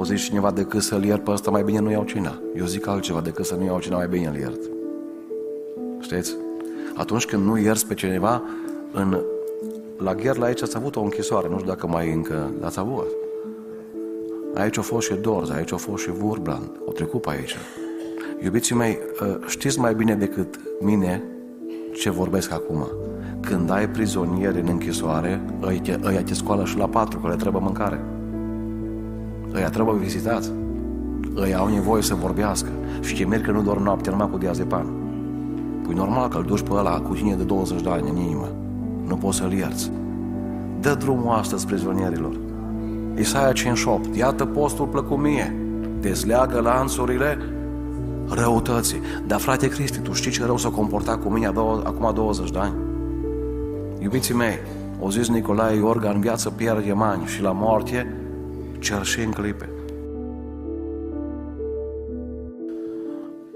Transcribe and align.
O 0.00 0.04
zici 0.04 0.20
cineva 0.20 0.50
decât 0.50 0.82
să-l 0.82 1.04
iert 1.04 1.24
pe 1.24 1.30
ăsta, 1.30 1.50
mai 1.50 1.62
bine 1.62 1.78
nu 1.78 1.90
iau 1.90 2.04
cina. 2.04 2.40
Eu 2.56 2.64
zic 2.64 2.86
altceva, 2.86 3.20
decât 3.20 3.44
să 3.44 3.54
nu 3.54 3.64
iau 3.64 3.80
cina, 3.80 3.96
mai 3.96 4.08
bine 4.08 4.26
îl 4.26 4.36
iert. 4.36 4.60
Știți? 6.00 6.36
Atunci 6.96 7.24
când 7.24 7.44
nu 7.44 7.58
ierți 7.58 7.86
pe 7.86 7.94
cineva, 7.94 8.42
în, 8.92 9.20
la 9.98 10.14
Gherla 10.14 10.46
aici 10.46 10.62
ați 10.62 10.76
avut 10.76 10.96
o 10.96 11.00
închisoare, 11.00 11.48
nu 11.48 11.58
știu 11.58 11.68
dacă 11.68 11.86
mai 11.86 12.12
încă 12.12 12.50
l-ați 12.60 12.78
avut. 12.78 13.06
Aici 14.54 14.78
a 14.78 14.82
fost 14.82 15.06
și 15.06 15.14
Dorz, 15.14 15.50
aici 15.50 15.72
a 15.72 15.76
fost 15.76 16.02
și 16.02 16.10
Vurbrand, 16.10 16.70
au 16.86 16.92
trecut 16.92 17.20
pe 17.20 17.30
aici. 17.30 17.56
Iubiții 18.42 18.74
mei, 18.74 18.98
ă, 19.20 19.38
știți 19.46 19.78
mai 19.78 19.94
bine 19.94 20.14
decât 20.14 20.60
mine 20.80 21.22
ce 21.94 22.10
vorbesc 22.10 22.52
acum. 22.52 22.86
Când 23.40 23.70
ai 23.70 23.88
prizonieri 23.88 24.60
în 24.60 24.66
închisoare, 24.68 25.40
ăia 26.04 26.22
te 26.22 26.34
scoală 26.34 26.64
și 26.64 26.76
la 26.76 26.88
patru, 26.88 27.18
că 27.18 27.28
le 27.28 27.36
trebuie 27.36 27.62
mâncare. 27.62 28.17
Ăia 29.54 29.68
trebuie 29.68 29.96
vizitați. 29.98 30.50
Ăia 31.36 31.58
au 31.58 31.68
nevoie 31.68 32.02
să 32.02 32.14
vorbească. 32.14 32.68
Și 33.00 33.14
ce 33.14 33.26
merg 33.26 33.44
că 33.44 33.50
nu 33.50 33.62
doar 33.62 33.76
noapte, 33.76 34.10
numai 34.10 34.30
cu 34.30 34.38
diazepam. 34.38 34.86
Păi 35.82 35.94
normal 35.94 36.28
că 36.28 36.36
îl 36.36 36.44
duci 36.44 36.62
pe 36.62 36.72
ăla 36.72 37.00
cu 37.00 37.14
tine 37.14 37.34
de 37.34 37.42
20 37.42 37.82
de 37.82 37.90
ani 37.90 38.08
în 38.10 38.16
inimă. 38.16 38.48
Nu 39.06 39.16
poți 39.16 39.36
să-l 39.36 39.52
ierți. 39.52 39.90
Dă 40.80 40.94
drumul 40.94 41.34
astăzi 41.34 41.66
prizonierilor. 41.66 42.36
Isaia 43.18 43.52
58. 43.52 44.16
Iată 44.16 44.44
postul 44.44 44.86
plăcut 44.86 45.18
mie. 45.18 45.56
Dezleagă 46.00 46.60
lanțurile 46.60 47.38
răutății. 48.28 49.00
Dar 49.26 49.40
frate 49.40 49.68
Cristi, 49.68 49.98
tu 49.98 50.12
știi 50.12 50.30
ce 50.30 50.44
rău 50.44 50.56
s-a 50.56 50.68
comportat 50.68 51.22
cu 51.22 51.28
mine 51.28 51.46
acum 51.46 52.10
20 52.14 52.50
de 52.50 52.58
ani? 52.58 52.74
Iubiții 53.98 54.34
mei, 54.34 54.58
o 55.00 55.10
zis 55.10 55.28
Nicolae 55.28 55.76
Iorga, 55.76 56.10
în 56.10 56.20
viață 56.20 56.50
pierde 56.50 56.94
ani 56.98 57.24
și 57.24 57.42
la 57.42 57.52
moarte 57.52 58.14
cer 58.80 59.04
și 59.04 59.20
în 59.20 59.32
clipe. 59.32 59.70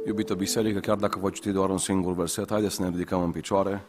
Iubită 0.07 0.35
biserică, 0.35 0.81
chiar 0.81 0.97
dacă 0.97 1.19
voi 1.19 1.33
citi 1.33 1.51
doar 1.51 1.69
un 1.69 1.79
singur 1.79 2.15
verset, 2.15 2.51
haideți 2.51 2.75
să 2.75 2.83
ne 2.83 2.89
ridicăm 2.89 3.23
în 3.23 3.31
picioare 3.31 3.85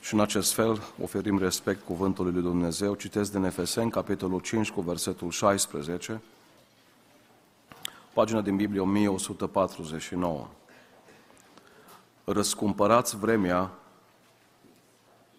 și 0.00 0.14
în 0.14 0.20
acest 0.20 0.52
fel 0.52 0.82
oferim 1.02 1.38
respect 1.38 1.84
cuvântului 1.84 2.32
lui 2.32 2.42
Dumnezeu. 2.42 2.94
Citesc 2.94 3.32
din 3.32 3.44
Efeseni, 3.44 3.90
capitolul 3.90 4.40
5, 4.40 4.70
cu 4.70 4.80
versetul 4.80 5.30
16, 5.30 6.20
pagina 8.12 8.40
din 8.40 8.56
Biblie 8.56 8.80
1149. 8.80 10.46
Răscumpărați 12.24 13.16
vremea, 13.16 13.70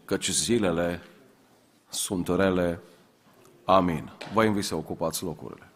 căci 0.06 0.32
zilele 0.32 1.02
sunt 1.90 2.28
rele. 2.28 2.80
Amin. 3.70 4.12
Vă 4.34 4.44
invit 4.44 4.64
să 4.64 4.76
ocupați 4.76 5.24
locurile. 5.24 5.72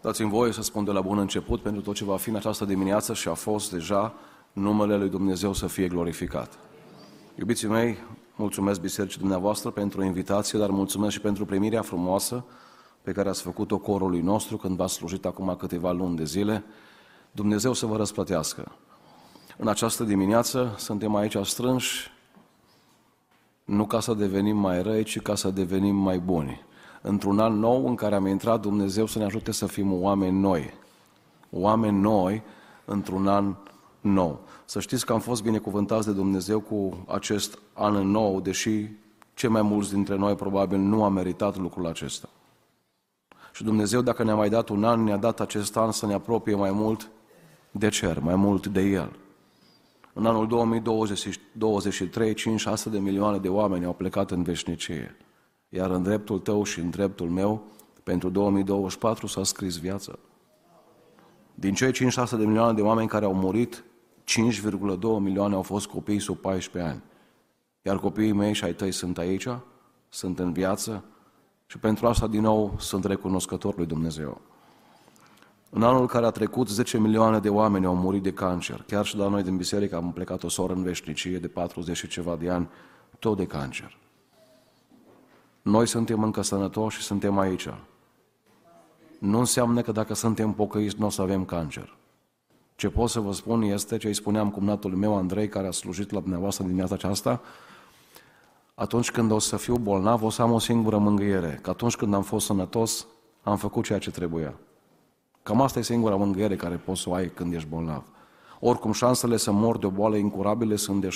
Dați-mi 0.00 0.30
voie 0.30 0.52
să 0.52 0.62
spun 0.62 0.84
de 0.84 0.90
la 0.90 1.00
bun 1.00 1.18
început 1.18 1.62
pentru 1.62 1.82
tot 1.82 1.94
ce 1.94 2.04
va 2.04 2.16
fi 2.16 2.28
în 2.28 2.36
această 2.36 2.64
dimineață 2.64 3.14
și 3.14 3.28
a 3.28 3.34
fost 3.34 3.70
deja 3.70 4.14
numele 4.52 4.96
lui 4.96 5.08
Dumnezeu 5.08 5.52
să 5.52 5.66
fie 5.66 5.88
glorificat. 5.88 6.58
Iubiții 7.38 7.68
mei, 7.68 7.96
mulțumesc 8.36 8.80
bisericii 8.80 9.20
dumneavoastră 9.20 9.70
pentru 9.70 10.02
invitație, 10.02 10.58
dar 10.58 10.70
mulțumesc 10.70 11.12
și 11.12 11.20
pentru 11.20 11.44
primirea 11.44 11.82
frumoasă 11.82 12.44
pe 13.02 13.12
care 13.12 13.28
ați 13.28 13.42
făcut-o 13.42 13.78
corului 13.78 14.20
nostru 14.20 14.56
când 14.56 14.76
v-ați 14.76 14.94
slujit 14.94 15.24
acum 15.24 15.56
câteva 15.56 15.92
luni 15.92 16.16
de 16.16 16.24
zile. 16.24 16.64
Dumnezeu 17.30 17.72
să 17.72 17.86
vă 17.86 17.96
răsplătească. 17.96 18.72
În 19.60 19.68
această 19.68 20.04
dimineață 20.04 20.74
suntem 20.76 21.14
aici 21.14 21.36
strânși 21.42 22.10
nu 23.64 23.86
ca 23.86 24.00
să 24.00 24.14
devenim 24.14 24.56
mai 24.56 24.82
răi, 24.82 25.04
ci 25.04 25.20
ca 25.20 25.34
să 25.34 25.50
devenim 25.50 25.96
mai 25.96 26.18
buni 26.18 26.66
într-un 27.02 27.38
an 27.38 27.58
nou 27.58 27.86
în 27.86 27.94
care 27.94 28.14
am 28.14 28.26
intrat, 28.26 28.60
Dumnezeu 28.60 29.06
să 29.06 29.18
ne 29.18 29.24
ajute 29.24 29.52
să 29.52 29.66
fim 29.66 30.02
oameni 30.02 30.38
noi. 30.38 30.72
Oameni 31.50 32.00
noi 32.00 32.42
într-un 32.84 33.28
an 33.28 33.54
nou. 34.00 34.40
Să 34.64 34.80
știți 34.80 35.06
că 35.06 35.12
am 35.12 35.20
fost 35.20 35.42
binecuvântați 35.42 36.06
de 36.06 36.12
Dumnezeu 36.12 36.60
cu 36.60 37.04
acest 37.06 37.58
an 37.72 37.94
nou, 37.94 38.40
deși 38.40 38.86
cei 39.34 39.48
mai 39.48 39.62
mulți 39.62 39.92
dintre 39.92 40.16
noi 40.16 40.34
probabil 40.34 40.78
nu 40.78 41.04
am 41.04 41.12
meritat 41.12 41.56
lucrul 41.56 41.86
acesta. 41.86 42.28
Și 43.52 43.64
Dumnezeu, 43.64 44.00
dacă 44.00 44.24
ne-a 44.24 44.34
mai 44.34 44.48
dat 44.48 44.68
un 44.68 44.84
an, 44.84 45.02
ne-a 45.02 45.16
dat 45.16 45.40
acest 45.40 45.76
an 45.76 45.92
să 45.92 46.06
ne 46.06 46.14
apropie 46.14 46.54
mai 46.54 46.70
mult 46.70 47.10
de 47.70 47.88
cer, 47.88 48.18
mai 48.18 48.34
mult 48.34 48.66
de 48.66 48.80
El. 48.80 49.16
În 50.18 50.26
anul 50.26 50.46
2023, 50.46 52.34
5-6 52.34 52.36
de 52.90 52.98
milioane 52.98 53.38
de 53.38 53.48
oameni 53.48 53.84
au 53.84 53.92
plecat 53.92 54.30
în 54.30 54.42
veșnicie. 54.42 55.16
Iar 55.68 55.90
în 55.90 56.02
dreptul 56.02 56.38
tău 56.38 56.62
și 56.62 56.80
în 56.80 56.90
dreptul 56.90 57.28
meu, 57.28 57.62
pentru 58.02 58.28
2024 58.28 59.26
s-a 59.26 59.44
scris 59.44 59.76
viață. 59.76 60.18
Din 61.54 61.74
cei 61.74 61.92
5-6 61.92 61.94
de 62.30 62.44
milioane 62.44 62.72
de 62.72 62.82
oameni 62.82 63.08
care 63.08 63.24
au 63.24 63.34
murit, 63.34 63.84
5,2 64.24 65.00
milioane 65.18 65.54
au 65.54 65.62
fost 65.62 65.86
copii 65.86 66.18
sub 66.18 66.36
14 66.36 66.92
ani. 66.92 67.02
Iar 67.82 67.98
copiii 67.98 68.32
mei 68.32 68.54
și 68.54 68.64
ai 68.64 68.74
tăi 68.74 68.92
sunt 68.92 69.18
aici, 69.18 69.48
sunt 70.08 70.38
în 70.38 70.52
viață 70.52 71.04
și 71.66 71.78
pentru 71.78 72.06
asta 72.06 72.26
din 72.26 72.40
nou 72.40 72.74
sunt 72.78 73.04
recunoscător 73.04 73.76
lui 73.76 73.86
Dumnezeu. 73.86 74.40
În 75.70 75.82
anul 75.82 76.06
care 76.06 76.26
a 76.26 76.30
trecut, 76.30 76.68
10 76.68 76.98
milioane 76.98 77.38
de 77.38 77.48
oameni 77.48 77.86
au 77.86 77.96
murit 77.96 78.22
de 78.22 78.32
cancer. 78.32 78.84
Chiar 78.86 79.04
și 79.04 79.16
la 79.16 79.28
noi 79.28 79.42
din 79.42 79.56
biserică 79.56 79.96
am 79.96 80.12
plecat 80.12 80.42
o 80.42 80.48
soră 80.48 80.72
în 80.72 80.82
veșnicie 80.82 81.38
de 81.38 81.48
40 81.48 81.96
și 81.96 82.08
ceva 82.08 82.36
de 82.36 82.50
ani, 82.50 82.68
tot 83.18 83.36
de 83.36 83.46
cancer. 83.46 83.96
Noi 85.62 85.86
suntem 85.86 86.22
încă 86.22 86.42
sănătoși 86.42 86.98
și 86.98 87.02
suntem 87.04 87.38
aici. 87.38 87.68
Nu 89.18 89.38
înseamnă 89.38 89.80
că 89.80 89.92
dacă 89.92 90.14
suntem 90.14 90.52
pocăiți 90.52 90.98
nu 90.98 91.06
o 91.06 91.10
să 91.10 91.22
avem 91.22 91.44
cancer. 91.44 91.96
Ce 92.76 92.88
pot 92.88 93.10
să 93.10 93.20
vă 93.20 93.32
spun 93.32 93.62
este 93.62 93.96
ce 93.96 94.06
îi 94.06 94.14
spuneam 94.14 94.50
cumnatul 94.50 94.90
meu 94.90 95.16
Andrei, 95.16 95.48
care 95.48 95.66
a 95.66 95.70
slujit 95.70 96.10
la 96.10 96.20
dumneavoastră 96.20 96.64
dimineața 96.64 96.94
aceasta, 96.94 97.40
atunci 98.74 99.10
când 99.10 99.30
o 99.30 99.38
să 99.38 99.56
fiu 99.56 99.76
bolnav, 99.76 100.22
o 100.22 100.30
să 100.30 100.42
am 100.42 100.52
o 100.52 100.58
singură 100.58 100.98
mângâiere, 100.98 101.58
că 101.62 101.70
atunci 101.70 101.96
când 101.96 102.14
am 102.14 102.22
fost 102.22 102.46
sănătos, 102.46 103.06
am 103.42 103.56
făcut 103.56 103.84
ceea 103.84 103.98
ce 103.98 104.10
trebuia. 104.10 104.54
Cam 105.48 105.60
asta 105.60 105.78
e 105.78 105.82
singura 105.82 106.16
mângâiere 106.16 106.56
care 106.56 106.76
poți 106.76 107.00
să 107.00 107.10
o 107.10 107.12
ai 107.12 107.28
când 107.28 107.54
ești 107.54 107.68
bolnav. 107.68 108.04
Oricum, 108.60 108.92
șansele 108.92 109.36
să 109.36 109.52
mor 109.52 109.78
de 109.78 109.86
o 109.86 109.90
boală 109.90 110.16
incurabile 110.16 110.76
sunt 110.76 111.00
de 111.00 111.08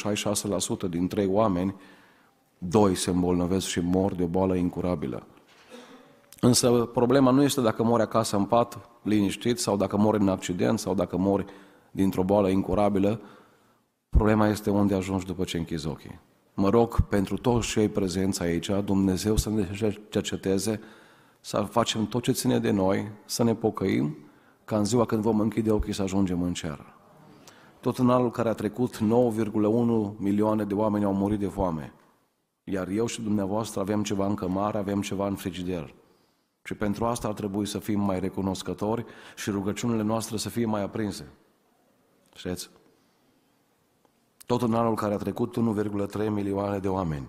66% 0.87 0.91
din 0.91 1.09
trei 1.09 1.27
oameni 1.27 1.75
doi 2.59 2.95
se 2.95 3.11
îmbolnăvesc 3.11 3.67
și 3.67 3.81
mor 3.81 4.15
de 4.15 4.23
o 4.23 4.27
boală 4.27 4.55
incurabilă. 4.55 5.27
Însă 6.41 6.71
problema 6.71 7.31
nu 7.31 7.43
este 7.43 7.61
dacă 7.61 7.83
mori 7.83 8.03
acasă 8.03 8.37
în 8.37 8.45
pat, 8.45 8.89
liniștit, 9.03 9.59
sau 9.59 9.77
dacă 9.77 9.97
mori 9.97 10.21
în 10.21 10.29
accident, 10.29 10.79
sau 10.79 10.95
dacă 10.95 11.17
mori 11.17 11.45
dintr-o 11.91 12.23
boală 12.23 12.49
incurabilă. 12.49 13.21
Problema 14.09 14.49
este 14.49 14.71
unde 14.71 14.95
ajungi 14.95 15.27
după 15.27 15.45
ce 15.45 15.59
închizi 15.59 15.87
ochii. 15.87 16.21
Mă 16.55 16.69
rog 16.69 17.01
pentru 17.01 17.37
toți 17.37 17.69
cei 17.69 17.89
prezenți 17.89 18.43
aici, 18.43 18.71
Dumnezeu 18.85 19.37
să 19.37 19.51
ne 19.51 19.69
cerceteze, 20.09 20.81
să 21.45 21.61
facem 21.61 22.07
tot 22.07 22.23
ce 22.23 22.33
ține 22.33 22.59
de 22.59 22.71
noi, 22.71 23.11
să 23.25 23.43
ne 23.43 23.55
pocăim, 23.55 24.17
ca 24.65 24.77
în 24.77 24.85
ziua 24.85 25.05
când 25.05 25.23
vom 25.23 25.41
închide 25.41 25.71
ochii 25.71 25.93
să 25.93 26.03
ajungem 26.03 26.43
în 26.43 26.53
cer. 26.53 26.95
Tot 27.81 27.99
în 27.99 28.11
anul 28.11 28.31
care 28.31 28.49
a 28.49 28.53
trecut, 28.53 28.97
9,1 28.97 29.01
milioane 30.17 30.65
de 30.65 30.75
oameni 30.75 31.05
au 31.05 31.15
murit 31.15 31.39
de 31.39 31.47
foame. 31.47 31.93
Iar 32.65 32.89
eu 32.89 33.07
și 33.07 33.23
dumneavoastră 33.23 33.81
avem 33.81 34.03
ceva 34.03 34.27
în 34.27 34.35
cămară, 34.35 34.79
avem 34.79 35.01
ceva 35.01 35.27
în 35.27 35.35
frigider. 35.35 35.95
Și 36.65 36.75
pentru 36.75 37.05
asta 37.05 37.29
ar 37.29 37.35
trebui 37.35 37.67
să 37.67 37.79
fim 37.79 38.01
mai 38.01 38.21
recunoscători 38.21 39.05
și 39.37 39.51
rugăciunile 39.51 40.03
noastre 40.03 40.37
să 40.37 40.49
fie 40.49 40.67
mai 40.67 40.83
aprinse. 40.83 41.29
Știți? 42.35 42.71
Tot 44.47 44.63
în 44.63 44.75
anul 44.75 44.95
care 44.95 45.15
a 45.15 45.17
trecut, 45.17 45.57
1,3 46.23 46.29
milioane 46.29 46.79
de 46.79 46.89
oameni 46.89 47.29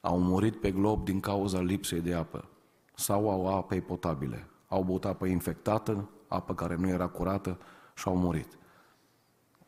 au 0.00 0.20
murit 0.20 0.60
pe 0.60 0.70
glob 0.70 1.04
din 1.04 1.20
cauza 1.20 1.60
lipsei 1.60 2.00
de 2.00 2.14
apă 2.14 2.46
sau 2.94 3.30
au 3.30 3.56
apei 3.56 3.80
potabile. 3.80 4.46
Au 4.68 4.82
băut 4.82 5.04
apă 5.04 5.26
infectată, 5.26 6.08
apă 6.28 6.54
care 6.54 6.76
nu 6.76 6.88
era 6.88 7.06
curată 7.06 7.58
și 7.94 8.08
au 8.08 8.16
murit. 8.16 8.58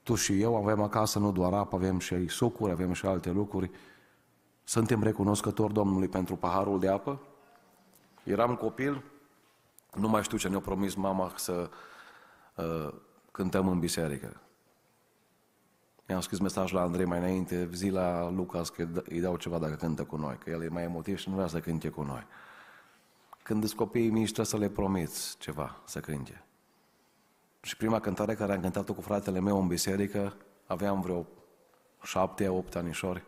Tu 0.03 0.15
și 0.15 0.41
eu 0.41 0.57
avem 0.57 0.83
acasă 0.83 1.19
nu 1.19 1.33
doar 1.33 1.53
apă, 1.53 1.77
avem 1.77 1.99
și 1.99 2.29
sucuri, 2.29 2.73
avem 2.73 2.93
și 2.93 3.07
alte 3.07 3.31
lucruri 3.31 3.71
suntem 4.65 5.03
recunoscători 5.03 5.73
Domnului 5.73 6.09
pentru 6.09 6.37
paharul 6.37 6.81
de 6.81 6.89
apă? 6.89 7.21
Eram 8.23 8.55
copil, 8.55 9.03
nu 9.95 10.09
mai 10.09 10.23
știu 10.23 10.39
ce 10.39 10.49
ne-a 10.49 10.61
promis 10.61 10.95
mama 10.95 11.33
să 11.37 11.71
uh, 12.57 12.95
cântăm 13.31 13.69
în 13.69 13.79
biserică. 13.79 14.41
I-am 16.07 16.21
scris 16.21 16.39
mesaj 16.39 16.73
la 16.73 16.81
Andrei 16.81 17.05
mai 17.05 17.19
înainte, 17.19 17.69
zi 17.73 17.89
la 17.89 18.31
Lucas 18.31 18.69
că 18.69 18.89
îi 19.09 19.21
dau 19.21 19.37
ceva 19.37 19.59
dacă 19.59 19.75
cântă 19.75 20.05
cu 20.05 20.17
noi, 20.17 20.39
că 20.39 20.51
el 20.51 20.63
e 20.63 20.69
mai 20.69 20.83
emotiv 20.83 21.19
și 21.19 21.29
nu 21.29 21.35
vrea 21.35 21.47
să 21.47 21.61
cânte 21.61 21.89
cu 21.89 22.03
noi. 22.03 22.27
Când 23.45 23.65
sunt 23.65 23.79
copiii 23.79 24.11
mici, 24.11 24.25
trebuie 24.25 24.47
să 24.47 24.57
le 24.57 24.69
promiți 24.69 25.39
ceva, 25.39 25.81
să 25.85 26.01
cânte. 26.01 26.45
Și 27.61 27.77
prima 27.77 28.01
cântare 28.01 28.35
care 28.35 28.53
am 28.53 28.61
cântat-o 28.61 28.95
cu 28.95 29.01
fratele 29.01 29.41
meu 29.41 29.61
în 29.61 29.67
biserică, 29.67 30.37
aveam 30.67 31.01
vreo 31.01 31.27
șapte, 32.03 32.49
opt 32.49 32.75
anișori, 32.75 33.25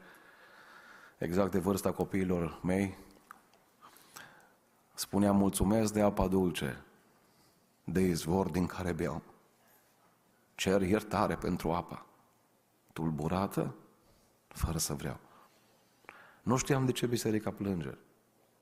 exact 1.19 1.51
de 1.51 1.59
vârsta 1.59 1.93
copiilor 1.93 2.61
mei, 2.63 2.99
spunea 4.95 5.33
mulțumesc 5.33 5.93
de 5.93 6.01
apa 6.01 6.29
dulce, 6.29 6.85
de 7.85 8.01
izvor 8.01 8.49
din 8.49 8.67
care 8.67 8.93
beau. 8.93 9.23
Cer 10.55 10.83
iertare 10.83 11.37
pentru 11.37 11.73
apa, 11.73 12.07
tulburată, 12.93 13.75
fără 14.49 14.79
să 14.79 14.95
vreau. 14.95 15.19
Nu 16.43 16.57
știam 16.57 16.87
de 16.87 16.93
ce 16.93 17.07
biserica 17.07 17.51
plânge 17.51 17.99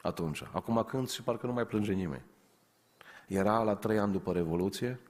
atunci. 0.04 0.42
Acum 0.52 0.84
când 0.88 1.08
și 1.08 1.22
parcă 1.22 1.46
nu 1.46 1.52
mai 1.52 1.66
plânge 1.66 1.92
nimeni. 1.92 2.24
Era 3.26 3.62
la 3.62 3.74
trei 3.74 3.98
ani 3.98 4.12
după 4.12 4.32
Revoluție, 4.32 5.00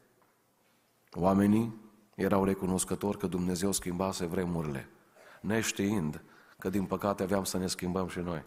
oamenii 1.12 1.80
erau 2.14 2.44
recunoscători 2.44 3.18
că 3.18 3.26
Dumnezeu 3.26 3.72
schimbase 3.72 4.26
vremurile, 4.26 4.88
neștiind 5.40 6.22
că 6.58 6.68
din 6.68 6.84
păcate 6.84 7.22
aveam 7.22 7.44
să 7.44 7.58
ne 7.58 7.66
schimbăm 7.66 8.08
și 8.08 8.18
noi. 8.18 8.44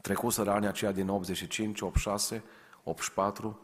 Trecuseră 0.00 0.50
anii 0.50 0.68
aceia 0.68 0.92
din 0.92 1.08
85, 1.08 1.80
86, 1.80 2.42
84, 2.84 3.60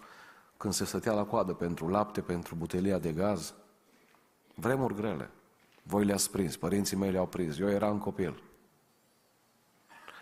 când 0.56 0.73
se 0.73 0.85
stătea 0.85 1.12
la 1.12 1.25
coadă 1.25 1.53
pentru 1.53 1.89
lapte, 1.89 2.21
pentru 2.21 2.55
butelia 2.55 2.99
de 2.99 3.12
gaz. 3.12 3.55
Vremuri 4.55 4.95
grele. 4.95 5.31
Voi 5.83 6.05
le-ați 6.05 6.31
prins, 6.31 6.56
părinții 6.56 6.97
mei 6.97 7.11
le-au 7.11 7.27
prins. 7.27 7.59
Eu 7.59 7.69
eram 7.69 7.99
copil. 7.99 8.43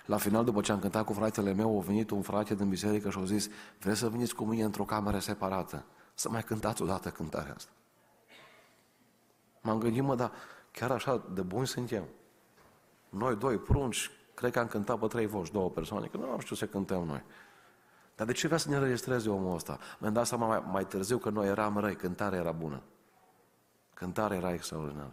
La 0.07 0.17
final, 0.17 0.45
după 0.45 0.61
ce 0.61 0.73
am 0.73 0.79
cântat 0.79 1.05
cu 1.05 1.13
fratele 1.13 1.53
meu, 1.53 1.79
a 1.79 1.83
venit 1.83 2.11
un 2.11 2.23
frate 2.23 2.55
din 2.55 2.69
biserică 2.69 3.11
și 3.11 3.19
a 3.19 3.25
zis, 3.25 3.49
vreți 3.81 3.99
să 3.99 4.09
veniți 4.09 4.35
cu 4.35 4.45
mine 4.45 4.63
într-o 4.63 4.85
cameră 4.85 5.19
separată? 5.19 5.85
Să 6.15 6.29
mai 6.31 6.43
cântați 6.43 6.83
odată 6.83 7.11
cântarea 7.11 7.55
asta. 7.55 7.71
M-am 9.61 9.79
gândit, 9.79 10.03
mă, 10.03 10.15
dar 10.15 10.33
chiar 10.73 10.91
așa 10.91 11.25
de 11.33 11.43
buni 11.43 11.67
suntem. 11.67 12.05
Noi 13.09 13.37
doi 13.37 13.59
prunci, 13.59 14.11
cred 14.35 14.53
că 14.53 14.59
am 14.59 14.67
cântat 14.67 14.99
pe 14.99 15.07
trei 15.07 15.27
voci, 15.27 15.51
două 15.51 15.71
persoane, 15.71 16.07
că 16.07 16.17
nu 16.17 16.31
am 16.31 16.39
știut 16.39 16.59
să 16.59 16.67
cântăm 16.67 17.05
noi. 17.05 17.23
Dar 18.17 18.27
de 18.27 18.33
ce 18.33 18.47
vrea 18.47 18.59
să 18.59 18.69
ne 18.69 18.77
înregistreze 18.77 19.29
omul 19.29 19.55
ăsta? 19.55 19.79
Mi-am 19.99 20.13
dat 20.13 20.27
seama 20.27 20.47
mai, 20.47 20.63
mai 20.71 20.87
târziu 20.87 21.19
că 21.19 21.31
noi 21.31 21.47
eram 21.47 21.79
răi, 21.79 21.97
cântarea 21.97 22.39
era 22.39 22.53
bună. 22.53 22.83
Cântarea 23.95 24.37
era 24.37 24.53
extraordinară. 24.53 25.13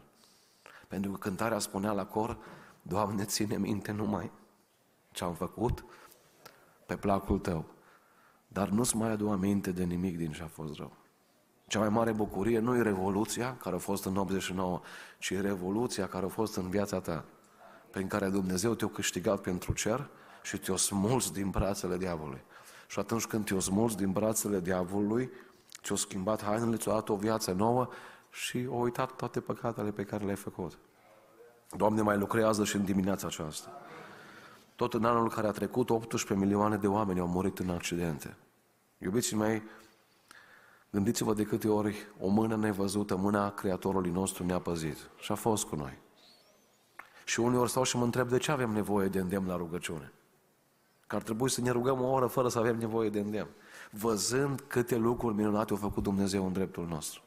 Pentru 0.87 1.11
că 1.11 1.17
cântarea 1.17 1.59
spunea 1.59 1.91
la 1.91 2.05
cor, 2.05 2.37
Doamne, 2.81 3.23
ține 3.23 3.57
minte 3.57 3.91
numai 3.91 4.31
ce 5.13 5.23
am 5.23 5.33
făcut 5.33 5.85
pe 6.85 6.95
placul 6.95 7.39
Tău. 7.39 7.65
Dar 8.47 8.69
nu-ți 8.69 8.95
mai 8.95 9.09
adu 9.09 9.29
aminte 9.29 9.71
de 9.71 9.83
nimic 9.83 10.17
din 10.17 10.31
ce 10.31 10.43
a 10.43 10.47
fost 10.47 10.75
rău. 10.75 10.91
Cea 11.67 11.79
mai 11.79 11.89
mare 11.89 12.11
bucurie 12.11 12.59
nu 12.59 12.75
e 12.75 12.81
revoluția 12.81 13.57
care 13.57 13.75
a 13.75 13.79
fost 13.79 14.05
în 14.05 14.17
89, 14.17 14.81
ci 15.19 15.29
e 15.29 15.41
revoluția 15.41 16.07
care 16.07 16.25
a 16.25 16.29
fost 16.29 16.55
în 16.55 16.69
viața 16.69 16.99
ta, 16.99 17.25
prin 17.91 18.07
care 18.07 18.29
Dumnezeu 18.29 18.73
te-a 18.73 18.87
câștigat 18.87 19.41
pentru 19.41 19.73
cer 19.73 20.09
și 20.43 20.57
te-a 20.57 20.75
smuls 20.75 21.31
din 21.31 21.49
brațele 21.49 21.97
diavolului. 21.97 22.43
Și 22.87 22.99
atunci 22.99 23.25
când 23.25 23.45
te-a 23.45 23.59
smuls 23.59 23.95
din 23.95 24.11
brațele 24.11 24.59
diavolului, 24.59 25.31
ți-a 25.83 25.95
schimbat 25.95 26.43
hainele, 26.43 26.75
ți-a 26.75 26.91
dat 26.91 27.09
o 27.09 27.15
viață 27.15 27.51
nouă 27.51 27.87
și 28.31 28.67
a 28.69 28.73
uitat 28.73 29.11
toate 29.11 29.39
păcatele 29.39 29.91
pe 29.91 30.03
care 30.03 30.23
le-ai 30.23 30.35
făcut. 30.35 30.77
Doamne, 31.77 32.01
mai 32.01 32.17
lucrează 32.17 32.63
și 32.63 32.75
în 32.75 32.83
dimineața 32.83 33.27
aceasta. 33.27 33.82
Tot 34.75 34.93
în 34.93 35.05
anul 35.05 35.29
care 35.29 35.47
a 35.47 35.51
trecut, 35.51 35.89
18 35.89 36.45
milioane 36.45 36.77
de 36.77 36.87
oameni 36.87 37.19
au 37.19 37.27
murit 37.27 37.59
în 37.59 37.69
accidente. 37.69 38.37
Iubiții 38.97 39.35
mei, 39.35 39.63
gândiți-vă 40.89 41.33
de 41.33 41.43
câte 41.43 41.67
ori 41.69 41.95
o 42.19 42.27
mână 42.27 42.55
nevăzută, 42.55 43.15
mâna 43.15 43.51
Creatorului 43.51 44.11
nostru 44.11 44.45
ne-a 44.45 44.59
păzit 44.59 44.97
și 45.17 45.31
a 45.31 45.35
fost 45.35 45.65
cu 45.65 45.75
noi. 45.75 45.97
Și 47.25 47.39
uneori 47.39 47.69
stau 47.69 47.83
și 47.83 47.97
mă 47.97 48.03
întreb 48.03 48.29
de 48.29 48.37
ce 48.37 48.51
avem 48.51 48.69
nevoie 48.69 49.07
de 49.07 49.19
îndemn 49.19 49.47
la 49.47 49.55
rugăciune. 49.55 50.11
Că 51.07 51.15
ar 51.15 51.21
trebui 51.21 51.49
să 51.49 51.61
ne 51.61 51.71
rugăm 51.71 52.01
o 52.01 52.11
oră 52.11 52.27
fără 52.27 52.47
să 52.47 52.59
avem 52.59 52.77
nevoie 52.77 53.09
de 53.09 53.19
îndemn. 53.19 53.49
Văzând 53.91 54.63
câte 54.67 54.95
lucruri 54.95 55.35
minunate 55.35 55.73
a 55.73 55.77
făcut 55.77 56.03
Dumnezeu 56.03 56.45
în 56.45 56.53
dreptul 56.53 56.85
nostru. 56.87 57.21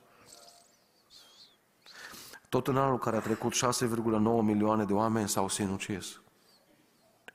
Tot 2.49 2.67
în 2.67 2.77
anul 2.77 2.99
care 2.99 3.17
a 3.17 3.21
trecut, 3.21 3.53
6,9 3.53 4.43
milioane 4.43 4.85
de 4.85 4.93
oameni 4.93 5.29
s-au 5.29 5.49
sinucis. 5.49 6.21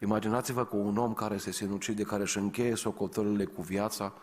Imaginați-vă 0.01 0.65
că 0.65 0.75
un 0.75 0.97
om 0.97 1.13
care 1.13 1.37
se 1.37 1.51
sinucide, 1.51 2.03
care 2.03 2.21
își 2.21 2.37
încheie 2.37 2.75
socotările 2.75 3.45
cu 3.45 3.61
viața, 3.61 4.13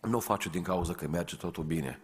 nu 0.00 0.16
o 0.16 0.20
face 0.20 0.48
din 0.48 0.62
cauza 0.62 0.92
că 0.92 1.08
merge 1.08 1.36
totul 1.36 1.64
bine, 1.64 2.00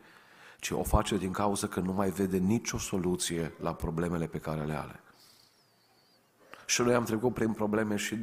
ci 0.61 0.71
o 0.71 0.83
face 0.83 1.17
din 1.17 1.33
cauza 1.33 1.67
că 1.67 1.81
nu 1.81 1.93
mai 1.93 2.11
vede 2.11 2.37
nicio 2.37 2.79
soluție 2.79 3.53
la 3.61 3.75
problemele 3.75 4.27
pe 4.27 4.39
care 4.39 4.65
le 4.65 4.79
are. 4.79 5.01
Și 6.67 6.83
noi 6.83 6.95
am 6.95 7.05
trecut 7.05 7.35
prin 7.35 7.53
probleme 7.53 7.97
și 7.97 8.15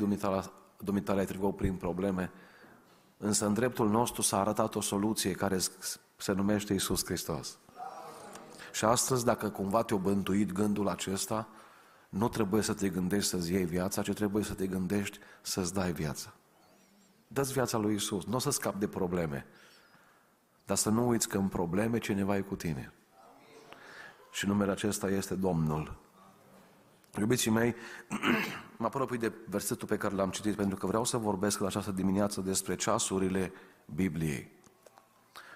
dumitale 0.78 1.20
ai 1.20 1.26
trecut 1.26 1.56
prin 1.56 1.76
probleme, 1.76 2.32
însă 3.18 3.46
în 3.46 3.54
dreptul 3.54 3.90
nostru 3.90 4.22
s-a 4.22 4.40
arătat 4.40 4.76
o 4.76 4.82
soluție 4.82 5.32
care 5.32 5.60
se 6.18 6.32
numește 6.32 6.74
Isus 6.74 7.06
Hristos. 7.06 7.58
Și 8.74 8.86
astăzi, 8.86 9.26
dacă 9.26 9.50
cumva 9.50 9.84
te-a 9.84 9.98
bântuit 9.98 10.52
gândul 10.52 10.88
acesta, 10.88 11.48
nu 12.10 12.30
trebuie 12.30 12.62
să 12.62 12.74
te 12.74 12.90
gândești 12.90 13.30
să-ți 13.30 13.52
iei 13.52 13.66
viața, 13.66 14.02
ci 14.02 14.14
trebuie 14.14 14.44
să 14.44 14.54
te 14.54 14.68
gândești 14.68 15.20
să-ți 15.42 15.74
dai 15.74 15.92
viața. 15.92 16.34
Dă-ți 17.28 17.54
viața 17.54 17.78
lui 17.78 17.96
Isus, 17.96 18.26
nu 18.26 18.36
o 18.36 18.40
să 18.40 18.50
scapi 18.50 18.80
de 18.80 18.88
probleme, 18.88 19.46
dar 20.66 20.78
să 20.78 20.90
nu 20.90 21.08
uiți 21.08 21.28
că 21.28 21.38
în 21.38 21.48
probleme 21.48 21.98
cineva 21.98 22.36
e 22.38 22.42
cu 22.42 22.56
tine. 22.56 22.94
Și 24.32 24.48
numele 24.48 24.72
acesta 24.72 25.10
este 25.10 25.36
Domnul. 25.36 25.98
Iubiții 27.20 27.52
mei, 27.52 27.76
mă 28.78 28.86
apropii 28.86 29.18
de 29.18 29.32
versetul 29.50 29.88
pe 29.88 29.98
care 29.98 30.16
l-am 30.16 30.30
citit 30.30 30.56
pentru 30.56 30.78
că 30.78 30.86
vreau 30.86 31.04
să 31.04 31.18
vorbesc 31.18 31.60
la 31.60 31.68
această 31.68 31.92
dimineață 31.92 32.42
despre 32.42 32.76
ceasurile 32.76 33.52
Bibliei. 33.96 34.52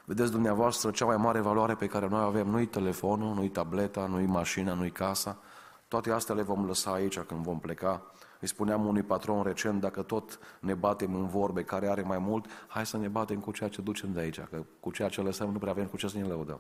Vedeți 0.06 0.32
dumneavoastră, 0.32 0.92
cea 0.92 1.06
mai 1.06 1.18
mare 1.18 1.40
valoare 1.40 1.76
pe 1.76 1.88
care 1.88 2.08
noi 2.08 2.22
avem 2.22 2.48
nu-i 2.48 2.66
telefonul, 2.66 3.36
nu-i 3.36 3.50
tableta, 3.50 4.08
nu-i 4.08 4.26
mașina, 4.26 4.74
nu-i 4.74 4.92
casa, 4.92 5.40
toate 5.90 6.12
astea 6.12 6.36
le 6.36 6.42
vom 6.42 6.66
lăsa 6.66 6.92
aici 6.92 7.20
când 7.20 7.44
vom 7.44 7.60
pleca. 7.60 8.12
Îi 8.40 8.48
spuneam 8.48 8.86
unui 8.86 9.04
patron 9.04 9.44
recent, 9.44 9.82
dacă 9.82 10.02
tot 10.02 10.40
ne 10.60 10.74
batem 10.74 11.16
în 11.16 11.28
vorbe 11.28 11.64
care 11.64 11.90
are 11.90 12.02
mai 12.02 12.18
mult, 12.18 12.46
hai 12.68 12.86
să 12.86 12.98
ne 12.98 13.08
batem 13.08 13.40
cu 13.40 13.52
ceea 13.52 13.70
ce 13.70 13.82
ducem 13.82 14.14
de 14.14 14.20
aici, 14.20 14.40
că 14.40 14.64
cu 14.80 14.92
ceea 14.92 15.10
ce 15.10 15.22
lăsăm 15.22 15.52
nu 15.52 15.58
prea 15.58 15.72
avem 15.72 15.88
cu 15.88 15.98
ce 15.98 16.08
să 16.08 16.18
ne 16.18 16.24
lăudăm. 16.24 16.60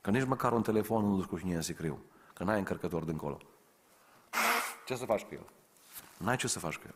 Că 0.00 0.10
nici 0.10 0.24
măcar 0.24 0.52
un 0.52 0.62
telefon 0.62 1.04
nu 1.04 1.16
duci 1.16 1.24
cu 1.24 1.38
cine 1.38 1.54
în 1.54 1.62
sicriu, 1.62 1.98
că 2.34 2.44
n-ai 2.44 2.58
încărcător 2.58 3.04
dincolo. 3.04 3.38
Ce 4.86 4.96
să 4.96 5.04
faci 5.04 5.22
cu 5.22 5.34
el? 5.34 5.46
N-ai 6.18 6.36
ce 6.36 6.48
să 6.48 6.58
faci 6.58 6.76
cu 6.76 6.82
el. 6.86 6.94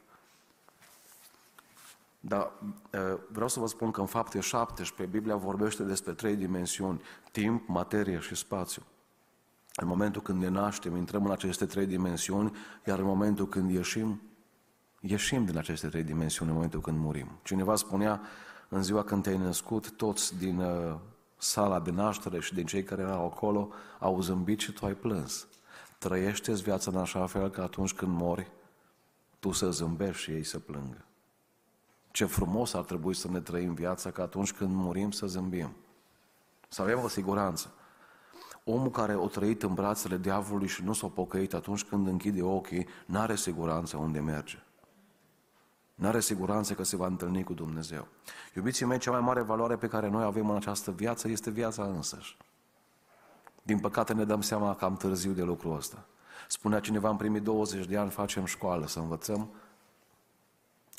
Dar 2.20 2.52
vreau 3.28 3.48
să 3.48 3.60
vă 3.60 3.66
spun 3.66 3.90
că 3.90 4.00
în 4.00 4.06
fapte 4.06 4.40
17 4.40 5.16
Biblia 5.16 5.36
vorbește 5.36 5.82
despre 5.82 6.12
trei 6.12 6.36
dimensiuni, 6.36 7.02
timp, 7.32 7.68
materie 7.68 8.18
și 8.18 8.34
spațiu. 8.34 8.82
În 9.74 9.88
momentul 9.88 10.22
când 10.22 10.40
ne 10.40 10.48
naștem, 10.48 10.96
intrăm 10.96 11.24
în 11.24 11.30
aceste 11.30 11.66
trei 11.66 11.86
dimensiuni, 11.86 12.56
iar 12.86 12.98
în 12.98 13.04
momentul 13.04 13.48
când 13.48 13.70
ieșim, 13.70 14.20
ieșim 15.00 15.44
din 15.44 15.58
aceste 15.58 15.88
trei 15.88 16.02
dimensiuni 16.02 16.50
în 16.50 16.56
momentul 16.56 16.80
când 16.80 16.98
murim. 16.98 17.38
Cineva 17.42 17.76
spunea, 17.76 18.20
în 18.68 18.82
ziua 18.82 19.04
când 19.04 19.22
te-ai 19.22 19.36
născut, 19.36 19.90
toți 19.90 20.38
din 20.38 20.58
uh, 20.58 20.94
sala 21.36 21.80
de 21.80 21.90
naștere 21.90 22.40
și 22.40 22.54
din 22.54 22.66
cei 22.66 22.82
care 22.82 23.02
erau 23.02 23.24
acolo 23.24 23.68
au 23.98 24.20
zâmbit 24.20 24.60
și 24.60 24.72
tu 24.72 24.86
ai 24.86 24.94
plâns. 24.94 25.46
Trăiește-ți 25.98 26.62
viața 26.62 26.90
în 26.90 26.96
așa 26.96 27.26
fel 27.26 27.50
că 27.50 27.60
atunci 27.60 27.92
când 27.92 28.16
mori, 28.16 28.50
tu 29.38 29.52
să 29.52 29.70
zâmbești 29.70 30.22
și 30.22 30.30
ei 30.30 30.44
să 30.44 30.58
plângă. 30.58 31.04
Ce 32.10 32.24
frumos 32.24 32.74
ar 32.74 32.82
trebui 32.82 33.14
să 33.14 33.28
ne 33.28 33.40
trăim 33.40 33.74
viața 33.74 34.10
că 34.10 34.22
atunci 34.22 34.52
când 34.52 34.74
murim 34.74 35.10
să 35.10 35.26
zâmbim. 35.26 35.76
Să 36.68 36.82
avem 36.82 37.00
o 37.02 37.08
siguranță. 37.08 37.74
Omul 38.64 38.90
care 38.90 39.12
a 39.12 39.26
trăit 39.26 39.62
în 39.62 39.74
brațele 39.74 40.16
diavolului 40.16 40.68
și 40.68 40.84
nu 40.84 40.92
s-a 40.92 41.06
pocăit 41.06 41.54
atunci 41.54 41.84
când 41.84 42.06
închide 42.06 42.42
ochii, 42.42 42.86
n-are 43.06 43.36
siguranță 43.36 43.96
unde 43.96 44.20
merge. 44.20 44.62
N-are 45.94 46.20
siguranță 46.20 46.74
că 46.74 46.82
se 46.82 46.96
va 46.96 47.06
întâlni 47.06 47.44
cu 47.44 47.52
Dumnezeu. 47.52 48.06
Iubiții 48.54 48.86
mei, 48.86 48.98
cea 48.98 49.10
mai 49.10 49.20
mare 49.20 49.40
valoare 49.40 49.76
pe 49.76 49.86
care 49.86 50.08
noi 50.08 50.24
avem 50.24 50.50
în 50.50 50.56
această 50.56 50.90
viață 50.90 51.28
este 51.28 51.50
viața 51.50 51.84
însăși. 51.84 52.36
Din 53.62 53.78
păcate 53.78 54.12
ne 54.12 54.24
dăm 54.24 54.40
seama 54.40 54.74
cam 54.74 54.96
târziu 54.96 55.32
de 55.32 55.42
lucrul 55.42 55.76
ăsta. 55.76 56.06
Spunea 56.48 56.80
cineva, 56.80 57.08
în 57.08 57.16
primii 57.16 57.40
20 57.40 57.86
de 57.86 57.96
ani 57.96 58.10
facem 58.10 58.44
școală, 58.44 58.86
să 58.86 58.98
învățăm, 58.98 59.50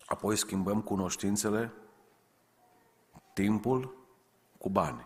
apoi 0.05 0.35
schimbăm 0.35 0.81
cunoștințele, 0.81 1.73
timpul 3.33 3.95
cu 4.57 4.69
bani 4.69 5.05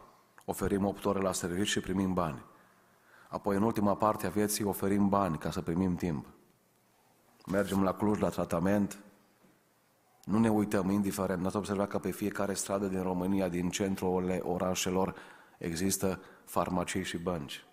oferim 0.49 0.85
8 0.85 1.05
ore 1.05 1.19
la 1.19 1.31
serviciu 1.31 1.63
și 1.63 1.79
primim 1.79 2.13
bani. 2.13 2.43
Apoi, 3.29 3.55
în 3.55 3.61
ultima 3.61 3.95
parte 3.95 4.27
a 4.27 4.29
vieții, 4.29 4.63
oferim 4.63 5.09
bani 5.09 5.37
ca 5.37 5.51
să 5.51 5.61
primim 5.61 5.95
timp. 5.95 6.25
Mergem 7.45 7.83
la 7.83 7.93
Cluj 7.93 8.19
la 8.19 8.29
tratament, 8.29 8.99
nu 10.23 10.39
ne 10.39 10.49
uităm, 10.49 10.89
indiferent, 10.89 11.41
n-ați 11.41 11.55
observat 11.55 11.87
că 11.87 11.99
pe 11.99 12.11
fiecare 12.11 12.53
stradă 12.53 12.87
din 12.87 13.01
România, 13.01 13.47
din 13.47 13.69
centrul 13.69 14.41
orașelor, 14.43 15.15
există 15.57 16.21
farmacii 16.45 17.03
și 17.03 17.17
bănci. 17.17 17.65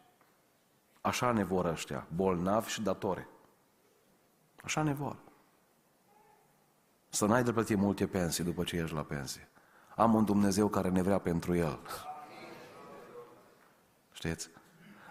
Așa 1.01 1.33
ne 1.33 1.45
vor 1.45 1.65
ăștia, 1.65 2.07
bolnavi 2.15 2.71
și 2.71 2.83
datori. 2.83 3.29
Așa 4.63 4.83
ne 4.83 4.93
vor. 4.93 5.17
Să 7.09 7.27
n-ai 7.27 7.43
de 7.43 7.53
plătit 7.53 7.79
multe 7.79 8.07
pensii 8.07 8.45
după 8.45 8.65
ce 8.65 8.77
ești 8.77 8.95
la 8.95 9.03
pensie. 9.03 9.49
Am 9.97 10.15
un 10.15 10.25
Dumnezeu 10.25 10.69
care 10.69 10.89
ne 10.89 11.03
vrea 11.03 11.19
pentru 11.19 11.55
El. 11.55 11.79
Știți? 14.13 14.51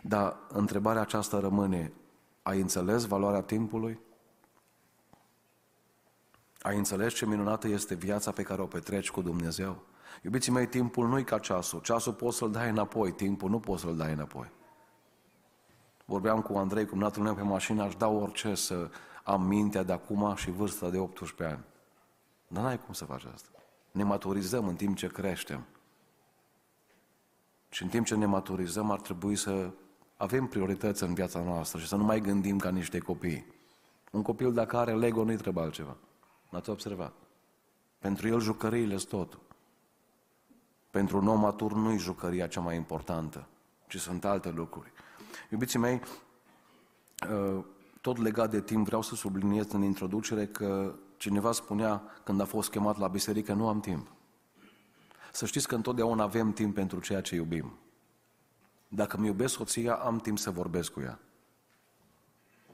Dar 0.05 0.37
întrebarea 0.47 1.01
aceasta 1.01 1.39
rămâne, 1.39 1.93
ai 2.41 2.59
înțeles 2.59 3.05
valoarea 3.05 3.41
timpului? 3.41 3.99
Ai 6.61 6.77
înțeles 6.77 7.13
ce 7.13 7.25
minunată 7.25 7.67
este 7.67 7.95
viața 7.95 8.31
pe 8.31 8.43
care 8.43 8.61
o 8.61 8.65
petreci 8.65 9.11
cu 9.11 9.21
Dumnezeu? 9.21 9.83
Iubiții 10.21 10.51
mei, 10.51 10.67
timpul 10.67 11.07
nu-i 11.07 11.23
ca 11.23 11.39
ceasul. 11.39 11.81
Ceasul 11.81 12.13
poți 12.13 12.37
să-l 12.37 12.51
dai 12.51 12.69
înapoi, 12.69 13.11
timpul 13.11 13.49
nu 13.49 13.59
poți 13.59 13.81
să-l 13.81 13.95
dai 13.95 14.11
înapoi. 14.13 14.51
Vorbeam 16.05 16.41
cu 16.41 16.57
Andrei, 16.57 16.85
cum 16.85 16.99
natul 16.99 17.23
meu 17.23 17.35
pe 17.35 17.41
mașină, 17.41 17.83
aș 17.83 17.95
da 17.95 18.07
orice 18.07 18.55
să 18.55 18.89
am 19.23 19.41
mintea 19.41 19.83
de 19.83 19.93
acum 19.93 20.35
și 20.35 20.51
vârsta 20.51 20.89
de 20.89 20.97
18 20.97 21.55
ani. 21.55 21.63
Dar 22.47 22.63
n-ai 22.63 22.79
cum 22.79 22.93
să 22.93 23.05
faci 23.05 23.25
asta. 23.33 23.49
Ne 23.91 24.03
maturizăm 24.03 24.67
în 24.67 24.75
timp 24.75 24.97
ce 24.97 25.07
creștem. 25.07 25.65
Și 27.69 27.83
în 27.83 27.89
timp 27.89 28.05
ce 28.05 28.15
ne 28.15 28.25
maturizăm 28.25 28.91
ar 28.91 29.01
trebui 29.01 29.35
să 29.35 29.71
avem 30.23 30.47
priorități 30.47 31.03
în 31.03 31.13
viața 31.13 31.39
noastră 31.39 31.79
și 31.79 31.87
să 31.87 31.95
nu 31.95 32.03
mai 32.03 32.19
gândim 32.19 32.57
ca 32.57 32.69
niște 32.69 32.99
copii. 32.99 33.45
Un 34.11 34.21
copil 34.21 34.53
dacă 34.53 34.77
are 34.77 34.95
Lego 34.95 35.23
nu-i 35.23 35.35
trebuie 35.35 35.63
altceva. 35.63 35.97
N-ați 36.49 36.69
observat? 36.69 37.13
Pentru 37.99 38.27
el 38.27 38.39
jucăriile 38.39 38.97
sunt 38.97 39.09
totul. 39.09 39.41
Pentru 40.91 41.17
un 41.17 41.27
om 41.27 41.39
matur 41.39 41.73
nu-i 41.73 41.97
jucăria 41.97 42.47
cea 42.47 42.61
mai 42.61 42.75
importantă, 42.75 43.47
ci 43.87 43.97
sunt 43.97 44.25
alte 44.25 44.49
lucruri. 44.49 44.91
Iubiții 45.51 45.79
mei, 45.79 46.01
uh, 47.29 47.63
tot 48.01 48.17
legat 48.17 48.49
de 48.49 48.61
timp, 48.61 48.85
vreau 48.85 49.01
să 49.01 49.15
subliniez 49.15 49.71
în 49.71 49.83
introducere 49.83 50.45
că 50.45 50.95
cineva 51.17 51.51
spunea 51.51 52.03
când 52.23 52.41
a 52.41 52.45
fost 52.45 52.69
chemat 52.69 52.97
la 52.97 53.07
biserică, 53.07 53.53
nu 53.53 53.67
am 53.67 53.79
timp. 53.79 54.07
Să 55.31 55.45
știți 55.45 55.67
că 55.67 55.75
întotdeauna 55.75 56.23
avem 56.23 56.53
timp 56.53 56.73
pentru 56.73 56.99
ceea 56.99 57.21
ce 57.21 57.35
iubim. 57.35 57.77
Dacă 58.95 59.17
îmi 59.17 59.27
iubesc 59.27 59.53
soția, 59.53 59.93
am 59.95 60.17
timp 60.17 60.37
să 60.37 60.51
vorbesc 60.51 60.91
cu 60.91 61.01
ea. 61.01 61.19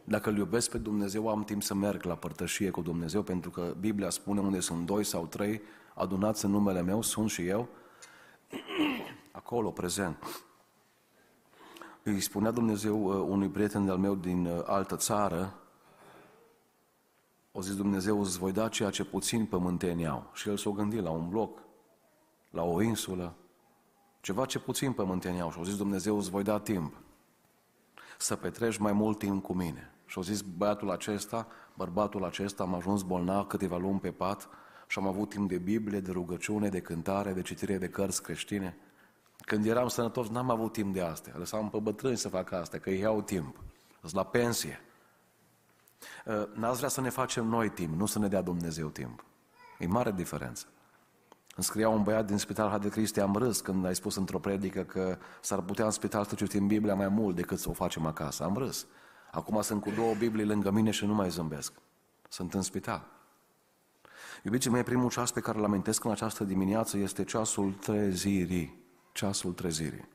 Dacă 0.04 0.30
îl 0.30 0.38
iubesc 0.38 0.72
pe 0.72 0.78
Dumnezeu, 0.78 1.28
am 1.28 1.44
timp 1.44 1.64
să 1.64 1.74
merg 1.74 2.04
la 2.04 2.16
părtășie 2.16 2.70
cu 2.70 2.82
Dumnezeu, 2.82 3.24
pentru 3.24 3.50
că 3.50 3.76
Biblia 3.80 4.10
spune 4.10 4.40
unde 4.40 4.60
sunt 4.60 4.86
doi 4.86 5.04
sau 5.04 5.26
trei 5.26 5.62
adunați 5.96 6.46
în 6.46 6.52
numele 6.52 6.82
meu, 6.82 7.02
sunt 7.02 7.30
și 7.30 7.48
eu, 7.48 7.68
acolo, 9.32 9.72
prezent. 9.72 10.44
Îi 12.04 12.20
spunea 12.20 12.52
Dumnezeu 12.52 13.04
uh, 13.04 13.26
unui 13.30 13.50
prieten 13.50 13.86
de-al 13.86 13.98
meu 13.98 14.16
din 14.16 14.46
uh, 14.46 14.62
altă 14.66 14.96
țară, 14.96 15.54
o 17.52 17.62
zis 17.62 17.76
Dumnezeu, 17.76 18.20
îți 18.20 18.38
voi 18.38 18.52
da 18.52 18.68
ceea 18.68 18.90
ce 18.90 19.04
puțin 19.06 19.46
pământeni 19.46 20.08
au. 20.08 20.30
Și 20.34 20.50
el 20.50 20.58
s-a 20.58 20.70
gândit 20.70 21.02
la 21.02 21.10
un 21.10 21.30
bloc, 21.30 21.60
la 22.50 22.64
o 22.64 22.82
insulă, 22.82 23.36
ceva 24.22 24.46
ce 24.46 24.60
puțin 24.60 24.92
pământeni 24.92 25.42
au. 25.42 25.52
Și 25.52 25.58
au 25.58 25.64
zis 25.64 25.78
Dumnezeu, 25.78 26.18
îți 26.18 26.30
voi 26.30 26.44
da 26.44 26.60
timp 26.60 26.94
să 28.18 28.36
petreci 28.36 28.78
mai 28.78 28.92
mult 28.92 29.20
timp 29.20 29.44
cu 29.44 29.54
mine. 29.54 29.92
Și 30.06 30.18
au 30.18 30.24
zis 30.24 30.42
băiatul 30.42 30.92
acesta, 30.92 31.48
bărbatul 31.74 32.26
acesta, 32.26 32.64
am 32.64 32.74
ajuns 32.74 33.02
bolnav 33.02 33.48
câteva 33.48 33.78
luni 33.78 34.00
pe 34.00 34.12
pat 34.12 34.50
și 34.88 35.00
am 35.00 35.08
avut 35.08 35.30
timp 35.30 35.50
de 35.50 35.58
Biblie, 35.58 36.00
de 36.00 36.12
rugăciune, 36.12 36.70
de 36.70 36.80
cântare, 36.80 37.34
de 37.34 37.42
citire 37.42 37.78
de 37.78 37.90
cărți 37.90 38.24
creștine. 38.24 38.78
Când 39.38 39.66
eram 39.66 39.88
sănătos, 39.88 40.28
n-am 40.28 40.50
avut 40.50 40.74
timp 40.74 40.94
de 40.94 41.02
astea. 41.02 41.34
Lăsam 41.38 41.70
pe 41.70 41.78
bătrâni 41.78 42.18
să 42.18 42.30
facă 42.30 42.56
astea, 42.56 42.80
că 42.80 42.90
ei 42.90 43.00
iau 43.00 43.22
timp. 43.22 43.56
Sunt 44.00 44.14
la 44.14 44.24
pensie. 44.24 44.82
Ă, 46.28 46.48
n-ați 46.54 46.78
vrea 46.78 46.90
să 46.90 47.02
ne 47.02 47.10
facem 47.10 47.46
noi 47.46 47.70
timp, 47.70 47.96
nu 47.96 48.06
să 48.06 48.20
ne 48.20 48.28
dea 48.28 48.42
Dumnezeu 48.42 48.88
timp. 48.88 49.24
E 49.80 49.88
mare 49.88 50.12
diferență. 50.12 50.66
Îmi 51.60 51.68
scria 51.68 51.90
un 51.90 52.04
băiat 52.04 52.26
din 52.26 52.38
Spital 52.38 52.80
de 52.80 52.90
Cristi, 52.90 53.20
am 53.20 53.36
râs 53.36 53.62
când 53.62 53.86
ai 53.86 53.96
spus 53.96 54.16
într-o 54.16 54.40
predică 54.40 54.82
că 54.82 55.18
s-ar 55.42 55.62
putea 55.62 55.86
în 55.86 55.92
spital 55.92 56.26
să 56.26 56.36
citim 56.36 56.68
Biblia 56.68 56.96
mai 56.96 57.08
mult 57.08 57.36
decât 57.36 57.60
să 57.60 57.70
o 57.70 57.74
facem 57.74 58.06
acasă. 58.06 58.44
Am 58.44 58.58
râs. 58.58 58.86
Acum 59.32 59.62
sunt 59.62 59.82
cu 59.82 59.92
două 59.96 60.14
Biblii 60.14 60.46
lângă 60.46 60.72
mine 60.72 60.92
și 60.92 61.06
nu 61.06 61.14
mai 61.14 61.30
zâmbesc. 61.30 61.74
Sunt 62.30 62.54
în 62.54 62.62
spital. 62.62 63.08
Iubiții 64.44 64.70
mei, 64.70 64.84
primul 64.84 65.10
ceas 65.10 65.32
pe 65.32 65.40
care 65.40 65.58
îl 65.58 65.64
amintesc 65.64 66.04
în 66.04 66.12
această 66.12 66.44
dimineață 66.44 66.98
este 66.98 67.24
ceasul 67.24 67.72
trezirii. 67.72 68.84
Ceasul 69.12 69.54
trezirii. 69.54 70.08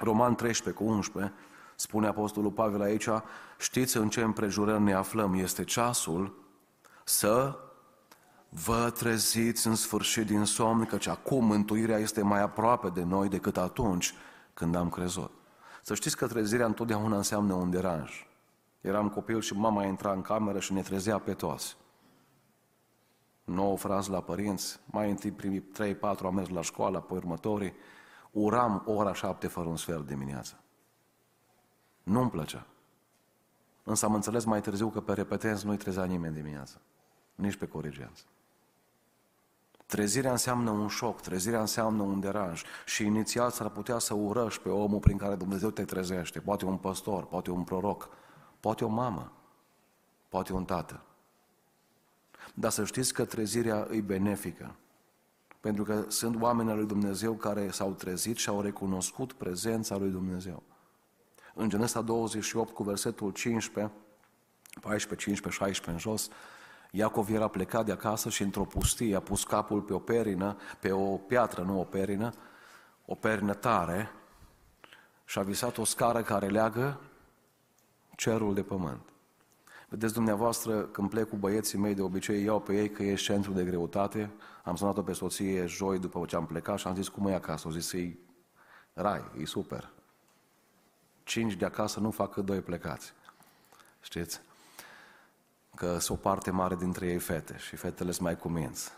Roman 0.00 0.34
13 0.34 0.82
cu 0.82 0.90
11 0.90 1.34
spune 1.76 2.06
Apostolul 2.06 2.50
Pavel 2.50 2.80
aici, 2.80 3.08
știți 3.58 3.96
în 3.96 4.08
ce 4.08 4.20
împrejurări 4.20 4.82
ne 4.82 4.94
aflăm, 4.94 5.34
este 5.34 5.64
ceasul 5.64 6.44
să 7.04 7.58
vă 8.48 8.90
treziți 8.90 9.66
în 9.66 9.74
sfârșit 9.74 10.26
din 10.26 10.44
somn, 10.44 10.84
căci 10.84 11.06
acum 11.06 11.44
mântuirea 11.44 11.98
este 11.98 12.22
mai 12.22 12.40
aproape 12.40 12.88
de 12.88 13.02
noi 13.02 13.28
decât 13.28 13.56
atunci 13.56 14.14
când 14.54 14.74
am 14.74 14.88
crezut. 14.88 15.30
Să 15.82 15.94
știți 15.94 16.16
că 16.16 16.26
trezirea 16.26 16.66
întotdeauna 16.66 17.16
înseamnă 17.16 17.54
un 17.54 17.70
deranj. 17.70 18.26
Eram 18.80 19.08
copil 19.08 19.40
și 19.40 19.54
mama 19.54 19.84
intra 19.84 20.12
în 20.12 20.22
cameră 20.22 20.58
și 20.58 20.72
ne 20.72 20.82
trezea 20.82 21.18
pe 21.18 21.34
toți. 21.34 21.76
Nouă 23.44 23.76
frați 23.76 24.10
la 24.10 24.20
părinți, 24.20 24.80
mai 24.84 25.10
întâi 25.10 25.30
primii 25.30 25.60
3-4 25.60 26.24
am 26.24 26.34
mers 26.34 26.48
la 26.48 26.62
școală, 26.62 26.96
apoi 26.96 27.16
următorii. 27.16 27.74
Uram 28.30 28.82
ora 28.86 29.14
7 29.14 29.46
fără 29.46 29.68
un 29.68 29.76
sfert 29.76 30.06
dimineața. 30.06 30.54
Nu-mi 32.02 32.30
plăcea. 32.30 32.66
Însă 33.82 34.06
am 34.06 34.14
înțeles 34.14 34.44
mai 34.44 34.60
târziu 34.60 34.88
că 34.88 35.00
pe 35.00 35.12
repetenți 35.12 35.66
nu-i 35.66 35.76
trezea 35.76 36.04
nimeni 36.04 36.34
dimineața. 36.34 36.76
Nici 37.34 37.56
pe 37.56 37.66
corigenți. 37.66 38.26
Trezirea 39.88 40.30
înseamnă 40.30 40.70
un 40.70 40.88
șoc, 40.88 41.20
trezirea 41.20 41.60
înseamnă 41.60 42.02
un 42.02 42.20
deranj 42.20 42.62
și 42.86 43.04
inițial 43.04 43.50
s-ar 43.50 43.68
putea 43.68 43.98
să 43.98 44.14
urăși 44.14 44.60
pe 44.60 44.68
omul 44.68 44.98
prin 44.98 45.16
care 45.16 45.34
Dumnezeu 45.34 45.70
te 45.70 45.84
trezește, 45.84 46.40
poate 46.40 46.64
un 46.64 46.76
păstor, 46.76 47.24
poate 47.24 47.50
un 47.50 47.64
proroc, 47.64 48.08
poate 48.60 48.84
o 48.84 48.88
mamă, 48.88 49.32
poate 50.28 50.52
un 50.52 50.64
tată. 50.64 51.02
Dar 52.54 52.70
să 52.70 52.84
știți 52.84 53.12
că 53.12 53.24
trezirea 53.24 53.88
e 53.90 54.00
benefică, 54.00 54.74
pentru 55.60 55.84
că 55.84 56.04
sunt 56.08 56.42
oameni 56.42 56.70
al 56.70 56.76
lui 56.76 56.86
Dumnezeu 56.86 57.32
care 57.32 57.70
s-au 57.70 57.92
trezit 57.92 58.36
și 58.36 58.48
au 58.48 58.60
recunoscut 58.60 59.32
prezența 59.32 59.96
lui 59.96 60.10
Dumnezeu. 60.10 60.62
În 61.54 61.68
Genesa 61.68 62.00
28 62.00 62.74
cu 62.74 62.82
versetul 62.82 63.30
15, 63.30 63.94
14, 64.80 65.28
15, 65.28 65.62
16 65.62 65.90
în 65.90 65.98
jos, 66.12 66.28
Iacov 66.90 67.30
era 67.30 67.48
plecat 67.48 67.84
de 67.84 67.92
acasă 67.92 68.28
și 68.28 68.42
într-o 68.42 68.64
pustie 68.64 69.16
a 69.16 69.20
pus 69.20 69.44
capul 69.44 69.80
pe 69.80 69.92
o 69.92 69.98
perină, 69.98 70.56
pe 70.80 70.92
o 70.92 71.16
piatră, 71.16 71.62
nu 71.62 71.80
o 71.80 71.84
perină, 71.84 72.32
o 73.04 73.14
perină 73.14 73.54
tare 73.54 74.10
și 75.24 75.38
a 75.38 75.42
visat 75.42 75.78
o 75.78 75.84
scară 75.84 76.22
care 76.22 76.46
leagă 76.46 77.00
cerul 78.16 78.54
de 78.54 78.62
pământ. 78.62 79.00
Vedeți 79.88 80.12
dumneavoastră, 80.12 80.82
când 80.82 81.10
plec 81.10 81.28
cu 81.28 81.36
băieții 81.36 81.78
mei, 81.78 81.94
de 81.94 82.02
obicei 82.02 82.42
iau 82.42 82.60
pe 82.60 82.76
ei 82.76 82.90
că 82.90 83.02
e 83.02 83.14
centru 83.14 83.52
de 83.52 83.64
greutate. 83.64 84.30
Am 84.64 84.76
sunat-o 84.76 85.02
pe 85.02 85.12
soție 85.12 85.66
joi 85.66 85.98
după 85.98 86.24
ce 86.26 86.36
am 86.36 86.46
plecat 86.46 86.78
și 86.78 86.86
am 86.86 86.94
zis, 86.94 87.08
cum 87.08 87.26
e 87.26 87.34
acasă? 87.34 87.68
O 87.68 87.70
zis, 87.70 87.92
e 87.92 88.18
rai, 88.92 89.24
e 89.38 89.44
super. 89.44 89.90
Cinci 91.22 91.54
de 91.54 91.64
acasă 91.64 92.00
nu 92.00 92.10
fac 92.10 92.32
cât 92.32 92.44
doi 92.44 92.60
plecați. 92.60 93.12
Știți? 94.00 94.40
Că 95.78 95.98
sunt 95.98 96.18
o 96.18 96.20
parte 96.20 96.50
mare 96.50 96.74
dintre 96.74 97.06
ei 97.06 97.18
fete 97.18 97.56
și 97.58 97.76
fetele 97.76 98.10
sunt 98.10 98.24
mai 98.24 98.36
cuminți. 98.36 98.90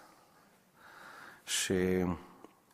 Și 1.44 1.72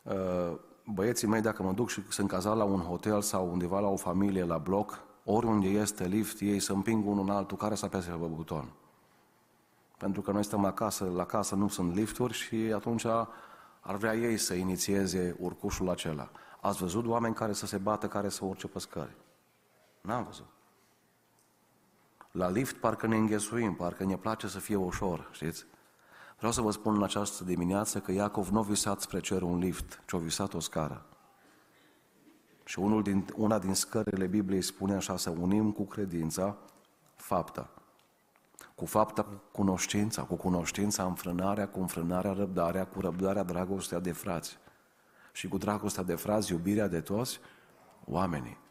uh, 0.03 0.57
băieții 0.85 1.27
mei, 1.27 1.41
dacă 1.41 1.63
mă 1.63 1.71
duc 1.71 1.89
și 1.89 2.01
sunt 2.09 2.27
cazat 2.27 2.57
la 2.57 2.63
un 2.63 2.79
hotel 2.79 3.21
sau 3.21 3.51
undeva 3.51 3.79
la 3.79 3.87
o 3.87 3.95
familie, 3.95 4.43
la 4.43 4.57
bloc, 4.57 5.03
oriunde 5.23 5.67
este 5.67 6.05
lift, 6.05 6.39
ei 6.39 6.59
să 6.59 6.73
împing 6.73 7.07
unul 7.07 7.23
în 7.23 7.29
altul 7.29 7.57
care 7.57 7.75
să 7.75 7.85
apese 7.85 8.09
pe 8.09 8.25
buton. 8.25 8.71
Pentru 9.97 10.21
că 10.21 10.31
noi 10.31 10.43
stăm 10.43 10.65
acasă, 10.65 11.11
la 11.15 11.25
casă 11.25 11.55
nu 11.55 11.67
sunt 11.67 11.95
lifturi 11.95 12.33
și 12.33 12.55
atunci 12.55 13.05
ar 13.79 13.95
vrea 13.95 14.15
ei 14.15 14.37
să 14.37 14.53
inițieze 14.53 15.35
urcușul 15.39 15.89
acela. 15.89 16.29
Ați 16.61 16.77
văzut 16.77 17.05
oameni 17.05 17.33
care 17.33 17.53
să 17.53 17.65
se 17.65 17.77
bată, 17.77 18.07
care 18.07 18.29
să 18.29 18.45
urce 18.45 18.67
pe 18.67 18.79
scări? 18.79 19.15
N-am 20.01 20.23
văzut. 20.23 20.56
La 22.37 22.49
lift 22.49 22.75
parcă 22.75 23.07
ne 23.07 23.15
înghesuim, 23.15 23.75
parcă 23.75 24.03
ne 24.03 24.17
place 24.17 24.47
să 24.47 24.59
fie 24.59 24.75
ușor, 24.75 25.29
știți? 25.31 25.65
Vreau 26.37 26.51
să 26.51 26.61
vă 26.61 26.71
spun 26.71 26.95
în 26.95 27.03
această 27.03 27.43
dimineață 27.43 27.99
că 27.99 28.11
Iacov 28.11 28.47
nu 28.47 28.59
a 28.59 28.61
visat 28.61 29.01
spre 29.01 29.19
cer 29.19 29.41
un 29.41 29.57
lift, 29.57 30.03
ci 30.05 30.13
a 30.13 30.17
visat 30.17 30.53
o 30.53 30.59
scară. 30.59 31.05
Și 32.63 32.79
unul 32.79 33.03
din, 33.03 33.25
una 33.35 33.59
din 33.59 33.73
scările 33.73 34.27
Bibliei 34.27 34.61
spune 34.61 34.95
așa, 34.95 35.17
să 35.17 35.29
unim 35.29 35.71
cu 35.71 35.85
credința 35.85 36.57
fapta. 37.15 37.69
Cu 38.75 38.85
fapta 38.85 39.25
cunoștința, 39.51 40.23
cu 40.23 40.35
cunoștința 40.35 41.03
înfrânarea, 41.03 41.67
cu 41.67 41.79
înfrânarea 41.79 42.31
răbdarea, 42.31 42.85
cu 42.85 43.01
răbdarea 43.01 43.43
dragostea 43.43 43.99
de 43.99 44.11
frați. 44.11 44.57
Și 45.31 45.47
cu 45.47 45.57
dragostea 45.57 46.03
de 46.03 46.15
frați 46.15 46.51
iubirea 46.51 46.87
de 46.87 47.01
toți 47.01 47.39
oamenii. 48.05 48.65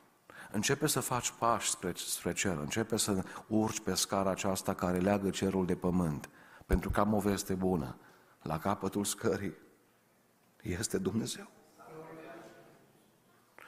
Începe 0.57 0.87
să 0.87 1.01
faci 1.01 1.31
pași 1.31 1.71
spre, 1.71 1.93
spre 1.95 2.33
cer, 2.33 2.57
începe 2.57 2.97
să 2.97 3.25
urci 3.47 3.81
pe 3.81 3.95
scara 3.95 4.31
aceasta 4.31 4.75
care 4.75 4.99
leagă 4.99 5.31
cerul 5.31 5.67
de 5.67 5.75
pământ, 5.75 6.29
pentru 6.67 6.91
că 6.91 7.01
am 7.01 7.15
o 7.15 7.19
veste 7.19 7.55
bună. 7.55 7.97
La 8.43 8.59
capătul 8.59 9.05
scării 9.05 9.55
este 10.63 10.99
Dumnezeu. 10.99 11.51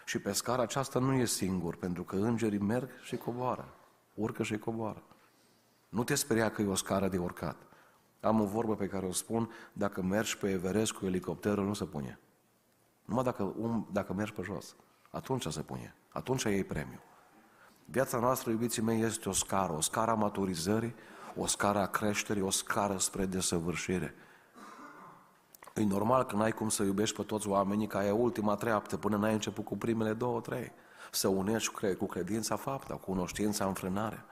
Și 0.04 0.18
pe 0.18 0.33
scara 0.33 0.62
aceasta 0.62 0.99
nu 0.99 1.12
e 1.12 1.25
singur, 1.25 1.76
pentru 1.76 2.02
că 2.04 2.16
îngerii 2.16 2.59
merg 2.59 2.90
și 3.02 3.16
coboară, 3.16 3.75
urcă 4.14 4.42
și 4.42 4.59
coboară. 4.59 5.02
Nu 5.88 6.04
te 6.04 6.14
speria 6.14 6.50
că 6.50 6.62
e 6.62 6.66
o 6.66 6.75
scară 6.75 7.09
de 7.09 7.18
urcat. 7.18 7.57
Am 8.21 8.40
o 8.40 8.45
vorbă 8.45 8.76
pe 8.76 8.87
care 8.87 9.07
o 9.07 9.12
spun, 9.12 9.50
dacă 9.73 10.02
mergi 10.02 10.38
pe 10.38 10.50
Everest 10.50 10.92
cu 10.92 11.07
elicopterul, 11.07 11.66
nu 11.66 11.75
se 11.75 11.85
pune. 11.85 12.21
Numai 13.04 13.25
dacă, 13.25 13.42
um, 13.42 13.88
dacă 13.92 14.12
mergi 14.12 14.33
pe 14.33 14.42
jos, 14.42 14.76
atunci 15.11 15.47
se 15.47 15.61
pune. 15.61 15.95
Atunci 16.09 16.43
iei 16.43 16.65
premiu. 16.65 17.00
Viața 17.85 18.19
noastră, 18.19 18.50
iubiții 18.50 18.83
mei, 18.83 19.03
este 19.03 19.29
o 19.29 19.33
scară, 19.33 19.73
o 19.73 19.81
scară 19.81 20.11
a 20.11 20.15
maturizării, 20.15 20.95
o 21.37 21.47
scară 21.47 21.79
a 21.79 21.87
creșterii, 21.87 22.43
o 22.43 22.50
scară 22.50 22.99
spre 22.99 23.27
desăvârșire. 23.27 24.15
E 25.75 25.85
normal 25.85 26.25
că 26.25 26.37
n-ai 26.37 26.53
cum 26.53 26.69
să 26.69 26.83
iubești 26.83 27.17
pe 27.17 27.23
toți 27.23 27.49
oamenii 27.49 27.87
ca 27.87 28.07
e 28.07 28.11
ultima 28.11 28.55
treaptă 28.55 28.97
până 28.97 29.17
n-ai 29.17 29.33
început 29.33 29.65
cu 29.65 29.77
primele 29.77 30.12
două, 30.12 30.41
trei. 30.41 30.73
Să 31.11 31.29
unești 31.29 31.95
cu 31.99 32.07
credința 32.07 32.57
fapta, 32.57 32.95
cu 32.95 33.11
cunoștința 33.11 33.65
înfrânarea. 33.65 34.25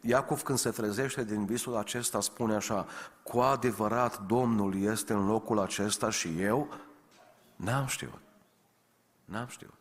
Iacov 0.00 0.42
când 0.42 0.58
se 0.58 0.70
trezește 0.70 1.24
din 1.24 1.44
visul 1.44 1.76
acesta 1.76 2.20
spune 2.20 2.54
așa, 2.54 2.86
cu 3.22 3.38
adevărat 3.38 4.20
Domnul 4.26 4.82
este 4.82 5.12
în 5.12 5.26
locul 5.26 5.58
acesta 5.58 6.10
și 6.10 6.40
eu 6.40 6.68
n-am 7.56 7.86
știut. 7.86 8.25
N-am 9.26 9.46
știut. 9.46 9.74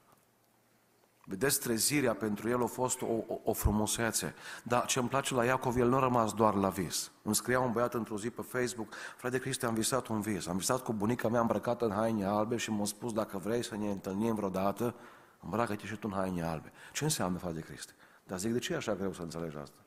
Vedeți, 1.27 1.59
trezirea 1.59 2.13
pentru 2.13 2.49
el 2.49 2.63
a 2.63 2.65
fost 2.65 3.01
o, 3.01 3.05
o, 3.05 3.39
o 3.43 3.53
frumusețe. 3.53 4.33
Dar 4.63 4.85
ce 4.85 4.99
îmi 4.99 5.09
place 5.09 5.33
la 5.33 5.45
Iacov, 5.45 5.77
el 5.77 5.87
nu 5.87 5.95
a 5.95 5.99
rămas 5.99 6.33
doar 6.33 6.53
la 6.53 6.69
vis. 6.69 7.11
Îmi 7.21 7.35
scria 7.35 7.59
un 7.59 7.71
băiat 7.71 7.93
într-o 7.93 8.17
zi 8.17 8.29
pe 8.29 8.41
Facebook, 8.41 8.93
frate 9.17 9.39
Cristi, 9.39 9.65
am 9.65 9.73
visat 9.73 10.07
un 10.07 10.21
vis. 10.21 10.47
Am 10.47 10.57
visat 10.57 10.83
cu 10.83 10.93
bunica 10.93 11.27
mea 11.27 11.41
îmbrăcată 11.41 11.85
în 11.85 11.91
haine 11.91 12.25
albe 12.25 12.57
și 12.57 12.71
m-a 12.71 12.85
spus, 12.85 13.13
dacă 13.13 13.37
vrei 13.37 13.63
să 13.63 13.75
ne 13.75 13.91
întâlnim 13.91 14.35
vreodată, 14.35 14.95
îmbracă-te 15.39 15.85
și 15.85 15.95
tu 15.95 16.07
în 16.11 16.17
haine 16.17 16.43
albe. 16.43 16.71
Ce 16.93 17.03
înseamnă, 17.03 17.37
frate 17.37 17.59
Cristi? 17.59 17.93
Dar 18.23 18.37
zic, 18.37 18.51
de 18.51 18.59
ce 18.59 18.73
e 18.73 18.75
așa 18.75 18.95
greu 18.95 19.13
să 19.13 19.21
înțelegi 19.21 19.57
asta? 19.57 19.77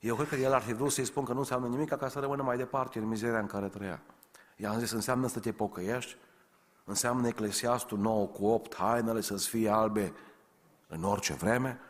Eu 0.00 0.14
cred 0.14 0.28
că 0.28 0.34
el 0.34 0.52
ar 0.52 0.62
fi 0.62 0.72
vrut 0.72 0.92
să-i 0.92 1.04
spun 1.04 1.24
că 1.24 1.32
nu 1.32 1.38
înseamnă 1.38 1.68
nimic 1.68 1.88
ca 1.88 2.08
să 2.08 2.18
rămână 2.18 2.42
mai 2.42 2.56
departe 2.56 2.98
în 2.98 3.04
mizeria 3.04 3.38
în 3.38 3.46
care 3.46 3.68
trăia. 3.68 4.02
I-am 4.56 4.78
zis, 4.78 4.90
înseamnă 4.90 5.26
să 5.26 5.40
te 5.40 5.52
pocăiești, 5.52 6.16
înseamnă 6.88 7.26
Eclesiastul 7.26 7.98
9 7.98 8.26
cu 8.26 8.46
8, 8.46 8.74
hainele 8.74 9.20
să-ți 9.20 9.48
fie 9.48 9.68
albe 9.68 10.12
în 10.88 11.04
orice 11.04 11.34
vreme 11.34 11.80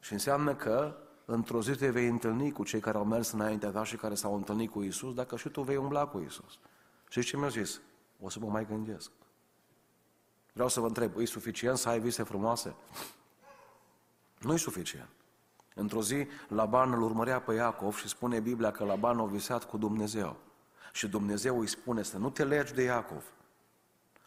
și 0.00 0.12
înseamnă 0.12 0.54
că 0.54 0.96
într-o 1.24 1.62
zi 1.62 1.76
te 1.76 1.90
vei 1.90 2.08
întâlni 2.08 2.52
cu 2.52 2.64
cei 2.64 2.80
care 2.80 2.96
au 2.96 3.04
mers 3.04 3.30
înaintea 3.30 3.70
ta 3.70 3.84
și 3.84 3.96
care 3.96 4.14
s-au 4.14 4.34
întâlnit 4.34 4.70
cu 4.70 4.82
Isus, 4.82 5.14
dacă 5.14 5.36
și 5.36 5.48
tu 5.48 5.62
vei 5.62 5.76
umbla 5.76 6.06
cu 6.06 6.18
Isus. 6.18 6.58
Și 7.08 7.22
ce 7.22 7.36
mi-a 7.36 7.48
zis? 7.48 7.80
O 8.20 8.28
să 8.28 8.38
mă 8.40 8.48
mai 8.48 8.66
gândesc. 8.66 9.10
Vreau 10.52 10.68
să 10.68 10.80
vă 10.80 10.86
întreb, 10.86 11.18
e 11.18 11.24
suficient 11.24 11.78
să 11.78 11.88
ai 11.88 12.00
vise 12.00 12.22
frumoase? 12.22 12.74
Nu 14.38 14.52
e 14.52 14.56
suficient. 14.56 15.08
Într-o 15.74 16.02
zi, 16.02 16.26
Laban 16.48 16.92
îl 16.92 17.02
urmărea 17.02 17.40
pe 17.40 17.54
Iacov 17.54 17.96
și 17.96 18.08
spune 18.08 18.40
Biblia 18.40 18.70
că 18.70 18.84
Laban 18.84 19.18
a 19.18 19.24
visat 19.24 19.64
cu 19.64 19.76
Dumnezeu. 19.76 20.36
Și 20.92 21.08
Dumnezeu 21.08 21.60
îi 21.60 21.66
spune 21.66 22.02
să 22.02 22.18
nu 22.18 22.30
te 22.30 22.44
legi 22.44 22.74
de 22.74 22.82
Iacov. 22.82 23.24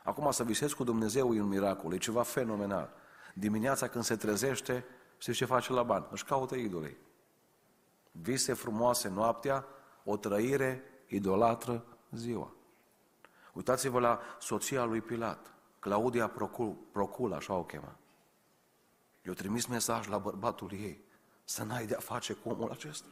Acum 0.04 0.32
să 0.32 0.44
visezi 0.44 0.76
cu 0.76 0.84
Dumnezeu 0.84 1.36
e 1.36 1.42
un 1.42 1.48
miracol, 1.48 1.94
e 1.94 1.98
ceva 1.98 2.24
fenomenal. 2.24 2.94
Dimineața 3.34 3.88
când 3.88 4.04
se 4.04 4.16
trezește, 4.16 4.86
știți 5.18 5.38
ce 5.38 5.46
face 5.46 5.74
Laban? 5.74 6.08
Își 6.12 6.26
caută 6.26 6.56
idolii. 6.56 6.98
Vise 8.12 8.54
frumoase 8.54 9.10
noaptea, 9.10 9.66
o 10.04 10.18
trăire 10.18 10.84
idolatră 11.08 11.86
ziua. 12.12 12.54
Uitați-vă 13.54 14.00
la 14.00 14.20
soția 14.40 14.84
lui 14.84 15.02
Pilat, 15.02 15.54
Claudia 15.80 16.28
Procul, 16.28 16.78
Procul 16.92 17.34
așa 17.34 17.54
o 17.54 17.64
chema. 17.64 17.96
I-a 19.26 19.34
trimis 19.34 19.66
mesaj 19.66 20.08
la 20.08 20.18
bărbatul 20.18 20.72
ei 20.72 21.04
să 21.44 21.64
n-ai 21.64 21.86
de-a 21.86 22.00
face 22.00 22.34
cu 22.34 22.50
omul 22.50 22.72
acesta. 22.72 23.08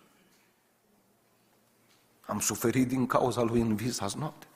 Am 2.26 2.40
suferit 2.40 2.88
din 2.88 3.06
cauza 3.06 3.42
lui 3.42 3.62
în 3.62 3.76
vis 3.76 4.00
azi 4.00 4.18
noapte. 4.18 4.48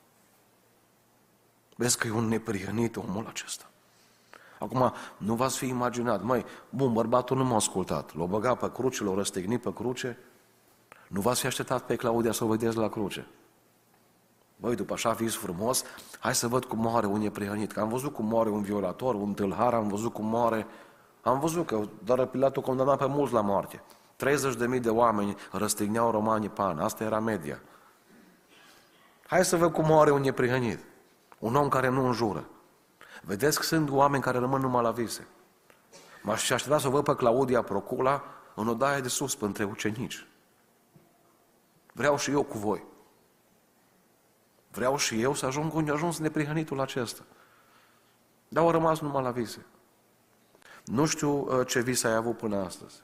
Vezi 1.76 1.98
că 1.98 2.08
e 2.08 2.12
un 2.12 2.28
neprihănit 2.28 2.96
omul 2.96 3.26
acesta. 3.28 3.66
Acum, 4.60 4.94
nu 5.18 5.36
v-ați 5.36 5.58
fi 5.58 5.68
imaginat, 5.68 6.24
măi, 6.24 6.46
bun, 6.70 6.94
bărbatul 6.94 7.38
nu 7.38 7.44
m-a 7.44 7.56
ascultat, 7.56 8.16
l-a 8.16 8.26
băgat 8.26 8.60
pe 8.60 8.72
cruce, 8.72 9.04
l-a 9.04 9.14
răstignit 9.14 9.62
pe 9.62 9.74
cruce, 9.74 10.18
nu 11.08 11.22
v-ați 11.22 11.40
fi 11.40 11.46
așteptat 11.46 11.86
pe 11.86 11.96
Claudia 11.96 12.32
să 12.32 12.44
o 12.44 12.48
vedeți 12.48 12.78
la 12.78 12.90
cruce. 12.90 13.28
Băi, 14.56 14.76
după 14.76 14.94
așa 14.94 15.12
vis 15.12 15.36
frumos, 15.36 15.84
hai 16.20 16.36
să 16.36 16.48
văd 16.48 16.66
cum 16.66 16.80
moare 16.80 17.06
un 17.06 17.20
neprihănit. 17.20 17.72
Că 17.72 17.80
am 17.80 17.90
văzut 17.90 18.14
cum 18.14 18.26
moare 18.26 18.50
un 18.50 18.62
violator, 18.62 19.16
un 19.16 19.34
tâlhar, 19.34 19.74
am 19.74 19.88
văzut 19.88 20.14
cum 20.14 20.26
moare 20.26 20.68
am 21.24 21.40
văzut 21.40 21.66
că 21.66 21.88
doar 22.04 22.26
Pilatul 22.26 22.62
condamna 22.62 22.96
pe 22.96 23.06
mulți 23.06 23.34
la 23.34 23.42
moarte. 23.42 23.84
30.000 24.76 24.82
de 24.82 24.90
oameni 24.90 25.36
răstigneau 25.52 26.12
romanii 26.12 26.50
pan. 26.50 26.80
Asta 26.80 27.04
era 27.04 27.20
media. 27.20 27.62
Hai 29.28 29.46
să 29.46 29.56
văd 29.56 29.72
cum 29.72 29.86
moare 29.86 30.12
un 30.12 30.22
neprihănit. 30.22 30.80
Un 31.44 31.56
om 31.56 31.70
care 31.70 31.90
nu 31.90 32.06
înjură. 32.06 32.50
Vedeți 33.22 33.58
că 33.58 33.64
sunt 33.64 33.90
oameni 33.90 34.24
care 34.24 34.38
rămân 34.38 34.62
numai 34.62 34.84
la 34.84 34.92
vise. 34.92 35.28
M-aș 36.22 36.50
aștepta 36.50 36.78
să 36.80 36.90
văd 36.90 37.04
pe 37.04 37.16
Claudia 37.16 37.62
Procula 37.62 38.24
în 38.56 38.68
odaia 38.68 39.00
de 39.00 39.08
sus 39.08 39.38
între 39.40 39.64
ucenici. 39.64 40.28
Vreau 41.94 42.18
și 42.18 42.32
eu 42.32 42.44
cu 42.44 42.58
voi. 42.58 42.84
Vreau 44.72 44.98
și 44.98 45.22
eu 45.22 45.34
să 45.34 45.46
ajung 45.46 45.74
unde 45.74 45.92
a 45.92 45.94
ajuns 45.94 46.18
neprihănitul 46.18 46.80
acesta. 46.80 47.24
Dar 48.48 48.64
au 48.64 48.72
rămas 48.72 49.00
numai 49.00 49.24
la 49.24 49.32
vise. 49.32 49.66
Nu 50.86 51.06
știu 51.06 51.30
uh, 51.30 51.68
ce 51.68 51.82
vis 51.82 52.04
ai 52.04 52.16
avut 52.16 52.38
până 52.38 52.58
astăzi. 52.58 53.04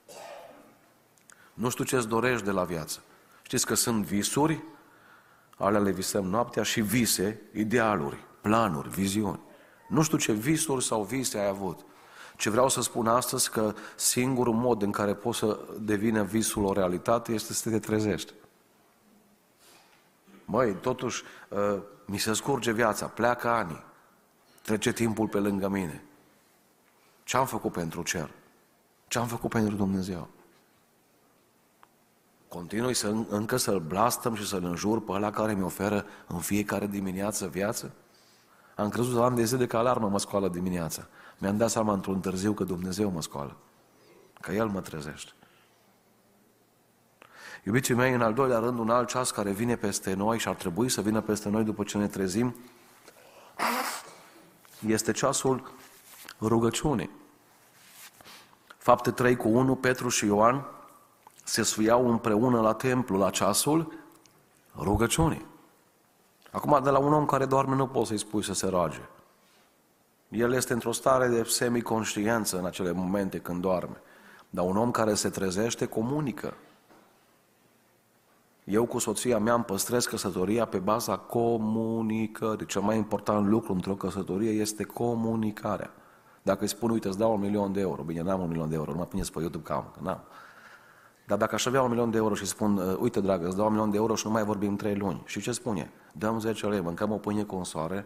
Nu 1.54 1.70
știu 1.70 1.84
ce-ți 1.84 2.08
dorești 2.08 2.46
de 2.46 2.52
la 2.52 2.64
viață. 2.64 3.00
Știți 3.42 3.66
că 3.66 3.74
sunt 3.74 4.06
visuri, 4.06 4.64
alea 5.58 5.80
le 5.80 5.92
visăm 5.92 6.26
noaptea, 6.26 6.64
și 6.64 6.82
vise, 6.82 7.42
idealuri, 7.54 8.28
planuri, 8.42 8.90
viziuni. 8.90 9.40
Nu 9.88 10.02
știu 10.02 10.18
ce 10.18 10.32
visuri 10.32 10.84
sau 10.84 11.04
vise 11.04 11.38
ai 11.38 11.48
avut. 11.48 11.80
Ce 12.38 12.50
vreau 12.50 12.70
să 12.70 12.82
spun 12.82 13.08
astăzi 13.08 13.50
că 13.50 13.74
singurul 13.96 14.54
mod 14.54 14.82
în 14.82 14.92
care 14.92 15.14
poți 15.14 15.38
să 15.38 15.60
devină 15.80 16.24
visul 16.24 16.66
o 16.66 16.74
realitate 16.74 17.32
este 17.32 17.54
să 17.54 17.70
te 17.70 17.80
trezești. 17.80 18.34
Măi, 20.46 20.74
totuși, 20.74 21.24
uh, 21.50 21.82
mi 22.06 22.18
se 22.18 22.34
scurge 22.34 22.72
viața, 22.72 23.06
pleacă 23.06 23.50
ani, 23.50 23.84
trece 24.62 24.92
timpul 24.92 25.28
pe 25.28 25.38
lângă 25.38 25.68
mine. 25.68 26.04
Ce 27.24 27.38
am 27.38 27.46
făcut 27.46 27.72
pentru 27.72 28.04
cer? 28.04 28.30
Ce 29.08 29.20
am 29.20 29.28
făcut 29.28 29.50
pentru 29.50 29.76
Dumnezeu? 29.76 30.28
Continui 32.48 32.94
să, 32.94 33.08
încă 33.30 33.58
să-L 33.58 33.80
blastăm 33.80 34.36
și 34.36 34.48
să-L 34.48 34.64
înjur 34.64 35.02
pe 35.04 35.12
ăla 35.12 35.32
care 35.32 35.54
mi 35.54 35.64
oferă 35.64 36.06
în 36.28 36.40
fiecare 36.40 36.88
dimineață 36.88 37.48
viață? 37.48 37.92
Am 38.80 38.90
crezut 38.90 39.16
că 39.16 39.22
am 39.22 39.36
de 39.36 39.44
zile 39.44 39.66
că 39.66 39.78
alarmă 39.78 40.10
mă 40.10 40.20
scoală 40.20 40.50
dimineața. 40.50 41.08
Mi-am 41.38 41.58
dat 41.58 41.70
seama 41.70 41.94
într-un 41.94 42.20
târziu 42.20 42.54
că 42.54 42.64
Dumnezeu 42.64 43.10
mă 43.10 43.22
scoală. 43.22 43.56
Că 44.42 44.52
El 44.52 44.68
mă 44.68 44.82
trezește. 44.82 45.32
Iubiții 47.64 47.94
mei, 47.94 48.14
în 48.14 48.22
al 48.22 48.34
doilea 48.34 48.60
rând, 48.60 48.80
un 48.80 48.90
alt 48.90 49.08
ceas 49.08 49.32
care 49.32 49.52
vine 49.52 49.76
peste 49.76 50.14
noi 50.14 50.40
și 50.40 50.48
ar 50.48 50.56
trebui 50.56 50.90
să 50.90 51.02
vină 51.02 51.22
peste 51.22 51.50
noi 51.50 51.64
după 51.64 51.84
ce 51.84 51.98
ne 51.98 52.08
trezim, 52.08 52.56
este 54.88 55.12
ceasul 55.12 55.72
rugăciunii. 56.42 57.10
Fapte 58.78 59.12
3 59.12 59.36
cu 59.36 59.48
1, 59.48 59.76
Petru 59.76 60.10
și 60.10 60.26
Ioan 60.26 60.66
se 61.44 61.64
sfiau 61.64 62.10
împreună 62.10 62.62
la 62.62 62.74
templu 62.74 63.18
la 63.18 63.30
ceasul 63.30 63.94
rugăciunii. 64.78 65.46
Acum, 66.52 66.80
de 66.84 66.90
la 66.90 66.98
un 66.98 67.14
om 67.14 67.26
care 67.26 67.46
doarme, 67.46 67.76
nu 67.76 67.88
poți 67.88 68.08
să-i 68.08 68.18
spui 68.18 68.44
să 68.44 68.54
se 68.54 68.68
roage. 68.68 69.02
El 70.30 70.54
este 70.54 70.74
într-o 70.74 70.92
stare 70.92 71.28
de 71.28 71.44
semiconștiență 71.44 72.58
în 72.58 72.66
acele 72.66 72.92
momente 72.92 73.40
când 73.40 73.62
doarme. 73.62 74.02
Dar 74.50 74.66
un 74.66 74.78
om 74.78 74.92
care 74.92 75.14
se 75.14 75.30
trezește, 75.30 75.86
comunică. 75.86 76.54
Eu 78.64 78.86
cu 78.86 78.98
soția 78.98 79.38
mea 79.38 79.54
îmi 79.54 79.64
păstrez 79.64 80.06
căsătoria 80.06 80.66
pe 80.66 80.78
baza 80.78 81.18
comunicării. 81.18 82.66
Cel 82.66 82.82
mai 82.82 82.98
important 82.98 83.48
lucru 83.48 83.74
într-o 83.74 83.96
căsătorie 83.96 84.50
este 84.50 84.84
comunicarea. 84.84 85.92
Dacă 86.42 86.62
îi 86.62 86.68
spun, 86.68 86.90
uite, 86.90 87.08
îți 87.08 87.18
dau 87.18 87.34
un 87.34 87.40
milion 87.40 87.72
de 87.72 87.80
euro, 87.80 88.02
bine, 88.02 88.22
n-am 88.22 88.42
un 88.42 88.48
milion 88.48 88.70
de 88.70 88.76
euro, 88.76 88.92
nu 88.92 88.98
mă 88.98 89.06
puneți 89.06 89.32
pe 89.32 89.40
YouTube 89.40 89.64
că 89.64 89.74
am, 89.74 89.92
că 89.94 90.00
n-am. 90.02 90.24
Dar 91.30 91.38
dacă 91.38 91.56
aș 91.56 91.66
avea 91.66 91.82
un 91.82 91.90
milion 91.90 92.12
de 92.12 92.18
euro 92.18 92.34
și 92.34 92.46
spun, 92.46 92.78
uh, 92.78 92.98
uite, 93.00 93.20
dragă, 93.20 93.48
îți 93.48 93.56
dau 93.56 93.66
un 93.66 93.72
milion 93.72 93.90
de 93.90 93.98
euro 93.98 94.16
și 94.16 94.26
nu 94.26 94.32
mai 94.32 94.44
vorbim 94.44 94.76
trei 94.76 94.96
luni. 94.96 95.22
Și 95.26 95.42
ce 95.42 95.52
spune? 95.52 95.92
Dăm 96.12 96.40
10 96.40 96.68
lei, 96.68 96.82
mâncăm 96.82 97.12
o 97.12 97.18
pâine 97.18 97.44
cu 97.44 97.56
un 97.56 97.64
soare, 97.64 98.06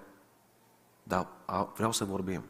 dar 1.04 1.28
a, 1.46 1.72
vreau 1.76 1.92
să 1.92 2.06
vorbim. 2.06 2.44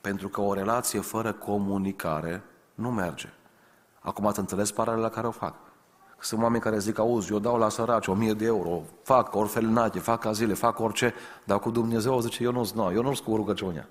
Pentru 0.00 0.28
că 0.28 0.40
o 0.40 0.54
relație 0.54 1.00
fără 1.00 1.32
comunicare 1.32 2.42
nu 2.74 2.90
merge. 2.90 3.28
Acum 4.00 4.26
ați 4.26 4.38
înțeles 4.38 4.72
paralela 4.72 5.08
care 5.08 5.26
o 5.26 5.30
fac. 5.30 5.54
Sunt 6.18 6.42
oameni 6.42 6.62
care 6.62 6.78
zic, 6.78 6.98
auzi, 6.98 7.32
eu 7.32 7.38
dau 7.38 7.58
la 7.58 7.68
săraci 7.68 8.06
o 8.06 8.14
mie 8.14 8.34
de 8.34 8.44
euro, 8.44 8.82
fac 9.02 9.34
orfelinate, 9.34 9.98
fac 9.98 10.24
azile, 10.24 10.54
fac 10.54 10.78
orice, 10.78 11.14
dar 11.44 11.58
cu 11.58 11.70
Dumnezeu 11.70 12.20
zice, 12.20 12.42
eu 12.42 12.52
nu-ți 12.52 12.74
eu 12.76 13.02
nu-ți 13.02 13.22
cu 13.22 13.36
rugăciunea. 13.36 13.88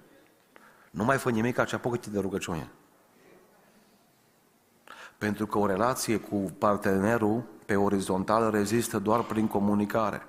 Nu 0.92 1.04
mai 1.04 1.18
fă 1.18 1.30
nimic, 1.30 1.66
ce 1.66 1.76
apucă 1.76 2.00
de 2.12 2.20
rugăciune. 2.20 2.72
Pentru 5.18 5.46
că 5.46 5.58
o 5.58 5.66
relație 5.66 6.18
cu 6.18 6.36
partenerul 6.58 7.44
pe 7.66 7.76
orizontal 7.76 8.52
rezistă 8.52 9.00
doar 9.00 9.24
prin 9.24 9.48
comunicare. 9.48 10.22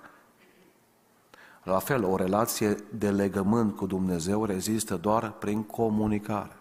La 1.62 1.78
fel, 1.78 2.04
o 2.04 2.16
relație 2.16 2.76
de 2.98 3.10
legământ 3.10 3.76
cu 3.76 3.86
Dumnezeu 3.86 4.44
rezistă 4.44 4.96
doar 4.96 5.32
prin 5.32 5.62
comunicare. 5.62 6.52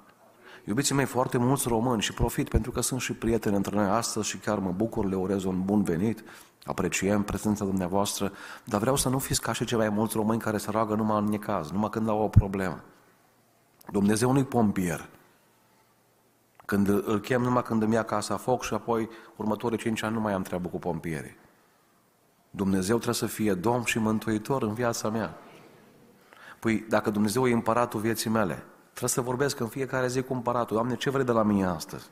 Iubiții 0.67 0.95
mei, 0.95 1.05
foarte 1.05 1.37
mulți 1.37 1.67
români 1.67 2.01
și 2.01 2.13
profit 2.13 2.49
pentru 2.49 2.71
că 2.71 2.81
sunt 2.81 3.01
și 3.01 3.13
prieteni 3.13 3.55
între 3.55 3.75
noi 3.75 3.87
astăzi 3.87 4.27
și 4.27 4.37
chiar 4.37 4.59
mă 4.59 4.71
bucur, 4.75 5.05
le 5.05 5.15
urez 5.15 5.43
un 5.43 5.61
bun 5.65 5.83
venit, 5.83 6.23
apreciem 6.65 7.23
prezența 7.23 7.65
dumneavoastră, 7.65 8.31
dar 8.63 8.79
vreau 8.79 8.95
să 8.95 9.09
nu 9.09 9.19
fiți 9.19 9.41
ca 9.41 9.53
și 9.53 9.65
cei 9.65 9.77
mai 9.77 9.89
mulți 9.89 10.15
români 10.15 10.39
care 10.39 10.57
se 10.57 10.71
roagă 10.71 10.95
numai 10.95 11.17
în 11.17 11.25
necaz, 11.25 11.71
numai 11.71 11.89
când 11.89 12.09
au 12.09 12.21
o 12.21 12.27
problemă. 12.27 12.83
Dumnezeu 13.91 14.31
nu-i 14.31 14.43
pompier. 14.43 15.09
Când 16.67 16.87
îl 16.87 17.19
chem 17.19 17.41
numai 17.41 17.63
când 17.63 17.81
îmi 17.81 17.93
ia 17.93 18.03
casa 18.03 18.37
foc 18.37 18.63
și 18.63 18.73
apoi 18.73 19.09
următorii 19.35 19.77
cinci 19.77 20.03
ani 20.03 20.13
nu 20.13 20.19
mai 20.19 20.33
am 20.33 20.41
treabă 20.41 20.67
cu 20.67 20.79
pompierii. 20.79 21.37
Dumnezeu 22.49 22.95
trebuie 22.95 23.15
să 23.15 23.25
fie 23.25 23.53
Domn 23.53 23.83
și 23.83 23.99
Mântuitor 23.99 24.63
în 24.63 24.73
viața 24.73 25.09
mea. 25.09 25.37
Păi 26.59 26.85
dacă 26.89 27.09
Dumnezeu 27.09 27.47
e 27.47 27.53
împăratul 27.53 27.99
vieții 27.99 28.29
mele, 28.29 28.63
trebuie 28.83 29.09
să 29.09 29.21
vorbesc 29.21 29.59
în 29.59 29.67
fiecare 29.67 30.07
zi 30.07 30.21
cu 30.21 30.33
împăratul. 30.33 30.75
Doamne, 30.75 30.95
ce 30.95 31.09
vrei 31.09 31.25
de 31.25 31.31
la 31.31 31.43
mine 31.43 31.65
astăzi? 31.65 32.09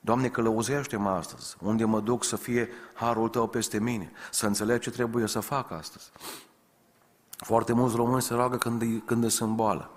Doamne, 0.00 0.28
călăuzește-mă 0.28 1.08
astăzi. 1.08 1.56
Unde 1.62 1.84
mă 1.84 2.00
duc 2.00 2.24
să 2.24 2.36
fie 2.36 2.68
harul 2.94 3.28
Tău 3.28 3.46
peste 3.46 3.78
mine. 3.78 4.12
Să 4.30 4.46
înțeleg 4.46 4.80
ce 4.80 4.90
trebuie 4.90 5.26
să 5.26 5.40
fac 5.40 5.70
astăzi. 5.70 6.10
Foarte 7.36 7.72
mulți 7.72 7.96
români 7.96 8.22
se 8.22 8.34
roagă 8.34 8.56
când, 8.56 9.02
când 9.04 9.30
sunt 9.30 9.54
boală. 9.54 9.90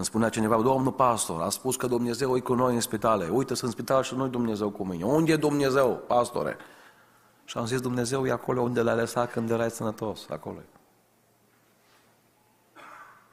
Îmi 0.00 0.08
spunea 0.08 0.28
cineva, 0.28 0.62
domnul 0.62 0.92
pastor, 0.92 1.40
a 1.40 1.48
spus 1.48 1.76
că 1.76 1.86
Dumnezeu 1.86 2.36
e 2.36 2.40
cu 2.40 2.54
noi 2.54 2.74
în 2.74 2.80
spitale. 2.80 3.28
Uite, 3.28 3.54
sunt 3.54 3.70
în 3.70 3.76
spital 3.76 4.02
și 4.02 4.14
nu 4.14 4.28
Dumnezeu 4.28 4.70
cu 4.70 4.84
mine. 4.84 5.04
Unde 5.04 5.32
e 5.32 5.36
Dumnezeu, 5.36 6.02
pastore? 6.06 6.56
Și 7.44 7.58
am 7.58 7.66
zis, 7.66 7.80
Dumnezeu 7.80 8.26
e 8.26 8.30
acolo 8.30 8.60
unde 8.60 8.82
l-a 8.82 8.94
lăsat 8.94 9.32
când 9.32 9.50
erai 9.50 9.70
sănătos, 9.70 10.26
acolo. 10.30 10.58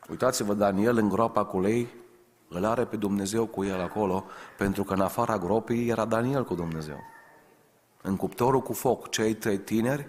Uitați-vă, 0.10 0.54
Daniel 0.54 0.98
în 0.98 1.10
groapa 1.10 1.46
cu 1.46 1.60
lei, 1.60 1.88
îl 2.48 2.66
are 2.66 2.86
pe 2.86 2.96
Dumnezeu 2.96 3.46
cu 3.46 3.64
el 3.64 3.82
acolo, 3.82 4.26
pentru 4.58 4.84
că 4.84 4.94
în 4.94 5.02
afara 5.02 5.38
gropii 5.38 5.90
era 5.90 6.06
Daniel 6.06 6.46
cu 6.46 6.56
Dumnezeu. 6.56 7.00
În 8.02 8.16
cuptorul 8.16 8.62
cu 8.62 8.74
foc, 8.74 9.10
cei 9.10 9.34
trei 9.34 9.58
tineri 9.58 10.08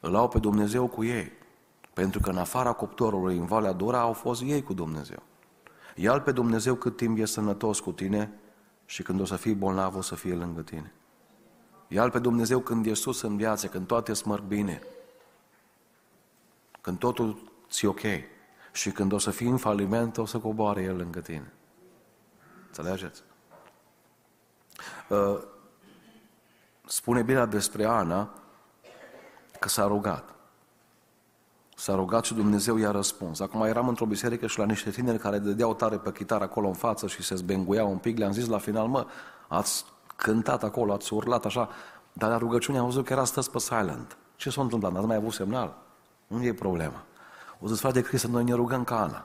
îl 0.00 0.14
au 0.14 0.28
pe 0.28 0.38
Dumnezeu 0.38 0.86
cu 0.86 1.04
ei. 1.04 1.32
Pentru 1.96 2.20
că 2.20 2.30
în 2.30 2.36
afara 2.36 2.72
cuptorului, 2.72 3.36
în 3.36 3.44
Valea 3.46 3.72
Dura, 3.72 4.00
au 4.00 4.12
fost 4.12 4.42
ei 4.42 4.62
cu 4.62 4.72
Dumnezeu. 4.72 5.22
ia 5.94 6.20
pe 6.20 6.32
Dumnezeu 6.32 6.74
cât 6.74 6.96
timp 6.96 7.18
e 7.18 7.24
sănătos 7.24 7.80
cu 7.80 7.92
tine 7.92 8.32
și 8.84 9.02
când 9.02 9.20
o 9.20 9.24
să 9.24 9.36
fii 9.36 9.54
bolnav, 9.54 9.96
o 9.96 10.00
să 10.00 10.14
fie 10.14 10.34
lângă 10.34 10.62
tine. 10.62 10.92
ia 11.88 12.08
pe 12.08 12.18
Dumnezeu 12.18 12.60
când 12.60 12.86
e 12.86 12.94
sus 12.94 13.20
în 13.20 13.36
viață, 13.36 13.66
când 13.66 13.86
toate 13.86 14.12
smărg 14.12 14.42
bine, 14.42 14.82
când 16.80 16.98
totul 16.98 17.52
ți 17.68 17.86
ok 17.86 18.02
și 18.72 18.90
când 18.90 19.12
o 19.12 19.18
să 19.18 19.30
fii 19.30 19.48
în 19.48 19.56
faliment, 19.56 20.16
o 20.16 20.24
să 20.24 20.38
coboare 20.38 20.82
El 20.82 20.96
lângă 20.96 21.20
tine. 21.20 21.52
Înțelegeți? 22.66 23.22
Uh, 25.08 25.42
spune 26.86 27.22
Biblia 27.22 27.46
despre 27.46 27.84
Ana 27.84 28.30
că 29.60 29.68
s-a 29.68 29.86
rugat. 29.86 30.35
S-a 31.78 31.94
rugat 31.94 32.24
și 32.24 32.34
Dumnezeu 32.34 32.76
i-a 32.76 32.90
răspuns. 32.90 33.40
Acum 33.40 33.62
eram 33.62 33.88
într-o 33.88 34.06
biserică 34.06 34.46
și 34.46 34.58
la 34.58 34.64
niște 34.64 34.90
tineri 34.90 35.18
care 35.18 35.38
dădeau 35.38 35.74
tare 35.74 35.96
pe 35.96 36.12
chitară 36.12 36.44
acolo 36.44 36.66
în 36.66 36.74
față 36.74 37.06
și 37.06 37.22
se 37.22 37.34
zbenguiau 37.34 37.90
un 37.90 37.96
pic, 37.96 38.18
le-am 38.18 38.32
zis 38.32 38.46
la 38.46 38.58
final, 38.58 38.86
mă, 38.86 39.06
ați 39.48 39.84
cântat 40.16 40.62
acolo, 40.62 40.92
ați 40.92 41.14
urlat 41.14 41.44
așa, 41.44 41.68
dar 42.12 42.30
la 42.30 42.38
rugăciune 42.38 42.78
am 42.78 42.84
văzut 42.84 43.04
că 43.04 43.12
era 43.12 43.24
stăți 43.24 43.50
pe 43.50 43.58
silent. 43.58 44.16
Ce 44.36 44.50
s-a 44.50 44.62
întâmplat? 44.62 44.92
N-ați 44.92 45.06
mai 45.06 45.16
avut 45.16 45.32
semnal? 45.32 45.76
Unde 46.26 46.46
e 46.46 46.54
problema? 46.54 47.02
O 47.60 47.66
să-ți 47.66 47.80
frate 47.80 48.00
Cristian, 48.00 48.32
noi 48.32 48.44
ne 48.44 48.54
rugăm 48.54 48.84
ca 48.84 49.00
Ana. 49.00 49.24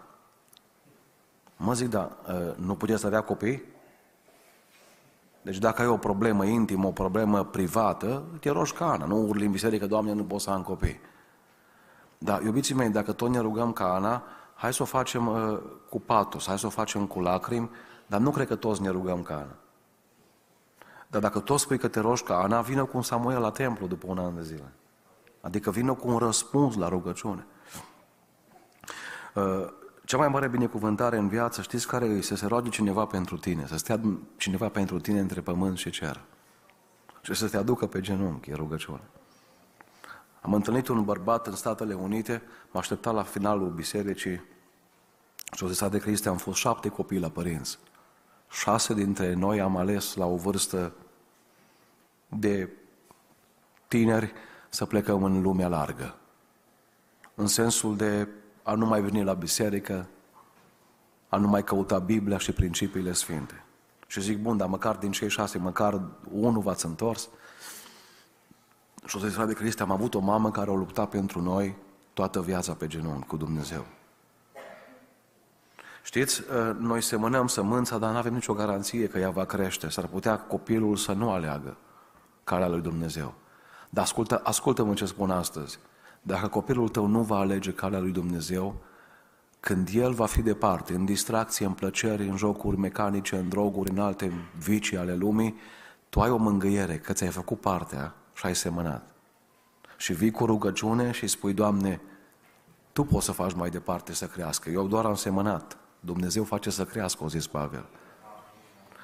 Mă 1.57 1.73
zic, 1.73 1.89
da, 1.89 2.17
ă, 2.27 2.55
nu 2.55 2.75
puteți 2.75 3.05
avea 3.05 3.21
copii? 3.21 3.63
Deci 5.41 5.57
dacă 5.57 5.81
ai 5.81 5.87
o 5.87 5.97
problemă 5.97 6.45
intimă, 6.45 6.87
o 6.87 6.91
problemă 6.91 7.43
privată, 7.43 8.23
te 8.39 8.49
rogi 8.49 8.73
ca 8.73 8.91
Ana, 8.91 9.05
nu 9.05 9.27
urli 9.27 9.45
în 9.45 9.51
biserică, 9.51 9.87
Doamne, 9.87 10.13
nu 10.13 10.23
pot 10.23 10.41
să 10.41 10.49
am 10.49 10.61
copii. 10.61 10.99
Dar, 12.23 12.41
iubiții 12.41 12.75
mei, 12.75 12.89
dacă 12.89 13.11
tot 13.11 13.29
ne 13.29 13.39
rugăm 13.39 13.73
ca 13.73 13.93
Ana, 13.93 14.23
hai 14.55 14.73
să 14.73 14.81
o 14.81 14.85
facem 14.85 15.27
uh, 15.27 15.59
cu 15.89 15.99
patos, 15.99 16.45
hai 16.45 16.59
să 16.59 16.65
o 16.65 16.69
facem 16.69 17.05
cu 17.05 17.19
lacrimi, 17.19 17.69
dar 18.07 18.19
nu 18.19 18.31
cred 18.31 18.47
că 18.47 18.55
toți 18.55 18.81
ne 18.81 18.89
rugăm 18.89 19.23
ca 19.23 19.33
Ana. 19.33 19.55
Dar 21.07 21.21
dacă 21.21 21.39
toți 21.39 21.63
spui 21.63 21.77
că 21.77 21.87
te 21.87 21.99
rogi 21.99 22.23
ca 22.23 22.37
Ana, 22.37 22.61
vină 22.61 22.85
cu 22.85 22.97
un 22.97 23.03
Samuel 23.03 23.39
la 23.39 23.51
templu 23.51 23.87
după 23.87 24.07
un 24.09 24.17
an 24.17 24.35
de 24.35 24.41
zile. 24.41 24.71
Adică 25.41 25.71
vină 25.71 25.93
cu 25.93 26.07
un 26.07 26.17
răspuns 26.17 26.75
la 26.75 26.87
rugăciune. 26.87 27.45
Uh, 29.35 29.67
cea 30.05 30.17
mai 30.17 30.27
mare 30.27 30.47
binecuvântare 30.47 31.17
în 31.17 31.27
viață, 31.27 31.61
știți 31.61 31.87
care 31.87 32.05
e? 32.05 32.21
Să 32.21 32.35
se 32.35 32.45
roage 32.45 32.69
cineva 32.69 33.05
pentru 33.05 33.37
tine, 33.37 33.65
să 33.67 33.77
stea 33.77 33.99
cineva 34.37 34.69
pentru 34.69 34.99
tine 34.99 35.19
între 35.19 35.41
pământ 35.41 35.77
și 35.77 35.89
cer. 35.89 36.21
Și 37.21 37.33
să 37.33 37.49
te 37.49 37.57
aducă 37.57 37.87
pe 37.87 37.99
genunchi, 37.99 38.49
e 38.49 38.53
rugăciune. 38.53 39.03
Am 40.41 40.53
întâlnit 40.53 40.87
un 40.87 41.03
bărbat 41.03 41.47
în 41.47 41.55
Statele 41.55 41.93
Unite, 41.93 42.41
m-a 42.71 42.79
așteptat 42.79 43.13
la 43.13 43.23
finalul 43.23 43.69
bisericii 43.69 44.41
și 45.53 45.63
o 45.63 45.67
zis 45.67 45.87
de 45.87 45.99
Cristi, 45.99 46.27
am 46.27 46.37
fost 46.37 46.57
șapte 46.59 46.89
copii 46.89 47.19
la 47.19 47.29
părinți. 47.29 47.79
Șase 48.49 48.93
dintre 48.93 49.33
noi 49.33 49.61
am 49.61 49.77
ales 49.77 50.15
la 50.15 50.25
o 50.25 50.35
vârstă 50.35 50.93
de 52.27 52.69
tineri 53.87 54.33
să 54.69 54.85
plecăm 54.85 55.23
în 55.23 55.41
lumea 55.41 55.67
largă. 55.67 56.15
În 57.35 57.47
sensul 57.47 57.95
de 57.95 58.27
a 58.63 58.73
nu 58.73 58.85
mai 58.85 59.01
veni 59.01 59.23
la 59.23 59.33
biserică, 59.33 60.07
a 61.29 61.37
nu 61.37 61.47
mai 61.47 61.63
căuta 61.63 61.99
Biblia 61.99 62.37
și 62.37 62.51
principiile 62.51 63.11
sfinte. 63.11 63.63
Și 64.07 64.21
zic, 64.21 64.41
bun, 64.41 64.57
dar 64.57 64.67
măcar 64.67 64.95
din 64.95 65.11
cei 65.11 65.29
șase, 65.29 65.57
măcar 65.57 66.01
unul 66.31 66.61
v-ați 66.61 66.85
întors, 66.85 67.29
și 69.05 69.15
o 69.15 69.19
să 69.19 69.27
zic, 69.27 69.43
de 69.43 69.53
Cristi, 69.53 69.81
am 69.81 69.91
avut 69.91 70.13
o 70.13 70.19
mamă 70.19 70.51
care 70.51 70.69
a 70.69 70.73
luptat 70.73 71.09
pentru 71.09 71.41
noi 71.41 71.75
toată 72.13 72.41
viața 72.41 72.73
pe 72.73 72.87
genunchi 72.87 73.27
cu 73.27 73.37
Dumnezeu. 73.37 73.85
Știți, 76.03 76.43
ă, 76.55 76.75
noi 76.79 77.01
semănăm 77.01 77.47
sămânța, 77.47 77.97
dar 77.97 78.11
nu 78.11 78.17
avem 78.17 78.33
nicio 78.33 78.53
garanție 78.53 79.07
că 79.07 79.19
ea 79.19 79.29
va 79.29 79.45
crește. 79.45 79.89
S-ar 79.89 80.07
putea 80.07 80.39
copilul 80.39 80.95
să 80.95 81.11
nu 81.11 81.31
aleagă 81.31 81.77
calea 82.43 82.67
lui 82.67 82.81
Dumnezeu. 82.81 83.33
Dar 83.89 84.03
ascultă, 84.03 84.41
ascultă-mă 84.43 84.93
ce 84.93 85.05
spun 85.05 85.29
astăzi. 85.29 85.79
Dacă 86.21 86.47
copilul 86.47 86.89
tău 86.89 87.05
nu 87.05 87.21
va 87.21 87.37
alege 87.37 87.71
calea 87.71 87.99
lui 87.99 88.11
Dumnezeu, 88.11 88.75
când 89.59 89.89
el 89.93 90.13
va 90.13 90.25
fi 90.25 90.41
departe, 90.41 90.93
în 90.93 91.05
distracție, 91.05 91.65
în 91.65 91.73
plăceri, 91.73 92.27
în 92.27 92.37
jocuri 92.37 92.77
mecanice, 92.77 93.35
în 93.35 93.49
droguri, 93.49 93.89
în 93.89 93.99
alte 93.99 94.31
vicii 94.57 94.97
ale 94.97 95.15
lumii, 95.15 95.55
tu 96.09 96.21
ai 96.21 96.29
o 96.29 96.37
mângâiere 96.37 96.97
că 96.97 97.13
ți-ai 97.13 97.29
făcut 97.29 97.59
partea 97.59 98.15
și 98.33 98.45
ai 98.45 98.55
semănat. 98.55 99.03
Și 99.97 100.13
vii 100.13 100.31
cu 100.31 100.45
rugăciune 100.45 101.11
și 101.11 101.27
spui, 101.27 101.53
Doamne, 101.53 102.01
Tu 102.93 103.03
poți 103.03 103.25
să 103.25 103.31
faci 103.31 103.53
mai 103.53 103.69
departe 103.69 104.13
să 104.13 104.25
crească. 104.25 104.69
Eu 104.69 104.87
doar 104.87 105.05
am 105.05 105.15
semănat. 105.15 105.77
Dumnezeu 105.99 106.43
face 106.43 106.69
să 106.69 106.85
crească, 106.85 107.23
o 107.23 107.27
zis 107.27 107.47
Pavel. 107.47 107.85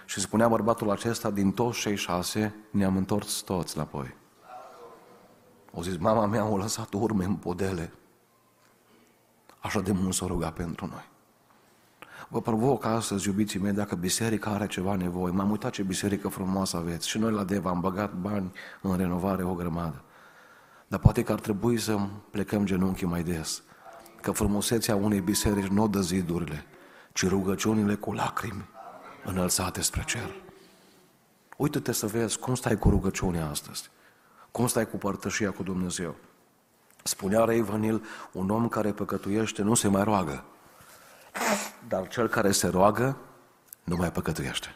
Și 0.06 0.20
spunea 0.20 0.48
bărbatul 0.48 0.90
acesta, 0.90 1.32
din 1.32 1.52
toți 1.52 1.80
cei 1.80 1.96
șase, 1.96 2.56
ne-am 2.72 2.98
întors 2.98 3.40
toți 3.40 3.78
înapoi. 3.78 4.16
O 5.72 5.82
zis, 5.82 5.98
mama 5.98 6.26
mea 6.26 6.44
a 6.44 6.56
lăsat 6.56 6.94
urme 6.94 7.24
în 7.24 7.36
podele. 7.36 7.94
Așa 9.60 9.80
de 9.82 9.92
mult 9.92 10.14
s-a 10.14 10.26
rugat 10.26 10.54
pentru 10.54 10.86
noi. 10.86 11.10
Vă 12.28 12.42
provoc 12.42 12.86
astăzi, 12.86 13.28
iubiții 13.28 13.60
mei, 13.60 13.72
dacă 13.72 13.96
biserica 13.96 14.50
are 14.50 14.68
ceva 14.68 14.96
nevoie. 14.96 15.34
M-am 15.34 15.50
uitat 15.50 15.72
ce 15.72 15.84
biserică 15.84 16.28
frumoasă 16.28 16.78
aveți. 16.78 17.08
Și 17.08 17.18
noi 17.18 17.32
la 17.32 17.44
Deva 17.44 17.70
am 17.70 17.80
băgat 17.80 18.14
bani 18.14 18.52
în 18.82 18.98
renovare 18.98 19.44
o 19.44 19.54
grămadă. 19.54 20.02
Dar 20.88 21.00
poate 21.00 21.24
că 21.24 21.32
ar 21.32 21.40
trebui 21.40 21.78
să 21.78 22.00
plecăm 22.32 22.66
genunchii 22.66 23.08
mai 23.08 23.24
des. 23.24 23.64
Că 24.22 24.32
frumusețea 24.32 24.96
unei 24.96 25.20
biserici 25.20 25.68
nu 25.68 25.88
dă 25.88 26.02
zidurile, 26.02 26.66
ci 27.14 27.28
rugăciunile 27.28 27.96
cu 27.96 28.14
lacrimi 28.14 28.66
înălțate 29.26 29.82
spre 29.82 30.04
cer. 30.06 30.36
Uită-te 31.58 31.92
să 31.92 32.08
vezi 32.08 32.40
cum 32.40 32.56
stai 32.56 32.78
cu 32.78 32.90
rugăciunea 32.90 33.50
astăzi. 33.50 33.90
Cum 34.52 34.68
stai 34.68 34.90
cu 34.90 34.98
părtășia 34.98 35.52
cu 35.52 35.64
Dumnezeu. 35.64 36.16
Spunea 37.04 37.46
Vanil, 37.46 38.04
un 38.32 38.50
om 38.50 38.68
care 38.68 38.92
păcătuiește 38.92 39.62
nu 39.62 39.74
se 39.74 39.88
mai 39.88 40.04
roagă. 40.04 40.44
Dar 41.88 42.08
cel 42.08 42.28
care 42.28 42.52
se 42.52 42.68
roagă 42.68 43.18
nu 43.84 43.96
mai 43.96 44.12
păcătuiește. 44.12 44.76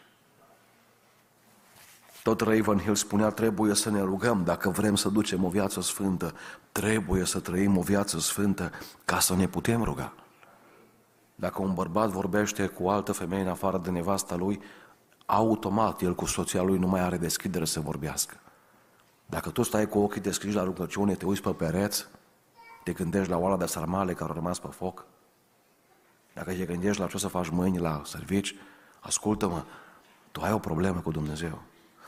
Tot 2.22 2.40
Raven 2.40 2.78
Hill 2.78 2.94
spunea, 2.94 3.30
trebuie 3.30 3.74
să 3.74 3.90
ne 3.90 4.00
rugăm 4.00 4.44
dacă 4.44 4.70
vrem 4.70 4.94
să 4.94 5.08
ducem 5.08 5.44
o 5.44 5.48
viață 5.48 5.80
sfântă, 5.80 6.34
trebuie 6.72 7.24
să 7.24 7.40
trăim 7.40 7.76
o 7.76 7.80
viață 7.80 8.18
sfântă 8.18 8.70
ca 9.04 9.18
să 9.18 9.34
ne 9.34 9.48
putem 9.48 9.82
ruga. 9.82 10.12
Dacă 11.34 11.62
un 11.62 11.74
bărbat 11.74 12.08
vorbește 12.08 12.66
cu 12.66 12.84
o 12.84 12.90
altă 12.90 13.12
femeie 13.12 13.42
în 13.42 13.48
afară 13.48 13.78
de 13.78 13.90
nevasta 13.90 14.36
lui, 14.36 14.60
automat 15.26 16.00
el 16.00 16.14
cu 16.14 16.24
soția 16.24 16.62
lui 16.62 16.78
nu 16.78 16.86
mai 16.86 17.00
are 17.00 17.16
deschidere 17.16 17.64
să 17.64 17.80
vorbească. 17.80 18.34
Dacă 19.26 19.50
tu 19.50 19.62
stai 19.62 19.88
cu 19.88 19.98
ochii 19.98 20.20
deschiși 20.20 20.54
la 20.54 20.64
rugăciune, 20.64 21.14
te 21.14 21.26
uiți 21.26 21.42
pe 21.42 21.50
pereți, 21.50 22.06
te 22.84 22.92
gândești 22.92 23.30
la 23.30 23.38
oala 23.38 23.56
de 23.56 23.66
sarmale 23.66 24.12
care 24.12 24.30
au 24.30 24.36
rămas 24.36 24.58
pe 24.58 24.68
foc, 24.70 25.04
dacă 26.34 26.52
te 26.52 26.64
gândești 26.64 27.00
la 27.00 27.06
ce 27.06 27.16
o 27.16 27.18
să 27.18 27.28
faci 27.28 27.48
mâini 27.48 27.78
la 27.78 28.02
servici, 28.04 28.54
ascultă-mă, 29.00 29.64
tu 30.32 30.40
ai 30.40 30.52
o 30.52 30.58
problemă 30.58 31.00
cu 31.00 31.10
Dumnezeu. 31.10 31.62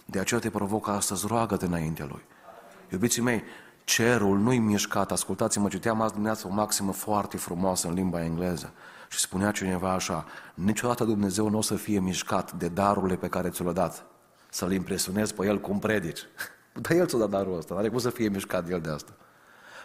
De 0.05 0.19
aceea 0.19 0.41
te 0.41 0.51
provoc 0.51 0.89
astăzi, 0.89 1.27
roagă-te 1.27 1.65
înaintea 1.65 2.07
Lui. 2.09 2.25
Iubiții 2.91 3.23
mei, 3.23 3.43
cerul 3.85 4.39
nu-i 4.39 4.59
mișcat. 4.59 5.13
Ascultați-mă, 5.13 5.69
citeam 5.69 6.01
azi 6.01 6.13
dimineață 6.13 6.47
o 6.47 6.51
maximă 6.51 6.93
foarte 6.93 7.37
frumoasă 7.37 7.89
în 7.89 7.95
limba 7.95 8.25
engleză. 8.25 8.73
Și 9.09 9.19
spunea 9.19 9.51
cineva 9.51 9.93
așa, 9.93 10.25
niciodată 10.55 11.05
Dumnezeu 11.05 11.49
nu 11.49 11.59
o 11.59 11.63
să 11.63 11.75
fie 11.75 11.99
mișcat 11.99 12.53
de 12.53 12.69
darurile 12.69 13.17
pe 13.17 13.29
care 13.29 13.49
ți 13.51 13.63
le-a 13.63 13.73
dat. 13.73 14.07
Să-L 14.51 14.73
impresionezi 14.73 15.35
pe 15.35 15.47
El 15.47 15.61
cum 15.61 15.79
predici. 15.79 16.21
Dar 16.83 16.93
El 16.93 17.07
ți-a 17.07 17.19
dat 17.19 17.31
darul 17.31 17.57
ăsta, 17.57 17.75
are 17.75 17.89
cum 17.89 17.99
să 17.99 18.11
fie 18.11 18.29
mișcat 18.29 18.71
El 18.71 18.81
de 18.81 18.91
asta. 18.91 19.13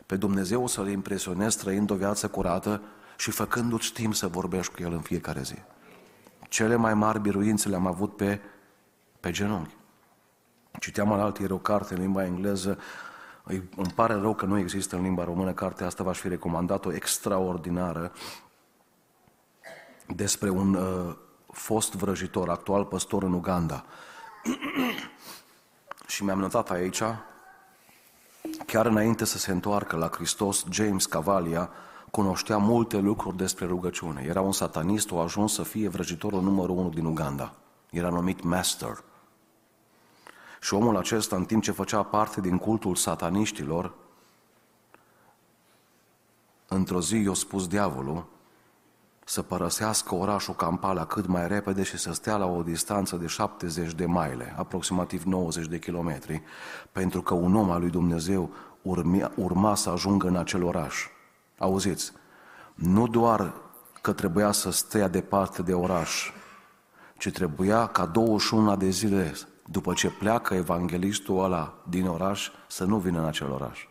Pe 0.06 0.16
Dumnezeu 0.16 0.64
o 0.64 0.68
să-L 0.68 0.88
impresionezi 0.88 1.58
trăind 1.58 1.90
o 1.90 1.96
viață 1.96 2.28
curată 2.28 2.82
și 3.20 3.32
făcându-ți 3.32 3.92
timp 3.92 4.16
să 4.16 4.28
vorbești 4.28 4.74
cu 4.74 4.82
El 4.82 4.92
în 4.92 5.02
fiecare 5.02 5.42
zi. 5.42 5.56
Cele 6.50 6.76
mai 6.76 6.94
mari 6.94 7.20
biruințe 7.20 7.70
le-am 7.70 7.88
avut 7.88 8.16
pe, 8.16 8.42
pe 9.20 9.32
genunchi. 9.32 9.76
Citeam 10.80 11.12
al 11.12 11.20
altă 11.20 11.54
o 11.54 11.58
carte 11.58 11.94
în 11.94 12.00
limba 12.00 12.26
engleză, 12.26 12.80
îmi 13.76 13.92
pare 13.96 14.14
rău 14.14 14.36
că 14.36 14.46
nu 14.46 14.58
există 14.58 14.96
în 14.96 15.02
limba 15.02 15.24
română 15.24 15.54
cartea 15.54 15.86
asta, 15.86 16.04
v-aș 16.04 16.20
fi 16.20 16.28
recomandat-o, 16.28 16.94
extraordinară, 16.94 18.12
despre 20.08 20.50
un 20.50 20.74
uh, 20.74 21.16
fost 21.52 21.94
vrăjitor, 21.94 22.50
actual 22.50 22.86
păstor 22.86 23.24
în 23.24 23.34
Uganda. 23.34 23.86
și 26.08 26.24
mi-am 26.24 26.40
notat 26.40 26.70
aici, 26.70 27.02
chiar 28.66 28.86
înainte 28.86 29.26
să 29.26 29.38
se 29.38 29.52
întoarcă 29.52 29.96
la 29.96 30.08
Hristos, 30.08 30.66
James 30.70 31.06
Cavalia 31.06 31.70
cunoștea 32.12 32.58
multe 32.58 32.98
lucruri 32.98 33.38
despre 33.38 33.66
rugăciune. 33.66 34.24
Era 34.28 34.42
un 34.42 34.52
satanist, 34.52 35.12
a 35.12 35.16
ajuns 35.16 35.54
să 35.54 35.64
fie 35.64 35.88
vrăjitorul 35.88 36.42
numărul 36.42 36.78
unu 36.78 36.90
din 36.90 37.06
Uganda. 37.06 37.54
Era 37.90 38.10
numit 38.10 38.44
Master. 38.44 39.04
Și 40.62 40.74
omul 40.74 40.98
acesta, 40.98 41.36
în 41.36 41.46
timp 41.46 41.64
ce 41.64 41.72
făcea 41.72 42.04
parte 42.04 42.42
din 42.42 42.58
cultul 42.58 42.96
sataniștilor, 42.96 43.94
într-o 46.68 47.02
zi 47.02 47.16
i-a 47.16 47.34
spus 47.34 47.68
diavolul 47.68 48.26
să 49.26 49.42
părăsească 49.42 50.16
orașul 50.16 50.54
Kampala 50.54 51.06
cât 51.06 51.26
mai 51.26 51.48
repede 51.48 51.84
și 51.84 51.98
să 51.98 52.14
stea 52.14 52.38
la 52.38 52.46
o 52.46 52.62
distanță 52.62 53.16
de 53.16 53.28
70 53.28 53.94
de 53.94 54.06
mile, 54.08 54.56
aproximativ 54.58 55.24
90 55.24 55.68
de 55.68 55.80
kilometri, 55.80 56.42
pentru 56.92 57.22
că 57.22 57.34
un 57.34 57.56
om 57.56 57.70
al 57.72 57.80
lui 57.80 57.90
Dumnezeu 57.90 58.50
urma, 58.82 59.32
urma 59.36 59.76
să 59.76 59.90
ajungă 59.90 60.28
în 60.28 60.36
acel 60.36 60.64
oraș. 60.64 61.08
Auziți, 61.60 62.12
nu 62.76 63.08
doar 63.08 63.54
că 64.02 64.14
trebuia 64.14 64.52
să 64.52 64.72
stea 64.72 65.08
departe 65.08 65.62
de 65.62 65.74
oraș, 65.74 66.32
ci 67.18 67.32
trebuia 67.32 67.88
ca 67.88 68.06
21 68.06 68.76
de 68.76 68.90
zile 68.90 69.34
după 69.66 69.94
ce 69.94 70.10
pleacă 70.10 70.54
evanghelistul 70.54 71.44
ăla 71.44 71.74
din 71.90 72.08
oraș, 72.08 72.50
să 72.68 72.84
nu 72.84 72.98
vină 72.98 73.20
în 73.20 73.26
acel 73.26 73.52
oraș. 73.52 73.88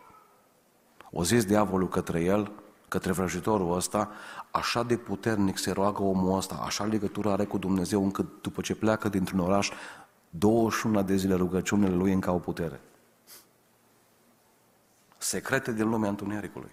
O 1.11 1.24
zis 1.24 1.44
diavolul 1.44 1.88
către 1.88 2.22
el, 2.22 2.52
către 2.88 3.12
vrăjitorul 3.12 3.76
ăsta, 3.76 4.11
așa 4.50 4.83
de 4.83 4.96
puternic 4.96 5.59
se 5.59 5.70
roagă 5.70 6.02
omul 6.02 6.37
ăsta, 6.37 6.62
așa 6.64 6.85
legătură 6.85 7.31
are 7.31 7.44
cu 7.44 7.59
Dumnezeu, 7.59 8.02
încât 8.02 8.42
după 8.42 8.61
ce 8.61 8.74
pleacă 8.74 9.09
dintr-un 9.09 9.38
oraș, 9.38 9.70
21 10.31 11.02
de 11.02 11.16
zile 11.16 11.35
rugăciunile 11.35 11.94
lui 11.94 12.12
încă 12.12 12.31
au 12.31 12.38
putere. 12.38 12.81
Secrete 15.18 15.72
din 15.72 15.88
lumea 15.88 16.09
întunericului. 16.09 16.70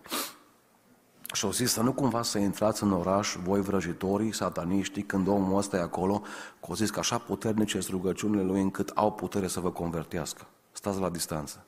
Și 1.36 1.46
au 1.46 1.52
zis 1.52 1.72
să 1.72 1.82
nu 1.82 1.94
cumva 1.94 2.22
să 2.22 2.38
intrați 2.38 2.84
în 2.84 2.92
oraș, 2.92 3.36
voi 3.44 3.62
vrăjitorii, 3.62 4.34
sataniștii, 4.34 5.04
când 5.04 5.28
omul 5.28 5.58
ăsta 5.58 5.78
e 5.78 5.82
acolo, 5.82 6.20
că 6.60 6.66
au 6.68 6.76
zis 6.76 6.90
că 6.90 7.00
așa 7.00 7.18
puternice 7.18 7.80
sunt 7.80 7.92
rugăciunile 7.92 8.44
lui 8.44 8.62
încât 8.62 8.92
au 8.96 9.12
putere 9.12 9.48
să 9.48 9.60
vă 9.60 9.72
convertească. 9.72 10.48
Stați 10.72 11.00
la 11.00 11.10
distanță. 11.10 11.66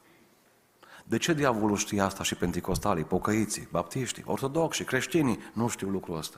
De 1.04 1.18
ce 1.18 1.34
diavolul 1.34 1.78
știe 1.78 2.02
asta 2.02 2.24
și 2.24 2.36
penticostalii, 2.36 3.04
pocăiții, 3.04 3.68
baptiștii, 3.72 4.24
ortodoxi, 4.26 4.84
creștinii 4.84 5.40
nu 5.54 5.68
știu 5.68 5.90
lucrul 5.90 6.18
ăsta? 6.18 6.38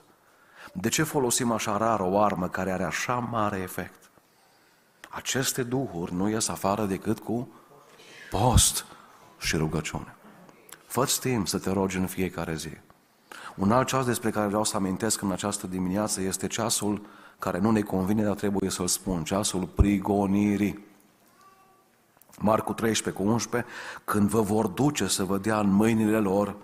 De 0.72 0.88
ce 0.88 1.02
folosim 1.02 1.52
așa 1.52 1.76
rar 1.76 2.00
o 2.00 2.20
armă 2.20 2.48
care 2.48 2.72
are 2.72 2.84
așa 2.84 3.14
mare 3.14 3.58
efect? 3.58 4.10
Aceste 5.08 5.62
duhuri 5.62 6.14
nu 6.14 6.28
ies 6.28 6.48
afară 6.48 6.84
decât 6.84 7.18
cu 7.18 7.48
post 8.30 8.84
și 9.38 9.56
rugăciune. 9.56 10.14
Fă-ți 10.86 11.20
timp 11.20 11.48
să 11.48 11.58
te 11.58 11.70
rogi 11.70 11.96
în 11.96 12.06
fiecare 12.06 12.54
zi. 12.54 12.70
Un 13.56 13.72
alt 13.72 13.86
ceas 13.86 14.04
despre 14.04 14.30
care 14.30 14.46
vreau 14.46 14.64
să 14.64 14.76
amintesc 14.76 15.22
în 15.22 15.32
această 15.32 15.66
dimineață 15.66 16.20
este 16.20 16.46
ceasul 16.46 17.02
care 17.38 17.58
nu 17.58 17.70
ne 17.70 17.80
convine, 17.80 18.22
dar 18.22 18.34
trebuie 18.34 18.70
să-l 18.70 18.86
spun, 18.86 19.24
ceasul 19.24 19.68
prigonirii. 19.74 20.84
Marcu 22.38 22.72
13 22.72 23.22
cu 23.22 23.28
11, 23.28 23.70
când 24.04 24.28
vă 24.28 24.40
vor 24.40 24.66
duce 24.66 25.06
să 25.06 25.24
vă 25.24 25.38
dea 25.38 25.58
în 25.58 25.72
mâinile 25.72 26.18
lor, 26.18 26.56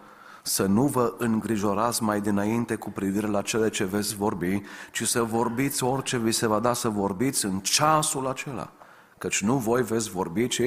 să 0.42 0.66
nu 0.66 0.86
vă 0.86 1.14
îngrijorați 1.18 2.02
mai 2.02 2.20
dinainte 2.20 2.74
cu 2.74 2.90
privire 2.90 3.26
la 3.26 3.42
cele 3.42 3.68
ce 3.68 3.84
veți 3.84 4.16
vorbi, 4.16 4.62
ci 4.92 5.02
să 5.02 5.22
vorbiți 5.22 5.84
orice 5.84 6.18
vi 6.18 6.32
se 6.32 6.46
va 6.46 6.58
da 6.58 6.72
să 6.72 6.88
vorbiți 6.88 7.44
în 7.44 7.60
ceasul 7.60 8.26
acela. 8.26 8.72
Căci 9.18 9.42
nu 9.42 9.56
voi 9.56 9.82
veți 9.82 10.10
vorbi, 10.10 10.48
ci 10.48 10.62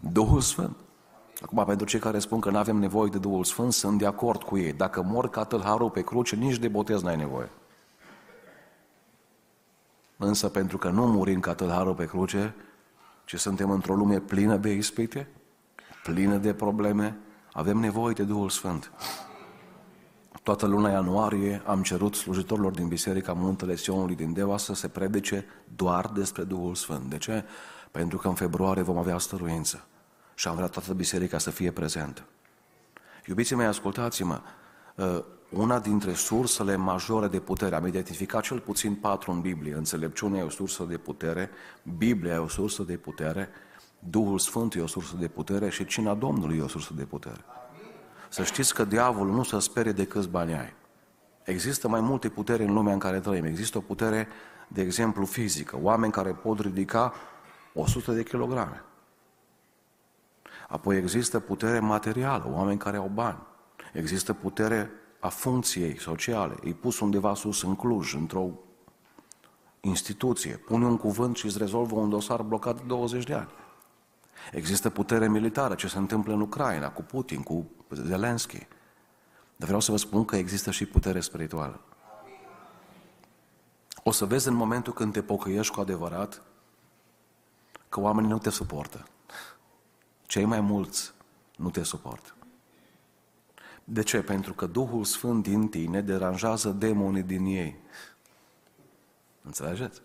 Duhul 0.00 0.40
Sfânt. 0.40 0.76
Acum, 1.40 1.64
pentru 1.64 1.86
cei 1.86 2.00
care 2.00 2.18
spun 2.18 2.40
că 2.40 2.50
nu 2.50 2.58
avem 2.58 2.76
nevoie 2.76 3.10
de 3.10 3.18
Duhul 3.18 3.44
Sfânt, 3.44 3.72
sunt 3.72 3.98
de 3.98 4.06
acord 4.06 4.42
cu 4.42 4.58
ei. 4.58 4.72
Dacă 4.72 5.02
mor 5.02 5.28
ca 5.28 5.44
tâlharul 5.44 5.90
pe 5.90 6.02
cruce, 6.02 6.36
nici 6.36 6.58
de 6.58 6.68
botez 6.68 7.02
n-ai 7.02 7.16
nevoie. 7.16 7.50
Însă 10.16 10.48
pentru 10.48 10.78
că 10.78 10.88
nu 10.88 11.06
murim 11.06 11.40
ca 11.40 11.54
tâlharul 11.54 11.94
pe 11.94 12.06
cruce, 12.06 12.54
ci 13.24 13.34
suntem 13.38 13.70
într-o 13.70 13.94
lume 13.94 14.20
plină 14.20 14.56
de 14.56 14.72
ispite, 14.72 15.28
plină 16.02 16.36
de 16.36 16.54
probleme, 16.54 17.18
avem 17.52 17.76
nevoie 17.76 18.14
de 18.14 18.22
Duhul 18.22 18.50
Sfânt. 18.50 18.92
Toată 20.42 20.66
luna 20.66 20.90
ianuarie 20.90 21.62
am 21.66 21.82
cerut 21.82 22.14
slujitorilor 22.14 22.72
din 22.72 22.88
Biserica 22.88 23.32
Muntele 23.32 23.76
Sionului 23.76 24.14
din 24.14 24.32
Deva 24.32 24.56
să 24.56 24.74
se 24.74 24.88
predice 24.88 25.44
doar 25.76 26.06
despre 26.06 26.42
Duhul 26.42 26.74
Sfânt. 26.74 27.10
De 27.10 27.18
ce? 27.18 27.44
Pentru 27.90 28.18
că 28.18 28.28
în 28.28 28.34
februarie 28.34 28.82
vom 28.82 28.98
avea 28.98 29.18
stăruință 29.18 29.86
și 30.38 30.48
am 30.48 30.54
vrea 30.54 30.66
toată 30.66 30.92
biserica 30.92 31.38
să 31.38 31.50
fie 31.50 31.70
prezentă. 31.70 32.22
Iubiții 33.26 33.56
mei, 33.56 33.66
ascultați-mă, 33.66 34.40
uh, 34.94 35.24
una 35.50 35.78
dintre 35.78 36.12
sursele 36.12 36.76
majore 36.76 37.28
de 37.28 37.40
putere, 37.40 37.74
am 37.74 37.86
identificat 37.86 38.42
cel 38.42 38.60
puțin 38.60 38.94
patru 38.94 39.30
în 39.30 39.40
Biblie, 39.40 39.74
înțelepciunea 39.74 40.40
e 40.40 40.42
o 40.42 40.50
sursă 40.50 40.84
de 40.84 40.96
putere, 40.96 41.50
Biblia 41.96 42.34
e 42.34 42.38
o 42.38 42.48
sursă 42.48 42.82
de 42.82 42.96
putere, 42.96 43.48
Duhul 43.98 44.38
Sfânt 44.38 44.74
e 44.74 44.80
o 44.80 44.86
sursă 44.86 45.16
de 45.16 45.28
putere 45.28 45.70
și 45.70 45.84
cina 45.84 46.14
Domnului 46.14 46.58
e 46.58 46.62
o 46.62 46.68
sursă 46.68 46.92
de 46.94 47.04
putere. 47.04 47.44
Să 48.28 48.44
știți 48.44 48.74
că 48.74 48.84
diavolul 48.84 49.34
nu 49.34 49.42
se 49.42 49.58
sperie 49.58 49.92
de 49.92 50.06
câți 50.06 50.28
bani 50.28 50.54
ai. 50.54 50.74
Există 51.44 51.88
mai 51.88 52.00
multe 52.00 52.28
putere 52.28 52.64
în 52.64 52.72
lumea 52.72 52.92
în 52.92 52.98
care 52.98 53.20
trăim. 53.20 53.44
Există 53.44 53.78
o 53.78 53.80
putere, 53.80 54.28
de 54.68 54.82
exemplu, 54.82 55.24
fizică. 55.24 55.78
Oameni 55.82 56.12
care 56.12 56.30
pot 56.30 56.60
ridica 56.60 57.12
100 57.74 58.12
de 58.12 58.22
kilograme. 58.22 58.85
Apoi 60.68 60.96
există 60.96 61.40
putere 61.40 61.78
materială, 61.78 62.50
oameni 62.52 62.78
care 62.78 62.96
au 62.96 63.10
bani. 63.14 63.38
Există 63.92 64.32
putere 64.32 64.90
a 65.20 65.28
funcției 65.28 66.00
sociale. 66.00 66.54
Îi 66.62 66.74
pus 66.74 67.00
undeva 67.00 67.34
sus 67.34 67.62
în 67.62 67.76
Cluj, 67.76 68.14
într-o 68.14 68.48
instituție. 69.80 70.56
Pune 70.56 70.84
un 70.84 70.96
cuvânt 70.96 71.36
și 71.36 71.44
îți 71.46 71.58
rezolvă 71.58 71.94
un 71.94 72.08
dosar 72.08 72.42
blocat 72.42 72.76
de 72.76 72.82
20 72.86 73.24
de 73.24 73.34
ani. 73.34 73.50
Există 74.52 74.90
putere 74.90 75.28
militară, 75.28 75.74
ce 75.74 75.88
se 75.88 75.98
întâmplă 75.98 76.32
în 76.32 76.40
Ucraina, 76.40 76.90
cu 76.90 77.02
Putin, 77.02 77.42
cu 77.42 77.70
Zelensky. 77.90 78.66
Dar 79.56 79.66
vreau 79.66 79.80
să 79.80 79.90
vă 79.90 79.96
spun 79.96 80.24
că 80.24 80.36
există 80.36 80.70
și 80.70 80.86
putere 80.86 81.20
spirituală. 81.20 81.80
O 84.02 84.10
să 84.10 84.24
vezi 84.24 84.48
în 84.48 84.54
momentul 84.54 84.92
când 84.92 85.12
te 85.12 85.22
pocăiești 85.22 85.74
cu 85.74 85.80
adevărat 85.80 86.42
că 87.88 88.00
oamenii 88.00 88.30
nu 88.30 88.38
te 88.38 88.50
suportă. 88.50 89.06
Cei 90.26 90.44
mai 90.44 90.60
mulți 90.60 91.12
nu 91.56 91.70
te 91.70 91.82
suportă. 91.82 92.34
De 93.84 94.02
ce? 94.02 94.22
Pentru 94.22 94.54
că 94.54 94.66
Duhul 94.66 95.04
Sfânt 95.04 95.42
din 95.42 95.68
tine 95.68 96.00
deranjează 96.00 96.70
demonii 96.70 97.22
din 97.22 97.44
ei. 97.44 97.76
Înțelegeți? 99.42 100.00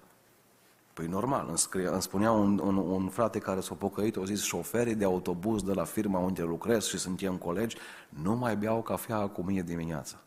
Păi 0.93 1.07
normal, 1.07 1.45
îmi, 1.47 1.57
scrie, 1.57 1.87
îmi 1.87 2.01
spunea 2.01 2.31
un, 2.31 2.59
un, 2.59 2.77
un 2.77 3.09
frate 3.09 3.39
care 3.39 3.59
s-a 3.59 3.75
pocăit, 3.75 4.15
o 4.15 4.25
zis, 4.25 4.43
șoferii 4.43 4.95
de 4.95 5.03
autobuz 5.03 5.63
de 5.63 5.73
la 5.73 5.83
firma 5.83 6.19
unde 6.19 6.41
lucrez 6.41 6.85
și 6.85 6.97
suntem 6.97 7.37
colegi, 7.37 7.77
nu 8.09 8.35
mai 8.35 8.57
beau 8.57 8.81
cafea 8.81 9.27
cu 9.27 9.41
mine 9.41 9.61
dimineața. 9.61 10.17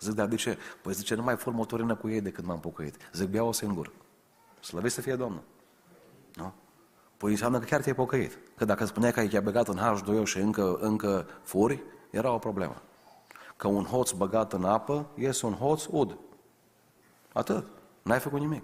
Zic, 0.00 0.12
dar 0.12 0.26
de 0.26 0.36
ce? 0.36 0.58
Păi 0.82 0.92
zice, 0.92 1.14
nu 1.14 1.22
mai 1.22 1.36
fur 1.36 1.52
motorină 1.52 1.94
cu 1.94 2.08
ei 2.08 2.20
de 2.20 2.30
când 2.30 2.46
m-am 2.46 2.60
pocăit. 2.60 2.96
Zic, 3.12 3.28
beau 3.28 3.48
o 3.48 3.52
singur. 3.52 3.92
Slăvește 4.60 5.00
să 5.00 5.06
fie 5.06 5.16
Domnul. 5.16 5.42
Nu? 6.34 6.52
Păi 7.16 7.30
înseamnă 7.30 7.58
că 7.58 7.64
chiar 7.64 7.80
te-ai 7.80 7.94
pocăit. 7.94 8.38
Că 8.56 8.64
dacă 8.64 8.84
spuneai 8.84 9.12
că 9.12 9.20
ai 9.20 9.28
chiar 9.28 9.42
băgat 9.42 9.68
în 9.68 9.78
H2O 9.78 10.24
și 10.24 10.38
încă, 10.38 10.76
încă 10.80 11.26
furi, 11.42 11.82
era 12.10 12.32
o 12.32 12.38
problemă. 12.38 12.82
Că 13.56 13.68
un 13.68 13.84
hoț 13.84 14.10
băgat 14.10 14.52
în 14.52 14.64
apă 14.64 15.06
iese 15.14 15.46
un 15.46 15.52
hoț 15.52 15.86
ud. 15.90 16.18
Atât. 17.32 17.66
N-ai 18.02 18.18
făcut 18.18 18.40
nimic. 18.40 18.62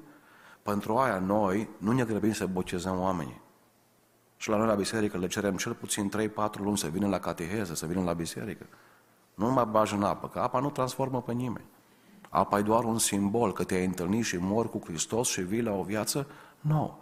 Pentru 0.62 0.96
aia 0.96 1.18
noi 1.18 1.68
nu 1.78 1.92
ne 1.92 2.04
grăbim 2.04 2.32
să 2.32 2.46
bocezăm 2.46 3.00
oamenii. 3.00 3.40
Și 4.36 4.48
la 4.48 4.56
noi 4.56 4.66
la 4.66 4.74
biserică 4.74 5.18
le 5.18 5.26
cerem 5.26 5.56
cel 5.56 5.74
puțin 5.74 6.10
3-4 6.30 6.58
luni 6.58 6.78
să 6.78 6.86
vină 6.86 7.08
la 7.08 7.18
cateheză, 7.18 7.74
să 7.74 7.86
vină 7.86 8.02
la 8.02 8.12
biserică. 8.12 8.66
Nu 9.34 9.52
mai 9.52 9.64
bagi 9.70 9.94
în 9.94 10.02
apă, 10.02 10.28
că 10.28 10.38
apa 10.38 10.60
nu 10.60 10.70
transformă 10.70 11.22
pe 11.22 11.32
nimeni. 11.32 11.64
Apa 12.28 12.58
e 12.58 12.62
doar 12.62 12.84
un 12.84 12.98
simbol 12.98 13.52
că 13.52 13.64
te-ai 13.64 13.84
întâlnit 13.84 14.24
și 14.24 14.36
mor 14.36 14.70
cu 14.70 14.80
Hristos 14.84 15.28
și 15.28 15.40
vii 15.40 15.62
la 15.62 15.72
o 15.72 15.82
viață 15.82 16.26
nouă. 16.60 16.96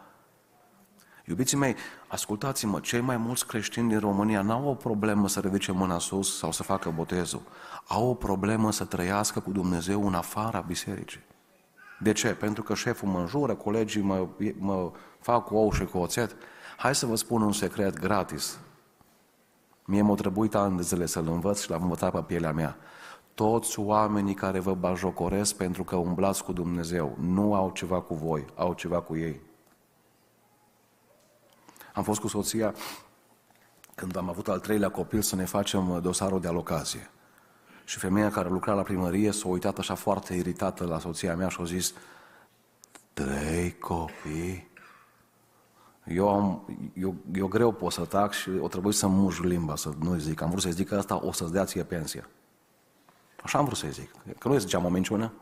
Iubiții 1.24 1.56
mei, 1.56 1.74
ascultați-mă, 2.08 2.80
cei 2.80 3.00
mai 3.00 3.16
mulți 3.16 3.46
creștini 3.46 3.88
din 3.88 3.98
România 3.98 4.42
n-au 4.42 4.68
o 4.68 4.74
problemă 4.74 5.28
să 5.28 5.40
ridice 5.40 5.72
mâna 5.72 5.98
sus 5.98 6.38
sau 6.38 6.52
să 6.52 6.62
facă 6.62 6.92
botezul. 6.96 7.42
Au 7.86 8.08
o 8.08 8.14
problemă 8.14 8.72
să 8.72 8.84
trăiască 8.84 9.40
cu 9.40 9.50
Dumnezeu 9.50 10.06
în 10.06 10.14
afara 10.14 10.60
bisericii. 10.60 11.20
De 12.02 12.12
ce? 12.12 12.28
Pentru 12.28 12.62
că 12.62 12.74
șeful 12.74 13.08
mă 13.08 13.18
înjură, 13.18 13.54
colegii 13.54 14.02
mă, 14.02 14.26
mă 14.58 14.90
fac 15.20 15.44
cu 15.44 15.54
ou 15.54 15.72
și 15.72 15.84
cu 15.84 15.98
oțet. 15.98 16.36
Hai 16.76 16.94
să 16.94 17.06
vă 17.06 17.14
spun 17.14 17.42
un 17.42 17.52
secret 17.52 17.98
gratis. 17.98 18.58
Mie 19.84 20.02
m-a 20.02 20.14
trebuit 20.14 20.54
ani 20.54 20.76
de 20.76 20.82
zile 20.82 21.06
să-l 21.06 21.28
învăț 21.28 21.60
și 21.60 21.70
l-am 21.70 21.82
învățat 21.82 22.12
pe 22.12 22.22
pielea 22.22 22.52
mea. 22.52 22.76
Toți 23.34 23.78
oamenii 23.78 24.34
care 24.34 24.58
vă 24.58 24.74
bajocoresc 24.74 25.54
pentru 25.54 25.84
că 25.84 25.96
umblați 25.96 26.44
cu 26.44 26.52
Dumnezeu 26.52 27.16
nu 27.20 27.54
au 27.54 27.70
ceva 27.70 28.00
cu 28.00 28.14
voi, 28.14 28.44
au 28.54 28.72
ceva 28.72 29.00
cu 29.00 29.16
ei. 29.16 29.40
Am 31.94 32.02
fost 32.02 32.20
cu 32.20 32.28
soția 32.28 32.74
când 33.94 34.16
am 34.16 34.28
avut 34.28 34.48
al 34.48 34.58
treilea 34.58 34.88
copil 34.88 35.22
să 35.22 35.36
ne 35.36 35.44
facem 35.44 36.00
dosarul 36.02 36.40
de 36.40 36.48
alocație. 36.48 37.10
Și 37.84 37.98
femeia 37.98 38.30
care 38.30 38.48
lucra 38.48 38.72
la 38.72 38.82
primărie 38.82 39.30
s-a 39.30 39.48
uitat 39.48 39.78
așa 39.78 39.94
foarte 39.94 40.34
iritată 40.34 40.84
la 40.84 40.98
soția 40.98 41.36
mea 41.36 41.48
și 41.48 41.58
a 41.60 41.64
zis 41.64 41.94
Trei 43.12 43.78
copii? 43.78 44.70
Eu, 46.04 46.28
am, 46.28 46.62
eu, 46.94 47.14
eu 47.32 47.46
greu 47.46 47.72
pot 47.72 47.92
să 47.92 48.04
tac 48.04 48.32
și 48.32 48.50
o 48.60 48.68
trebuie 48.68 48.92
să 48.92 49.06
muș 49.06 49.40
limba, 49.40 49.76
să 49.76 49.90
nu 49.98 50.14
zic. 50.14 50.40
Am 50.40 50.50
vrut 50.50 50.62
să 50.62 50.70
zic 50.70 50.88
că 50.88 50.96
asta 50.96 51.24
o 51.24 51.32
să-ți 51.32 51.52
dea 51.52 51.64
ție 51.64 51.84
pensia. 51.84 52.28
Așa 53.42 53.58
am 53.58 53.64
vrut 53.64 53.76
să 53.76 53.86
zic. 53.90 54.10
Că 54.38 54.48
nu 54.48 54.58
ziceam 54.58 54.84
o 54.84 54.88
minciună. 54.88 55.32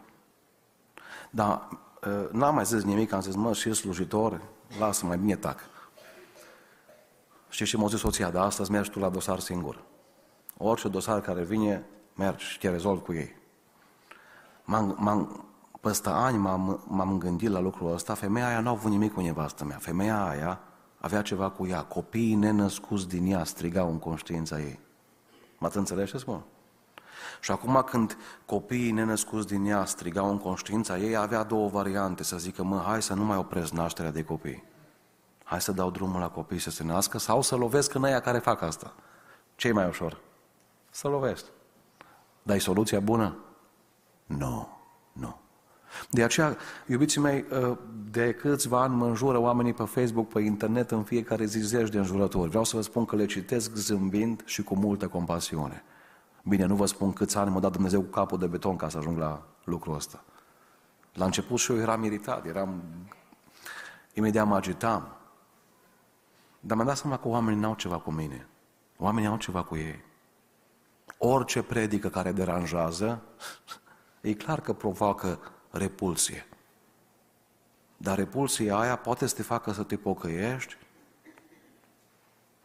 Dar 1.31 1.69
ă, 2.05 2.29
n-am 2.33 2.55
mai 2.55 2.65
zis 2.65 2.83
nimic, 2.83 3.13
am 3.13 3.21
zis, 3.21 3.35
mă, 3.35 3.53
și 3.53 3.73
slujitor, 3.73 4.43
lasă 4.79 5.07
mai 5.07 5.19
bine 5.19 5.37
tac. 5.37 5.61
Știi 7.49 7.67
ce 7.67 7.77
m-a 7.77 7.87
zis 7.87 7.99
soția, 7.99 8.31
dar 8.31 8.45
astăzi 8.45 8.71
mergi 8.71 8.91
tu 8.91 8.99
la 8.99 9.09
dosar 9.09 9.39
singur. 9.39 9.83
Orice 10.57 10.89
dosar 10.89 11.21
care 11.21 11.43
vine, 11.43 11.85
mergi 12.17 12.45
și 12.45 12.59
te 12.59 12.69
rezolvi 12.71 13.03
cu 13.03 13.13
ei. 13.13 13.37
M-am, 14.65 14.97
m-am, 14.99 15.45
peste 15.81 16.09
ani 16.09 16.37
m-am, 16.37 16.85
m-am 16.89 17.19
gândit 17.19 17.51
la 17.51 17.61
lucrul 17.61 17.93
ăsta, 17.93 18.15
femeia 18.15 18.47
aia 18.47 18.61
nu 18.61 18.69
a 18.69 18.71
avut 18.71 18.91
nimic 18.91 19.13
cu 19.13 19.21
nevastă 19.21 19.65
mea. 19.65 19.77
Femeia 19.77 20.29
aia 20.29 20.61
avea 20.99 21.23
ceva 21.23 21.51
cu 21.51 21.67
ea. 21.67 21.83
Copiii 21.83 22.35
nenăscuți 22.35 23.09
din 23.09 23.27
ea 23.27 23.45
strigau 23.45 23.91
în 23.91 23.99
conștiința 23.99 24.61
ei. 24.61 24.81
M-ați 25.59 25.77
înțeles 25.77 26.11
ce 26.11 26.19
spun? 26.19 26.43
Și 27.41 27.51
acum 27.51 27.83
când 27.87 28.17
copiii 28.47 28.91
nenăscuți 28.91 29.47
din 29.47 29.67
ea 29.67 29.85
strigau 29.85 30.31
în 30.31 30.39
conștiința 30.39 30.99
ei, 30.99 31.17
avea 31.17 31.43
două 31.43 31.69
variante, 31.69 32.23
să 32.23 32.37
zică, 32.37 32.63
mă, 32.63 32.83
hai 32.87 33.03
să 33.03 33.15
nu 33.15 33.25
mai 33.25 33.37
opresc 33.37 33.73
nașterea 33.73 34.11
de 34.11 34.25
copii. 34.25 34.65
Hai 35.49 35.61
să 35.61 35.73
dau 35.73 35.91
drumul 35.91 36.21
la 36.21 36.29
copii 36.29 36.59
să 36.59 36.71
se 36.71 36.85
nască 36.85 37.19
sau 37.19 37.43
să 37.43 37.57
lovesc 37.57 37.95
în 37.95 38.05
aia 38.05 38.21
care 38.21 38.39
fac 38.39 38.63
asta. 38.63 38.95
ce 39.57 39.73
mai 39.73 39.87
ușor? 39.87 40.21
Să 40.91 41.09
lovești. 41.09 41.47
Dar 42.43 42.59
soluția 42.59 43.01
bună? 43.01 43.37
Nu, 44.27 44.69
nu. 45.13 45.37
De 46.11 46.23
aceea, 46.23 46.57
iubiții 46.87 47.21
mei, 47.21 47.45
ă, 47.53 47.79
de 48.11 48.33
câțiva 48.33 48.83
ani 48.83 48.95
mă 48.95 49.07
înjură 49.07 49.39
oamenii 49.39 49.73
pe 49.73 49.83
Facebook, 49.83 50.29
pe 50.29 50.41
internet, 50.41 50.91
în 50.91 51.03
fiecare 51.03 51.45
zi 51.45 51.59
zeci 51.59 51.89
de 51.89 51.99
înjurători. 51.99 52.49
Vreau 52.49 52.65
să 52.65 52.77
vă 52.77 52.83
spun 52.83 53.05
că 53.05 53.17
le 53.17 53.27
citesc 53.27 53.75
zâmbind 53.75 54.43
și 54.45 54.63
cu 54.63 54.75
multă 54.75 55.09
compasiune. 55.09 55.83
Bine, 56.43 56.65
nu 56.65 56.75
vă 56.75 56.87
spun 56.87 57.13
câți 57.13 57.37
ani 57.37 57.51
m-a 57.51 57.61
dat 57.61 57.73
Dumnezeu 57.73 58.01
cu 58.01 58.11
capul 58.11 58.39
de 58.39 58.47
beton 58.47 58.77
ca 58.77 58.89
să 58.89 58.99
ajung 58.99 59.19
la 59.19 59.43
lucrul 59.65 59.95
ăsta. 59.95 60.25
La 61.13 61.25
început 61.25 61.59
și 61.59 61.73
eu 61.73 61.79
eram 61.79 62.05
iritat, 62.05 62.47
eram... 62.47 62.83
Imediat 64.13 64.47
mă 64.47 64.57
agitam. 64.57 65.17
Dar 66.61 66.77
mi-am 66.77 66.88
dat 66.88 66.97
seama 66.97 67.18
că 67.18 67.29
oamenii 67.29 67.61
n-au 67.61 67.75
ceva 67.75 67.99
cu 67.99 68.11
mine. 68.11 68.47
Oamenii 68.97 69.29
au 69.29 69.37
ceva 69.37 69.62
cu 69.62 69.77
ei. 69.77 70.05
Orice 71.18 71.62
predică 71.62 72.09
care 72.09 72.33
deranjează, 72.33 73.23
e 74.21 74.35
clar 74.35 74.61
că 74.61 74.73
provoacă 74.73 75.38
repulsie. 75.71 76.47
Dar 77.97 78.16
repulsia 78.16 78.79
aia 78.79 78.97
poate 78.97 79.27
să 79.27 79.35
te 79.35 79.42
facă 79.42 79.73
să 79.73 79.83
te 79.83 79.97
pocăiești 79.97 80.77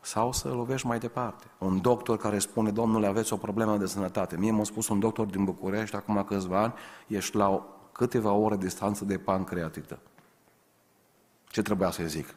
sau 0.01 0.31
să 0.31 0.47
lovești 0.47 0.87
mai 0.87 0.99
departe. 0.99 1.45
Un 1.57 1.81
doctor 1.81 2.17
care 2.17 2.39
spune, 2.39 2.71
domnule, 2.71 3.07
aveți 3.07 3.33
o 3.33 3.37
problemă 3.37 3.77
de 3.77 3.85
sănătate. 3.85 4.37
Mie 4.37 4.51
m-a 4.51 4.63
spus 4.63 4.87
un 4.87 4.99
doctor 4.99 5.25
din 5.25 5.43
București, 5.43 5.95
acum 5.95 6.23
câțiva 6.23 6.61
ani, 6.61 6.73
ești 7.07 7.35
la 7.35 7.65
câteva 7.91 8.31
ore 8.31 8.57
distanță 8.57 9.05
de 9.05 9.17
pancreatită. 9.17 9.99
Ce 11.47 11.61
trebuia 11.61 11.91
să-i 11.91 12.07
zic? 12.07 12.35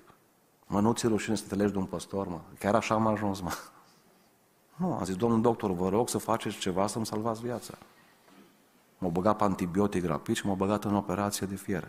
Mă, 0.67 0.81
nu 0.81 0.93
ți 0.93 1.07
rușine 1.07 1.37
să 1.37 1.45
te 1.49 1.55
legi 1.55 1.73
de 1.73 1.79
un 1.79 1.85
păstor, 1.85 2.29
mă. 2.29 2.41
Chiar 2.59 2.75
așa 2.75 2.95
am 2.95 3.07
ajuns, 3.07 3.41
mă. 3.41 3.53
Nu, 4.77 4.99
a 5.01 5.05
zis, 5.05 5.17
domnul 5.17 5.41
doctor, 5.41 5.71
vă 5.71 5.89
rog 5.89 6.09
să 6.09 6.19
faceți 6.19 6.57
ceva 6.57 6.87
să-mi 6.87 7.07
salvați 7.07 7.41
viața. 7.41 7.75
M-a 8.99 9.09
băgat 9.09 9.37
pe 9.37 9.45
antibiotic 9.45 10.05
rapid 10.05 10.37
și 10.37 10.47
m-a 10.47 10.55
băgat 10.55 10.85
în 10.85 10.95
operație 10.95 11.47
de 11.47 11.55
fier. 11.55 11.89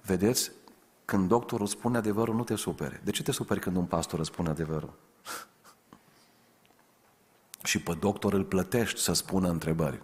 Vedeți, 0.00 0.50
când 1.04 1.28
doctorul 1.28 1.66
spune 1.66 1.96
adevărul, 1.96 2.34
nu 2.34 2.44
te 2.44 2.54
supere. 2.54 3.00
De 3.04 3.10
ce 3.10 3.22
te 3.22 3.32
superi 3.32 3.60
când 3.60 3.76
un 3.76 3.84
pastor 3.84 4.18
îți 4.18 4.28
spune 4.28 4.48
adevărul? 4.48 4.92
și 7.64 7.82
pe 7.82 7.94
doctor 7.94 8.32
îl 8.32 8.44
plătești 8.44 9.00
să 9.00 9.12
spună 9.12 9.48
întrebări. 9.48 10.02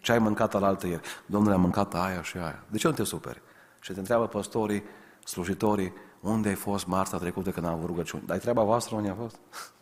Ce 0.00 0.12
ai 0.12 0.18
mâncat 0.18 0.54
al 0.54 0.62
altă 0.62 0.86
ieri? 0.86 1.02
Domnule, 1.26 1.54
am 1.54 1.60
mâncat 1.60 1.94
aia 1.94 2.22
și 2.22 2.36
aia. 2.36 2.64
De 2.68 2.78
ce 2.78 2.88
nu 2.88 2.94
te 2.94 3.04
superi? 3.04 3.42
Și 3.80 3.92
te 3.92 3.98
întreabă 3.98 4.26
păstorii, 4.26 4.82
slujitorii, 5.26 5.92
unde 6.20 6.48
ai 6.48 6.54
fost 6.54 6.86
marța 6.86 7.18
trecută 7.18 7.50
când 7.50 7.66
am 7.66 7.72
avut 7.72 7.86
rugăciuni? 7.86 8.22
Dar 8.26 8.38
treaba 8.38 8.62
voastră 8.62 8.96
unde 8.96 9.08
a 9.08 9.14
fost? 9.14 9.38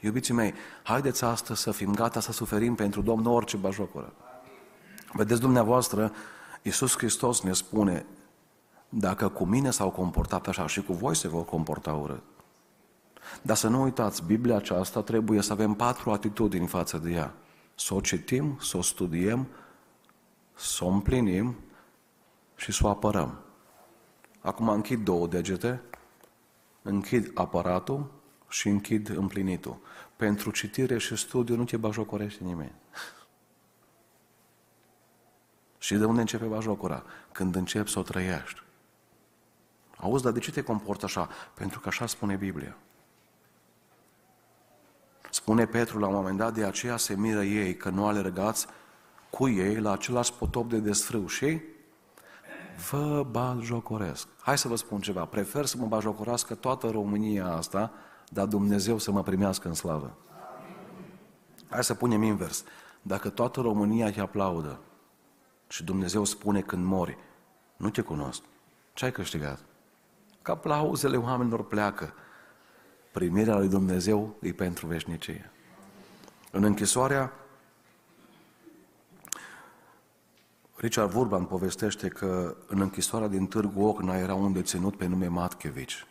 Iubiții 0.00 0.34
mei, 0.34 0.54
haideți 0.82 1.24
astăzi 1.24 1.60
să 1.60 1.70
fim 1.70 1.94
gata 1.94 2.20
să 2.20 2.32
suferim 2.32 2.74
pentru 2.74 3.02
Domnul 3.02 3.32
orice 3.32 3.56
bajocură. 3.56 4.12
Vedeți 5.12 5.40
dumneavoastră, 5.40 6.12
Iisus 6.62 6.96
Hristos 6.96 7.40
ne 7.40 7.52
spune, 7.52 8.06
dacă 8.88 9.28
cu 9.28 9.44
mine 9.44 9.70
s-au 9.70 9.90
comportat 9.90 10.46
așa 10.46 10.66
și 10.66 10.82
cu 10.82 10.92
voi 10.92 11.16
se 11.16 11.28
vor 11.28 11.44
comporta 11.44 11.92
urât. 11.92 12.22
Dar 13.42 13.56
să 13.56 13.68
nu 13.68 13.82
uitați, 13.82 14.24
Biblia 14.24 14.56
aceasta 14.56 15.02
trebuie 15.02 15.42
să 15.42 15.52
avem 15.52 15.74
patru 15.74 16.10
atitudini 16.10 16.66
față 16.66 16.98
de 16.98 17.10
ea. 17.10 17.34
Să 17.74 17.94
o 17.94 18.00
citim, 18.00 18.58
să 18.60 18.76
o 18.76 18.82
studiem, 18.82 19.46
să 20.54 20.84
o 20.84 20.88
împlinim 20.88 21.56
și 22.56 22.72
să 22.72 22.86
o 22.86 22.88
apărăm. 22.88 23.38
Acum 24.40 24.68
închid 24.68 25.04
două 25.04 25.26
degete, 25.26 25.80
închid 26.82 27.30
aparatul 27.34 28.10
și 28.48 28.68
închid 28.68 29.08
împlinitul. 29.08 29.78
Pentru 30.16 30.50
citire 30.50 30.98
și 30.98 31.16
studiu 31.16 31.56
nu 31.56 31.64
te 31.64 31.76
bajocorește 31.76 32.44
nimeni. 32.44 32.72
Și 35.78 35.94
de 35.94 36.04
unde 36.04 36.20
începe 36.20 36.44
bajocura? 36.44 37.04
Când 37.32 37.54
începi 37.54 37.90
să 37.90 37.98
o 37.98 38.02
trăiești. 38.02 38.62
Auzi, 39.96 40.22
dar 40.22 40.32
de 40.32 40.38
ce 40.38 40.50
te 40.50 40.62
comporți 40.62 41.04
așa? 41.04 41.28
Pentru 41.54 41.80
că 41.80 41.88
așa 41.88 42.06
spune 42.06 42.36
Biblia. 42.36 42.76
Spune 45.30 45.66
Petru 45.66 45.98
la 45.98 46.06
un 46.06 46.14
moment 46.14 46.38
dat, 46.38 46.54
de 46.54 46.64
aceea 46.64 46.96
se 46.96 47.16
miră 47.16 47.42
ei 47.42 47.76
că 47.76 47.88
nu 47.88 48.06
alergați 48.06 48.66
cu 49.30 49.48
ei 49.48 49.80
la 49.80 49.92
același 49.92 50.32
potop 50.32 50.68
de 50.68 50.78
desfrâu 50.78 51.26
și 51.26 51.60
vă 52.88 53.26
bajocoresc. 53.30 54.28
Hai 54.40 54.58
să 54.58 54.68
vă 54.68 54.76
spun 54.76 55.00
ceva, 55.00 55.24
prefer 55.24 55.64
să 55.66 55.76
mă 55.76 55.86
bajocorească 55.86 56.54
toată 56.54 56.90
România 56.90 57.46
asta, 57.46 57.92
dar 58.28 58.46
Dumnezeu 58.46 58.98
să 58.98 59.10
mă 59.10 59.22
primească 59.22 59.68
în 59.68 59.74
slavă. 59.74 60.16
Hai 61.68 61.84
să 61.84 61.94
punem 61.94 62.22
invers. 62.22 62.64
Dacă 63.02 63.28
toată 63.28 63.60
România 63.60 64.10
te 64.10 64.20
aplaudă 64.20 64.78
și 65.68 65.84
Dumnezeu 65.84 66.24
spune 66.24 66.60
când 66.60 66.84
mori, 66.84 67.18
nu 67.76 67.90
te 67.90 68.00
cunosc, 68.00 68.42
ce 68.92 69.04
ai 69.04 69.12
câștigat? 69.12 69.58
Că 70.42 70.50
aplauzele 70.50 71.16
oamenilor 71.16 71.64
pleacă. 71.64 72.14
Primirea 73.12 73.56
lui 73.56 73.68
Dumnezeu 73.68 74.34
e 74.40 74.52
pentru 74.52 74.86
veșnicie. 74.86 75.50
În 76.50 76.64
închisoarea, 76.64 77.32
Richard 80.80 81.10
Vurban 81.10 81.44
povestește 81.44 82.08
că 82.08 82.56
în 82.66 82.80
închisoarea 82.80 83.28
din 83.28 83.46
Târgu 83.46 83.82
Ocna 83.82 84.16
era 84.16 84.34
un 84.34 84.52
deținut 84.52 84.96
pe 84.96 85.06
nume 85.06 85.26
Matkevici. 85.26 86.06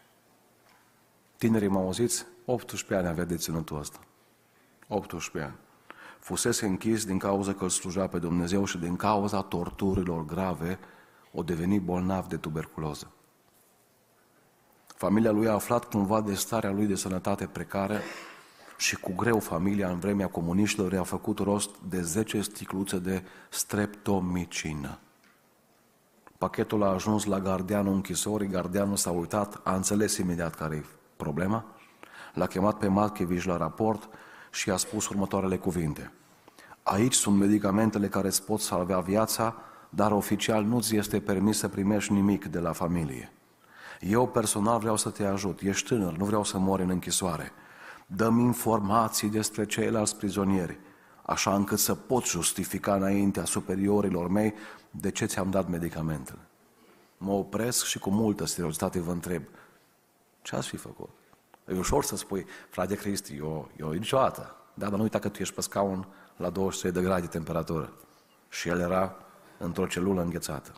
Tinerii 1.37 1.67
m-au 1.67 1.83
auzit, 1.83 2.25
18 2.45 2.95
ani 2.95 3.07
avea 3.07 3.25
deținutul 3.25 3.79
ăsta. 3.79 3.99
18 4.87 5.51
ani. 5.51 5.55
Fusese 6.19 6.65
închis 6.65 7.05
din 7.05 7.17
cauza 7.17 7.53
că 7.53 7.63
îl 7.63 7.69
slujea 7.69 8.07
pe 8.07 8.19
Dumnezeu 8.19 8.65
și 8.65 8.77
din 8.77 8.95
cauza 8.95 9.41
torturilor 9.41 10.25
grave 10.25 10.79
o 11.33 11.43
deveni 11.43 11.79
bolnav 11.79 12.27
de 12.27 12.37
tuberculoză. 12.37 13.11
Familia 14.87 15.31
lui 15.31 15.47
a 15.47 15.53
aflat 15.53 15.85
cumva 15.85 16.21
de 16.21 16.33
starea 16.33 16.71
lui 16.71 16.85
de 16.85 16.95
sănătate 16.95 17.45
precară 17.45 17.99
și 18.79 18.95
cu 18.95 19.13
greu 19.15 19.39
familia 19.39 19.89
în 19.89 19.99
vremea 19.99 20.27
comuniștilor 20.27 20.93
a 20.93 21.03
făcut 21.03 21.39
rost 21.39 21.69
de 21.89 22.01
10 22.01 22.41
sticluțe 22.41 22.99
de 22.99 23.23
streptomicină. 23.49 24.99
Pachetul 26.37 26.83
a 26.83 26.87
ajuns 26.87 27.25
la 27.25 27.39
gardianul 27.39 27.93
închisorii, 27.93 28.47
gardianul 28.47 28.95
s-a 28.95 29.11
uitat, 29.11 29.61
a 29.63 29.75
înțeles 29.75 30.17
imediat 30.17 30.55
care 30.55 30.75
e 30.75 30.85
problema, 31.15 31.65
l-a 32.33 32.45
chemat 32.45 32.77
pe 32.77 32.87
Matkevici 32.87 33.45
la 33.45 33.57
raport 33.57 34.09
și 34.51 34.69
a 34.69 34.77
spus 34.77 35.07
următoarele 35.07 35.57
cuvinte. 35.57 36.11
Aici 36.83 37.13
sunt 37.13 37.37
medicamentele 37.37 38.07
care 38.07 38.27
îți 38.27 38.43
pot 38.43 38.59
salva 38.59 38.99
viața, 38.99 39.55
dar 39.89 40.11
oficial 40.11 40.63
nu-ți 40.63 40.95
este 40.95 41.19
permis 41.19 41.57
să 41.57 41.67
primești 41.67 42.13
nimic 42.13 42.45
de 42.45 42.59
la 42.59 42.71
familie. 42.71 43.31
Eu 43.99 44.27
personal 44.27 44.79
vreau 44.79 44.97
să 44.97 45.09
te 45.09 45.25
ajut, 45.25 45.59
ești 45.61 45.87
tânăr, 45.87 46.17
nu 46.17 46.25
vreau 46.25 46.43
să 46.43 46.57
mori 46.57 46.83
în 46.83 46.89
închisoare. 46.89 47.51
Dăm 48.15 48.39
informații 48.39 49.29
despre 49.29 49.65
ceilalți 49.65 50.15
prizonieri, 50.15 50.79
așa 51.25 51.55
încât 51.55 51.79
să 51.79 51.95
pot 51.95 52.25
justifica 52.25 52.95
înaintea 52.95 53.45
superiorilor 53.45 54.27
mei 54.27 54.53
de 54.91 55.11
ce 55.11 55.25
ți-am 55.25 55.49
dat 55.49 55.69
medicamentele. 55.69 56.39
Mă 57.17 57.31
opresc 57.31 57.85
și 57.85 57.99
cu 57.99 58.09
multă 58.09 58.45
seriozitate 58.45 58.99
vă 58.99 59.11
întreb, 59.11 59.43
ce 60.41 60.55
ați 60.55 60.67
fi 60.67 60.77
făcut? 60.77 61.09
E 61.67 61.77
ușor 61.77 62.03
să 62.03 62.15
spui, 62.15 62.45
frate 62.69 62.95
Cristi, 62.95 63.35
eu, 63.35 63.69
eu 63.77 63.91
niciodată. 63.91 64.55
Da, 64.73 64.89
dar 64.89 64.97
nu 64.97 65.03
uita 65.03 65.19
că 65.19 65.29
tu 65.29 65.41
ești 65.41 65.53
pe 65.53 65.61
scaun 65.61 66.07
la 66.37 66.49
23 66.49 66.91
de 66.91 67.01
grade 67.01 67.27
temperatură. 67.27 67.93
Și 68.49 68.69
el 68.69 68.79
era 68.79 69.15
într-o 69.57 69.87
celulă 69.87 70.21
înghețată. 70.21 70.73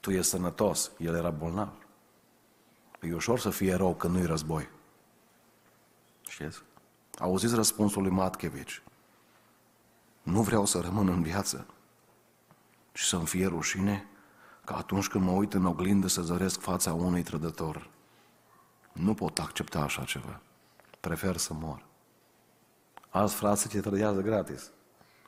Tu 0.00 0.10
ești 0.10 0.30
sănătos, 0.30 0.90
el 0.98 1.14
era 1.14 1.30
bolnav. 1.30 1.72
E 3.00 3.14
ușor 3.14 3.38
să 3.38 3.50
fie 3.50 3.74
rău 3.74 3.94
când 3.94 4.14
nu-i 4.14 4.26
război. 4.26 4.68
Știți? 6.38 6.62
Auziți 7.18 7.54
răspunsul 7.54 8.02
lui 8.02 8.10
Matkevici. 8.10 8.82
Nu 10.22 10.42
vreau 10.42 10.64
să 10.64 10.80
rămân 10.80 11.08
în 11.08 11.22
viață 11.22 11.66
și 12.92 13.04
să-mi 13.04 13.26
fie 13.26 13.46
rușine 13.46 14.06
ca 14.64 14.76
atunci 14.76 15.08
când 15.08 15.24
mă 15.24 15.30
uit 15.30 15.54
în 15.54 15.64
oglindă 15.64 16.06
să 16.06 16.22
zăresc 16.22 16.60
fața 16.60 16.92
unui 16.92 17.22
trădător. 17.22 17.90
Nu 18.92 19.14
pot 19.14 19.38
accepta 19.38 19.80
așa 19.80 20.04
ceva. 20.04 20.40
Prefer 21.00 21.36
să 21.36 21.52
mor. 21.54 21.84
Alți 23.08 23.34
frați 23.34 23.68
te 23.68 23.80
trădează 23.80 24.20
gratis. 24.20 24.70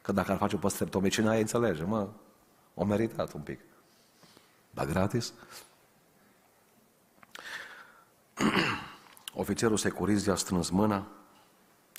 Că 0.02 0.12
dacă 0.12 0.32
ar 0.32 0.38
face 0.38 0.58
o 0.62 0.68
streptomecină, 0.68 1.30
ai 1.30 1.40
înțelege, 1.40 1.82
mă, 1.82 2.08
o 2.74 2.84
meritat 2.84 3.32
un 3.32 3.40
pic. 3.40 3.60
Dar 4.70 4.86
gratis? 4.86 5.32
Ofițerul 9.34 9.76
securiz 9.76 10.26
i-a 10.26 10.34
strâns 10.34 10.70
mâna 10.70 11.06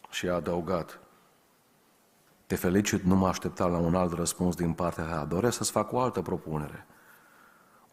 și 0.10 0.28
a 0.28 0.34
adăugat. 0.34 1.00
Te 2.48 2.56
felicit, 2.56 3.02
nu 3.02 3.16
mă 3.16 3.28
aștepta 3.28 3.66
la 3.66 3.78
un 3.78 3.96
alt 3.96 4.14
răspuns 4.14 4.56
din 4.56 4.74
partea 4.74 5.04
ta. 5.04 5.26
Doresc 5.26 5.58
să-ți 5.58 5.72
fac 5.72 5.92
o 5.92 6.00
altă 6.00 6.22
propunere. 6.22 6.86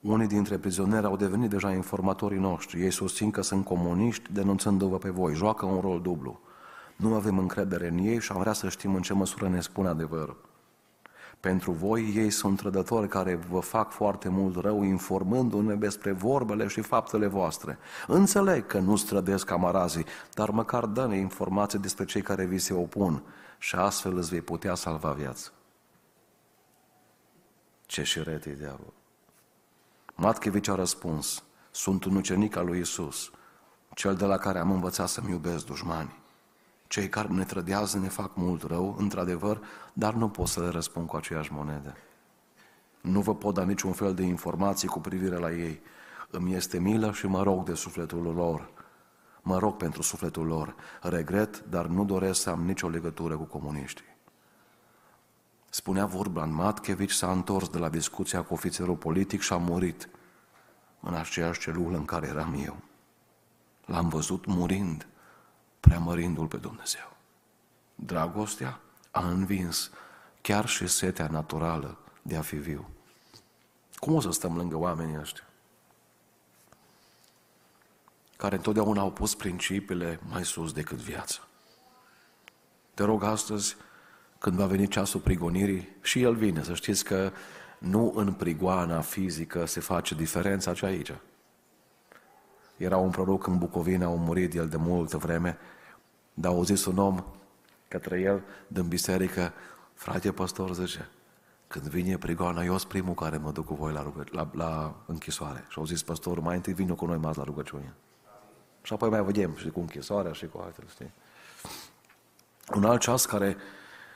Unii 0.01 0.27
dintre 0.27 0.59
prizonieri 0.59 1.07
au 1.07 1.17
devenit 1.17 1.51
deja 1.51 1.73
informatorii 1.73 2.39
noștri. 2.39 2.83
Ei 2.83 2.91
susțin 2.91 3.31
că 3.31 3.43
sunt 3.43 3.65
comuniști, 3.65 4.33
denunțându-vă 4.33 4.99
pe 4.99 5.11
voi. 5.11 5.35
Joacă 5.35 5.67
un 5.67 5.81
rol 5.81 6.01
dublu. 6.01 6.41
Nu 6.97 7.15
avem 7.15 7.39
încredere 7.39 7.89
în 7.89 7.99
ei 7.99 8.21
și 8.21 8.33
am 8.33 8.41
vrea 8.41 8.53
să 8.53 8.69
știm 8.69 8.95
în 8.95 9.03
ce 9.03 9.13
măsură 9.13 9.49
ne 9.49 9.61
spun 9.61 9.87
adevărul. 9.87 10.48
Pentru 11.41 11.73
voi, 11.73 12.13
ei 12.15 12.31
sunt 12.31 12.59
trădători 12.59 13.09
care 13.09 13.35
vă 13.35 13.61
fac 13.61 13.91
foarte 13.93 14.29
mult 14.29 14.57
rău, 14.57 14.83
informându-ne 14.83 15.75
despre 15.75 16.13
vorbele 16.13 16.67
și 16.67 16.81
faptele 16.81 17.27
voastre. 17.27 17.79
Înțeleg 18.07 18.67
că 18.67 18.79
nu 18.79 18.97
strădesc 18.97 19.47
camarazii, 19.47 20.07
dar 20.35 20.51
măcar 20.51 20.87
dă-ne 20.87 21.17
informații 21.17 21.79
despre 21.79 22.05
cei 22.05 22.23
care 22.23 22.45
vi 22.45 22.59
se 22.59 22.75
opun 22.75 23.23
și 23.59 23.75
astfel 23.75 24.17
îți 24.17 24.31
vei 24.31 24.41
putea 24.41 24.75
salva 24.75 25.13
viața. 25.13 25.51
Ce 27.87 28.03
șiret 28.03 28.45
e 28.45 28.53
diavol! 28.53 28.93
Matkevici 30.15 30.69
a 30.69 30.75
răspuns, 30.75 31.43
sunt 31.71 32.05
un 32.05 32.17
ucenic 32.17 32.57
al 32.57 32.67
lui 32.67 32.81
Isus, 32.81 33.31
cel 33.95 34.15
de 34.15 34.25
la 34.25 34.37
care 34.37 34.59
am 34.59 34.71
învățat 34.71 35.09
să-mi 35.09 35.31
iubesc 35.31 35.67
dușmanii. 35.67 36.18
Cei 36.89 37.09
care 37.09 37.29
ne 37.29 37.45
trădează 37.45 37.99
ne 37.99 38.09
fac 38.09 38.37
mult 38.37 38.63
rău, 38.63 38.97
într-adevăr, 38.99 39.61
dar 39.93 40.15
nu 40.15 40.29
pot 40.29 40.47
să 40.47 40.61
le 40.61 40.69
răspund 40.69 41.07
cu 41.07 41.17
aceeași 41.17 41.53
monedă. 41.53 41.97
Nu 43.01 43.21
vă 43.21 43.35
pot 43.35 43.55
da 43.55 43.65
niciun 43.65 43.93
fel 43.93 44.15
de 44.15 44.23
informații 44.23 44.89
cu 44.89 45.01
privire 45.01 45.37
la 45.37 45.53
ei. 45.53 45.81
Îmi 46.31 46.55
este 46.55 46.79
milă 46.79 47.13
și 47.13 47.27
mă 47.27 47.43
rog 47.43 47.65
de 47.65 47.75
sufletul 47.75 48.23
lor. 48.23 48.71
Mă 49.43 49.59
rog 49.59 49.77
pentru 49.77 50.03
sufletul 50.03 50.47
lor. 50.47 50.75
Regret, 51.01 51.65
dar 51.69 51.87
nu 51.87 52.05
doresc 52.05 52.41
să 52.41 52.51
am 52.51 52.63
nicio 52.65 52.89
legătură 52.89 53.37
cu 53.37 53.45
comuniștii. 53.45 54.17
Spunea 55.71 56.07
Vorban, 56.07 56.55
Matkevici 56.55 57.11
s-a 57.11 57.31
întors 57.31 57.69
de 57.69 57.79
la 57.79 57.89
discuția 57.89 58.43
cu 58.43 58.53
ofițerul 58.53 58.97
politic 58.97 59.41
și 59.41 59.53
a 59.53 59.57
murit 59.57 60.09
în 61.01 61.15
aceeași 61.15 61.61
celulă 61.61 61.97
în 61.97 62.05
care 62.05 62.27
eram 62.27 62.63
eu. 62.65 62.77
L-am 63.85 64.09
văzut 64.09 64.47
murind 64.47 65.07
preamărindu-L 65.89 66.47
pe 66.47 66.57
Dumnezeu. 66.57 67.17
Dragostea 67.95 68.81
a 69.11 69.29
învins 69.29 69.91
chiar 70.41 70.67
și 70.67 70.87
setea 70.87 71.27
naturală 71.27 71.99
de 72.23 72.37
a 72.37 72.43
fi 72.43 72.57
viu. 72.57 72.89
Cum 73.97 74.15
o 74.15 74.21
să 74.21 74.31
stăm 74.31 74.57
lângă 74.57 74.77
oamenii 74.77 75.19
ăștia? 75.19 75.45
Care 78.37 78.57
întotdeauna 78.57 79.01
au 79.01 79.11
pus 79.11 79.35
principiile 79.35 80.21
mai 80.29 80.45
sus 80.45 80.73
decât 80.73 80.99
viața. 80.99 81.41
Te 82.95 83.05
rog 83.05 83.23
astăzi, 83.23 83.77
când 84.39 84.57
va 84.57 84.67
veni 84.67 84.89
ceasul 84.89 85.21
prigonirii, 85.21 85.97
și 86.03 86.23
el 86.23 86.35
vine, 86.35 86.63
să 86.63 86.75
știți 86.75 87.05
că 87.05 87.33
nu 87.79 88.13
în 88.17 88.33
prigoana 88.33 89.01
fizică 89.01 89.65
se 89.65 89.81
face 89.81 90.15
diferența, 90.15 90.75
ci 90.75 90.83
aici. 90.83 91.13
Era 92.77 92.97
un 92.97 93.11
proroc 93.11 93.47
în 93.47 93.59
Bucovina, 93.59 94.07
a 94.07 94.09
murit 94.09 94.55
el 94.55 94.69
de 94.69 94.77
multă 94.77 95.17
vreme, 95.17 95.59
dar 96.41 96.53
au 96.53 96.63
zis 96.63 96.85
un 96.85 96.99
om 96.99 97.25
către 97.89 98.21
el 98.21 98.43
din 98.67 98.89
biserică, 98.89 99.53
frate 99.95 100.33
pastor, 100.33 100.75
zice, 100.75 101.09
când 101.67 101.85
vine 101.85 102.19
prigoana, 102.19 102.65
eu 102.65 102.77
sunt 102.77 102.89
primul 102.89 103.15
care 103.15 103.37
mă 103.37 103.51
duc 103.51 103.67
cu 103.67 103.75
voi 103.75 103.93
la, 103.93 104.03
rugă, 104.03 104.25
la, 104.31 104.51
la 104.53 104.95
închisoare. 105.07 105.65
Și 105.69 105.79
au 105.79 105.85
zis 105.85 106.03
pastorul, 106.03 106.43
mai 106.43 106.57
întâi 106.57 106.73
vină 106.73 106.95
cu 106.95 107.07
noi 107.07 107.17
mați 107.17 107.39
la 107.39 107.45
rugăciune. 107.45 107.95
Și 108.83 108.93
apoi 108.93 109.09
mai 109.09 109.23
vedem 109.23 109.55
și 109.57 109.69
cu 109.69 109.81
închisoarea 109.81 110.33
și 110.33 110.47
cu 110.47 110.59
altele, 110.59 110.87
știi? 110.91 111.13
Un 112.75 112.85
alt 112.85 113.01
ceas 113.01 113.27
care 113.27 113.57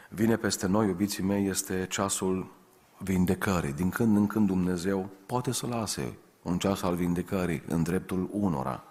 vine 0.09 0.37
peste 0.37 0.67
noi, 0.67 0.87
iubiții 0.87 1.23
mei, 1.23 1.47
este 1.47 1.87
ceasul 1.89 2.53
vindecării. 2.99 3.73
Din 3.73 3.91
când 3.91 4.17
în 4.17 4.27
când 4.27 4.47
Dumnezeu 4.47 5.09
poate 5.27 5.53
să 5.53 5.67
lase 5.67 6.19
un 6.43 6.59
ceas 6.59 6.83
al 6.83 6.95
vindecării 6.95 7.63
în 7.67 7.83
dreptul 7.83 8.29
unora. 8.33 8.85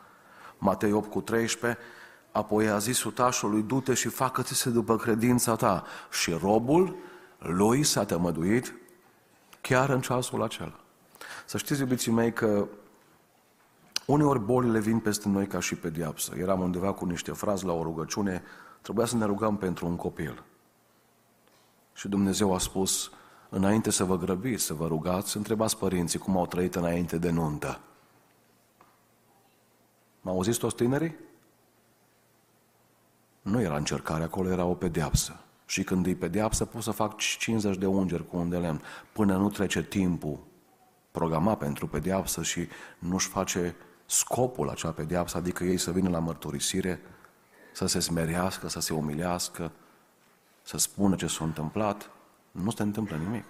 Matei 0.57 0.91
8 0.91 1.11
cu 1.11 1.21
13, 1.21 1.79
apoi 2.31 2.69
a 2.69 2.77
zis 2.77 2.97
sutașului, 2.97 3.61
du-te 3.61 3.93
și 3.93 4.07
facă-ți-se 4.07 4.69
după 4.69 4.97
credința 4.97 5.55
ta. 5.55 5.83
Și 6.11 6.31
robul 6.41 6.95
lui 7.37 7.83
s-a 7.83 8.05
tămăduit 8.05 8.75
chiar 9.61 9.89
în 9.89 10.01
ceasul 10.01 10.43
acela. 10.43 10.79
Să 11.45 11.57
știți, 11.57 11.79
iubiții 11.79 12.11
mei, 12.11 12.33
că 12.33 12.67
uneori 14.05 14.39
bolile 14.39 14.79
vin 14.79 14.99
peste 14.99 15.27
noi 15.27 15.47
ca 15.47 15.59
și 15.59 15.75
pe 15.75 15.89
diapsă. 15.89 16.33
Eram 16.37 16.61
undeva 16.61 16.93
cu 16.93 17.05
niște 17.05 17.31
frazi 17.31 17.65
la 17.65 17.73
o 17.73 17.83
rugăciune, 17.83 18.43
trebuia 18.81 19.05
să 19.05 19.15
ne 19.15 19.25
rugăm 19.25 19.57
pentru 19.57 19.85
un 19.85 19.95
copil. 19.95 20.43
Și 21.93 22.07
Dumnezeu 22.07 22.53
a 22.53 22.59
spus, 22.59 23.11
înainte 23.49 23.89
să 23.89 24.03
vă 24.03 24.17
grăbiți, 24.17 24.63
să 24.63 24.73
vă 24.73 24.87
rugați, 24.87 25.37
întrebați 25.37 25.77
părinții 25.77 26.19
cum 26.19 26.37
au 26.37 26.47
trăit 26.47 26.75
înainte 26.75 27.17
de 27.17 27.29
nuntă. 27.29 27.79
M-au 30.21 30.35
auzit 30.35 30.57
toți 30.57 30.75
tinerii? 30.75 31.15
Nu 33.41 33.61
era 33.61 33.75
încercare, 33.75 34.23
acolo 34.23 34.49
era 34.49 34.65
o 34.65 34.73
pedeapsă. 34.73 35.39
Și 35.65 35.83
când 35.83 36.05
îi 36.05 36.15
pedeapsă, 36.15 36.65
pot 36.65 36.81
să 36.81 36.91
fac 36.91 37.17
50 37.17 37.77
de 37.77 37.85
ungeri 37.85 38.27
cu 38.27 38.37
un 38.37 38.49
de 38.49 38.57
lemn, 38.57 38.81
până 39.13 39.37
nu 39.37 39.49
trece 39.49 39.83
timpul 39.83 40.39
programat 41.11 41.57
pentru 41.57 41.87
pedeapsă 41.87 42.43
și 42.43 42.67
nu-și 42.99 43.27
face 43.27 43.75
scopul 44.05 44.69
acea 44.69 44.91
pedeapsă, 44.91 45.37
adică 45.37 45.63
ei 45.63 45.77
să 45.77 45.91
vină 45.91 46.09
la 46.09 46.19
mărturisire, 46.19 47.01
să 47.73 47.85
se 47.85 47.99
smerească, 47.99 48.69
să 48.69 48.79
se 48.79 48.93
umilească, 48.93 49.71
să 50.61 50.77
spună 50.77 51.15
ce 51.15 51.27
s-a 51.27 51.43
întâmplat, 51.43 52.09
nu 52.51 52.71
se 52.71 52.83
întâmplă 52.83 53.15
nimic. 53.15 53.43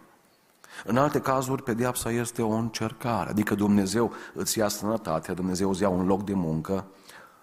În 0.85 0.97
alte 0.97 1.21
cazuri, 1.21 1.63
pedeapsa 1.63 2.11
este 2.11 2.41
o 2.41 2.51
încercare, 2.51 3.29
adică 3.29 3.55
Dumnezeu 3.55 4.11
îți 4.33 4.57
ia 4.57 4.67
sănătatea, 4.67 5.33
Dumnezeu 5.33 5.69
îți 5.69 5.81
ia 5.81 5.89
un 5.89 6.05
loc 6.05 6.23
de 6.23 6.33
muncă, 6.33 6.85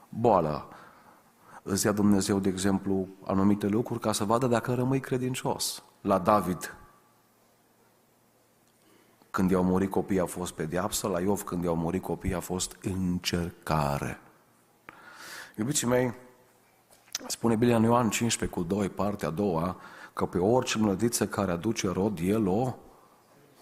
boala, 0.08 0.68
îți 1.68 1.86
ia 1.86 1.92
Dumnezeu, 1.92 2.38
de 2.38 2.48
exemplu, 2.48 3.08
anumite 3.24 3.66
lucruri 3.66 4.00
ca 4.00 4.12
să 4.12 4.24
vadă 4.24 4.46
dacă 4.46 4.74
rămâi 4.74 5.00
credincios. 5.00 5.82
La 6.00 6.18
David, 6.18 6.76
când 9.30 9.50
i-au 9.50 9.64
murit 9.64 9.90
copiii 9.90 10.20
a 10.20 10.26
fost 10.26 10.52
pedeapsă, 10.52 11.08
la 11.08 11.20
Iov 11.20 11.42
când 11.42 11.64
i-au 11.64 11.76
murit 11.76 12.02
copiii 12.02 12.34
a 12.34 12.40
fost 12.40 12.76
încercare. 12.82 14.20
Iubiții 15.56 15.86
mei, 15.86 16.14
spune 17.26 17.56
Biblia 17.56 17.76
în 17.76 17.82
Ioan 17.82 18.10
15 18.10 18.58
cu 18.58 18.64
2, 18.64 18.88
partea 18.88 19.28
a 19.28 19.30
doua, 19.30 19.76
că 20.12 20.26
pe 20.26 20.38
orice 20.38 20.78
mlădiță 20.78 21.26
care 21.26 21.50
aduce 21.50 21.88
rod, 21.88 22.18
el 22.22 22.46
o 22.46 22.74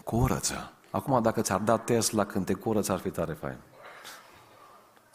curăță. 0.04 0.72
Acum, 0.90 1.22
dacă 1.22 1.40
ți-ar 1.40 1.60
da 1.60 1.78
Tesla 1.78 2.24
când 2.24 2.44
te 2.44 2.54
curăță, 2.54 2.92
ar 2.92 2.98
fi 2.98 3.10
tare 3.10 3.32
fain. 3.32 3.56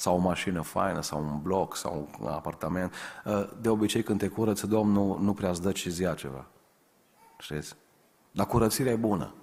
Sau 0.02 0.16
o 0.16 0.20
mașină 0.20 0.62
faină, 0.62 1.02
sau 1.02 1.20
un 1.20 1.40
bloc, 1.42 1.76
sau 1.76 2.10
un 2.20 2.28
apartament. 2.28 2.94
De 3.62 3.70
obicei, 3.70 4.04
când 4.04 4.20
te 4.20 4.28
curăță, 4.28 4.68
Domnul 4.68 5.20
nu 5.20 5.34
prea 5.34 5.50
îți 5.50 5.62
dă 5.62 5.72
cizia 5.72 6.14
ceva. 6.14 6.46
Știți? 7.40 7.76
Dar 8.32 8.46
curățirea 8.46 8.92
e 8.92 8.96
bună. 8.96 9.34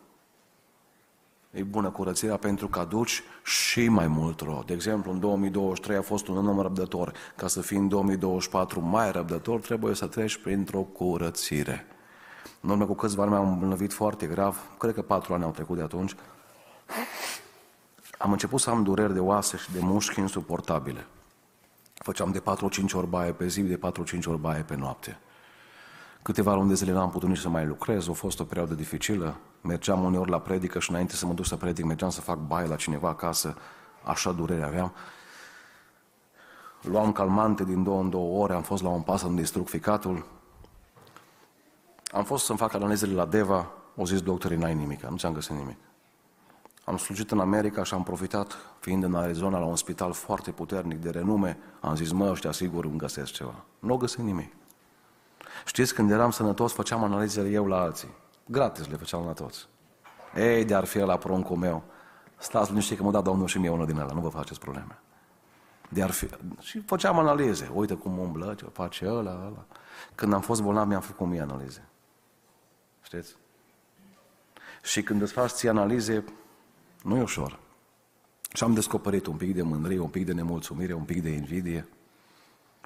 E 1.50 1.62
bună 1.62 1.90
curățirea 1.90 2.36
pentru 2.36 2.68
că 2.68 2.78
aduci 2.78 3.22
și 3.44 3.88
mai 3.88 4.06
mult 4.06 4.40
rod. 4.40 4.66
De 4.66 4.72
exemplu, 4.72 5.12
în 5.12 5.20
2023 5.20 5.96
a 5.96 6.02
fost 6.02 6.28
un 6.28 6.48
om 6.48 6.60
răbdător. 6.60 7.12
Ca 7.36 7.46
să 7.46 7.60
fii 7.60 7.76
în 7.76 7.88
2024 7.88 8.80
mai 8.80 9.12
răbdător, 9.12 9.60
trebuie 9.60 9.94
să 9.94 10.06
treci 10.06 10.36
printr-o 10.36 10.80
curățire. 10.80 11.86
În 12.60 12.70
urmă 12.70 12.86
cu 12.86 12.94
câțiva 12.94 13.22
ani 13.22 13.34
am 13.34 13.48
îmbolnăvit 13.48 13.92
foarte 13.92 14.26
grav, 14.26 14.60
cred 14.78 14.94
că 14.94 15.02
patru 15.02 15.34
ani 15.34 15.44
au 15.44 15.50
trecut 15.50 15.76
de 15.76 15.82
atunci. 15.82 16.14
Am 18.18 18.32
început 18.32 18.60
să 18.60 18.70
am 18.70 18.82
dureri 18.82 19.12
de 19.12 19.20
oase 19.20 19.56
și 19.56 19.72
de 19.72 19.78
mușchi 19.82 20.20
insuportabile. 20.20 21.06
Făceam 21.94 22.30
de 22.30 22.40
4-5 22.40 22.42
ori 22.92 23.06
baie 23.06 23.32
pe 23.32 23.46
zi, 23.46 23.62
de 23.62 23.78
4-5 24.18 24.24
ori 24.26 24.38
baie 24.38 24.62
pe 24.62 24.76
noapte. 24.76 25.18
Câteva 26.22 26.54
luni 26.54 26.68
de 26.68 26.74
zile 26.74 26.92
n-am 26.92 27.10
putut 27.10 27.28
nici 27.28 27.38
să 27.38 27.48
mai 27.48 27.66
lucrez, 27.66 28.08
a 28.08 28.12
fost 28.12 28.40
o 28.40 28.44
perioadă 28.44 28.74
dificilă. 28.74 29.36
Mergeam 29.60 30.04
uneori 30.04 30.30
la 30.30 30.40
predică 30.40 30.78
și 30.78 30.90
înainte 30.90 31.14
să 31.14 31.26
mă 31.26 31.32
duc 31.32 31.44
să 31.44 31.56
predic, 31.56 31.84
mergeam 31.84 32.10
să 32.10 32.20
fac 32.20 32.38
baie 32.38 32.68
la 32.68 32.76
cineva 32.76 33.08
acasă, 33.08 33.56
așa 34.02 34.32
durere 34.32 34.64
aveam. 34.64 34.92
Luam 36.82 37.12
calmante 37.12 37.64
din 37.64 37.82
două 37.82 38.00
în 38.00 38.10
două 38.10 38.42
ore, 38.42 38.54
am 38.54 38.62
fost 38.62 38.82
la 38.82 38.88
un 38.88 39.02
pas 39.02 39.20
să-mi 39.20 39.36
distrug 39.36 39.68
ficatul. 39.68 40.26
Am 42.12 42.24
fost 42.24 42.44
să-mi 42.44 42.58
fac 42.58 42.74
analizele 42.74 43.14
la 43.14 43.24
Deva, 43.24 43.70
au 43.98 44.04
zis 44.04 44.20
doctorii, 44.20 44.56
n-ai 44.56 44.74
nimic, 44.74 45.02
nu 45.02 45.16
ți-am 45.16 45.32
găsit 45.32 45.50
nimic. 45.50 45.76
Am 46.88 46.96
slujit 46.96 47.30
în 47.30 47.40
America 47.40 47.82
și 47.82 47.94
am 47.94 48.02
profitat, 48.02 48.56
fiind 48.80 49.02
în 49.02 49.14
Arizona, 49.14 49.58
la 49.58 49.64
un 49.64 49.76
spital 49.76 50.12
foarte 50.12 50.50
puternic, 50.50 50.98
de 50.98 51.10
renume, 51.10 51.58
am 51.80 51.96
zis, 51.96 52.12
mă, 52.12 52.30
ăștia 52.30 52.52
sigur 52.52 52.84
îmi 52.84 52.98
găsesc 52.98 53.32
ceva. 53.32 53.64
Nu 53.78 53.90
au 53.90 53.96
găsit 53.96 54.18
nimic. 54.18 54.52
Știți, 55.66 55.94
când 55.94 56.10
eram 56.10 56.30
sănătos, 56.30 56.72
făceam 56.72 57.04
analizele 57.04 57.48
eu 57.48 57.66
la 57.66 57.80
alții. 57.80 58.08
Gratis 58.46 58.88
le 58.88 58.96
făceam 58.96 59.24
la 59.24 59.32
toți. 59.32 59.66
Ei, 60.34 60.64
de-ar 60.64 60.84
fi 60.84 60.98
la 60.98 61.16
pruncul 61.16 61.56
meu. 61.56 61.82
Stați 62.36 62.70
liniștit 62.70 62.96
că 62.96 63.02
mă 63.02 63.10
da 63.10 63.20
Domnul 63.20 63.46
și 63.46 63.58
mie 63.58 63.70
unul 63.70 63.86
din 63.86 63.96
ele, 63.96 64.12
nu 64.14 64.20
vă 64.20 64.28
faceți 64.28 64.60
probleme. 64.60 64.98
De-ar 65.88 66.10
fi... 66.10 66.28
Și 66.60 66.80
făceam 66.80 67.18
analize. 67.18 67.70
Uite 67.74 67.94
cum 67.94 68.18
umblă, 68.18 68.54
ce 68.54 68.64
face 68.72 69.06
ăla, 69.08 69.30
ăla. 69.30 69.64
Când 70.14 70.32
am 70.32 70.40
fost 70.40 70.62
bolnav, 70.62 70.86
mi-am 70.86 71.00
făcut 71.00 71.26
mie 71.26 71.40
analize. 71.40 71.88
Știți? 73.02 73.36
Și 74.82 75.02
când 75.02 75.22
îți 75.22 75.32
faci 75.32 75.50
ție 75.50 75.68
analize, 75.68 76.24
nu 77.02 77.16
e 77.16 77.22
ușor. 77.22 77.58
Și 78.52 78.64
am 78.64 78.74
descoperit 78.74 79.26
un 79.26 79.36
pic 79.36 79.54
de 79.54 79.62
mândrie, 79.62 79.98
un 79.98 80.08
pic 80.08 80.26
de 80.26 80.32
nemulțumire, 80.32 80.92
un 80.92 81.04
pic 81.04 81.22
de 81.22 81.30
invidie. 81.30 81.88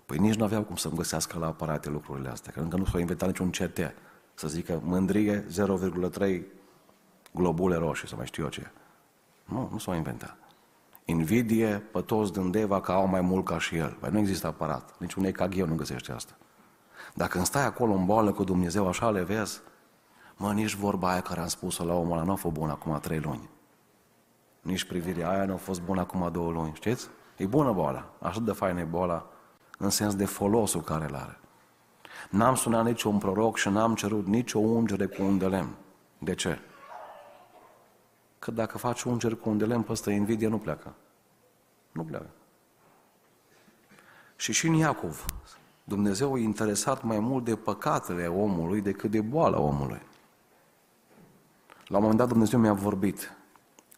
Păi 0.07 0.19
nici 0.19 0.35
nu 0.35 0.45
aveau 0.45 0.63
cum 0.63 0.77
să-mi 0.77 0.97
găsească 0.97 1.39
la 1.39 1.47
aparate 1.47 1.89
lucrurile 1.89 2.29
astea, 2.29 2.53
că 2.53 2.61
încă 2.61 2.77
nu 2.77 2.85
s-a 2.85 2.99
inventat 2.99 3.29
niciun 3.29 3.51
CT. 3.51 3.79
Să 4.35 4.49
zică 4.49 4.81
mândrie 4.85 5.47
0,3 6.21 6.41
globule 7.33 7.77
roșii, 7.77 8.09
să 8.09 8.17
mai 8.17 8.27
știu 8.27 8.43
eu 8.43 8.49
ce. 8.49 8.71
Nu, 9.45 9.69
nu 9.73 9.79
s-a 9.79 9.95
inventat. 9.95 10.37
Invidie 11.05 11.83
pe 11.93 12.01
toți 12.01 12.33
din 12.33 12.51
Deva 12.51 12.81
că 12.81 12.93
au 12.93 13.07
mai 13.07 13.21
mult 13.21 13.45
ca 13.45 13.59
și 13.59 13.77
el. 13.77 13.97
Păi 14.01 14.11
nu 14.11 14.19
există 14.19 14.47
aparat. 14.47 14.95
Niciun 14.99 15.25
EKG 15.25 15.55
nu 15.55 15.75
găsește 15.75 16.13
asta. 16.13 16.37
Dacă 17.15 17.37
îmi 17.37 17.47
stai 17.47 17.65
acolo 17.65 17.93
în 17.93 18.07
boală 18.07 18.33
cu 18.33 18.45
Dumnezeu, 18.45 18.89
așa 18.89 19.11
le 19.11 19.23
vezi, 19.23 19.61
mă, 20.37 20.53
nici 20.53 20.75
vorba 20.75 21.11
aia 21.11 21.21
care 21.21 21.41
am 21.41 21.47
spus-o 21.47 21.85
la 21.85 21.95
omul 21.95 22.13
ăla 22.13 22.25
nu 22.25 22.33
a 22.33 22.35
fost 22.35 22.55
bună 22.55 22.73
acum 22.73 22.99
trei 23.01 23.19
luni. 23.19 23.49
Nici 24.63 24.85
privirea 24.85 25.31
aia 25.31 25.45
nu 25.45 25.53
a 25.53 25.57
fost 25.57 25.83
bună 25.83 26.01
acum 26.01 26.29
două 26.33 26.51
luni, 26.51 26.75
știți? 26.75 27.09
E 27.37 27.47
bună 27.47 27.73
boala, 27.73 28.13
așa 28.21 28.41
de 28.41 28.53
faină 28.53 28.81
e 28.81 28.85
boala 28.85 29.27
în 29.79 29.91
sens 29.91 30.15
de 30.15 30.25
folosul 30.25 30.81
care 30.81 31.05
îl 31.05 31.15
are. 31.15 31.39
N-am 32.31 32.55
sunat 32.55 32.85
niciun 32.85 33.19
proroc 33.19 33.57
și 33.57 33.69
n-am 33.69 33.95
cerut 33.95 34.27
nicio 34.27 34.59
ungere 34.59 35.07
cu 35.07 35.23
un 35.23 35.39
de 35.39 35.47
lemn. 35.47 35.75
De 36.19 36.35
ce? 36.35 36.59
Că 38.39 38.51
dacă 38.51 38.79
faci 38.79 39.03
ungeri 39.03 39.39
cu 39.39 39.51
un 39.51 39.59
de 39.59 39.65
lemn, 39.65 39.83
păstă 39.83 40.11
invidie 40.11 40.49
nu 40.49 40.59
pleacă. 40.59 40.95
Nu 41.93 42.05
pleacă. 42.05 42.31
Și 44.37 44.53
și 44.53 44.67
în 44.67 44.75
Iacov, 44.75 45.25
Dumnezeu 45.85 46.39
e 46.39 46.43
interesat 46.43 47.03
mai 47.03 47.19
mult 47.19 47.45
de 47.45 47.57
păcatele 47.57 48.27
omului 48.27 48.81
decât 48.81 49.11
de 49.11 49.21
boala 49.21 49.59
omului. 49.61 50.03
La 51.87 51.97
un 51.97 52.03
moment 52.03 52.19
dat 52.19 52.29
Dumnezeu 52.29 52.59
mi-a 52.59 52.73
vorbit 52.73 53.37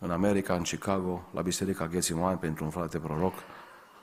în 0.05 0.11
America, 0.11 0.55
în 0.55 0.63
Chicago, 0.63 1.23
la 1.31 1.43
Biserica 1.43 1.87
Gheții 1.87 2.15
pentru 2.41 2.65
un 2.65 2.71
frate 2.71 2.99
proroc, 2.99 3.35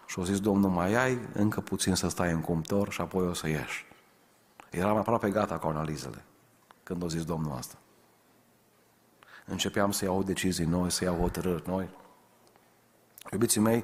și 0.06 0.20
au 0.20 0.24
zis, 0.24 0.39
Domnul, 0.39 0.70
mai 0.70 0.93
ai 0.93 1.20
încă 1.34 1.62
puțin 1.62 1.95
să 1.95 2.10
stai 2.10 2.32
în 2.32 2.41
cumtor 2.41 2.91
și 2.91 3.02
apoi 3.02 3.28
o 3.28 3.34
să 3.34 3.47
ieși. 3.47 3.86
Eram 4.70 4.97
aproape 4.97 5.30
gata 5.30 5.58
cu 5.58 5.68
analizele 5.68 6.24
când 6.84 7.02
au 7.02 7.08
zis 7.08 7.24
Domnul 7.24 7.52
asta. 7.52 7.76
Începeam 9.45 9.91
să 9.91 10.06
iau 10.06 10.24
decizii 10.24 10.66
noi, 10.66 10.91
să 10.91 11.04
iau 11.04 11.16
hotărâri 11.16 11.64
noi. 11.66 11.89
Iubiții 13.32 13.62
mei, 13.62 13.84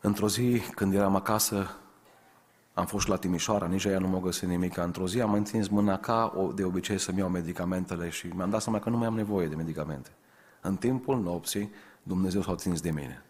într-o 0.00 0.28
zi, 0.28 0.60
când 0.74 0.94
eram 0.94 1.16
acasă, 1.16 1.76
am 2.74 2.86
fost 2.86 3.08
la 3.08 3.16
Timișoara, 3.16 3.66
nici 3.66 3.84
aia 3.84 3.98
nu 3.98 4.08
m-a 4.08 4.18
găsit 4.18 4.48
nimic. 4.48 4.76
Într-o 4.76 5.06
zi 5.06 5.20
am 5.20 5.32
întins 5.32 5.68
mâna 5.68 5.98
ca 5.98 6.52
de 6.54 6.64
obicei 6.64 6.98
să-mi 6.98 7.18
iau 7.18 7.28
medicamentele 7.28 8.08
și 8.08 8.26
mi-am 8.26 8.50
dat 8.50 8.62
seama 8.62 8.78
că 8.78 8.90
nu 8.90 8.96
mai 8.96 9.06
am 9.06 9.14
nevoie 9.14 9.46
de 9.46 9.54
medicamente. 9.54 10.10
În 10.66 10.76
timpul 10.76 11.20
nopții, 11.20 11.70
Dumnezeu 12.02 12.42
s-a 12.42 12.54
ținut 12.54 12.80
de 12.80 12.90
mine. 12.90 13.22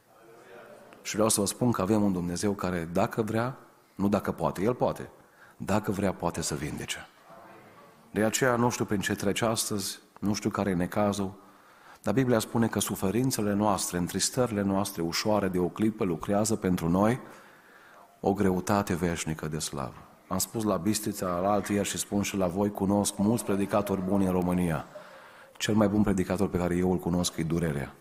Și 1.02 1.14
vreau 1.14 1.28
să 1.28 1.40
vă 1.40 1.46
spun 1.46 1.70
că 1.72 1.82
avem 1.82 2.02
un 2.02 2.12
Dumnezeu 2.12 2.52
care, 2.52 2.88
dacă 2.92 3.22
vrea, 3.22 3.58
nu 3.94 4.08
dacă 4.08 4.32
poate, 4.32 4.62
El 4.62 4.74
poate, 4.74 5.10
dacă 5.56 5.90
vrea, 5.90 6.12
poate 6.12 6.42
să 6.42 6.54
vindece. 6.54 7.06
De 8.10 8.24
aceea 8.24 8.56
nu 8.56 8.70
știu 8.70 8.84
prin 8.84 9.00
ce 9.00 9.14
trece 9.14 9.44
astăzi, 9.44 9.98
nu 10.20 10.34
știu 10.34 10.50
care 10.50 10.70
e 10.70 10.74
necazul, 10.74 11.34
dar 12.02 12.14
Biblia 12.14 12.38
spune 12.38 12.66
că 12.66 12.80
suferințele 12.80 13.52
noastre, 13.52 13.98
întristările 13.98 14.62
noastre 14.62 15.02
ușoare 15.02 15.48
de 15.48 15.58
o 15.58 15.68
clipă 15.68 16.04
lucrează 16.04 16.56
pentru 16.56 16.88
noi 16.88 17.20
o 18.20 18.32
greutate 18.32 18.94
veșnică 18.94 19.48
de 19.48 19.58
slavă. 19.58 19.96
Am 20.28 20.38
spus 20.38 20.64
la 20.64 20.76
Bistrița, 20.76 21.38
la 21.38 21.60
ieri 21.68 21.88
și 21.88 21.98
spun 21.98 22.22
și 22.22 22.36
la 22.36 22.46
voi, 22.46 22.70
cunosc 22.70 23.16
mulți 23.16 23.44
predicatori 23.44 24.00
buni 24.00 24.26
în 24.26 24.32
România. 24.32 24.86
Cel 25.64 25.74
mai 25.74 25.88
bun 25.88 26.02
predicator 26.02 26.48
pe 26.48 26.58
care 26.58 26.76
eu 26.76 26.92
îl 26.92 26.98
cunosc 26.98 27.36
e 27.36 27.42
durerea. 27.42 27.94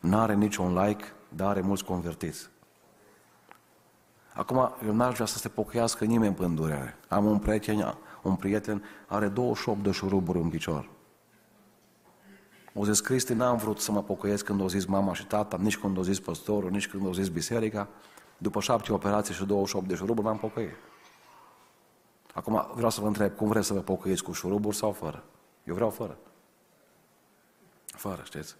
N-are 0.00 0.34
niciun 0.34 0.84
like, 0.84 1.04
dar 1.28 1.48
are 1.48 1.60
mulți 1.60 1.84
convertiți. 1.84 2.50
Acum, 4.32 4.74
eu 4.86 4.94
n-aș 4.94 5.14
vrea 5.14 5.26
să 5.26 5.38
se 5.38 5.48
pocăiască 5.48 6.04
nimeni 6.04 6.34
pe 6.34 6.46
durere. 6.46 6.96
Am 7.08 7.24
un 7.24 7.38
prieten, 7.38 7.96
un 8.22 8.36
prieten, 8.36 8.82
are 9.06 9.28
28 9.28 9.82
de 9.82 9.90
șuruburi 9.90 10.38
în 10.38 10.48
picior. 10.48 10.88
O 12.74 12.84
zis, 12.84 13.00
Cristi, 13.00 13.32
n-am 13.32 13.56
vrut 13.56 13.80
să 13.80 13.92
mă 13.92 14.02
pocăiesc 14.02 14.44
când 14.44 14.60
o 14.60 14.68
zis 14.68 14.84
mama 14.84 15.14
și 15.14 15.26
tata, 15.26 15.56
nici 15.56 15.78
când 15.78 15.98
o 15.98 16.02
zis 16.02 16.20
păstorul, 16.20 16.70
nici 16.70 16.88
când 16.88 17.06
o 17.06 17.12
zis 17.12 17.28
biserica. 17.28 17.88
După 18.38 18.60
șapte 18.60 18.92
operații 18.92 19.34
și 19.34 19.44
28 19.44 19.88
de 19.88 19.94
șuruburi, 19.94 20.26
m-am 20.26 20.38
pocăit. 20.38 20.74
Acum 22.32 22.66
vreau 22.74 22.90
să 22.90 23.00
vă 23.00 23.06
întreb, 23.06 23.36
cum 23.36 23.48
vreți 23.48 23.66
să 23.66 23.72
vă 23.72 23.80
pocăiți 23.80 24.22
cu 24.22 24.32
șuruburi 24.32 24.76
sau 24.76 24.92
fără? 24.92 25.24
Eu 25.64 25.74
vreau 25.74 25.90
fără. 25.90 26.18
Fără, 27.86 28.22
știți? 28.24 28.56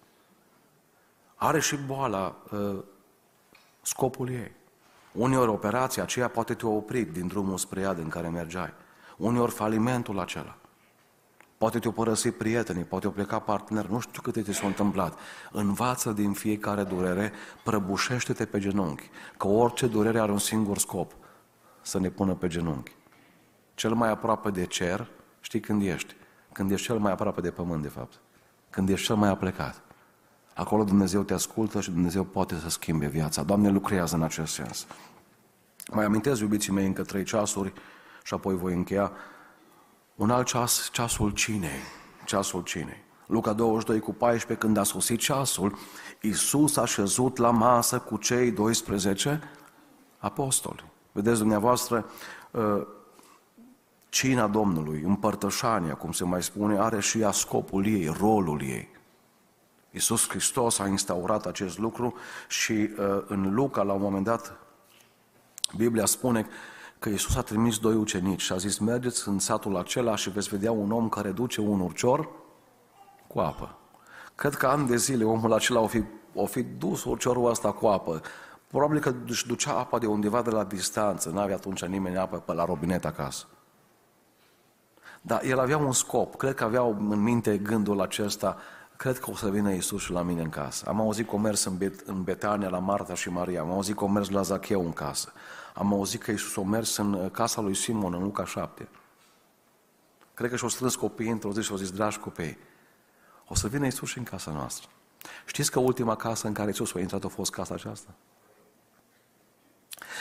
Are 1.35 1.59
și 1.59 1.75
boala 1.75 2.35
uh, 2.51 2.83
scopul 3.81 4.29
ei. 4.29 4.51
Uneori 5.11 5.49
operația 5.49 6.03
aceea 6.03 6.27
poate 6.27 6.53
te 6.53 6.65
opri 6.65 7.01
din 7.01 7.27
drumul 7.27 7.57
spre 7.57 7.79
iad 7.79 7.97
în 7.97 8.09
care 8.09 8.29
mergeai. 8.29 8.73
Uneori 9.17 9.51
falimentul 9.51 10.19
acela. 10.19 10.57
Poate 11.57 11.79
te-o 11.79 11.91
părăsi 11.91 12.31
prietenii, 12.31 12.83
poate 12.83 13.07
o 13.07 13.09
pleca 13.09 13.39
partener, 13.39 13.85
nu 13.85 13.99
știu 13.99 14.21
câte 14.21 14.41
ți 14.41 14.53
s-a 14.53 14.67
întâmplat. 14.67 15.19
Învață 15.51 16.11
din 16.11 16.33
fiecare 16.33 16.83
durere, 16.83 17.31
prăbușește-te 17.63 18.45
pe 18.45 18.59
genunchi, 18.59 19.09
că 19.37 19.47
orice 19.47 19.87
durere 19.87 20.19
are 20.19 20.31
un 20.31 20.37
singur 20.37 20.77
scop, 20.77 21.15
să 21.81 21.99
ne 21.99 22.09
pună 22.09 22.33
pe 22.33 22.47
genunchi. 22.47 22.95
Cel 23.73 23.93
mai 23.93 24.09
aproape 24.09 24.49
de 24.49 24.65
cer, 24.65 25.07
știi 25.39 25.59
când 25.59 25.81
ești? 25.81 26.15
Când 26.55 26.71
ești 26.71 26.85
cel 26.85 26.97
mai 26.97 27.11
aproape 27.11 27.41
de 27.41 27.51
pământ, 27.51 27.81
de 27.81 27.87
fapt. 27.87 28.19
Când 28.69 28.89
ești 28.89 29.05
cel 29.05 29.15
mai 29.15 29.29
aplecat. 29.29 29.81
Acolo 30.53 30.83
Dumnezeu 30.83 31.21
te 31.21 31.33
ascultă 31.33 31.81
și 31.81 31.91
Dumnezeu 31.91 32.23
poate 32.23 32.55
să 32.55 32.69
schimbe 32.69 33.07
viața. 33.07 33.43
Doamne 33.43 33.69
lucrează 33.69 34.15
în 34.15 34.23
acest 34.23 34.53
sens. 34.53 34.87
Mai 35.91 36.05
amintesc, 36.05 36.41
iubiții 36.41 36.71
mei, 36.71 36.85
încă 36.85 37.03
trei 37.03 37.23
ceasuri 37.23 37.73
și 38.23 38.33
apoi 38.33 38.55
voi 38.55 38.73
încheia. 38.73 39.11
Un 40.15 40.29
alt 40.29 40.45
ceas, 40.45 40.89
ceasul 40.91 41.29
cinei. 41.29 41.79
Ceasul 42.25 42.61
cinei. 42.61 43.03
Luca 43.25 43.53
22 43.53 43.99
cu 43.99 44.13
14, 44.13 44.65
când 44.65 44.77
a 44.77 44.83
sosit 44.83 45.19
ceasul, 45.19 45.77
Iisus 46.21 46.77
a 46.77 46.85
șezut 46.85 47.37
la 47.37 47.51
masă 47.51 47.99
cu 47.99 48.17
cei 48.17 48.51
12 48.51 49.41
apostoli. 50.17 50.83
Vedeți 51.11 51.39
dumneavoastră, 51.39 52.05
ă, 52.53 52.87
cina 54.15 54.47
Domnului, 54.47 55.01
împărtășania, 55.05 55.93
cum 55.93 56.11
se 56.11 56.23
mai 56.23 56.43
spune, 56.43 56.77
are 56.77 56.99
și 56.99 57.19
ea 57.19 57.31
scopul 57.31 57.85
ei, 57.85 58.15
rolul 58.19 58.61
ei. 58.61 58.89
Iisus 59.91 60.29
Hristos 60.29 60.79
a 60.79 60.87
instaurat 60.87 61.45
acest 61.45 61.77
lucru 61.77 62.15
și 62.47 62.89
ă, 62.99 63.23
în 63.27 63.53
Luca, 63.53 63.81
la 63.81 63.93
un 63.93 64.01
moment 64.01 64.23
dat, 64.23 64.57
Biblia 65.77 66.05
spune 66.05 66.47
că 66.99 67.09
Iisus 67.09 67.35
a 67.35 67.41
trimis 67.41 67.77
doi 67.77 67.93
ucenici 67.95 68.41
și 68.41 68.51
a 68.51 68.57
zis, 68.57 68.77
mergeți 68.77 69.27
în 69.27 69.39
satul 69.39 69.77
acela 69.77 70.15
și 70.15 70.29
veți 70.29 70.49
vedea 70.49 70.71
un 70.71 70.91
om 70.91 71.09
care 71.09 71.31
duce 71.31 71.61
un 71.61 71.79
urcior 71.79 72.29
cu 73.27 73.39
apă. 73.39 73.77
Cred 74.35 74.53
că 74.53 74.67
ani 74.67 74.87
de 74.87 74.95
zile 74.95 75.23
omul 75.23 75.53
acela 75.53 75.79
o 75.79 75.87
fi, 75.87 76.03
o 76.33 76.45
fi 76.45 76.63
dus 76.63 77.03
urciorul 77.03 77.49
ăsta 77.49 77.71
cu 77.71 77.87
apă. 77.87 78.21
Probabil 78.67 78.99
că 78.99 79.13
își 79.27 79.47
ducea 79.47 79.77
apa 79.77 79.99
de 79.99 80.05
undeva 80.05 80.41
de 80.41 80.49
la 80.49 80.63
distanță, 80.63 81.29
nu 81.29 81.39
avea 81.39 81.55
atunci 81.55 81.85
nimeni 81.85 82.17
apă 82.17 82.37
pe 82.37 82.53
la 82.53 82.65
robinet 82.65 83.05
acasă. 83.05 83.45
Dar 85.27 85.43
el 85.43 85.59
avea 85.59 85.77
un 85.77 85.91
scop, 85.91 86.35
cred 86.35 86.53
că 86.53 86.63
avea 86.63 86.81
în 86.81 87.21
minte 87.21 87.57
gândul 87.57 88.01
acesta, 88.01 88.57
cred 88.95 89.19
că 89.19 89.29
o 89.31 89.35
să 89.35 89.49
vină 89.49 89.71
Iisus 89.71 90.01
și 90.01 90.11
la 90.11 90.21
mine 90.21 90.41
în 90.41 90.49
casă. 90.49 90.85
Am 90.87 90.99
auzit 90.99 91.29
că 91.29 91.37
mers 91.37 91.63
în, 91.63 91.77
Bet- 91.77 92.05
în 92.05 92.23
Betania 92.23 92.69
la 92.69 92.79
Marta 92.79 93.13
și 93.13 93.29
Maria, 93.29 93.61
am 93.61 93.71
auzit 93.71 93.95
că 93.95 94.07
mers 94.07 94.29
la 94.29 94.41
Zacheu 94.41 94.85
în 94.85 94.93
casă, 94.93 95.33
am 95.73 95.93
auzit 95.93 96.21
că 96.21 96.31
Iisus 96.31 96.57
a 96.57 96.61
mers 96.61 96.97
în 96.97 97.13
uh, 97.13 97.31
casa 97.31 97.61
lui 97.61 97.75
Simon 97.75 98.13
în 98.13 98.21
Luca 98.21 98.45
7. 98.45 98.87
Cred 100.33 100.49
că 100.49 100.55
și-au 100.55 100.69
strâns 100.69 100.95
copiii 100.95 101.31
într-o 101.31 101.51
zi 101.51 101.61
și 101.61 101.71
au 101.71 101.77
zis, 101.77 101.91
dragi 101.91 102.19
copii, 102.19 102.57
o 103.47 103.55
să 103.55 103.67
vină 103.67 103.85
Iisus 103.85 104.09
și 104.09 104.17
în 104.17 104.23
casa 104.23 104.51
noastră. 104.51 104.89
Știți 105.45 105.71
că 105.71 105.79
ultima 105.79 106.15
casă 106.15 106.47
în 106.47 106.53
care 106.53 106.67
Iisus 106.67 106.93
a 106.95 106.99
intrat 106.99 107.23
a 107.23 107.27
fost 107.27 107.51
casa 107.51 107.73
aceasta? 107.73 108.09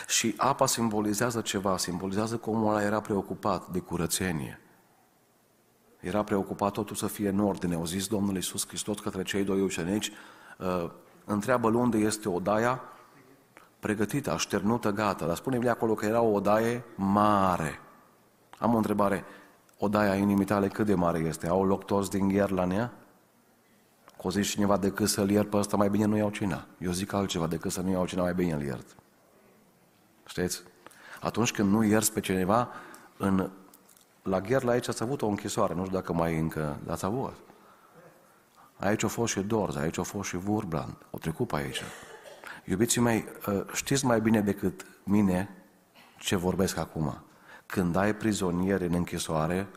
Și 0.06 0.34
apa 0.36 0.66
simbolizează 0.66 1.40
ceva, 1.40 1.76
simbolizează 1.76 2.36
că 2.36 2.50
omul 2.50 2.68
ăla 2.68 2.82
era 2.82 3.00
preocupat 3.00 3.68
de 3.68 3.78
curățenie. 3.78 4.58
Era 6.04 6.22
preocupat 6.22 6.72
totul 6.72 6.96
să 6.96 7.06
fie 7.06 7.28
în 7.28 7.38
ordine. 7.38 7.74
Au 7.74 7.84
zis 7.84 8.06
Domnul 8.06 8.34
Iisus 8.34 8.66
Hristos 8.66 8.98
către 8.98 9.22
cei 9.22 9.44
doi 9.44 9.60
ucenici, 9.60 10.12
uh, 10.58 10.90
întreabă 11.24 11.68
unde 11.68 11.98
este 11.98 12.28
odaia 12.28 12.82
pregătită, 13.80 14.30
așternută, 14.30 14.90
gata. 14.90 15.26
Dar 15.26 15.36
spune 15.36 15.68
acolo 15.68 15.94
că 15.94 16.06
era 16.06 16.20
o 16.20 16.32
odaie 16.32 16.84
mare. 16.94 17.80
Am 18.58 18.74
o 18.74 18.76
întrebare. 18.76 19.24
Odaia 19.78 20.14
inimii 20.14 20.44
tale 20.44 20.68
cât 20.68 20.86
de 20.86 20.94
mare 20.94 21.18
este? 21.18 21.48
Au 21.48 21.64
loc 21.64 21.84
toți 21.84 22.10
din 22.10 22.28
gher 22.28 22.50
la 22.50 22.64
nea? 22.64 22.92
Că 24.04 24.26
o 24.26 24.30
zici 24.30 24.46
cineva 24.46 24.76
decât 24.76 25.08
să-l 25.08 25.30
iert 25.30 25.50
pe 25.50 25.56
ăsta, 25.56 25.76
mai 25.76 25.88
bine 25.88 26.04
nu 26.04 26.16
iau 26.16 26.30
cina. 26.30 26.66
Eu 26.78 26.90
zic 26.90 27.12
altceva, 27.12 27.46
decât 27.46 27.70
să 27.70 27.80
nu 27.80 27.90
iau 27.90 28.06
cina, 28.06 28.22
mai 28.22 28.34
bine 28.34 28.52
îl 28.52 28.62
iert. 28.62 28.96
Știți? 30.26 30.62
Atunci 31.20 31.52
când 31.52 31.72
nu 31.72 31.84
ierți 31.84 32.12
pe 32.12 32.20
cineva, 32.20 32.68
în, 33.16 33.50
la 34.24 34.40
Gherla 34.40 34.72
aici 34.72 34.88
ați 34.88 35.02
avut 35.02 35.22
o 35.22 35.26
închisoare, 35.26 35.74
nu 35.74 35.84
știu 35.84 35.96
dacă 35.96 36.12
mai 36.12 36.38
încă 36.38 36.78
ați 36.88 37.04
avut. 37.04 37.34
Aici 38.76 39.02
a 39.02 39.08
fost 39.08 39.32
și 39.32 39.40
Dorz, 39.40 39.76
aici 39.76 39.98
a 39.98 40.02
fost 40.02 40.28
și 40.28 40.36
Vurbrand, 40.36 40.96
o 41.10 41.18
trecut 41.18 41.46
pe 41.46 41.56
aici. 41.56 41.82
Iubiții 42.64 43.00
mei, 43.00 43.24
ă, 43.46 43.64
știți 43.72 44.04
mai 44.04 44.20
bine 44.20 44.40
decât 44.40 44.86
mine 45.02 45.64
ce 46.18 46.36
vorbesc 46.36 46.76
acum. 46.76 47.18
Când 47.66 47.96
ai 47.96 48.14
prizonieri 48.14 48.86
în 48.86 48.94
închisoare, 48.94 49.68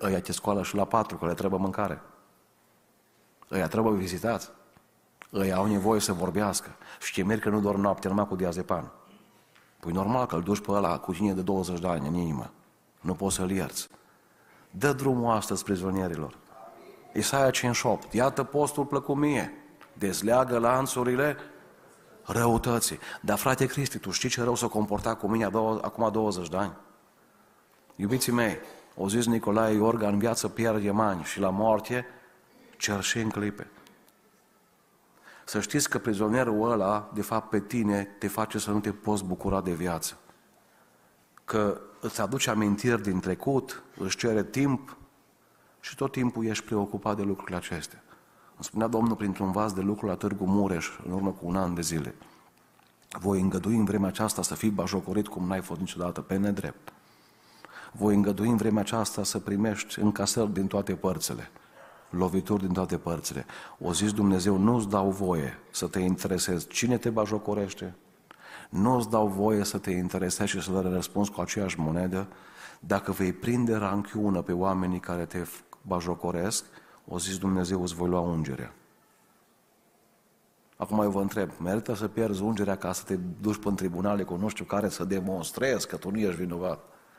ăia 0.00 0.20
te 0.20 0.32
scoală 0.32 0.62
și 0.62 0.74
la 0.74 0.84
patru, 0.84 1.16
că 1.16 1.26
le 1.26 1.34
trebuie 1.34 1.60
mâncare. 1.60 2.02
Ăia 3.50 3.68
trebuie 3.68 3.94
vizitați. 3.94 4.50
Ăia 5.32 5.56
au 5.56 5.66
nevoie 5.66 6.00
să 6.00 6.12
vorbească. 6.12 6.70
Și 7.00 7.12
ce 7.12 7.24
merg 7.24 7.40
că 7.40 7.48
nu 7.48 7.60
dorm 7.60 7.80
noapte 7.80 8.08
numai 8.08 8.26
cu 8.26 8.36
diazepam. 8.36 8.92
Păi 9.80 9.92
normal 9.92 10.26
că 10.26 10.34
îl 10.34 10.42
duci 10.42 10.60
pe 10.60 10.70
ăla 10.70 10.98
cu 10.98 11.14
cine 11.14 11.32
de 11.32 11.42
20 11.42 11.80
de 11.80 11.88
ani 11.88 12.08
în 12.08 12.14
inimă. 12.14 12.50
Nu 13.06 13.14
poți 13.14 13.34
să-l 13.34 13.50
ierți. 13.50 13.88
Dă 14.70 14.92
drumul 14.92 15.34
astăzi 15.34 15.64
prizonierilor. 15.64 16.36
Isaia 17.12 17.50
58. 17.50 18.12
Iată 18.12 18.44
postul 18.44 18.84
plăcut 18.84 19.16
mie. 19.16 19.52
Dezleagă 19.92 20.58
lanțurile 20.58 21.36
răutății. 22.24 22.98
Dar 23.20 23.38
frate 23.38 23.66
Cristi, 23.66 23.98
tu 23.98 24.10
știi 24.10 24.28
ce 24.28 24.42
rău 24.42 24.54
s-a 24.54 24.66
comportat 24.66 25.18
cu 25.18 25.28
mine 25.28 25.44
acum 25.80 26.10
20 26.12 26.48
de 26.48 26.56
ani? 26.56 26.72
Iubiții 27.96 28.32
mei, 28.32 28.58
o 28.96 29.08
zis 29.08 29.26
Nicolae 29.26 29.74
Iorga, 29.74 30.08
în 30.08 30.18
viață 30.18 30.48
pierde 30.48 30.90
mani 30.90 31.22
și 31.22 31.40
la 31.40 31.50
moarte 31.50 32.06
cer 32.78 33.02
și 33.02 33.18
în 33.18 33.30
clipe. 33.30 33.70
Să 35.44 35.60
știți 35.60 35.90
că 35.90 35.98
prizonierul 35.98 36.70
ăla, 36.70 37.10
de 37.14 37.22
fapt, 37.22 37.48
pe 37.48 37.60
tine 37.60 38.04
te 38.18 38.28
face 38.28 38.58
să 38.58 38.70
nu 38.70 38.80
te 38.80 38.92
poți 38.92 39.24
bucura 39.24 39.60
de 39.60 39.72
viață. 39.72 40.16
Că 41.44 41.80
îți 42.06 42.20
aduce 42.20 42.50
amintiri 42.50 43.02
din 43.02 43.20
trecut, 43.20 43.82
își 43.98 44.16
cere 44.16 44.44
timp 44.44 44.96
și 45.80 45.94
tot 45.94 46.12
timpul 46.12 46.46
ești 46.46 46.64
preocupat 46.64 47.16
de 47.16 47.22
lucrurile 47.22 47.56
acestea. 47.56 48.02
Îmi 48.54 48.64
spunea 48.64 48.86
Domnul 48.86 49.16
printr-un 49.16 49.52
vas 49.52 49.72
de 49.72 49.80
lucru 49.80 50.06
la 50.06 50.14
Târgu 50.14 50.44
Mureș, 50.44 50.88
în 51.06 51.12
urmă 51.12 51.30
cu 51.30 51.46
un 51.46 51.56
an 51.56 51.74
de 51.74 51.80
zile. 51.80 52.14
Voi 53.20 53.40
îngădui 53.40 53.76
în 53.76 53.84
vremea 53.84 54.08
aceasta 54.08 54.42
să 54.42 54.54
fii 54.54 54.70
bajocorit 54.70 55.28
cum 55.28 55.46
n-ai 55.46 55.60
fost 55.60 55.80
niciodată, 55.80 56.20
pe 56.20 56.36
nedrept. 56.36 56.92
Voi 57.92 58.14
îngădui 58.14 58.48
în 58.48 58.56
vremea 58.56 58.80
aceasta 58.80 59.24
să 59.24 59.38
primești 59.38 60.00
încasări 60.00 60.52
din 60.52 60.66
toate 60.66 60.94
părțile 60.94 61.50
lovituri 62.10 62.62
din 62.62 62.72
toate 62.72 62.96
părțile. 62.96 63.46
O 63.78 63.92
zis 63.92 64.12
Dumnezeu, 64.12 64.56
nu-ți 64.56 64.88
dau 64.88 65.10
voie 65.10 65.58
să 65.70 65.86
te 65.86 65.98
interesezi 65.98 66.68
cine 66.68 66.98
te 66.98 67.10
bajocorește, 67.10 67.94
nu-ți 68.68 69.10
dau 69.10 69.26
voie 69.26 69.64
să 69.64 69.78
te 69.78 69.90
interesezi 69.90 70.50
și 70.50 70.62
să 70.62 70.80
le 70.80 70.88
răspunzi 70.88 71.30
cu 71.30 71.40
aceeași 71.40 71.80
monedă, 71.80 72.28
dacă 72.80 73.12
vei 73.12 73.32
prinde 73.32 73.74
ranchiună 73.74 74.42
pe 74.42 74.52
oamenii 74.52 75.00
care 75.00 75.24
te 75.24 75.44
bajocoresc, 75.82 76.64
o 77.08 77.18
zis 77.18 77.38
Dumnezeu, 77.38 77.82
îți 77.82 77.94
voi 77.94 78.08
lua 78.08 78.20
ungerea. 78.20 78.72
Acum 80.76 81.00
eu 81.00 81.10
vă 81.10 81.20
întreb, 81.20 81.50
merită 81.58 81.94
să 81.94 82.08
pierzi 82.08 82.42
ungerea 82.42 82.76
ca 82.76 82.92
să 82.92 83.04
te 83.04 83.16
duci 83.40 83.58
pe 83.58 83.68
în 83.68 83.74
tribunale 83.74 84.22
cu 84.22 84.36
nu 84.36 84.48
știu 84.48 84.64
care 84.64 84.88
să 84.88 85.04
demonstrezi 85.04 85.88
că 85.88 85.96
tu 85.96 86.10
nu 86.10 86.18
ești 86.18 86.40
vinovat? 86.40 86.78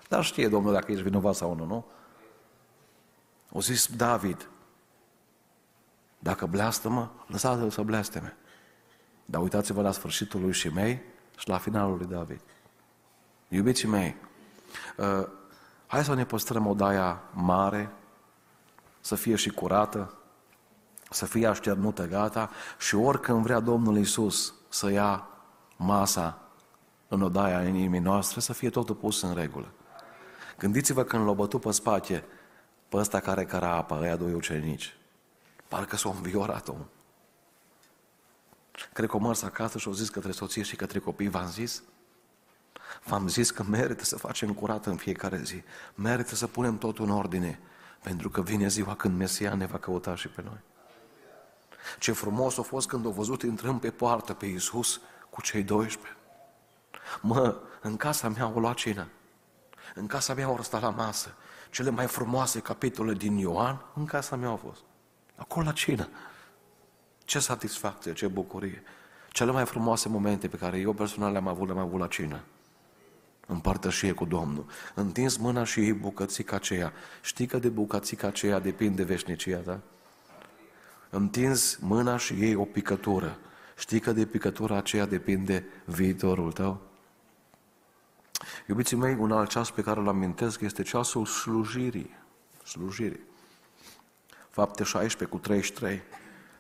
Dar 0.10 0.24
știe 0.24 0.48
Domnul 0.48 0.74
dacă 0.74 0.92
ești 0.92 1.04
vinovat 1.04 1.36
sau 1.36 1.56
nu, 1.56 1.66
nu? 1.66 1.86
O 3.52 3.62
zis 3.62 3.96
David, 3.96 4.50
dacă 6.20 6.46
blastămă, 6.46 7.12
lăsați-l 7.28 7.70
să 7.70 7.82
blasteme. 7.82 8.38
Dar 9.26 9.42
uitați-vă 9.42 9.82
la 9.82 9.92
sfârșitul 9.92 10.42
lui 10.42 10.54
Shimei 10.54 11.02
și 11.38 11.50
la 11.50 11.58
finalul 11.58 11.98
lui 11.98 12.06
David. 12.06 12.42
Iubiții 13.48 13.88
mei, 13.88 14.16
uh, 14.98 15.28
hai 15.88 16.04
să 16.04 16.14
ne 16.14 16.26
păstrăm 16.26 16.68
odaia 16.68 17.22
mare, 17.34 17.92
să 19.00 19.16
fie 19.16 19.36
și 19.36 19.50
curată, 19.50 20.14
să 21.10 21.26
fie 21.26 21.48
așternută 21.48 22.08
gata 22.08 22.50
și 22.78 22.96
oricând 22.96 23.42
vrea 23.42 23.60
Domnul 23.60 23.98
Isus 23.98 24.54
să 24.70 24.92
ia 24.92 25.28
masa 25.76 26.42
în 27.08 27.22
odaia 27.22 27.68
inimii 27.68 28.00
noastre, 28.00 28.40
să 28.40 28.54
fie 28.54 28.70
totul 28.70 28.96
pus 28.96 29.22
în 29.22 29.34
regulă. 29.34 29.72
Gândiți-vă 30.58 31.04
când 31.04 31.26
l-a 31.26 31.34
bătut 31.34 31.62
pe 31.62 31.72
spate 31.72 32.24
pe 32.90 32.98
ăsta 32.98 33.20
care 33.20 33.46
căra 33.46 33.76
apa, 33.76 34.00
ăia 34.00 34.16
doi 34.16 34.34
ucenici. 34.34 34.98
Parcă 35.68 35.96
s-a 35.96 36.10
înviorat 36.10 36.68
om. 36.68 36.86
Cred 38.94 39.10
că 39.10 39.16
o 39.16 39.20
mers 39.20 39.42
acasă 39.42 39.78
și 39.78 39.88
au 39.88 39.94
zis 39.94 40.10
către 40.10 40.32
soție 40.32 40.64
și 40.64 40.76
către 40.76 41.00
copii, 41.00 41.30
v-am 41.30 41.50
zis? 41.50 41.84
V-am 43.04 43.28
zis 43.28 43.52
că 43.52 43.64
merită 43.64 44.04
să 44.04 44.18
facem 44.18 44.54
curat 44.54 44.86
în 44.86 44.96
fiecare 44.96 45.42
zi. 45.44 45.64
Merită 45.96 46.36
să 46.36 46.48
punem 46.48 46.78
totul 46.78 47.06
în 47.06 47.12
ordine, 47.12 47.60
pentru 48.04 48.30
că 48.30 48.42
vine 48.42 48.68
ziua 48.68 48.96
când 48.96 49.18
Mesia 49.18 49.54
ne 49.54 49.66
va 49.66 49.78
căuta 49.78 50.16
și 50.16 50.28
pe 50.28 50.42
noi. 50.46 50.60
Ce 52.00 52.12
frumos 52.12 52.58
a 52.58 52.62
fost 52.62 52.88
când 52.88 53.06
au 53.06 53.12
văzut 53.12 53.42
intrând 53.42 53.80
pe 53.80 53.92
poartă 53.92 54.34
pe 54.34 54.46
Iisus 54.46 55.02
cu 55.30 55.42
cei 55.42 55.64
12. 55.64 56.16
Mă, 57.22 57.56
în 57.82 57.98
casa 57.98 58.30
mea 58.30 58.52
o 58.56 58.60
lua 58.60 58.74
cină. 58.74 59.08
În 59.96 60.08
casa 60.08 60.34
mea 60.34 60.46
au 60.46 60.62
stat 60.62 60.82
la 60.82 60.90
masă. 60.90 61.36
Cele 61.72 61.90
mai 61.90 62.08
frumoase 62.08 62.60
capitole 62.60 63.14
din 63.14 63.38
Ioan, 63.38 63.86
în 63.94 64.06
casa 64.06 64.36
mea 64.36 64.50
au 64.50 64.56
fost. 64.56 64.82
Acolo 65.36 65.66
la 65.66 65.72
cină. 65.72 66.10
Ce 67.28 67.40
satisfacție, 67.40 68.14
ce 68.14 68.28
bucurie. 68.28 68.84
Cele 69.32 69.52
mai 69.52 69.66
frumoase 69.66 70.10
momente 70.10 70.48
pe 70.48 70.58
care 70.58 70.80
eu 70.80 70.94
personal 70.94 71.32
le-am 71.32 71.48
avut, 71.48 71.68
le-am 71.68 71.80
avut 71.80 72.00
la 72.00 72.08
cină. 72.08 72.44
În 73.48 73.60
părtășie 73.60 74.12
cu 74.12 74.26
Domnul. 74.26 74.66
Întins 74.94 75.38
mâna 75.38 75.64
și 75.64 75.80
ei 75.80 75.94
bucățica 75.94 76.56
aceea. 76.56 76.94
Știi 77.22 77.46
că 77.46 77.58
de 77.58 77.70
bucățica 77.70 78.28
aceea 78.28 78.60
depinde 78.60 79.04
veșnicia 79.04 79.58
ta? 79.58 79.80
Întins 81.10 81.78
mâna 81.82 82.18
și 82.18 82.34
ei 82.34 82.56
o 82.56 82.64
picătură. 82.64 83.38
Știi 83.78 84.00
că 84.00 84.12
de 84.12 84.26
picătura 84.26 84.78
aceea 84.78 85.06
depinde 85.06 85.66
viitorul 85.86 86.52
tău? 86.52 86.82
Iubiții 88.68 88.98
mei, 88.98 89.16
un 89.20 89.32
alt 89.32 89.50
ceas 89.50 89.72
pe 89.72 89.82
care 89.82 90.00
îl 90.00 90.08
amintesc 90.08 90.62
este 90.62 90.84
ceasul 90.84 91.26
slujirii. 91.26 92.16
Slujirii. 92.64 93.24
Fapte 94.50 94.84
16 94.84 95.38
cu 95.38 95.42
33. 95.42 96.02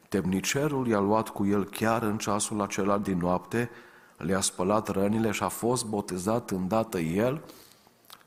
Temnicerul 0.09 0.87
i-a 0.87 0.99
luat 0.99 1.29
cu 1.29 1.45
el 1.45 1.65
chiar 1.65 2.01
în 2.03 2.17
ceasul 2.17 2.61
acela 2.61 2.97
din 2.97 3.17
noapte, 3.17 3.69
le-a 4.17 4.41
spălat 4.41 4.87
rănile 4.87 5.31
și 5.31 5.43
a 5.43 5.47
fost 5.47 5.85
botezat 5.85 6.49
îndată 6.49 6.99
el 6.99 7.41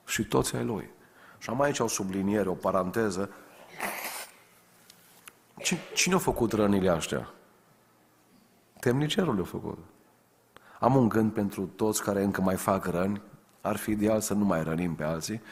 și 0.06 0.24
toți 0.24 0.56
ai 0.56 0.64
lui. 0.64 0.90
Și 1.38 1.50
am 1.50 1.60
aici 1.60 1.78
o 1.78 1.86
subliniere, 1.86 2.48
o 2.48 2.54
paranteză. 2.54 3.30
Cine 5.94 6.14
a 6.14 6.18
făcut 6.18 6.52
rănile 6.52 6.90
astea? 6.90 7.30
Temnicerul 8.80 9.34
le-a 9.34 9.44
făcut. 9.44 9.78
Am 10.80 10.96
un 10.96 11.08
gând 11.08 11.32
pentru 11.32 11.66
toți 11.66 12.02
care 12.02 12.22
încă 12.22 12.40
mai 12.40 12.56
fac 12.56 12.84
răni, 12.84 13.22
ar 13.60 13.76
fi 13.76 13.90
ideal 13.90 14.20
să 14.20 14.34
nu 14.34 14.44
mai 14.44 14.62
rănim 14.62 14.94
pe 14.94 15.04
alții, 15.04 15.42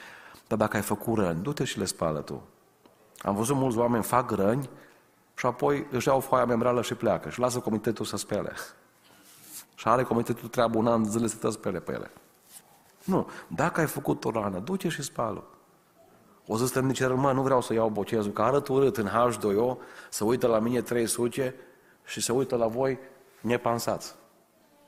dar 0.47 0.59
dacă 0.59 0.77
ai 0.77 0.83
făcut 0.83 1.19
răni, 1.19 1.43
du-te 1.43 1.65
și 1.65 1.79
le 1.79 1.85
spală 1.85 2.21
tu. 2.21 2.43
Am 3.19 3.35
văzut 3.35 3.57
mulți 3.57 3.79
oameni 3.79 4.03
fac 4.03 4.31
răni 4.31 4.71
și 5.39 5.47
apoi 5.47 5.87
își 5.91 6.09
iau 6.09 6.21
foaia 6.21 6.45
membrală 6.45 6.83
și 6.83 6.95
pleacă 6.95 7.29
și 7.29 7.39
lasă 7.39 7.59
comitetul 7.59 8.05
să 8.05 8.17
spele. 8.17 8.53
Și 9.75 9.89
are 9.89 10.03
comitetul 10.03 10.49
treabă 10.49 10.79
un 10.79 10.87
an 10.87 11.03
de 11.03 11.09
zile 11.09 11.27
să 11.27 11.37
te 11.37 11.51
spele 11.51 11.81
pe 11.81 11.93
ele. 11.93 12.11
Nu. 13.05 13.29
Dacă 13.47 13.81
ai 13.81 13.87
făcut 13.87 14.25
o 14.25 14.31
rană, 14.31 14.59
du-te 14.59 14.89
și 14.89 15.03
spală. 15.03 15.45
O 16.47 16.57
să 16.57 16.67
stăm 16.67 16.87
nici 16.87 17.07
mă, 17.07 17.33
nu 17.33 17.43
vreau 17.43 17.61
să 17.61 17.73
iau 17.73 17.89
bocezul, 17.89 18.33
că 18.33 18.43
arăt 18.43 18.69
urât 18.69 18.97
în 18.97 19.09
H2O, 19.09 19.77
să 20.11 20.25
uită 20.25 20.47
la 20.47 20.59
mine 20.59 20.83
300 20.83 21.55
și 22.05 22.21
să 22.21 22.33
uită 22.33 22.57
la 22.57 22.67
voi 22.67 22.99
nepansați. 23.41 24.15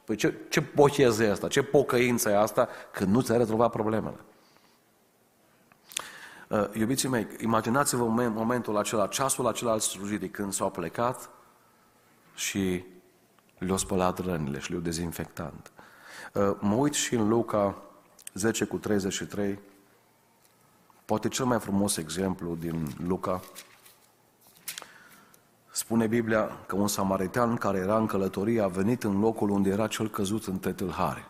Păi 0.05 0.16
ce, 0.16 0.34
ce 0.48 0.61
bochez 0.74 1.18
e 1.18 1.30
asta? 1.30 1.48
Ce 1.48 1.62
pocăință 1.62 2.30
e 2.30 2.36
asta 2.36 2.68
când 2.90 3.14
nu 3.14 3.20
ți-ai 3.20 3.38
rezolvat 3.38 3.70
problemele? 3.70 4.16
Uh, 6.51 6.64
iubiții 6.72 7.09
mei, 7.09 7.26
imaginați-vă 7.40 8.05
momentul 8.05 8.76
acela, 8.76 9.07
ceasul 9.07 9.46
acela 9.46 9.70
al 9.70 9.78
slujirii, 9.78 10.30
când 10.30 10.53
s-au 10.53 10.70
plecat 10.70 11.30
și 12.34 12.84
le-au 13.59 13.76
spălat 13.76 14.18
rănile 14.18 14.59
și 14.59 14.70
le-au 14.70 14.82
dezinfectat. 14.82 15.72
Uh, 16.34 16.57
mă 16.61 16.74
uit 16.74 16.92
și 16.92 17.14
în 17.14 17.28
Luca 17.28 17.82
10 18.34 18.64
cu 18.64 18.78
33, 18.78 19.59
poate 21.05 21.28
cel 21.28 21.44
mai 21.44 21.61
frumos 21.61 21.96
exemplu 21.96 22.57
din 22.57 22.94
Luca, 23.07 23.40
Spune 25.72 26.07
Biblia 26.07 26.59
că 26.66 26.76
un 26.76 26.88
samaritan 26.88 27.57
care 27.57 27.78
era 27.78 27.96
în 27.96 28.07
călătorie 28.07 28.61
a 28.61 28.66
venit 28.66 29.05
în 29.05 29.20
locul 29.20 29.51
unde 29.51 29.70
era 29.70 29.86
cel 29.86 30.11
căzut 30.11 30.46
între 30.46 30.72
tâlhare. 30.72 31.29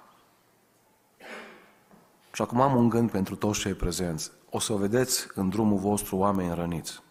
Și 2.33 2.43
acum 2.43 2.61
am 2.61 2.77
un 2.77 2.89
gând 2.89 3.11
pentru 3.11 3.37
toți 3.37 3.61
cei 3.61 3.75
prezenți. 3.75 4.31
O 4.51 4.59
să 4.59 4.73
vedeți 4.73 5.29
în 5.35 5.49
drumul 5.49 5.79
vostru 5.79 6.17
oameni 6.17 6.55
răniți. 6.55 7.03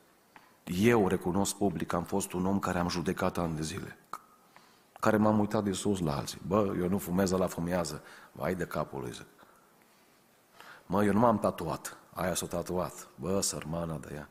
Eu 0.63 1.07
recunosc 1.07 1.55
public 1.55 1.87
că 1.87 1.95
am 1.95 2.03
fost 2.03 2.33
un 2.33 2.45
om 2.45 2.59
care 2.59 2.79
am 2.79 2.89
judecat 2.89 3.37
ani 3.37 3.55
de 3.55 3.61
zile. 3.61 3.97
Care 4.99 5.17
m-am 5.17 5.39
uitat 5.39 5.63
de 5.63 5.71
sus 5.71 5.99
la 5.99 6.15
alții. 6.15 6.41
Bă, 6.47 6.75
eu 6.79 6.89
nu 6.89 6.97
fumez 6.97 7.31
la 7.31 7.47
fumează. 7.47 8.01
Vai 8.31 8.55
de 8.55 8.65
capul 8.65 9.01
lui, 9.01 9.11
zic. 9.11 9.25
Mă, 10.85 11.03
eu 11.03 11.13
nu 11.13 11.19
m-am 11.19 11.39
tatuat. 11.39 11.97
Aia 12.13 12.33
s-a 12.33 12.45
tatuat. 12.45 13.07
Bă, 13.15 13.41
sărmana 13.41 13.97
de 13.97 14.13
ea. 14.13 14.29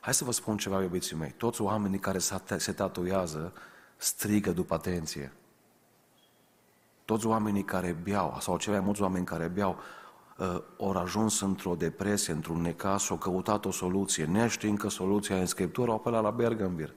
Hai 0.00 0.14
să 0.14 0.24
vă 0.24 0.32
spun 0.32 0.56
ceva, 0.56 0.82
iubiții 0.82 1.16
mei. 1.16 1.34
Toți 1.36 1.62
oamenii 1.62 1.98
care 1.98 2.18
se 2.56 2.72
tatuează 2.72 3.52
strigă 3.96 4.50
după 4.52 4.74
atenție. 4.74 5.32
Toți 7.04 7.26
oamenii 7.26 7.64
care 7.64 7.96
beau, 8.02 8.36
sau 8.40 8.58
cei 8.58 8.72
mai 8.72 8.82
mulți 8.82 9.02
oameni 9.02 9.24
care 9.24 9.46
beau, 9.46 9.78
uh, 10.38 10.62
au 10.78 10.90
ajuns 10.90 11.40
într-o 11.40 11.74
depresie, 11.74 12.32
într-un 12.32 12.60
necas 12.60 13.02
și 13.02 13.10
au 13.10 13.18
căutat 13.18 13.64
o 13.64 13.70
soluție. 13.70 14.24
Neștiind 14.24 14.78
că 14.78 14.88
soluția 14.88 15.36
în 15.36 15.46
Scriptură, 15.46 15.90
au 15.90 15.96
apelat 15.96 16.22
la 16.22 16.30
Bergambir. 16.30 16.94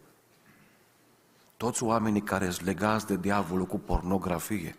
Toți 1.57 1.83
oamenii 1.83 2.21
care 2.21 2.49
sunt 2.49 2.65
legați 2.65 3.07
de 3.07 3.17
diavolul 3.17 3.65
cu 3.65 3.79
pornografie, 3.79 4.75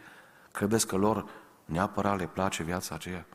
credeți 0.52 0.86
că 0.86 0.96
lor 0.96 1.24
neapărat 1.64 2.18
le 2.18 2.26
place 2.26 2.62
viața 2.62 2.94
aceea? 2.94 3.26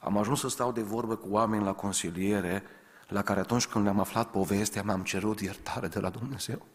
Am 0.00 0.16
ajuns 0.18 0.40
să 0.40 0.48
stau 0.48 0.72
de 0.72 0.82
vorbă 0.82 1.16
cu 1.16 1.26
oameni 1.30 1.64
la 1.64 1.72
consiliere 1.72 2.62
la 3.08 3.22
care 3.22 3.40
atunci 3.40 3.66
când 3.66 3.84
le-am 3.84 4.00
aflat 4.00 4.30
povestea, 4.30 4.82
mi-am 4.82 5.02
cerut 5.02 5.40
iertare 5.40 5.88
de 5.88 6.00
la 6.00 6.10
Dumnezeu. 6.10 6.66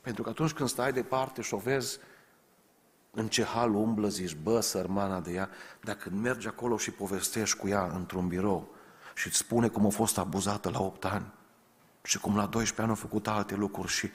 Pentru 0.00 0.22
că 0.22 0.28
atunci 0.28 0.52
când 0.52 0.68
stai 0.68 0.92
departe 0.92 1.42
și 1.42 1.54
o 1.54 1.56
vezi 1.56 1.98
în 3.18 3.28
ce 3.28 3.44
hal 3.44 3.74
umblă, 3.74 4.08
zici, 4.08 4.36
bă, 4.42 4.60
sărmana 4.60 5.20
de 5.20 5.32
ea, 5.32 5.48
dacă 5.80 6.10
mergi 6.10 6.46
acolo 6.46 6.76
și 6.76 6.90
povestești 6.90 7.56
cu 7.56 7.68
ea 7.68 7.90
într-un 7.94 8.28
birou 8.28 8.68
și 9.14 9.26
îți 9.26 9.36
spune 9.36 9.68
cum 9.68 9.86
a 9.86 9.88
fost 9.88 10.18
abuzată 10.18 10.70
la 10.70 10.80
8 10.80 11.04
ani 11.04 11.32
și 12.02 12.18
cum 12.18 12.36
la 12.36 12.46
12 12.46 12.82
ani 12.82 12.90
a 12.90 12.94
făcut 12.94 13.28
alte 13.28 13.54
lucruri 13.54 13.92
și 13.92 14.10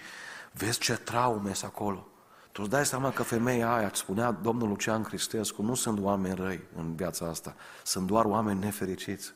vezi 0.51 0.79
ce 0.79 0.93
traume 0.93 1.53
sunt 1.53 1.71
acolo. 1.71 2.07
Tu 2.51 2.61
îți 2.61 2.71
dai 2.71 2.85
seama 2.85 3.11
că 3.11 3.23
femeia 3.23 3.75
aia, 3.75 3.87
îți 3.87 3.99
spunea 3.99 4.31
domnul 4.31 4.67
Lucian 4.67 5.03
Cristescu, 5.03 5.61
nu 5.61 5.75
sunt 5.75 5.99
oameni 5.99 6.35
răi 6.35 6.63
în 6.75 6.95
viața 6.95 7.25
asta, 7.25 7.55
sunt 7.83 8.07
doar 8.07 8.25
oameni 8.25 8.59
nefericiți. 8.59 9.33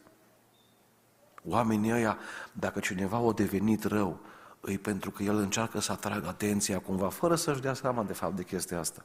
Oamenii 1.44 1.92
ăia, 1.92 2.18
dacă 2.52 2.80
cineva 2.80 3.18
a 3.18 3.32
devenit 3.32 3.84
rău, 3.84 4.20
îi 4.60 4.78
pentru 4.78 5.12
că 5.12 5.24
el 5.24 5.36
încearcă 5.36 5.80
să 5.80 5.92
atragă 5.92 6.28
atenția 6.28 6.80
cumva, 6.80 7.10
fără 7.10 7.36
să-și 7.36 7.62
dea 7.62 7.74
seama 7.74 8.04
de 8.04 8.14
fapt 8.14 8.36
de 8.36 8.44
chestia 8.44 8.80
asta. 8.80 9.04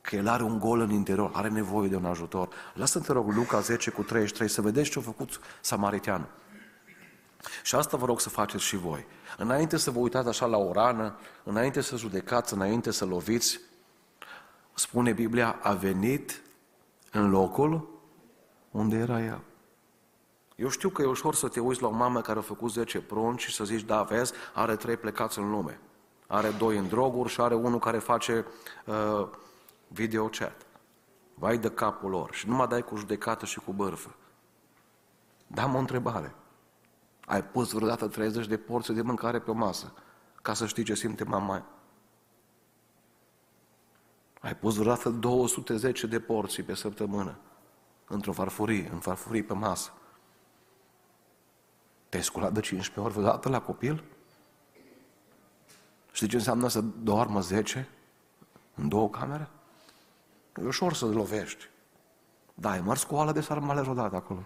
Că 0.00 0.16
el 0.16 0.28
are 0.28 0.42
un 0.42 0.58
gol 0.58 0.80
în 0.80 0.90
interior, 0.90 1.30
are 1.34 1.48
nevoie 1.48 1.88
de 1.88 1.96
un 1.96 2.04
ajutor. 2.04 2.48
Lasă-mi, 2.74 3.04
te 3.04 3.12
rog, 3.12 3.32
Luca 3.32 3.60
10 3.60 3.90
cu 3.90 4.02
33, 4.02 4.48
să 4.48 4.60
vedeți 4.60 4.90
ce 4.90 4.98
a 4.98 5.02
făcut 5.02 5.40
samariteanul. 5.60 6.28
Și 7.62 7.74
asta 7.74 7.96
vă 7.96 8.06
rog 8.06 8.20
să 8.20 8.28
faceți 8.28 8.64
și 8.64 8.76
voi. 8.76 9.06
Înainte 9.36 9.76
să 9.76 9.90
vă 9.90 9.98
uitați 9.98 10.28
așa 10.28 10.46
la 10.46 10.56
o 10.56 10.72
rană, 10.72 11.18
înainte 11.44 11.80
să 11.80 11.96
judecați, 11.96 12.54
înainte 12.54 12.90
să 12.90 13.04
loviți, 13.04 13.60
spune 14.74 15.12
Biblia, 15.12 15.58
a 15.62 15.72
venit 15.72 16.42
în 17.12 17.30
locul 17.30 17.88
unde 18.70 18.96
era 18.96 19.24
el. 19.24 19.40
Eu 20.56 20.68
știu 20.68 20.88
că 20.88 21.02
e 21.02 21.06
ușor 21.06 21.34
să 21.34 21.48
te 21.48 21.60
uiți 21.60 21.82
la 21.82 21.88
o 21.88 21.90
mamă 21.90 22.20
care 22.20 22.38
a 22.38 22.42
făcut 22.42 22.72
10 22.72 23.00
prunci 23.00 23.40
și 23.40 23.54
să 23.54 23.64
zici, 23.64 23.82
da, 23.82 24.02
vezi, 24.02 24.32
are 24.54 24.76
trei 24.76 24.96
plecați 24.96 25.38
în 25.38 25.50
lume. 25.50 25.80
Are 26.26 26.48
doi 26.58 26.76
în 26.76 26.88
droguri 26.88 27.28
și 27.28 27.40
are 27.40 27.54
unul 27.54 27.78
care 27.78 27.98
face 27.98 28.46
uh, 28.84 29.28
video 29.88 30.28
chat. 30.28 30.66
Vai 31.34 31.58
de 31.58 31.70
capul 31.70 32.10
lor 32.10 32.34
și 32.34 32.48
nu 32.48 32.54
mă 32.54 32.66
dai 32.66 32.82
cu 32.82 32.96
judecată 32.96 33.46
și 33.46 33.58
cu 33.58 33.72
bărfă. 33.72 34.16
Dam 35.46 35.74
o 35.74 35.78
întrebare. 35.78 36.34
Ai 37.26 37.44
pus 37.44 37.72
vreodată 37.72 38.08
30 38.08 38.46
de 38.46 38.56
porții 38.56 38.94
de 38.94 39.02
mâncare 39.02 39.40
pe 39.40 39.50
o 39.50 39.54
masă 39.54 39.92
ca 40.42 40.54
să 40.54 40.66
știi 40.66 40.84
ce 40.84 40.94
simte 40.94 41.24
mama 41.24 41.66
Ai 44.40 44.56
pus 44.56 44.76
vreodată 44.76 45.08
210 45.08 46.06
de 46.06 46.20
porții 46.20 46.62
pe 46.62 46.74
săptămână 46.74 47.38
într-o 48.06 48.32
farfurie, 48.32 48.88
în 48.92 48.98
farfurie 48.98 49.42
pe 49.42 49.52
masă. 49.52 49.92
Te-ai 52.08 52.22
sculat 52.22 52.52
de 52.52 52.60
15 52.60 53.00
ori 53.00 53.12
vreodată 53.12 53.48
la 53.48 53.60
copil? 53.60 54.04
Știi 56.12 56.28
ce 56.28 56.36
înseamnă 56.36 56.68
să 56.68 56.80
doarmă 56.80 57.40
10 57.40 57.88
în 58.74 58.88
două 58.88 59.10
camere? 59.10 59.48
E 60.56 60.66
ușor 60.66 60.94
să 60.94 61.06
lovești. 61.06 61.68
Da, 62.54 62.76
e 62.76 62.80
mări 62.80 62.98
scoală 62.98 63.32
de 63.32 63.40
sarmale 63.40 63.80
rodate 63.80 64.16
acolo. 64.16 64.42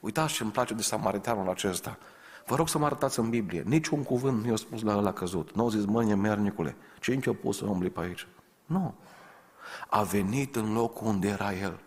Uitați 0.00 0.34
ce 0.34 0.42
îmi 0.42 0.52
place 0.52 0.74
de 0.74 0.82
samaritanul 0.82 1.48
acesta. 1.48 1.98
Vă 2.46 2.56
rog 2.56 2.68
să 2.68 2.78
mă 2.78 2.84
arătați 2.84 3.18
în 3.18 3.30
Biblie. 3.30 3.62
Niciun 3.62 4.02
cuvânt 4.02 4.42
nu 4.42 4.48
i-a 4.48 4.56
spus 4.56 4.82
la 4.82 4.96
ăla 4.96 5.12
căzut. 5.12 5.54
Nu 5.54 5.62
au 5.62 5.68
zis, 5.68 5.84
mâine, 5.84 6.14
mernicule, 6.14 6.76
ce 7.00 7.14
încă 7.14 7.32
pus 7.32 7.56
să 7.56 7.64
umbli 7.64 7.90
pe 7.90 8.00
aici? 8.00 8.26
Nu. 8.66 8.94
A 9.88 10.02
venit 10.02 10.56
în 10.56 10.72
locul 10.72 11.06
unde 11.06 11.28
era 11.28 11.54
el. 11.54 11.80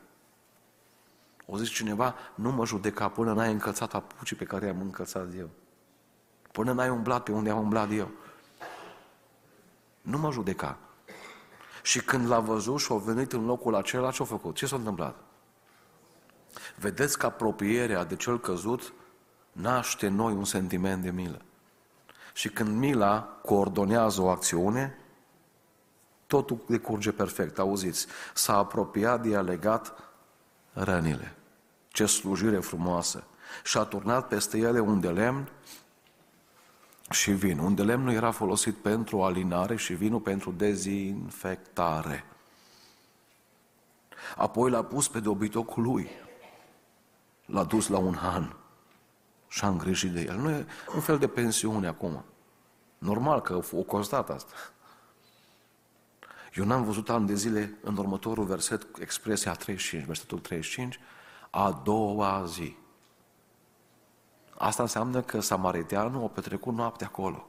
O 1.46 1.58
zis 1.58 1.70
cineva, 1.70 2.16
nu 2.36 2.52
mă 2.52 2.66
judeca 2.66 3.10
până 3.10 3.34
n-ai 3.34 3.52
încălțat 3.52 3.94
apucii 3.94 4.36
pe 4.36 4.44
care 4.44 4.66
i-am 4.66 4.82
încălțat 4.82 5.28
eu. 5.38 5.50
Până 6.52 6.72
n-ai 6.72 6.90
umblat 6.90 7.24
pe 7.24 7.32
unde 7.32 7.50
am 7.50 7.60
umblat 7.60 7.92
eu. 7.92 8.12
Nu 10.02 10.18
mă 10.18 10.32
judeca. 10.32 10.78
Și 11.84 12.02
când 12.02 12.28
l-a 12.28 12.40
văzut 12.40 12.80
și 12.80 12.92
a 12.92 12.96
venit 12.96 13.34
în 13.34 13.46
locul 13.46 13.76
acela, 13.76 14.12
ce 14.12 14.22
a 14.22 14.26
făcut? 14.26 14.56
Ce 14.56 14.66
s-a 14.66 14.76
întâmplat? 14.76 15.16
Vedeți 16.76 17.18
că 17.18 17.26
apropierea 17.26 18.04
de 18.04 18.16
cel 18.16 18.40
căzut 18.40 18.94
naște 19.52 20.08
în 20.08 20.16
noi 20.16 20.34
un 20.34 20.46
sentiment 20.46 21.04
de 21.04 21.12
milă. 21.12 21.42
Și 22.34 22.50
când 22.50 22.78
mila 22.78 23.40
coordonează 23.42 24.22
o 24.22 24.30
acțiune, 24.30 24.98
totul 26.28 26.64
decurge 26.68 27.12
perfect. 27.12 27.60
Auziți, 27.60 28.08
s-a 28.34 28.58
apropiat 28.58 29.22
de 29.22 29.36
a 29.36 29.42
legat 29.42 29.94
rănile. 30.74 31.36
Ce 31.88 32.06
slujire 32.06 32.60
frumoasă! 32.60 33.24
Și 33.64 33.78
a 33.78 33.84
turnat 33.84 34.28
peste 34.28 34.58
ele 34.58 34.80
un 34.80 35.00
de 35.00 35.10
lemn 35.10 35.50
și 37.10 37.32
vin. 37.32 37.60
Un 37.60 37.76
de 37.76 37.84
lemn 37.84 38.04
nu 38.04 38.12
era 38.12 38.32
folosit 38.32 38.76
pentru 38.76 39.22
alinare 39.22 39.76
și 39.76 39.94
vinul 39.94 40.20
pentru 40.20 40.52
dezinfectare. 40.52 42.24
Apoi 44.36 44.72
l-a 44.72 44.84
pus 44.84 45.08
pe 45.08 45.20
dobitocul 45.20 45.84
lui. 45.84 46.10
L-a 47.46 47.64
dus 47.64 47.88
la 47.88 47.98
un 47.98 48.16
han 48.16 48.56
și 49.48 49.64
a 49.64 49.68
îngrijit 49.68 50.12
de 50.12 50.22
el. 50.22 50.38
Nu 50.38 50.50
e 50.50 50.66
un 50.96 51.02
fel 51.02 51.18
de 51.18 51.28
pensiune 51.28 51.88
acum. 51.88 52.24
Normal 52.98 53.42
că 53.42 53.60
o 53.72 53.82
constat 53.82 54.30
asta. 54.30 54.54
Eu 56.54 56.66
n-am 56.66 56.84
văzut 56.84 57.10
ani 57.10 57.28
de 57.28 57.36
zile 57.36 57.78
în 57.82 57.98
următorul 57.98 58.46
verset, 58.46 58.88
expresia 59.00 59.54
35, 59.54 60.06
versetul 60.06 60.40
35, 60.40 61.00
a 61.50 61.82
doua 61.84 62.46
zi. 62.46 62.76
Asta 64.64 64.82
înseamnă 64.82 65.22
că 65.22 65.40
samariteanul 65.40 66.24
a 66.24 66.28
petrecut 66.28 66.74
noaptea 66.74 67.08
acolo. 67.08 67.48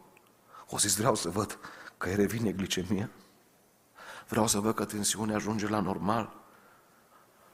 O 0.71 0.79
zis, 0.79 0.97
vreau 0.97 1.15
să 1.15 1.29
văd 1.29 1.59
că 1.99 2.09
îi 2.09 2.15
revine 2.15 2.53
glicemia. 2.53 3.11
Vreau 4.29 4.47
să 4.47 4.59
văd 4.59 4.75
că 4.75 4.85
tensiunea 4.85 5.37
ajunge 5.37 5.69
la 5.69 5.81
normal. 5.81 6.33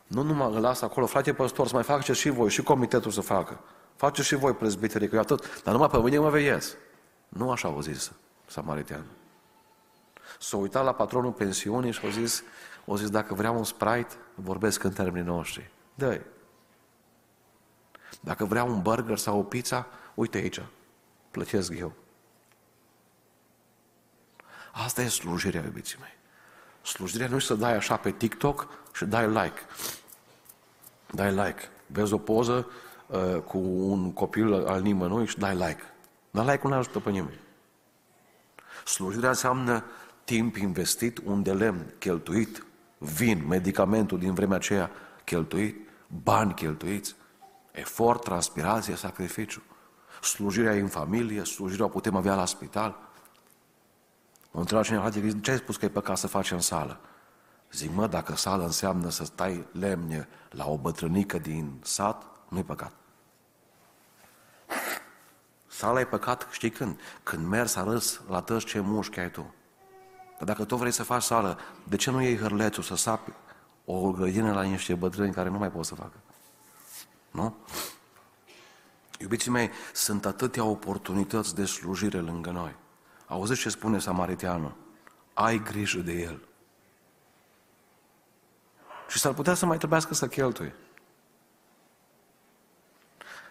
Nu 0.06 0.22
numai 0.22 0.52
îl 0.52 0.60
las 0.60 0.80
acolo, 0.80 1.06
frate 1.06 1.32
păstor, 1.32 1.66
să 1.66 1.74
mai 1.74 1.82
faceți 1.82 2.18
și 2.18 2.30
voi, 2.30 2.50
și 2.50 2.62
comitetul 2.62 3.10
să 3.10 3.20
facă. 3.20 3.60
Faceți 3.96 4.26
și 4.26 4.34
voi, 4.34 4.54
prezbiterii, 4.54 5.08
că 5.08 5.14
eu 5.14 5.20
atât, 5.20 5.62
dar 5.62 5.72
numai 5.72 5.88
pe 5.88 5.98
mine 5.98 6.18
mă 6.18 6.30
veiez. 6.30 6.76
Nu 7.28 7.50
așa 7.50 7.68
au 7.68 7.80
zis 7.80 8.12
samariteanul. 8.46 9.06
S-a 10.38 10.56
uitat 10.56 10.84
la 10.84 10.92
patronul 10.92 11.32
pensiunii 11.32 11.92
și 11.92 12.06
a 12.06 12.08
zis, 12.08 12.42
o 12.84 12.96
zis, 12.96 13.10
dacă 13.10 13.34
vreau 13.34 13.56
un 13.56 13.64
Sprite, 13.64 14.14
vorbesc 14.34 14.82
în 14.82 14.92
termenii 14.92 15.28
noștri. 15.28 15.70
dă 15.94 16.20
Dacă 18.20 18.44
vreau 18.44 18.68
un 18.68 18.82
burger 18.82 19.18
sau 19.18 19.38
o 19.38 19.42
pizza, 19.42 19.86
uite 20.14 20.38
aici, 20.38 20.60
plătesc 21.30 21.72
eu. 21.78 21.92
Asta 24.72 25.02
e 25.02 25.08
slujirea, 25.08 25.62
iubiții 25.62 25.96
mei. 26.00 26.16
Slujirea 26.82 27.28
nu 27.28 27.36
e 27.36 27.40
să 27.40 27.54
dai 27.54 27.74
așa 27.74 27.96
pe 27.96 28.10
TikTok 28.10 28.68
și 28.94 29.04
dai 29.04 29.26
like. 29.26 29.60
Dai 31.10 31.30
like. 31.30 31.68
Vezi 31.86 32.12
o 32.12 32.18
poză 32.18 32.70
uh, 33.06 33.40
cu 33.46 33.58
un 33.58 34.12
copil 34.12 34.66
al 34.66 34.80
nimănui 34.80 35.26
și 35.26 35.38
dai 35.38 35.54
like. 35.54 35.82
Dar 36.30 36.44
like-ul 36.44 36.70
nu 36.70 36.76
ajută 36.76 36.98
pe 36.98 37.10
nimeni. 37.10 37.38
Slujirea 38.84 39.28
înseamnă 39.28 39.84
timp 40.24 40.56
investit, 40.56 41.20
un 41.24 41.42
de 41.42 41.52
lemn 41.52 41.94
cheltuit, 41.98 42.64
vin, 42.98 43.46
medicamentul 43.46 44.18
din 44.18 44.34
vremea 44.34 44.56
aceea 44.56 44.90
cheltuit, 45.24 45.88
bani 46.22 46.54
cheltuiți, 46.54 47.14
efort, 47.72 48.22
transpirație, 48.22 48.94
sacrificiu. 48.94 49.62
Slujirea 50.22 50.72
în 50.72 50.88
familie, 50.88 51.44
slujirea 51.44 51.84
o 51.84 51.88
putem 51.88 52.16
avea 52.16 52.34
la 52.34 52.44
spital. 52.44 52.96
Mă 54.50 54.60
întreba 54.60 54.82
cineva, 54.82 55.10
ce 55.40 55.50
ai 55.50 55.56
spus 55.56 55.76
că 55.76 55.84
e 55.84 55.88
păcat 55.88 56.16
să 56.18 56.26
faci 56.26 56.50
în 56.50 56.60
sală? 56.60 57.00
Zic, 57.72 57.94
mă, 57.94 58.06
dacă 58.06 58.36
sală 58.36 58.64
înseamnă 58.64 59.08
să 59.08 59.24
stai 59.24 59.66
lemne 59.72 60.28
la 60.50 60.68
o 60.68 60.76
bătrânică 60.76 61.38
din 61.38 61.80
sat, 61.82 62.24
nu-i 62.48 62.64
păcat. 62.64 62.92
Sala 65.66 66.00
e 66.00 66.04
păcat, 66.04 66.48
știi 66.50 66.70
când? 66.70 67.00
Când 67.22 67.46
mergi 67.46 67.72
să 67.72 67.78
arăți 67.78 68.20
la 68.28 68.40
tăți 68.40 68.66
ce 68.66 68.80
mușchi 68.80 69.18
ai 69.18 69.30
tu. 69.30 69.54
Dar 70.38 70.48
dacă 70.48 70.64
tu 70.64 70.76
vrei 70.76 70.90
să 70.90 71.02
faci 71.02 71.22
sală, 71.22 71.58
de 71.84 71.96
ce 71.96 72.10
nu 72.10 72.22
iei 72.22 72.36
hărlețul 72.36 72.82
să 72.82 72.96
sapi 72.96 73.32
o 73.84 74.10
grădină 74.10 74.52
la 74.52 74.62
niște 74.62 74.94
bătrâni 74.94 75.32
care 75.32 75.48
nu 75.48 75.58
mai 75.58 75.70
pot 75.70 75.84
să 75.84 75.94
facă? 75.94 76.12
Nu? 77.30 77.56
Iubiții 79.18 79.50
mei, 79.50 79.70
sunt 79.92 80.26
atâtea 80.26 80.64
oportunități 80.64 81.54
de 81.54 81.64
slujire 81.64 82.18
lângă 82.18 82.50
noi. 82.50 82.76
Auziți 83.26 83.60
ce 83.60 83.68
spune 83.68 83.98
Samariteanul? 83.98 84.74
Ai 85.34 85.62
grijă 85.62 86.00
de 86.00 86.12
el. 86.12 86.48
Și 89.08 89.18
s-ar 89.18 89.32
putea 89.32 89.54
să 89.54 89.66
mai 89.66 89.78
trebuiască 89.78 90.14
să 90.14 90.28
cheltui. 90.28 90.72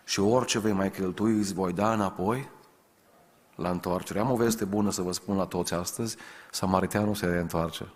Și 0.04 0.20
orice 0.20 0.60
vei 0.60 0.72
mai 0.72 0.92
cheltui, 0.92 1.38
îți 1.38 1.54
voi 1.54 1.74
da 1.74 1.94
înapoi 1.94 2.50
la 3.56 3.70
întoarcere. 3.70 4.20
Am 4.20 4.32
o 4.32 4.36
veste 4.36 4.66
bună 4.66 4.92
să 4.92 5.02
vă 5.02 5.12
spun 5.12 5.36
la 5.36 5.46
toți 5.46 5.74
astăzi, 5.74 6.18
Samariteanul 6.52 7.16
se 7.16 7.26
reîntoarce. 7.26 7.94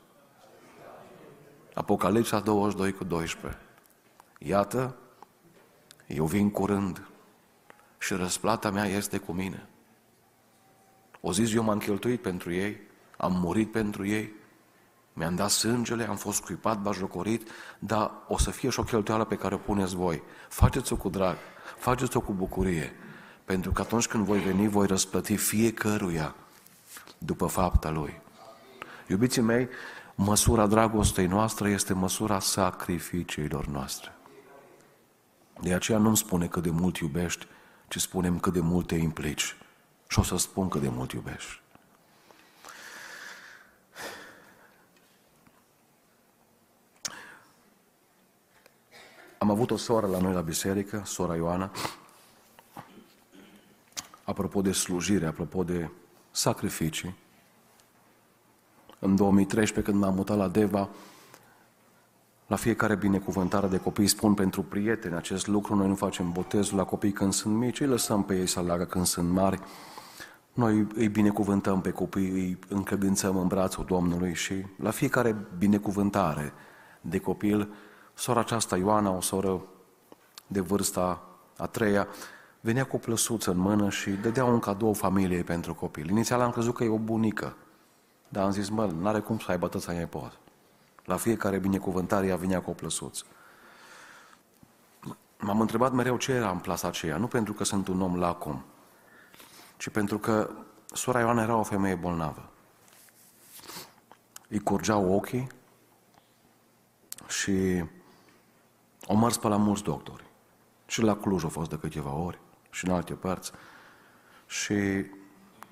Apocalipsa 1.74 2.40
22 2.40 2.94
cu 2.94 3.04
12. 3.04 3.62
Iată, 4.38 4.96
eu 6.08 6.26
vin 6.26 6.50
curând 6.50 7.08
și 7.98 8.14
răsplata 8.14 8.72
mea 8.72 8.86
este 8.86 9.18
cu 9.18 9.32
mine. 9.32 9.68
O 11.22 11.32
zis, 11.32 11.54
eu 11.54 11.64
m-am 11.64 11.78
cheltuit 11.78 12.22
pentru 12.22 12.54
ei, 12.54 12.82
am 13.18 13.34
murit 13.40 13.72
pentru 13.72 14.06
ei, 14.06 14.34
mi-am 15.14 15.36
dat 15.36 15.50
sângele, 15.50 16.08
am 16.08 16.16
fost 16.16 16.38
scuipat, 16.38 16.82
bajocorit, 16.82 17.50
dar 17.80 18.12
o 18.28 18.38
să 18.38 18.52
fie 18.52 18.70
și 18.70 18.80
o 18.80 18.84
cheltuială 18.84 19.24
pe 19.26 19.36
care 19.36 19.56
o 19.56 19.58
puneți 19.58 19.96
voi. 19.96 20.24
Faceți-o 20.50 20.96
cu 20.96 21.10
drag, 21.10 21.38
faceți-o 21.78 22.22
cu 22.22 22.34
bucurie. 22.34 22.96
Pentru 23.46 23.72
că 23.72 23.82
atunci 23.82 24.08
când 24.08 24.26
voi 24.26 24.40
veni, 24.40 24.68
voi 24.68 24.88
răsplăti 24.88 25.36
fiecăruia 25.36 26.36
după 27.18 27.46
fapta 27.46 27.90
lui. 27.90 28.22
Iubiții 29.08 29.42
mei, 29.42 29.70
măsura 30.16 30.68
dragostei 30.68 31.28
noastre 31.28 31.70
este 31.70 31.94
măsura 31.94 32.40
sacrificiilor 32.40 33.66
noastre. 33.66 34.13
De 35.62 35.74
aceea 35.74 35.98
nu-mi 35.98 36.18
spune 36.18 36.48
cât 36.48 36.64
de 36.64 36.70
mult 36.70 36.98
iubești, 36.98 37.48
ci 37.88 37.98
spunem 37.98 38.40
cât 38.40 38.54
de 38.54 38.60
mult 38.60 38.88
te 38.88 38.96
implici. 38.96 39.56
Și 40.08 40.20
o 40.20 40.24
să 40.24 40.38
spun 40.38 40.68
cât 40.68 40.82
de 40.82 40.90
mult 40.90 41.12
iubești. 41.12 41.62
Am 49.38 49.50
avut 49.50 49.72
o 49.72 49.78
soră 49.78 50.08
la 50.08 50.20
noi 50.20 50.34
la 50.34 50.42
biserică, 50.42 51.02
sora 51.06 51.36
Ioana, 51.36 51.72
apropo 54.24 54.62
de 54.62 54.72
slujire, 54.72 55.26
apropo 55.26 55.64
de 55.64 55.90
sacrificii. 56.32 57.16
În 59.00 59.16
2013, 59.16 59.92
când 59.92 60.04
m-am 60.04 60.14
mutat 60.14 60.38
la 60.38 60.48
Deva, 60.48 60.90
la 62.54 62.60
fiecare 62.60 62.96
binecuvântare 62.96 63.68
de 63.68 63.78
copii 63.78 64.08
spun 64.08 64.34
pentru 64.34 64.64
prieteni 64.64 65.16
acest 65.16 65.48
lucru, 65.48 65.76
noi 65.76 65.88
nu 65.88 65.96
facem 65.96 66.32
botezul 66.32 66.78
la 66.78 66.84
copii 66.84 67.12
când 67.12 67.34
sunt 67.34 67.56
mici, 67.56 67.80
îi 67.80 67.88
lăsăm 67.88 68.24
pe 68.24 68.36
ei 68.36 68.48
să 68.48 68.60
aleagă 68.60 68.84
când 68.84 69.06
sunt 69.06 69.30
mari. 69.30 69.60
Noi 70.54 70.88
îi 70.96 71.08
binecuvântăm 71.08 71.82
pe 71.82 71.92
copii, 71.92 72.30
îi 72.30 72.60
încredințăm 72.70 73.38
în 73.38 73.48
brațul 73.48 73.86
Domnului 73.86 74.34
și 74.34 74.66
la 74.76 74.90
fiecare 74.90 75.36
binecuvântare 75.58 76.54
de 77.02 77.20
copil, 77.20 77.74
sora 78.14 78.40
aceasta, 78.40 78.78
Ioana, 78.78 79.12
o 79.12 79.22
soră 79.22 79.62
de 80.48 80.60
vârsta 80.60 81.22
a 81.58 81.66
treia, 81.66 82.08
venea 82.60 82.84
cu 82.84 82.96
o 82.96 83.00
plăsuță 83.00 83.52
în 83.52 83.58
mână 83.58 83.90
și 83.90 84.10
dădea 84.10 84.46
un 84.46 84.60
cadou 84.60 84.94
familiei 84.94 85.44
pentru 85.44 85.74
copil. 85.74 86.10
Inițial 86.10 86.42
am 86.42 86.52
crezut 86.52 86.76
că 86.76 86.84
e 86.84 86.90
o 86.90 86.98
bunică, 86.98 87.56
dar 88.30 88.44
am 88.44 88.52
zis, 88.52 88.70
mă, 88.70 88.94
n-are 89.00 89.20
cum 89.20 89.38
să 89.38 89.52
aibă 89.52 89.68
tăța 89.68 89.92
nepot. 89.92 90.43
La 91.06 91.18
fiecare 91.18 91.58
binecuvântare 91.58 92.28
ea 92.28 92.36
venea 92.36 92.62
cu 92.62 92.70
o 92.70 92.74
plăsuță. 92.74 93.26
M-am 95.38 95.62
întrebat 95.62 95.92
mereu 95.92 96.18
ce 96.18 96.32
era 96.32 96.50
în 96.50 96.60
plasa 96.60 96.88
aceea, 96.88 97.18
nu 97.18 97.28
pentru 97.28 97.54
că 97.54 97.64
sunt 97.64 97.88
un 97.88 98.02
om 98.02 98.18
lacom, 98.18 98.64
ci 99.78 99.90
pentru 99.90 100.20
că 100.20 100.50
sora 100.86 101.20
Ioana 101.20 101.42
era 101.42 101.56
o 101.56 101.64
femeie 101.64 101.96
bolnavă. 101.96 102.50
Îi 104.50 104.60
curgeau 104.60 105.14
ochii 105.14 105.48
și 107.28 107.84
o 109.06 109.18
mers 109.18 109.38
pe 109.38 109.48
la 109.48 109.58
mulți 109.58 109.84
doctori. 109.84 110.24
Și 110.86 111.02
la 111.02 111.16
Cluj 111.16 111.44
a 111.44 111.48
fost 111.48 111.70
de 111.70 111.78
câteva 111.78 112.12
ori 112.12 112.40
și 112.70 112.86
în 112.86 112.94
alte 112.94 113.14
părți. 113.14 113.52
Și 114.48 115.06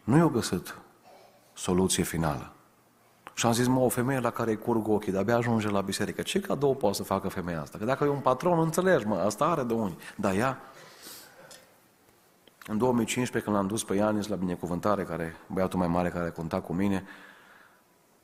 nu 0.03 0.17
i-au 0.17 0.29
găsit 0.29 0.77
soluție 1.53 2.03
finală. 2.03 2.53
Și 3.33 3.45
am 3.45 3.51
zis, 3.51 3.67
mă, 3.67 3.79
o 3.79 3.89
femeie 3.89 4.19
la 4.19 4.29
care 4.29 4.49
îi 4.49 4.57
curg 4.57 4.87
ochii, 4.87 5.11
de-abia 5.11 5.35
ajunge 5.35 5.69
la 5.69 5.81
biserică. 5.81 6.21
Ce 6.21 6.39
cadou 6.39 6.75
poate 6.75 6.95
să 6.95 7.03
facă 7.03 7.27
femeia 7.27 7.61
asta? 7.61 7.77
Că 7.77 7.85
dacă 7.85 8.03
e 8.03 8.07
un 8.07 8.19
patron, 8.19 8.59
înțelegi, 8.59 9.07
mă, 9.07 9.15
asta 9.15 9.45
are 9.45 9.63
de 9.63 9.73
unii. 9.73 9.97
Dar 10.15 10.35
ea, 10.35 10.59
în 12.67 12.77
2015, 12.77 13.49
când 13.49 13.61
l-am 13.61 13.67
dus 13.67 13.83
pe 13.83 13.95
Ianis 13.95 14.27
la 14.27 14.35
binecuvântare, 14.35 15.03
care, 15.03 15.35
băiatul 15.47 15.79
mai 15.79 15.87
mare 15.87 16.09
care 16.09 16.29
conta 16.29 16.61
cu 16.61 16.73
mine, 16.73 17.03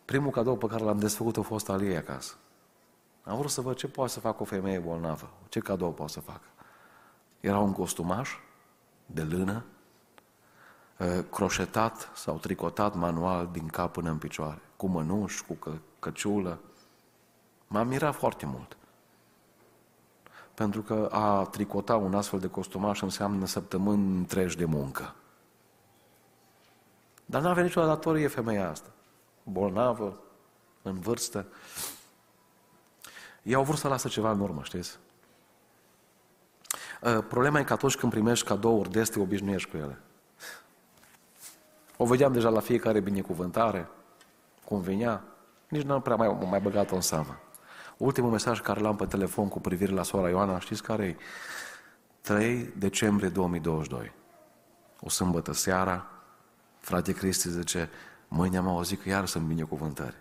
Primul 0.08 0.32
cadou 0.32 0.58
pe 0.58 0.68
care 0.68 0.84
l-am 0.84 1.00
desfăcut 1.00 1.38
a 1.38 1.42
fost 1.42 1.70
al 1.70 1.82
ei 1.82 1.98
acasă. 1.98 2.34
Am 3.24 3.38
vrut 3.38 3.50
să 3.50 3.62
văd 3.62 3.76
ce 3.76 3.88
poate 3.88 4.12
să 4.12 4.20
facă 4.20 4.42
o 4.42 4.46
femeie 4.46 4.80
bolnavă, 4.80 5.30
ce 5.50 5.60
cadou 5.60 5.92
poate 5.92 6.12
să 6.12 6.20
facă. 6.20 6.48
Era 7.40 7.60
un 7.60 7.74
costumaș 7.74 8.30
de 9.06 9.22
lână, 9.22 9.52
ă, 9.54 9.77
croșetat 11.30 12.12
sau 12.16 12.38
tricotat 12.38 12.96
manual 12.96 13.50
din 13.52 13.68
cap 13.68 13.92
până 13.92 14.10
în 14.10 14.18
picioare, 14.18 14.62
cu 14.76 14.88
mănuși, 14.88 15.44
cu 15.44 15.54
că, 15.54 15.72
căciulă. 16.00 16.60
M-a 17.68 17.84
mirat 17.84 18.16
foarte 18.16 18.46
mult. 18.46 18.78
Pentru 20.54 20.82
că 20.82 21.10
a 21.12 21.44
tricota 21.44 21.96
un 21.96 22.14
astfel 22.14 22.40
de 22.40 22.48
costumaș 22.48 23.02
înseamnă 23.02 23.46
săptămâni 23.46 24.18
întregi 24.18 24.58
de 24.58 24.66
muncă. 24.66 25.16
Dar 27.26 27.42
nu 27.42 27.48
avea 27.48 27.64
nicio 27.64 27.86
datorie 27.86 28.28
femeia 28.28 28.70
asta. 28.70 28.90
Bolnavă, 29.44 30.20
în 30.82 31.00
vârstă. 31.00 31.46
Ei 33.44 33.54
au 33.54 33.64
vrut 33.64 33.78
să 33.78 33.88
lasă 33.88 34.08
ceva 34.08 34.32
în 34.32 34.40
urmă, 34.40 34.64
știți? 34.64 35.00
Ă, 37.04 37.22
problema 37.22 37.60
e 37.60 37.64
că 37.64 37.74
atunci 37.74 37.96
când 37.96 38.12
primești 38.12 38.46
cadouri 38.46 38.92
des, 38.92 39.10
te 39.10 39.20
obișnuiești 39.20 39.70
cu 39.70 39.78
ele. 39.78 40.02
O 41.98 42.06
vedeam 42.06 42.34
deja 42.34 42.50
la 42.50 42.60
fiecare 42.60 43.00
binecuvântare, 43.00 43.90
cum 44.66 44.82
venea, 44.82 45.24
nici 45.68 45.84
n-am 45.84 46.02
prea 46.02 46.16
mai, 46.16 46.38
mai 46.50 46.60
băgat-o 46.60 46.96
în 46.96 47.02
seamă. 47.02 47.40
Ultimul 47.98 48.32
mesaj 48.32 48.62
care 48.62 48.80
l-am 48.80 48.96
pe 48.96 49.06
telefon 49.06 49.48
cu 49.48 49.60
privire 49.60 49.92
la 49.92 50.04
sora 50.04 50.30
Ioana, 50.30 50.60
știți 50.60 50.84
care 50.84 51.06
e? 51.06 51.16
3 52.22 52.74
decembrie 52.78 53.30
2022. 53.30 54.12
O 55.00 55.10
sâmbătă 55.10 55.54
seara, 55.54 56.10
frate 56.80 57.12
Cristi 57.14 57.50
zice, 57.50 57.90
mâine 58.28 58.58
am 58.58 58.68
auzit 58.68 59.02
că 59.02 59.10
iar 59.10 59.26
sunt 59.26 59.44
binecuvântări. 59.44 60.16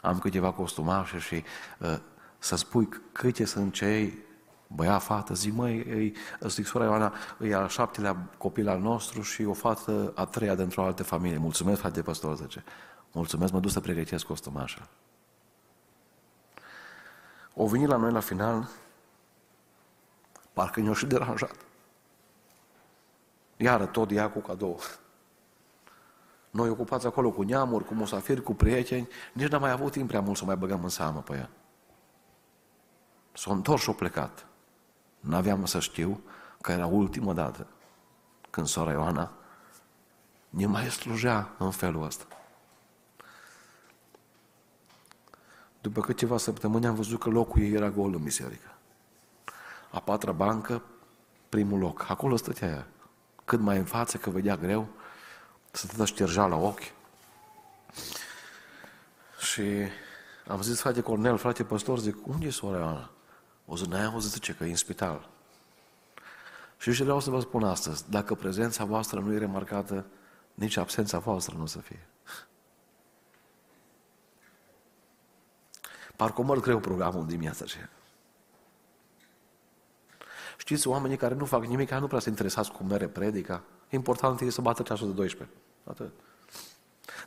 Am 0.00 0.18
câteva 0.18 0.52
costumașe 0.52 1.18
și 1.18 1.44
uh, 1.78 1.98
să 2.38 2.56
spui 2.56 2.88
câte 3.12 3.44
sunt 3.44 3.72
cei 3.72 4.18
băiat, 4.66 5.02
fată, 5.02 5.34
zic, 5.34 5.52
măi, 5.52 6.14
îți, 6.38 6.54
zic, 6.54 6.66
sora 6.66 6.84
Ioana, 6.84 7.14
e 7.40 7.54
al 7.54 7.68
șaptelea 7.68 8.28
copil 8.38 8.68
al 8.68 8.80
nostru 8.80 9.22
și 9.22 9.44
o 9.44 9.52
fată 9.52 10.12
a 10.14 10.24
treia 10.24 10.54
dintr-o 10.54 10.84
altă 10.84 11.02
familie. 11.02 11.38
Mulțumesc, 11.38 11.80
frate 11.80 12.02
păstor, 12.02 12.36
zice. 12.36 12.64
Mulțumesc, 13.12 13.52
mă 13.52 13.60
duc 13.60 13.70
să 13.70 13.80
pregătesc 13.80 14.24
costumașa. 14.24 14.88
O 17.54 17.66
venit 17.66 17.88
la 17.88 17.96
noi 17.96 18.12
la 18.12 18.20
final, 18.20 18.68
parcă 20.52 20.80
ne-o 20.80 20.94
și 20.94 21.06
deranjat. 21.06 21.56
Iară 23.56 23.86
tot 23.86 24.10
ea 24.10 24.30
cu 24.30 24.38
cadou. 24.38 24.80
Noi 26.50 26.68
ocupați 26.68 27.06
acolo 27.06 27.30
cu 27.30 27.42
neamuri, 27.42 27.84
cu 27.84 27.94
musafiri, 27.94 28.42
cu 28.42 28.54
prieteni, 28.54 29.08
nici 29.32 29.48
n-am 29.48 29.60
mai 29.60 29.70
avut 29.70 29.92
timp 29.92 30.08
prea 30.08 30.20
mult 30.20 30.36
să 30.36 30.44
mai 30.44 30.56
băgăm 30.56 30.82
în 30.82 30.88
seamă 30.88 31.20
pe 31.20 31.34
ea. 31.34 31.50
S-a 33.32 33.52
întors 33.52 33.82
și 33.82 33.90
a 33.90 33.92
plecat. 33.92 34.46
N-aveam 35.26 35.64
să 35.64 35.80
știu 35.80 36.20
că 36.60 36.72
era 36.72 36.86
ultima 36.86 37.32
dată 37.32 37.66
când 38.50 38.66
sora 38.66 38.90
Ioana 38.90 39.32
ne 40.48 40.66
mai 40.66 40.90
slujea 40.90 41.54
în 41.58 41.70
felul 41.70 42.04
ăsta. 42.04 42.24
După 45.80 46.00
câteva 46.00 46.38
săptămâni 46.38 46.86
am 46.86 46.94
văzut 46.94 47.20
că 47.20 47.28
locul 47.28 47.62
ei 47.62 47.72
era 47.72 47.90
gol 47.90 48.14
în 48.14 48.22
biserică. 48.22 48.74
A 49.90 50.00
patra 50.00 50.32
bancă, 50.32 50.82
primul 51.48 51.78
loc. 51.78 52.04
Acolo 52.08 52.36
stătea 52.36 52.68
ea. 52.68 52.86
Cât 53.44 53.60
mai 53.60 53.76
în 53.76 53.84
față, 53.84 54.16
că 54.16 54.30
vedea 54.30 54.56
greu, 54.56 54.88
să 55.70 56.04
ștergea 56.04 56.46
la 56.46 56.56
ochi. 56.56 56.92
Și 59.38 59.62
am 60.48 60.62
zis, 60.62 60.80
frate 60.80 61.00
Cornel, 61.00 61.36
frate 61.36 61.64
păstor, 61.64 61.98
zic, 61.98 62.26
unde 62.26 62.46
e 62.46 62.50
sora 62.50 62.78
Ioana? 62.78 63.10
O 63.66 63.76
zi, 63.76 63.88
n-ai 63.88 64.04
auzit 64.04 64.30
zice 64.30 64.54
că 64.54 64.64
e 64.64 64.70
în 64.70 64.76
spital. 64.76 65.28
Și 66.78 66.92
ce 66.92 67.02
vreau 67.02 67.20
să 67.20 67.30
vă 67.30 67.40
spun 67.40 67.64
astăzi, 67.64 68.10
dacă 68.10 68.34
prezența 68.34 68.84
voastră 68.84 69.20
nu 69.20 69.32
e 69.32 69.38
remarcată, 69.38 70.06
nici 70.54 70.76
absența 70.76 71.18
voastră 71.18 71.54
nu 71.56 71.62
o 71.62 71.66
să 71.66 71.78
fie. 71.78 72.06
Parcă 76.16 76.42
mă 76.42 76.54
greu 76.54 76.80
programul 76.80 77.26
dimineața 77.26 77.64
aceea. 77.64 77.90
Știți, 80.56 80.88
oamenii 80.88 81.16
care 81.16 81.34
nu 81.34 81.44
fac 81.44 81.64
nimic, 81.64 81.90
nu 81.90 82.06
prea 82.06 82.20
se 82.20 82.28
interesați 82.28 82.72
cum 82.72 82.86
mere 82.86 83.08
predica. 83.08 83.62
Important 83.88 84.40
e 84.40 84.50
să 84.50 84.60
bată 84.60 84.82
ceasul 84.82 85.06
de 85.06 85.14
12. 85.14 85.56
Atât. 85.84 86.12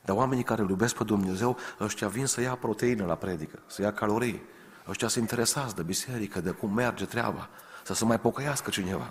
Dar 0.03 0.15
oamenii 0.15 0.43
care 0.43 0.61
îl 0.61 0.69
iubesc 0.69 0.95
pe 0.95 1.03
Dumnezeu, 1.03 1.57
ăștia 1.79 2.07
vin 2.07 2.25
să 2.25 2.41
ia 2.41 2.55
proteină 2.55 3.05
la 3.05 3.15
predică, 3.15 3.59
să 3.67 3.81
ia 3.81 3.93
calorii. 3.93 4.41
Ăștia 4.89 5.07
sunt 5.07 5.29
interesați 5.29 5.75
de 5.75 5.83
biserică, 5.83 6.41
de 6.41 6.51
cum 6.51 6.73
merge 6.73 7.05
treaba, 7.05 7.49
să 7.83 7.93
se 7.93 8.05
mai 8.05 8.19
pocăiască 8.19 8.69
cineva, 8.69 9.09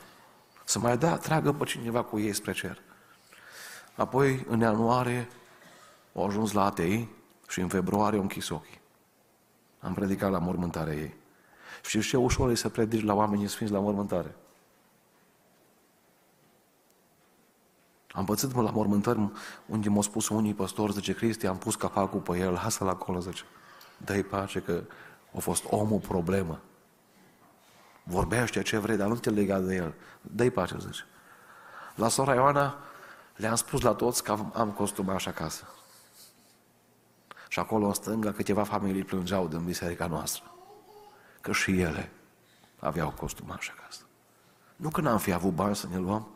să 0.64 0.78
mai 0.78 0.98
da, 0.98 1.16
tragă 1.16 1.52
pe 1.52 1.64
cineva 1.64 2.02
cu 2.02 2.18
ei 2.18 2.32
spre 2.32 2.52
cer. 2.52 2.78
Apoi, 3.96 4.44
în 4.48 4.60
ianuarie, 4.60 5.28
au 6.14 6.26
ajuns 6.26 6.52
la 6.52 6.64
ATI 6.64 7.08
și 7.48 7.60
în 7.60 7.68
februarie 7.68 8.16
au 8.16 8.22
închis 8.22 8.48
ochii. 8.48 8.80
Am 9.80 9.94
predicat 9.94 10.30
la 10.30 10.38
mormântarea 10.38 10.94
ei. 10.94 11.14
Și 11.84 12.00
ce 12.00 12.16
ușor 12.16 12.50
e 12.50 12.54
să 12.54 12.68
predici 12.68 13.04
la 13.04 13.14
oamenii 13.14 13.48
sfinți 13.48 13.72
la 13.72 13.80
mormântare. 13.80 14.34
Am 18.12 18.24
pățit 18.24 18.54
la 18.54 18.70
mormântări 18.70 19.30
unde 19.66 19.88
m-au 19.88 20.02
spus 20.02 20.28
unii 20.28 20.54
păstori, 20.54 20.92
zice, 20.92 21.14
Cristi, 21.14 21.46
am 21.46 21.58
pus 21.58 21.74
capacul 21.74 22.20
pe 22.20 22.38
el, 22.38 22.52
lasă-l 22.52 22.88
acolo, 22.88 23.18
zice. 23.18 23.42
Dă-i 24.04 24.22
pace 24.22 24.60
că 24.60 24.82
a 25.36 25.38
fost 25.38 25.64
omul 25.70 26.00
problemă. 26.00 26.60
Vorbește 28.02 28.62
ce 28.62 28.78
vrei, 28.78 28.96
dar 28.96 29.08
nu 29.08 29.14
te 29.14 29.30
lega 29.30 29.58
de 29.58 29.74
el. 29.74 29.94
Dă-i 30.20 30.50
pace, 30.50 30.76
zice. 30.78 31.04
La 31.94 32.08
sora 32.08 32.34
Ioana 32.34 32.78
le-am 33.36 33.54
spus 33.54 33.80
la 33.80 33.92
toți 33.92 34.22
că 34.22 34.30
am, 34.30 34.52
am 34.56 34.70
costumaș 34.70 35.26
acasă. 35.26 35.64
Și 37.48 37.58
acolo 37.58 37.86
în 37.86 37.94
stânga 37.94 38.32
câteva 38.32 38.62
familii 38.62 39.04
plângeau 39.04 39.48
din 39.48 39.64
biserica 39.64 40.06
noastră. 40.06 40.54
Că 41.40 41.52
și 41.52 41.80
ele 41.80 42.10
aveau 42.78 43.10
costumaș 43.10 43.68
acasă. 43.68 44.00
Nu 44.76 44.88
că 44.90 45.00
n-am 45.00 45.18
fi 45.18 45.32
avut 45.32 45.54
bani 45.54 45.76
să 45.76 45.86
ne 45.90 45.98
luăm, 45.98 46.28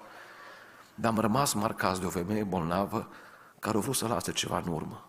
dar 0.95 1.11
am 1.11 1.18
rămas 1.18 1.53
marcați 1.53 2.01
de 2.01 2.07
o 2.07 2.11
femeie 2.11 2.45
bolnavă 2.45 3.09
care 3.59 3.76
a 3.76 3.80
vrut 3.80 3.95
să 3.95 4.07
lase 4.07 4.32
ceva 4.32 4.59
în 4.59 4.72
urmă. 4.72 5.05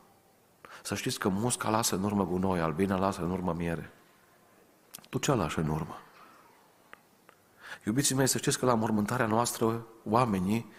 Să 0.86 0.96
știți 0.96 1.20
că 1.20 1.30
musca 1.30 1.70
lasă 1.70 1.96
în 1.96 2.04
urmă 2.04 2.26
gunoi, 2.26 2.60
albina 2.60 2.98
lasă 2.98 3.22
în 3.22 3.32
urmă 3.32 3.54
miere. 3.54 3.92
Tu 5.10 5.18
ce 5.18 5.34
lași 5.34 5.60
în 5.60 5.68
urmă? 5.68 5.98
Iubiții 7.86 8.16
mei, 8.16 8.28
să 8.28 8.38
știți 8.38 8.60
că 8.60 8.66
la 8.66 8.74
mormântarea 8.74 9.26
noastră 9.26 9.86
oamenii 10.04 10.72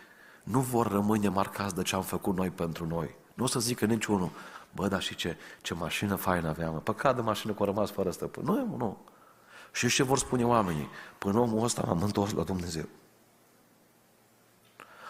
nu 0.43 0.61
vor 0.61 0.87
rămâne 0.87 1.29
marcați 1.29 1.75
de 1.75 1.83
ce 1.83 1.95
am 1.95 2.03
făcut 2.03 2.37
noi 2.37 2.51
pentru 2.51 2.87
noi. 2.87 3.17
Nu 3.35 3.45
o 3.45 3.47
să 3.47 3.61
zică 3.61 3.85
niciunul, 3.85 4.31
bă, 4.75 4.89
dar 4.89 5.03
și 5.03 5.15
ce, 5.15 5.37
ce 5.63 5.75
mașină 5.75 6.15
faină 6.15 6.49
aveam, 6.49 6.81
păcat 6.81 7.15
de 7.15 7.21
mașină 7.21 7.53
că 7.53 7.63
a 7.63 7.67
rămas 7.67 7.91
fără 7.91 8.11
stăpân. 8.11 8.45
Nu, 8.45 8.77
nu. 8.77 8.99
Și 9.73 9.89
ce 9.89 10.03
vor 10.03 10.19
spune 10.19 10.45
oamenii? 10.47 10.89
Până 11.19 11.39
omul 11.39 11.65
ăsta 11.65 11.83
m-am 11.87 12.03
întors 12.03 12.33
la 12.33 12.43
Dumnezeu. 12.43 12.89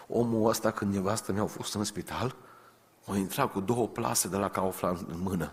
Omul 0.08 0.48
ăsta, 0.48 0.70
când 0.70 0.94
nevastă 0.94 1.32
mi-au 1.32 1.46
fost 1.46 1.74
în 1.74 1.84
spital, 1.84 2.36
o 3.06 3.16
intrat 3.16 3.52
cu 3.52 3.60
două 3.60 3.88
plase 3.88 4.28
de 4.28 4.36
la 4.36 4.48
Kaufland 4.48 4.98
în 5.08 5.20
mână 5.20 5.52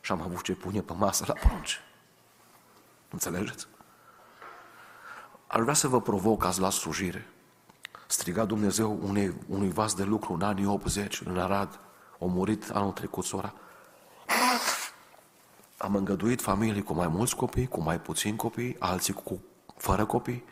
și 0.00 0.12
am 0.12 0.22
avut 0.22 0.42
ce 0.42 0.54
pune 0.54 0.80
pe 0.80 0.92
masă 0.92 1.24
la 1.26 1.32
prunci. 1.32 1.80
Înțelegeți? 3.10 3.66
Ar 5.46 5.60
vrea 5.60 5.74
să 5.74 5.88
vă 5.88 6.00
provoc 6.00 6.44
azi 6.44 6.60
la 6.60 6.70
slujire. 6.70 7.26
Striga 8.06 8.44
Dumnezeu 8.44 8.98
unei, 9.02 9.34
unui 9.48 9.70
vas 9.70 9.94
de 9.94 10.02
lucru 10.02 10.32
în 10.32 10.42
anii 10.42 10.66
80 10.66 11.20
în 11.20 11.38
Arad. 11.38 11.80
A 12.20 12.24
murit 12.24 12.70
anul 12.70 12.92
trecut 12.92 13.24
sora. 13.24 13.54
Am 15.76 15.94
îngăduit 15.94 16.40
familii 16.40 16.82
cu 16.82 16.92
mai 16.92 17.08
mulți 17.08 17.36
copii, 17.36 17.68
cu 17.68 17.80
mai 17.80 18.00
puțini 18.00 18.36
copii, 18.36 18.76
alții 18.78 19.12
cu 19.12 19.40
fără 19.76 20.04
copii. 20.04 20.44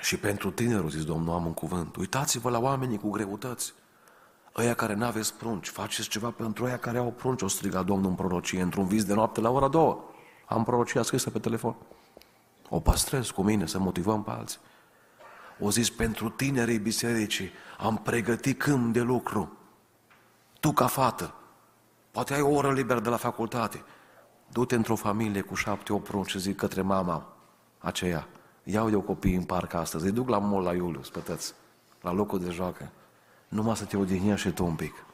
Și 0.00 0.16
pentru 0.16 0.50
tinerul, 0.50 0.90
zis 0.90 1.04
Domnul, 1.04 1.34
am 1.34 1.46
un 1.46 1.54
cuvânt. 1.54 1.96
Uitați-vă 1.96 2.50
la 2.50 2.58
oamenii 2.58 2.98
cu 2.98 3.10
greutăți. 3.10 3.74
Ăia 4.56 4.74
care 4.74 4.94
nu 4.94 5.04
aveți 5.04 5.34
prunci, 5.34 5.68
faceți 5.68 6.08
ceva 6.08 6.30
pentru 6.30 6.64
ăia 6.64 6.78
care 6.78 6.98
au 6.98 7.12
prunci, 7.16 7.42
o 7.42 7.48
striga 7.48 7.82
Domnul 7.82 8.08
în 8.10 8.16
prorocie, 8.16 8.62
într-un 8.62 8.86
vis 8.86 9.04
de 9.04 9.14
noapte 9.14 9.40
la 9.40 9.50
ora 9.50 9.68
două. 9.68 10.04
Am 10.46 10.64
prorocia 10.64 11.02
scrisă 11.02 11.30
pe 11.30 11.38
telefon. 11.38 11.76
O 12.68 12.80
păstrez 12.80 13.30
cu 13.30 13.42
mine 13.42 13.66
să 13.66 13.78
motivăm 13.78 14.22
pe 14.22 14.30
alții. 14.30 14.58
O 15.60 15.70
zis, 15.70 15.90
pentru 15.90 16.28
tinerii 16.28 16.78
bisericii 16.78 17.50
am 17.78 17.96
pregătit 17.96 18.58
câmp 18.58 18.92
de 18.92 19.00
lucru. 19.00 19.52
Tu 20.60 20.72
ca 20.72 20.86
fată, 20.86 21.34
poate 22.10 22.34
ai 22.34 22.40
o 22.40 22.50
oră 22.50 22.72
liberă 22.72 23.00
de 23.00 23.08
la 23.08 23.16
facultate. 23.16 23.84
Du-te 24.48 24.74
într-o 24.74 24.94
familie 24.94 25.40
cu 25.40 25.54
șapte, 25.54 25.92
opt 25.92 26.04
prunci 26.04 26.30
și 26.30 26.38
zic 26.38 26.56
către 26.56 26.82
mama 26.82 27.32
aceea, 27.78 28.28
iau 28.62 28.90
eu 28.90 29.00
copii 29.00 29.34
în 29.34 29.44
parc 29.44 29.74
astăzi, 29.74 30.04
îi 30.04 30.12
duc 30.12 30.28
la 30.28 30.38
mol 30.38 30.62
la 30.62 30.72
Iulius, 30.72 31.08
pe 31.08 31.38
la 32.00 32.12
locul 32.12 32.38
de 32.40 32.50
joacă 32.50 32.90
numai 33.50 33.76
să 33.76 33.84
te 33.84 33.96
odihnești 33.96 34.46
și 34.46 34.54
tu 34.54 34.64
un 34.64 34.74
pic. 34.74 35.04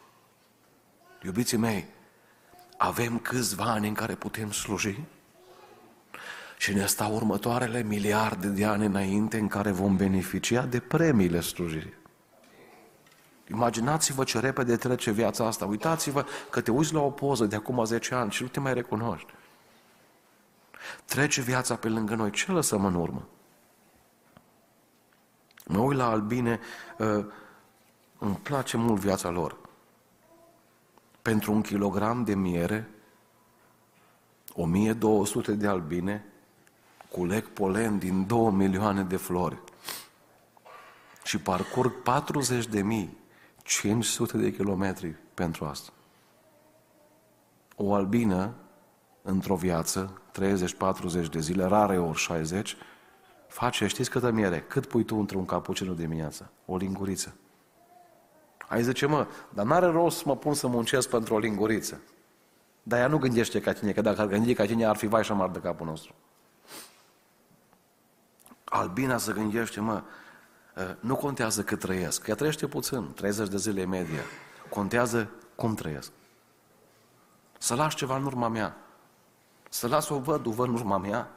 Iubiții 1.22 1.57
mei, 1.57 1.87
avem 2.76 3.18
câțiva 3.18 3.64
ani 3.64 3.89
în 3.89 3.95
care 3.95 4.14
putem 4.14 4.51
sluji 4.51 5.01
și 6.59 6.74
ne 6.74 6.87
stau 6.87 7.14
următoarele 7.14 7.82
miliarde 7.82 8.49
de 8.49 8.64
ani 8.64 8.84
înainte 8.84 9.39
în 9.39 9.49
care 9.49 9.70
vom 9.70 9.97
beneficia 9.97 10.62
de 10.62 10.80
premiile 10.80 11.41
slujirii. 11.41 11.95
Imaginați-vă 13.51 14.24
ce 14.24 14.39
repede 14.39 14.76
trece 14.76 15.11
viața 15.11 15.47
asta. 15.47 15.64
Uitați-vă 15.64 16.26
că 16.51 16.61
te 16.61 16.70
uiți 16.70 16.95
la 16.95 17.01
o 17.01 17.11
poză 17.11 17.45
de 17.45 17.57
acum 17.57 17.84
10 17.84 18.14
ani 18.14 18.30
și 18.30 18.43
nu 18.43 18.49
te 18.49 18.61
mai 18.61 18.74
recunoști. 18.74 19.32
Trece 21.05 21.41
viața 21.41 21.76
pe 21.76 21.89
lângă 21.89 22.14
noi. 22.14 22.30
Ce 22.30 22.53
lăsăm 22.53 22.84
în 22.84 22.95
urmă? 22.95 23.28
Mă 25.66 25.78
uit 25.78 25.99
la 25.99 26.11
albine, 26.11 26.61
uh, 26.99 27.24
îmi 28.18 28.36
place 28.36 28.76
mult 28.76 29.00
viața 29.00 29.30
lor. 29.30 29.56
Pentru 31.22 31.52
un 31.52 31.60
kilogram 31.60 32.24
de 32.24 32.34
miere, 32.34 32.90
1200 34.54 35.52
de 35.52 35.66
albine 35.66 36.24
culeg 37.10 37.48
polen 37.48 37.98
din 37.98 38.26
2 38.26 38.50
milioane 38.50 39.02
de 39.02 39.16
flori 39.16 39.58
și 41.24 41.38
parcurg 41.38 42.02
40 42.02 42.66
de 42.66 42.82
mii, 42.82 43.16
500 43.62 44.36
de 44.36 44.52
kilometri 44.52 45.16
pentru 45.34 45.64
asta. 45.64 45.92
O 47.76 47.94
albină, 47.94 48.54
într-o 49.22 49.54
viață, 49.54 50.20
30-40 50.32 51.30
de 51.30 51.40
zile, 51.40 51.64
rare 51.64 51.98
ori 51.98 52.18
60, 52.18 52.76
face, 53.48 53.86
știți 53.86 54.10
câtă 54.10 54.30
miere? 54.30 54.60
Cât 54.60 54.86
pui 54.86 55.04
tu 55.04 55.16
într-un 55.16 55.44
capucino 55.44 55.92
dimineața? 55.92 56.50
O 56.66 56.76
linguriță. 56.76 57.36
Ai 58.68 58.82
zice, 58.82 59.06
mă, 59.06 59.26
dar 59.48 59.64
n-are 59.64 59.86
rost 59.86 60.16
să 60.16 60.22
mă 60.26 60.36
pun 60.36 60.54
să 60.54 60.66
muncesc 60.66 61.08
pentru 61.08 61.34
o 61.34 61.38
linguriță. 61.38 62.00
Dar 62.82 62.98
ea 62.98 63.06
nu 63.06 63.18
gândește 63.18 63.60
ca 63.60 63.72
tine, 63.72 63.92
că 63.92 64.00
dacă 64.00 64.20
ar 64.20 64.26
gândi 64.26 64.54
ca 64.54 64.64
tine, 64.64 64.84
ar 64.84 64.96
fi 64.96 65.06
vai 65.06 65.24
și 65.24 65.32
amar 65.32 65.48
de 65.48 65.58
capul 65.58 65.86
nostru. 65.86 66.14
Albina 68.64 69.16
să 69.16 69.32
gândește, 69.32 69.80
mă, 69.80 70.02
ă, 70.76 70.96
nu 71.00 71.16
contează 71.16 71.62
cât 71.62 71.78
trăiesc, 71.78 72.26
ea 72.26 72.34
trăiește 72.34 72.66
puțin, 72.66 73.12
30 73.14 73.48
de 73.48 73.56
zile 73.56 73.84
media. 73.84 74.22
Contează 74.70 75.30
cum 75.54 75.74
trăiesc. 75.74 76.10
Să 77.58 77.74
las 77.74 77.94
ceva 77.94 78.16
în 78.16 78.24
urma 78.24 78.48
mea. 78.48 78.76
Să 79.68 79.88
las 79.88 80.08
o 80.08 80.18
văduvă 80.18 80.64
în 80.64 80.72
urma 80.72 80.98
mea 80.98 81.30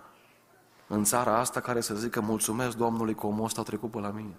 în 0.88 1.04
țara 1.04 1.38
asta 1.38 1.60
care 1.60 1.82
să 1.82 1.96
zică 1.96 2.22
mulțumesc 2.22 2.78
Domnului 2.78 3.16
că 3.16 3.26
omul 3.26 3.46
ăsta 3.46 3.62
a 3.62 3.64
trecut 3.64 3.92
pe 3.92 4.00
la 4.00 4.10
mine. 4.10 4.38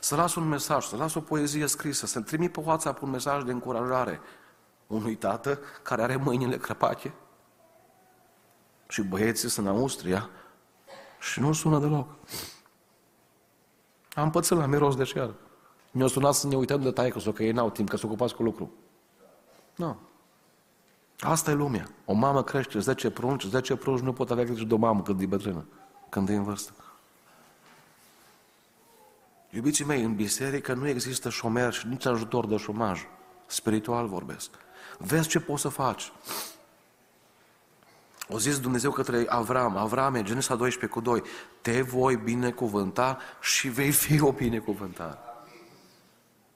Să 0.00 0.16
las 0.16 0.34
un 0.34 0.48
mesaj, 0.48 0.84
să 0.84 0.96
las 0.96 1.14
o 1.14 1.20
poezie 1.20 1.66
scrisă, 1.66 2.06
să 2.06 2.20
trimit 2.20 2.52
pe 2.52 2.60
WhatsApp 2.64 3.02
un 3.02 3.10
mesaj 3.10 3.42
de 3.42 3.52
încurajare 3.52 4.20
unui 4.86 5.14
tată 5.14 5.58
care 5.82 6.02
are 6.02 6.16
mâinile 6.16 6.56
crăpate 6.56 7.14
și 8.88 9.02
băieții 9.02 9.48
sunt 9.48 9.66
în 9.66 9.72
Austria 9.72 10.30
și 11.20 11.40
nu 11.40 11.52
sună 11.52 11.78
deloc. 11.78 12.08
Am 14.14 14.30
pățit 14.30 14.56
la 14.56 14.66
miros 14.66 14.96
de 14.96 15.04
cer. 15.04 15.34
Mi-au 15.90 16.08
sunat 16.08 16.34
să 16.34 16.46
ne 16.46 16.56
uităm 16.56 16.80
de 16.80 16.90
taică 16.90 17.30
că 17.30 17.42
ei 17.42 17.52
n-au 17.52 17.70
timp, 17.70 17.88
că 17.88 17.96
se 17.96 18.06
ocupați 18.06 18.34
cu 18.34 18.42
lucru. 18.42 18.72
Nu. 19.74 19.96
Asta 21.20 21.50
e 21.50 21.54
lumea. 21.54 21.88
O 22.04 22.12
mamă 22.12 22.42
crește 22.42 22.78
10 22.78 23.10
prunci, 23.10 23.44
10 23.44 23.76
prunci 23.76 24.00
nu 24.00 24.12
pot 24.12 24.30
avea 24.30 24.44
grijă 24.44 24.64
de 24.64 24.74
o 24.74 24.76
mamă 24.76 25.02
când 25.02 25.20
e 25.20 25.26
bătrână, 25.26 25.66
când 26.08 26.28
e 26.28 26.34
în 26.34 26.42
vârstă. 26.42 26.72
Iubiții 29.50 29.84
mei, 29.84 30.02
în 30.02 30.14
biserică 30.14 30.74
nu 30.74 30.88
există 30.88 31.28
șomer 31.28 31.72
și 31.72 31.86
nici 31.86 32.06
ajutor 32.06 32.46
de 32.46 32.56
șomaj. 32.56 33.06
Spiritual 33.46 34.06
vorbesc. 34.06 34.50
Vezi 34.98 35.28
ce 35.28 35.40
poți 35.40 35.62
să 35.62 35.68
faci. 35.68 36.12
O 38.28 38.38
zis 38.38 38.60
Dumnezeu 38.60 38.90
către 38.90 39.24
Avram, 39.28 39.76
Avram, 39.76 40.22
Genesa 40.22 40.54
12 40.54 40.98
cu 40.98 41.04
2, 41.04 41.22
te 41.60 41.82
voi 41.82 42.16
binecuvânta 42.16 43.18
și 43.40 43.68
vei 43.68 43.90
fi 43.90 44.20
o 44.20 44.32
binecuvântare. 44.32 45.18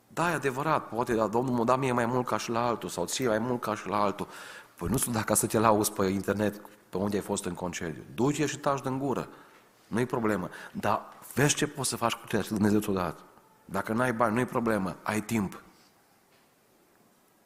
Da, 0.08 0.30
e 0.30 0.34
adevărat, 0.34 0.88
poate 0.88 1.14
da, 1.14 1.26
Domnul 1.26 1.54
mă 1.54 1.64
da 1.64 1.76
mie 1.76 1.92
mai 1.92 2.06
mult 2.06 2.26
ca 2.26 2.36
și 2.36 2.50
la 2.50 2.66
altul, 2.66 2.88
sau 2.88 3.04
ție 3.04 3.28
mai 3.28 3.38
mult 3.38 3.60
ca 3.60 3.74
și 3.74 3.88
la 3.88 4.02
altul. 4.02 4.28
Păi 4.76 4.88
nu 4.88 4.96
sunt 4.96 5.14
dacă 5.14 5.34
să 5.34 5.46
te 5.46 5.58
lauzi 5.58 5.92
pe 5.92 6.06
internet, 6.06 6.60
pe 6.88 6.96
unde 6.96 7.16
ai 7.16 7.22
fost 7.22 7.44
în 7.44 7.54
concediu. 7.54 8.02
Duce 8.14 8.46
și 8.46 8.58
taci 8.58 8.82
din 8.82 8.98
gură. 8.98 9.28
Nu-i 9.86 10.06
problemă. 10.06 10.48
Dar 10.72 11.02
vezi 11.34 11.54
ce 11.54 11.66
poți 11.66 11.88
să 11.88 11.96
faci 11.96 12.12
cu 12.12 12.26
ceea 12.26 12.42
ce 12.42 12.48
Dumnezeu 12.48 12.80
ți-a 12.80 12.92
dat. 12.92 13.20
Dacă 13.64 13.92
n-ai 13.92 14.12
bani, 14.12 14.34
nu-i 14.34 14.46
problemă. 14.46 14.96
Ai 15.02 15.22
timp. 15.22 15.62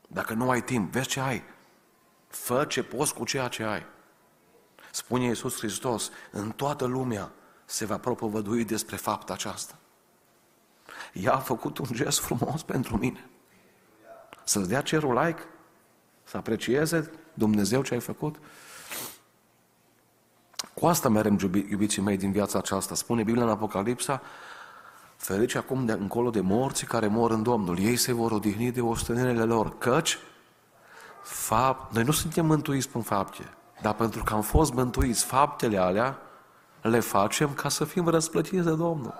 Dacă 0.08 0.34
nu 0.34 0.50
ai 0.50 0.62
timp, 0.62 0.92
vezi 0.92 1.08
ce 1.08 1.20
ai. 1.20 1.44
Fă 2.28 2.64
ce 2.64 2.82
poți 2.82 3.14
cu 3.14 3.24
ceea 3.24 3.48
ce 3.48 3.62
ai. 3.62 3.86
Spune 4.90 5.24
Iisus 5.24 5.56
Hristos, 5.56 6.10
în 6.30 6.50
toată 6.50 6.84
lumea 6.84 7.32
se 7.64 7.84
va 7.84 7.98
propovădui 7.98 8.64
despre 8.64 8.96
fapta 8.96 9.32
aceasta. 9.32 9.78
Ea 11.12 11.32
a 11.32 11.38
făcut 11.38 11.78
un 11.78 11.86
gest 11.92 12.18
frumos 12.18 12.62
pentru 12.62 12.96
mine. 12.96 13.28
Să-ți 14.44 14.68
dea 14.68 14.80
cerul 14.80 15.24
like, 15.24 15.42
să 16.24 16.36
aprecieze 16.36 17.10
Dumnezeu 17.34 17.82
ce 17.82 17.94
ai 17.94 18.00
făcut. 18.00 18.36
Cu 20.80 20.86
asta 20.86 21.08
merem, 21.08 21.38
iubiții 21.70 22.02
mei, 22.02 22.16
din 22.16 22.32
viața 22.32 22.58
aceasta. 22.58 22.94
Spune 22.94 23.22
Biblia 23.22 23.44
în 23.44 23.50
Apocalipsa, 23.50 24.22
ferici 25.16 25.54
acum 25.54 25.86
de 25.86 25.92
încolo 25.92 26.30
de 26.30 26.40
morții 26.40 26.86
care 26.86 27.06
mor 27.06 27.30
în 27.30 27.42
Domnul. 27.42 27.78
Ei 27.78 27.96
se 27.96 28.12
vor 28.12 28.30
odihni 28.30 28.72
de 28.72 28.80
ostenelele 28.80 29.42
lor, 29.42 29.78
căci 29.78 30.18
fapt, 31.22 31.94
noi 31.94 32.02
nu 32.02 32.12
suntem 32.12 32.46
mântuiți 32.46 32.88
prin 32.88 33.02
fapte, 33.02 33.42
dar 33.82 33.94
pentru 33.94 34.22
că 34.22 34.34
am 34.34 34.42
fost 34.42 34.72
mântuiți, 34.72 35.24
faptele 35.24 35.78
alea 35.78 36.18
le 36.80 37.00
facem 37.00 37.54
ca 37.54 37.68
să 37.68 37.84
fim 37.84 38.08
răsplătiți 38.08 38.64
de 38.64 38.74
Domnul. 38.74 39.14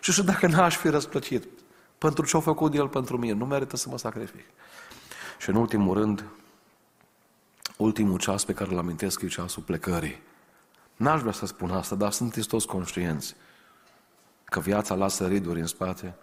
Și 0.00 0.12
și 0.12 0.22
dacă 0.22 0.46
n-aș 0.46 0.76
fi 0.76 0.88
răsplătit 0.88 1.44
pentru 1.98 2.24
ce 2.24 2.36
a 2.36 2.40
făcut 2.40 2.74
El 2.74 2.88
pentru 2.88 3.18
mine, 3.18 3.32
nu 3.32 3.46
merită 3.46 3.76
să 3.76 3.88
mă 3.88 3.98
sacrific. 3.98 4.44
Și 5.38 5.48
în 5.48 5.54
ultimul 5.54 5.94
rând, 5.94 6.24
ultimul 7.76 8.18
ceas 8.18 8.44
pe 8.44 8.52
care 8.52 8.70
îl 8.70 8.78
amintesc 8.78 9.20
e 9.22 9.26
ceasul 9.26 9.62
plecării. 9.62 10.26
N-aș 10.98 11.20
vrea 11.20 11.32
să 11.32 11.46
spun 11.46 11.70
asta, 11.70 11.94
dar 11.94 12.12
sunteți 12.12 12.48
toți 12.48 12.66
conștienți 12.66 13.34
că 14.44 14.60
viața 14.60 14.94
lasă 14.94 15.26
riduri 15.26 15.60
în 15.60 15.66
spate, 15.66 16.14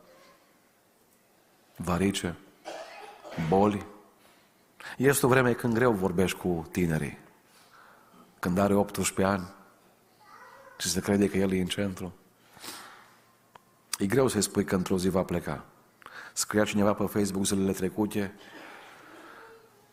varice, 1.76 2.38
boli. 3.50 3.86
Este 4.98 5.26
o 5.26 5.30
vreme 5.30 5.54
când 5.54 5.74
greu 5.74 5.92
vorbești 5.92 6.38
cu 6.38 6.68
tinerii. 6.72 7.18
Când 8.40 8.58
are 8.58 8.74
18 8.74 9.26
ani 9.26 9.54
și 10.78 10.90
se 10.90 11.02
crede 11.02 11.30
că 11.30 11.38
el 11.38 11.52
e 11.52 11.60
în 11.60 11.66
centru. 11.66 12.14
E 13.98 14.06
greu 14.06 14.28
să-i 14.28 14.42
spui 14.42 14.64
că 14.64 14.76
într-o 14.76 14.98
zi 14.98 15.10
va 15.10 15.24
pleca. 15.24 15.66
Scria 16.34 16.64
cineva 16.64 16.94
pe 16.94 17.06
Facebook 17.06 17.46
zilele 17.46 17.72
trecute, 17.72 18.34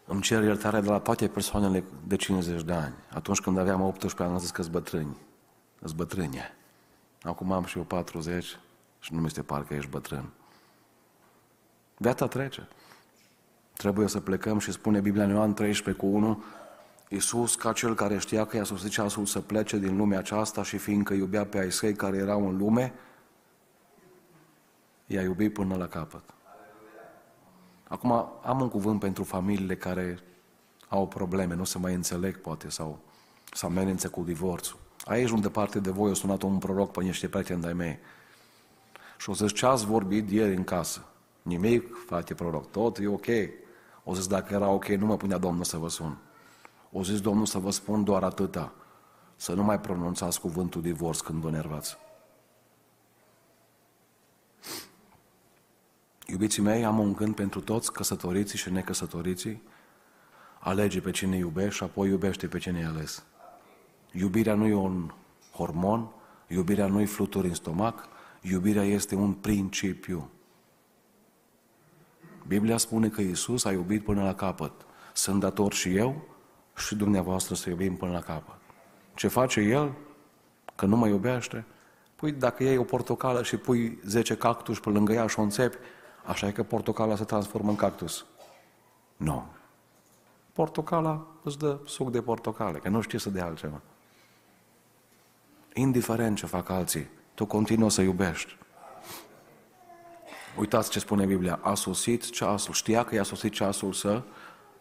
îmi 0.07 0.21
cer 0.21 0.43
iertare 0.43 0.81
de 0.81 0.89
la 0.89 0.99
toate 0.99 1.29
persoanele 1.29 1.85
de 2.07 2.17
50 2.17 2.63
de 2.63 2.73
ani. 2.73 2.95
Atunci 3.15 3.41
când 3.41 3.59
aveam 3.59 3.81
18 3.81 4.23
ani, 4.23 4.33
am 4.33 4.39
zis 4.39 4.51
că 4.51 4.63
sunt 4.63 4.75
bătrâni. 4.75 5.17
Sunt 5.79 5.95
bătrâni. 5.95 6.41
Acum 7.23 7.53
am 7.53 7.65
și 7.65 7.79
eu 7.79 7.85
40 7.85 8.59
și 9.01 9.15
nu 9.15 9.21
mi 9.21 9.31
se 9.31 9.43
par 9.43 9.65
că 9.65 9.75
ești 9.75 9.91
bătrân. 9.91 10.25
Viața 11.97 12.27
trece. 12.27 12.69
Trebuie 13.77 14.09
să 14.09 14.21
plecăm 14.21 14.59
și 14.59 14.73
spune 14.73 15.01
Biblia 15.01 15.25
în 15.25 15.31
Ioan 15.31 15.55
13 15.55 16.05
cu 16.05 16.11
1, 16.11 16.45
Iisus, 17.09 17.55
ca 17.55 17.73
cel 17.73 17.95
care 17.95 18.19
știa 18.19 18.45
că 18.45 18.57
i-a 18.57 18.65
sosit 18.65 18.91
ceasul 18.91 19.27
să 19.27 19.41
plece 19.41 19.79
din 19.79 19.97
lumea 19.97 20.19
aceasta 20.19 20.63
și 20.63 20.77
fiindcă 20.77 21.15
iubea 21.15 21.47
pe 21.47 21.59
ai 21.59 21.73
săi 21.73 21.95
care 21.95 22.17
erau 22.17 22.49
în 22.49 22.57
lume, 22.57 22.93
i-a 25.07 25.23
iubit 25.23 25.53
până 25.53 25.77
la 25.77 25.89
capăt. 25.89 26.23
Acum 27.93 28.11
am 28.43 28.61
un 28.61 28.69
cuvânt 28.69 29.01
pentru 29.01 29.25
familiile 29.25 29.77
care 29.77 30.19
au 30.89 31.07
probleme, 31.07 31.55
nu 31.55 31.65
se 31.65 31.79
mai 31.79 31.95
înțeleg 31.95 32.41
poate 32.41 32.71
sau 32.71 32.99
să 33.53 33.67
amenințe 33.67 34.09
cu 34.09 34.23
divorțul. 34.23 34.79
Aici, 35.05 35.29
nu 35.29 35.41
departe 35.41 35.81
de 35.81 35.91
voi, 35.91 36.11
a 36.11 36.15
sunat 36.15 36.43
un 36.43 36.59
proroc 36.59 36.91
pe 36.91 37.03
niște 37.03 37.29
prieteni 37.29 37.63
de 37.63 37.73
mei. 37.73 37.99
Și 39.19 39.31
o 39.31 39.33
zis, 39.33 39.53
ce 39.53 39.67
ați 39.67 39.87
vorbit 39.87 40.31
ieri 40.31 40.55
în 40.55 40.65
casă? 40.65 41.05
Nimic, 41.43 41.95
frate 42.07 42.35
proroc, 42.35 42.71
tot 42.71 42.99
e 42.99 43.07
ok. 43.07 43.27
O 44.05 44.15
zis, 44.15 44.27
dacă 44.27 44.55
era 44.55 44.69
ok, 44.69 44.87
nu 44.87 45.07
mă 45.07 45.17
punea 45.17 45.39
Domnul 45.39 45.65
să 45.65 45.77
vă 45.77 45.89
sun. 45.89 46.17
O 46.93 47.03
zis 47.03 47.21
Domnul 47.21 47.47
să 47.47 47.59
vă 47.59 47.71
spun 47.71 48.05
doar 48.05 48.23
atâta, 48.23 48.73
să 49.37 49.53
nu 49.53 49.63
mai 49.63 49.81
pronunțați 49.81 50.41
cuvântul 50.41 50.83
divorț 50.83 51.21
când 51.21 51.41
vă 51.41 51.51
nervați. 51.51 51.97
Iubiții 56.33 56.63
mei, 56.63 56.85
am 56.85 56.99
un 56.99 57.13
gând 57.13 57.35
pentru 57.35 57.61
toți 57.61 57.93
căsătoriții 57.93 58.59
și 58.59 58.71
necăsătoriții. 58.71 59.63
Alege 60.59 61.01
pe 61.01 61.11
cine 61.11 61.37
iubești 61.37 61.75
și 61.75 61.83
apoi 61.83 62.09
iubește 62.09 62.47
pe 62.47 62.59
cine 62.59 62.79
ai 62.79 62.85
ales. 62.85 63.25
Iubirea 64.13 64.55
nu 64.55 64.67
e 64.67 64.75
un 64.75 65.13
hormon, 65.53 66.11
iubirea 66.47 66.87
nu 66.87 67.01
e 67.01 67.05
fluturi 67.05 67.49
în 67.49 67.55
stomac, 67.55 68.09
iubirea 68.41 68.83
este 68.83 69.15
un 69.15 69.33
principiu. 69.33 70.31
Biblia 72.47 72.77
spune 72.77 73.09
că 73.09 73.21
Iisus 73.21 73.65
a 73.65 73.73
iubit 73.73 74.05
până 74.05 74.23
la 74.23 74.35
capăt. 74.35 74.73
Sunt 75.13 75.41
dator 75.41 75.73
și 75.73 75.97
eu 75.97 76.23
și 76.77 76.95
dumneavoastră 76.95 77.55
să 77.55 77.71
iubim 77.71 77.97
până 77.97 78.13
la 78.13 78.21
capăt. 78.21 78.59
Ce 79.15 79.29
face 79.29 79.61
El? 79.61 79.93
Că 80.75 80.87
nu 80.87 80.97
mă 80.97 81.09
iubește? 81.09 81.65
Păi 82.17 82.33
dacă 82.33 82.63
iei 82.63 82.77
o 82.77 82.85
portocală 82.85 83.43
și 83.43 83.57
pui 83.57 83.99
10 84.07 84.37
cactus 84.37 84.81
pe 84.81 84.89
lângă 84.89 85.13
ea 85.13 85.27
și 85.27 85.39
o 85.39 85.43
înțepi, 85.43 85.77
așa 86.25 86.47
e 86.47 86.53
că 86.53 86.63
portocala 86.63 87.17
se 87.17 87.25
transformă 87.25 87.71
în 87.71 87.77
cactus. 87.77 88.25
Nu. 89.17 89.47
Portocala 90.53 91.27
îți 91.43 91.59
dă 91.59 91.79
suc 91.85 92.11
de 92.11 92.23
portocale, 92.23 92.79
că 92.79 92.89
nu 92.89 93.01
știi 93.01 93.21
să 93.21 93.31
dea 93.31 93.45
altceva. 93.45 93.81
Indiferent 95.75 96.37
ce 96.37 96.47
fac 96.47 96.69
alții, 96.69 97.09
tu 97.35 97.47
continuă 97.47 97.91
să 97.91 98.03
iubești. 98.03 98.57
Uitați 100.59 100.91
ce 100.91 100.99
spune 100.99 101.25
Biblia. 101.27 101.59
A 101.63 101.75
sosit 101.75 102.31
ceasul. 102.31 102.75
Știa 102.75 103.05
că 103.05 103.15
i-a 103.15 103.23
sosit 103.23 103.53
ceasul 103.53 103.93
să 103.93 104.23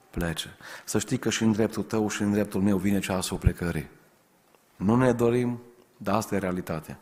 plece. 0.10 0.58
Să 0.86 1.00
știi 1.00 1.18
că 1.18 1.30
și 1.30 1.44
în 1.44 1.52
dreptul 1.52 1.84
tău 1.84 2.10
și 2.10 2.22
în 2.22 2.32
dreptul 2.32 2.62
meu 2.62 2.78
vine 2.78 3.00
ceasul 3.00 3.38
plecării. 3.38 3.90
Nu 4.76 4.96
ne 4.96 5.12
dorim, 5.12 5.62
dar 5.98 6.16
asta 6.16 6.36
e 6.36 6.38
realitatea. 6.38 7.00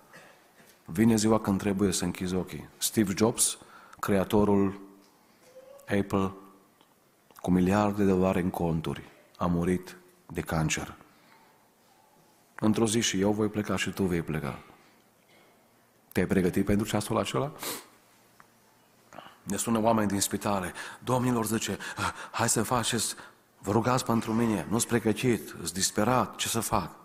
Vine 0.85 1.15
ziua 1.15 1.39
când 1.39 1.59
trebuie 1.59 1.91
să 1.91 2.03
închizi 2.03 2.35
ochii. 2.35 2.69
Steve 2.77 3.13
Jobs, 3.17 3.57
creatorul 3.99 4.79
Apple, 5.99 6.31
cu 7.35 7.51
miliarde 7.51 8.03
de 8.03 8.09
dolari 8.09 8.41
în 8.41 8.49
conturi, 8.49 9.03
a 9.37 9.45
murit 9.45 9.97
de 10.25 10.41
cancer. 10.41 10.95
Într-o 12.59 12.87
zi 12.87 12.99
și 12.99 13.19
eu 13.19 13.31
voi 13.31 13.47
pleca 13.47 13.75
și 13.75 13.89
tu 13.89 14.03
vei 14.03 14.21
pleca. 14.21 14.59
Te-ai 16.11 16.25
pregătit 16.25 16.65
pentru 16.65 16.87
ceasul 16.87 17.17
acela? 17.17 17.51
Ne 19.43 19.57
sună 19.57 19.79
oameni 19.81 20.07
din 20.07 20.21
spitale. 20.21 20.73
Domnilor, 21.03 21.45
zice, 21.45 21.77
hai 22.31 22.49
să 22.49 22.63
faceți, 22.63 23.15
vă 23.59 23.71
rugați 23.71 24.05
pentru 24.05 24.33
mine, 24.33 24.67
nu-s 24.69 24.85
pregătit, 24.85 25.47
sunt 25.47 25.71
disperat, 25.71 26.35
ce 26.35 26.47
să 26.47 26.59
fac? 26.59 26.95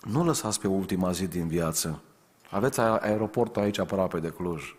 Nu 0.00 0.24
lăsați 0.24 0.60
pe 0.60 0.66
ultima 0.66 1.12
zi 1.12 1.26
din 1.26 1.48
viață. 1.48 2.02
Aveți 2.50 2.80
aeroportul 2.80 3.62
aici 3.62 3.78
aproape 3.78 4.20
de 4.20 4.30
Cluj. 4.30 4.76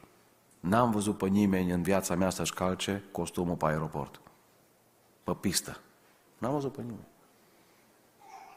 N-am 0.60 0.92
văzut 0.92 1.18
pe 1.18 1.28
nimeni 1.28 1.72
în 1.72 1.82
viața 1.82 2.16
mea 2.16 2.30
să-și 2.30 2.54
calce 2.54 3.04
costumul 3.12 3.56
pe 3.56 3.66
aeroport. 3.66 4.22
Pe 5.24 5.32
pistă. 5.40 5.78
N-am 6.38 6.52
văzut 6.52 6.74
pe 6.74 6.82
nimeni. 6.82 7.08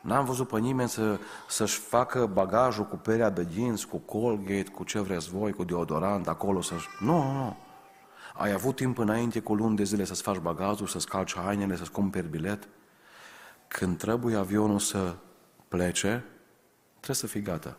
N-am 0.00 0.24
văzut 0.24 0.48
pe 0.48 0.58
nimeni 0.58 0.88
să, 0.88 1.18
să-și 1.48 1.78
facă 1.78 2.26
bagajul 2.26 2.84
cu 2.84 2.96
perea 2.96 3.30
de 3.30 3.44
dinți, 3.44 3.88
cu 3.88 3.96
Colgate, 3.96 4.70
cu 4.74 4.84
ce 4.84 5.00
vreți 5.00 5.30
voi, 5.30 5.52
cu 5.52 5.64
deodorant, 5.64 6.28
acolo 6.28 6.60
să-și... 6.60 6.88
Nu, 7.00 7.22
nu, 7.22 7.32
nu. 7.32 7.56
Ai 8.34 8.52
avut 8.52 8.76
timp 8.76 8.98
înainte 8.98 9.40
cu 9.40 9.54
luni 9.54 9.76
de 9.76 9.84
zile 9.84 10.04
să-ți 10.04 10.22
faci 10.22 10.38
bagajul, 10.38 10.86
să-ți 10.86 11.08
calci 11.08 11.36
hainele, 11.36 11.76
să-ți 11.76 11.90
cumperi 11.90 12.28
bilet. 12.28 12.68
Când 13.68 13.98
trebuie 13.98 14.36
avionul 14.36 14.78
să 14.78 15.14
plece, 15.68 16.24
trebuie 16.90 17.16
să 17.16 17.26
fii 17.26 17.42
gata. 17.42 17.76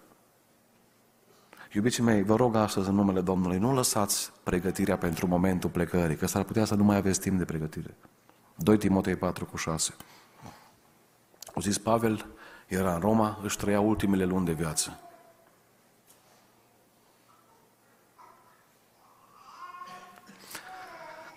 Iubiții 1.75 2.03
mei, 2.03 2.23
vă 2.23 2.35
rog 2.35 2.55
astăzi 2.55 2.89
în 2.89 2.95
numele 2.95 3.21
Domnului, 3.21 3.57
nu 3.57 3.73
lăsați 3.73 4.31
pregătirea 4.43 4.97
pentru 4.97 5.27
momentul 5.27 5.69
plecării, 5.69 6.15
că 6.15 6.27
s-ar 6.27 6.43
putea 6.43 6.65
să 6.65 6.75
nu 6.75 6.83
mai 6.83 6.95
aveți 6.95 7.19
timp 7.19 7.37
de 7.37 7.45
pregătire. 7.45 7.97
2 8.55 8.77
Timotei 8.77 9.15
4 9.15 9.45
cu 9.45 9.57
6. 9.57 9.95
O 11.53 11.61
zis 11.61 11.77
Pavel, 11.77 12.25
era 12.67 12.93
în 12.93 12.99
Roma, 12.99 13.39
își 13.43 13.57
trăia 13.57 13.79
ultimele 13.79 14.25
luni 14.25 14.45
de 14.45 14.51
viață. 14.51 14.99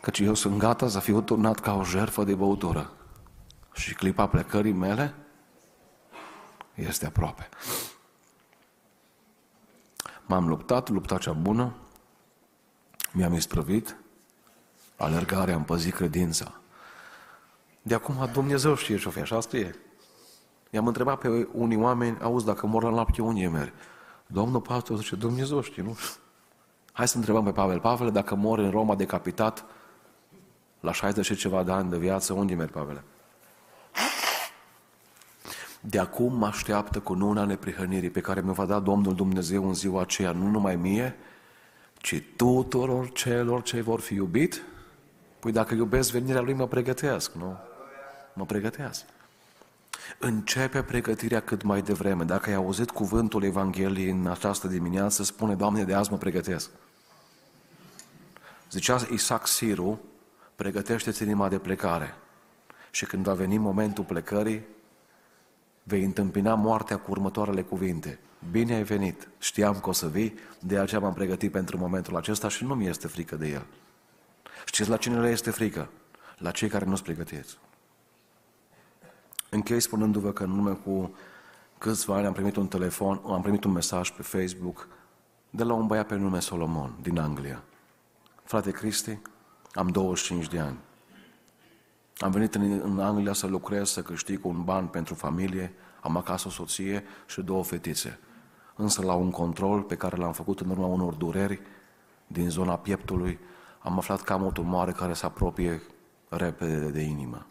Căci 0.00 0.18
eu 0.18 0.34
sunt 0.34 0.58
gata 0.58 0.88
să 0.88 0.98
fiu 0.98 1.20
turnat 1.20 1.60
ca 1.60 1.74
o 1.74 1.84
jertfă 1.84 2.24
de 2.24 2.34
băutură. 2.34 2.90
Și 3.72 3.94
clipa 3.94 4.26
plecării 4.26 4.72
mele 4.72 5.14
este 6.74 7.06
aproape. 7.06 7.48
M-am 10.27 10.48
luptat, 10.48 10.89
lupta 10.89 11.19
cea 11.19 11.32
bună, 11.32 11.73
mi-am 13.12 13.32
isprăvit, 13.32 13.97
alergarea 14.97 15.55
am 15.55 15.65
păzit 15.65 15.94
credința. 15.94 16.53
De 17.82 17.94
acum 17.94 18.28
Dumnezeu 18.32 18.74
știe 18.74 18.98
ce-o 18.98 19.11
fi, 19.11 19.20
așa 19.20 19.39
e. 19.53 19.74
I-am 20.70 20.86
întrebat 20.86 21.19
pe 21.19 21.48
unii 21.53 21.77
oameni, 21.77 22.19
auzi, 22.20 22.44
dacă 22.44 22.66
mor 22.66 22.82
la 22.82 22.90
lapte, 22.90 23.23
unde 23.23 23.48
merg? 23.48 23.73
Domnul 24.27 24.61
pastor 24.61 24.97
zice, 24.97 25.16
Dumnezeu 25.16 25.61
știe, 25.61 25.82
nu? 25.82 25.97
Hai 26.93 27.09
să 27.09 27.16
întrebăm 27.16 27.44
pe 27.44 27.53
Pavel. 27.53 27.81
Pavel, 27.81 28.12
dacă 28.12 28.35
mor 28.35 28.59
în 28.59 28.70
Roma 28.70 28.94
decapitat, 28.94 29.65
la 30.81 30.93
60 30.93 31.24
și 31.24 31.35
ceva 31.35 31.62
de 31.62 31.73
ani 31.73 31.90
de 31.90 31.98
viață, 31.98 32.32
unde 32.32 32.55
merg, 32.55 32.70
Pavel? 32.70 33.03
De 35.88 35.98
acum 35.98 36.36
mă 36.36 36.46
așteaptă 36.46 37.00
cu 37.00 37.14
nuna 37.14 37.44
neprihănirii 37.44 38.10
pe 38.10 38.20
care 38.20 38.40
mi-o 38.40 38.52
va 38.52 38.66
da 38.66 38.78
Domnul 38.78 39.14
Dumnezeu 39.14 39.66
în 39.66 39.74
ziua 39.74 40.00
aceea, 40.00 40.32
nu 40.32 40.48
numai 40.48 40.76
mie, 40.76 41.16
ci 41.98 42.22
tuturor 42.36 43.12
celor 43.12 43.62
ce 43.62 43.80
vor 43.80 44.00
fi 44.00 44.14
iubit. 44.14 44.62
Păi 45.38 45.52
dacă 45.52 45.74
iubesc 45.74 46.10
venirea 46.10 46.40
Lui, 46.40 46.54
mă 46.54 46.66
pregătesc, 46.66 47.32
nu? 47.32 47.56
Mă 48.32 48.44
pregătesc. 48.44 49.04
Începe 50.18 50.82
pregătirea 50.82 51.40
cât 51.40 51.62
mai 51.62 51.82
devreme. 51.82 52.24
Dacă 52.24 52.50
ai 52.50 52.56
auzit 52.56 52.90
cuvântul 52.90 53.42
Evangheliei 53.42 54.10
în 54.10 54.26
această 54.26 54.68
dimineață, 54.68 55.22
spune, 55.22 55.54
Doamne, 55.54 55.84
de 55.84 55.94
azi 55.94 56.10
mă 56.10 56.16
pregătesc. 56.16 56.70
Zicea 58.70 59.06
Isaac 59.10 59.46
Siru, 59.46 60.00
pregătește-ți 60.56 61.22
inima 61.22 61.48
de 61.48 61.58
plecare. 61.58 62.14
Și 62.90 63.06
când 63.06 63.24
va 63.24 63.32
veni 63.32 63.58
momentul 63.58 64.04
plecării, 64.04 64.74
vei 65.88 66.04
întâmpina 66.04 66.54
moartea 66.54 66.96
cu 66.96 67.10
următoarele 67.10 67.62
cuvinte. 67.62 68.18
Bine 68.50 68.74
ai 68.74 68.82
venit, 68.82 69.28
știam 69.38 69.80
că 69.80 69.88
o 69.88 69.92
să 69.92 70.08
vii, 70.08 70.34
de 70.60 70.78
aceea 70.78 71.00
m-am 71.00 71.12
pregătit 71.12 71.52
pentru 71.52 71.78
momentul 71.78 72.16
acesta 72.16 72.48
și 72.48 72.64
nu 72.64 72.74
mi 72.74 72.86
este 72.86 73.06
frică 73.06 73.36
de 73.36 73.48
el. 73.48 73.66
Știți 74.64 74.88
la 74.88 74.96
cine 74.96 75.20
le 75.20 75.30
este 75.30 75.50
frică? 75.50 75.88
La 76.38 76.50
cei 76.50 76.68
care 76.68 76.84
nu-s 76.84 77.00
pregătiți. 77.00 77.58
Închei 79.48 79.80
spunându-vă 79.80 80.32
că 80.32 80.44
în 80.44 80.50
urmă 80.50 80.74
cu 80.74 81.14
câțiva 81.78 82.16
ani 82.16 82.26
am 82.26 82.32
primit 82.32 82.56
un 82.56 82.66
telefon, 82.66 83.20
am 83.26 83.42
primit 83.42 83.64
un 83.64 83.72
mesaj 83.72 84.10
pe 84.10 84.22
Facebook 84.22 84.88
de 85.50 85.64
la 85.64 85.72
un 85.72 85.86
băiat 85.86 86.06
pe 86.06 86.14
nume 86.14 86.40
Solomon, 86.40 86.94
din 87.02 87.18
Anglia. 87.18 87.62
Frate 88.44 88.70
Cristi, 88.70 89.18
am 89.72 89.88
25 89.88 90.48
de 90.48 90.58
ani. 90.58 90.76
Am 92.18 92.30
venit 92.30 92.55
în, 92.55 92.80
în 92.80 93.01
Anglia 93.01 93.32
să 93.32 93.47
lucrez, 93.47 93.90
să 93.90 94.02
câștig 94.02 94.44
un 94.44 94.64
ban 94.64 94.86
pentru 94.86 95.14
familie, 95.14 95.74
am 96.01 96.16
acasă 96.16 96.48
o 96.48 96.51
soție 96.51 97.05
și 97.26 97.43
două 97.43 97.64
fetițe. 97.64 98.18
Însă 98.74 99.05
la 99.05 99.14
un 99.14 99.30
control 99.30 99.82
pe 99.82 99.97
care 99.97 100.16
l-am 100.16 100.32
făcut 100.32 100.60
în 100.60 100.70
urma 100.70 100.86
unor 100.86 101.14
dureri 101.14 101.60
din 102.26 102.51
zona 102.51 102.78
pieptului, 102.78 103.38
am 103.78 103.98
aflat 103.98 104.22
că 104.22 104.32
am 104.32 104.44
o 104.44 104.51
tumoare 104.51 104.93
care 104.93 105.12
se 105.12 105.26
apropie 105.26 105.82
repede 106.28 106.90
de 106.90 107.01
inimă. 107.01 107.47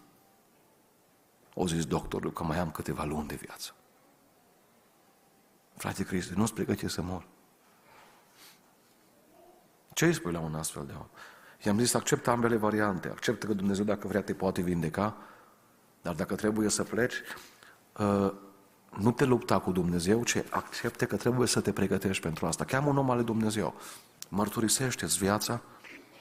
O 1.53 1.67
zis 1.67 1.85
doctorul 1.85 2.31
că 2.31 2.43
mai 2.43 2.59
am 2.59 2.71
câteva 2.71 3.03
luni 3.03 3.27
de 3.27 3.35
viață. 3.35 3.73
Frate 5.75 6.03
Cristi, 6.03 6.37
nu-ți 6.37 6.53
pregătești 6.53 6.95
să 6.95 7.01
mor. 7.01 7.27
Ce 9.93 10.05
îi 10.05 10.13
spui 10.13 10.31
la 10.31 10.39
un 10.39 10.55
astfel 10.55 10.85
de 10.85 10.93
om? 10.97 11.07
I-am 11.63 11.79
zis, 11.79 11.93
acceptă 11.93 12.29
ambele 12.29 12.55
variante. 12.55 13.07
Acceptă 13.07 13.45
că 13.45 13.53
Dumnezeu, 13.53 13.85
dacă 13.85 14.07
vrea, 14.07 14.21
te 14.21 14.33
poate 14.33 14.61
vindeca, 14.61 15.17
dar 16.01 16.13
dacă 16.15 16.35
trebuie 16.35 16.69
să 16.69 16.83
pleci, 16.83 17.13
uh, 17.97 18.31
nu 18.99 19.11
te 19.11 19.25
lupta 19.25 19.59
cu 19.59 19.71
Dumnezeu, 19.71 20.23
ci 20.23 20.43
accepte 20.49 21.05
că 21.05 21.15
trebuie 21.15 21.47
să 21.47 21.61
te 21.61 21.71
pregătești 21.71 22.21
pentru 22.23 22.45
asta. 22.45 22.63
Cheamă 22.63 22.89
un 22.89 22.97
om 22.97 23.09
al 23.09 23.15
lui 23.15 23.25
Dumnezeu. 23.25 23.73
Mărturisește-ți 24.29 25.17
viața, 25.17 25.61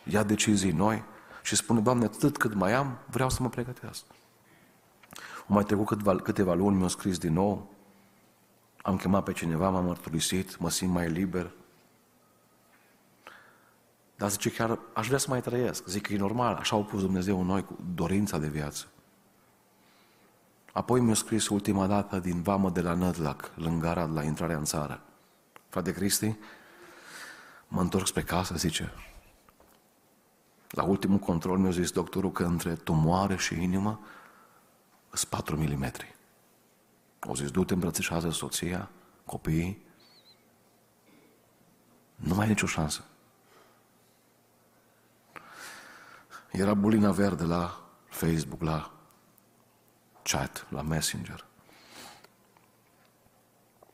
ia 0.04 0.22
decizii 0.22 0.72
noi 0.72 1.04
și 1.42 1.56
spune, 1.56 1.80
Doamne, 1.80 2.04
atât 2.04 2.36
cât 2.36 2.54
mai 2.54 2.72
am, 2.72 2.98
vreau 3.10 3.30
să 3.30 3.42
mă 3.42 3.48
pregătesc. 3.48 4.04
Au 5.38 5.54
mai 5.54 5.64
trecut 5.64 5.86
câteva, 5.86 6.16
câteva 6.16 6.54
luni, 6.54 6.76
mi-au 6.76 6.88
scris 6.88 7.18
din 7.18 7.32
nou, 7.32 7.74
am 8.82 8.96
chemat 8.96 9.24
pe 9.24 9.32
cineva, 9.32 9.70
m-am 9.70 9.84
mărturisit, 9.84 10.58
mă 10.58 10.70
simt 10.70 10.92
mai 10.92 11.08
liber. 11.08 11.50
Dar 14.16 14.30
zice, 14.30 14.50
chiar 14.50 14.78
aș 14.92 15.06
vrea 15.06 15.18
să 15.18 15.26
mai 15.28 15.40
trăiesc. 15.40 15.86
Zic 15.86 16.06
că 16.06 16.12
e 16.12 16.18
normal, 16.18 16.54
așa 16.54 16.76
au 16.76 16.84
pus 16.84 17.00
Dumnezeu 17.00 17.40
în 17.40 17.46
noi 17.46 17.64
cu 17.64 17.78
dorința 17.94 18.38
de 18.38 18.48
viață. 18.48 18.86
Apoi 20.72 21.00
mi-a 21.00 21.14
scris 21.14 21.48
ultima 21.48 21.86
dată 21.86 22.18
din 22.18 22.42
vamă 22.42 22.70
de 22.70 22.80
la 22.80 22.94
Nădlac, 22.94 23.52
lângă 23.54 23.88
Arad, 23.88 24.14
la 24.14 24.22
intrarea 24.22 24.56
în 24.56 24.64
țară. 24.64 25.02
Frate 25.68 25.92
Cristi, 25.92 26.36
mă 27.68 27.80
întorc 27.80 28.06
spre 28.06 28.22
casă, 28.22 28.54
zice. 28.54 28.92
La 30.70 30.82
ultimul 30.82 31.18
control 31.18 31.58
mi-a 31.58 31.70
zis 31.70 31.90
doctorul 31.90 32.32
că 32.32 32.44
între 32.44 32.74
tumoare 32.74 33.36
și 33.36 33.62
inimă 33.62 34.00
sunt 35.12 35.30
4 35.30 35.56
mm. 35.56 35.92
O 37.26 37.34
zis, 37.34 37.50
du-te, 37.50 37.72
îmbrățișează 37.72 38.30
soția, 38.30 38.90
copiii. 39.24 39.86
Nu 42.16 42.34
mai 42.34 42.44
ai 42.44 42.50
nicio 42.50 42.66
șansă. 42.66 43.04
Era 46.56 46.74
bulina 46.74 47.10
verde 47.10 47.44
la 47.44 47.80
Facebook, 48.08 48.62
la 48.62 48.90
chat, 50.22 50.66
la 50.68 50.82
Messenger. 50.82 51.44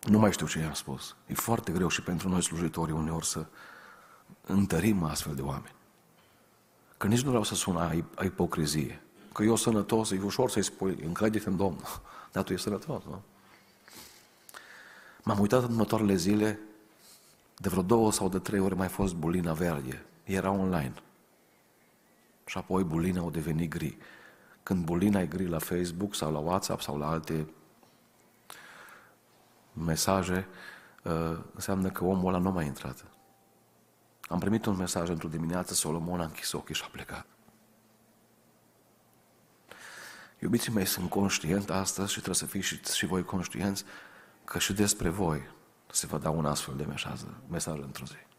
Nu 0.02 0.18
mai 0.18 0.32
știu 0.32 0.46
ce 0.46 0.58
i-am 0.58 0.72
spus. 0.72 1.16
E 1.26 1.34
foarte 1.34 1.72
greu 1.72 1.88
și 1.88 2.02
pentru 2.02 2.28
noi 2.28 2.42
slujitorii 2.42 2.94
uneori 2.94 3.26
să 3.26 3.46
întărim 4.46 5.02
astfel 5.02 5.34
de 5.34 5.42
oameni. 5.42 5.74
Că 6.96 7.06
nici 7.06 7.22
nu 7.22 7.28
vreau 7.28 7.44
să 7.44 7.54
sună 7.54 7.80
a, 7.80 7.94
a 8.14 8.24
ipocrizie. 8.24 9.02
Că 9.32 9.42
eu 9.42 9.56
sănătos, 9.56 10.10
e 10.10 10.20
ușor 10.24 10.50
să-i 10.50 10.64
spui, 10.64 10.98
încredete 11.04 11.48
în 11.48 11.56
Domnul. 11.56 12.00
Dar 12.32 12.42
tu 12.42 12.52
ești 12.52 12.64
sănătos, 12.64 13.02
nu? 13.04 13.22
M-am 15.22 15.38
uitat 15.38 15.62
în 15.62 15.70
următoarele 15.70 16.14
zile, 16.14 16.60
de 17.56 17.68
vreo 17.68 17.82
două 17.82 18.12
sau 18.12 18.28
de 18.28 18.38
trei 18.38 18.60
ori 18.60 18.76
mai 18.76 18.88
fost 18.88 19.14
bulina 19.14 19.52
verde. 19.52 20.04
Era 20.24 20.50
online. 20.50 20.94
Și 22.50 22.58
apoi 22.58 22.84
bulina 22.84 23.20
au 23.20 23.30
devenit 23.30 23.70
gri. 23.70 23.98
Când 24.62 24.84
bulina 24.84 25.20
e 25.20 25.26
gri 25.26 25.48
la 25.48 25.58
Facebook 25.58 26.14
sau 26.14 26.32
la 26.32 26.38
WhatsApp 26.38 26.80
sau 26.80 26.98
la 26.98 27.08
alte 27.08 27.50
mesaje, 29.72 30.46
uh, 31.02 31.38
înseamnă 31.54 31.90
că 31.90 32.04
omul 32.04 32.28
ăla 32.28 32.42
nu 32.42 32.48
a 32.48 32.52
mai 32.52 32.66
intrat. 32.66 33.04
Am 34.22 34.38
primit 34.38 34.66
un 34.66 34.76
mesaj 34.76 35.08
într-o 35.08 35.28
dimineață, 35.28 35.74
Solomon 35.74 36.20
a 36.20 36.24
închis 36.24 36.52
ochii 36.52 36.74
și 36.74 36.82
a 36.84 36.88
plecat. 36.92 37.26
Iubiții 40.38 40.72
mei, 40.72 40.86
sunt 40.86 41.10
conștient 41.10 41.70
astăzi 41.70 42.08
și 42.08 42.14
trebuie 42.14 42.34
să 42.34 42.46
fiți 42.46 42.66
și, 42.66 42.80
și 42.94 43.06
voi 43.06 43.24
conștienți 43.24 43.84
că 44.44 44.58
și 44.58 44.72
despre 44.72 45.08
voi 45.08 45.48
se 45.90 46.06
va 46.06 46.18
da 46.18 46.30
un 46.30 46.46
astfel 46.46 46.76
de 46.76 46.84
mesaj, 46.84 47.20
mesaj 47.48 47.78
într-o 47.78 48.04
zi. 48.04 48.29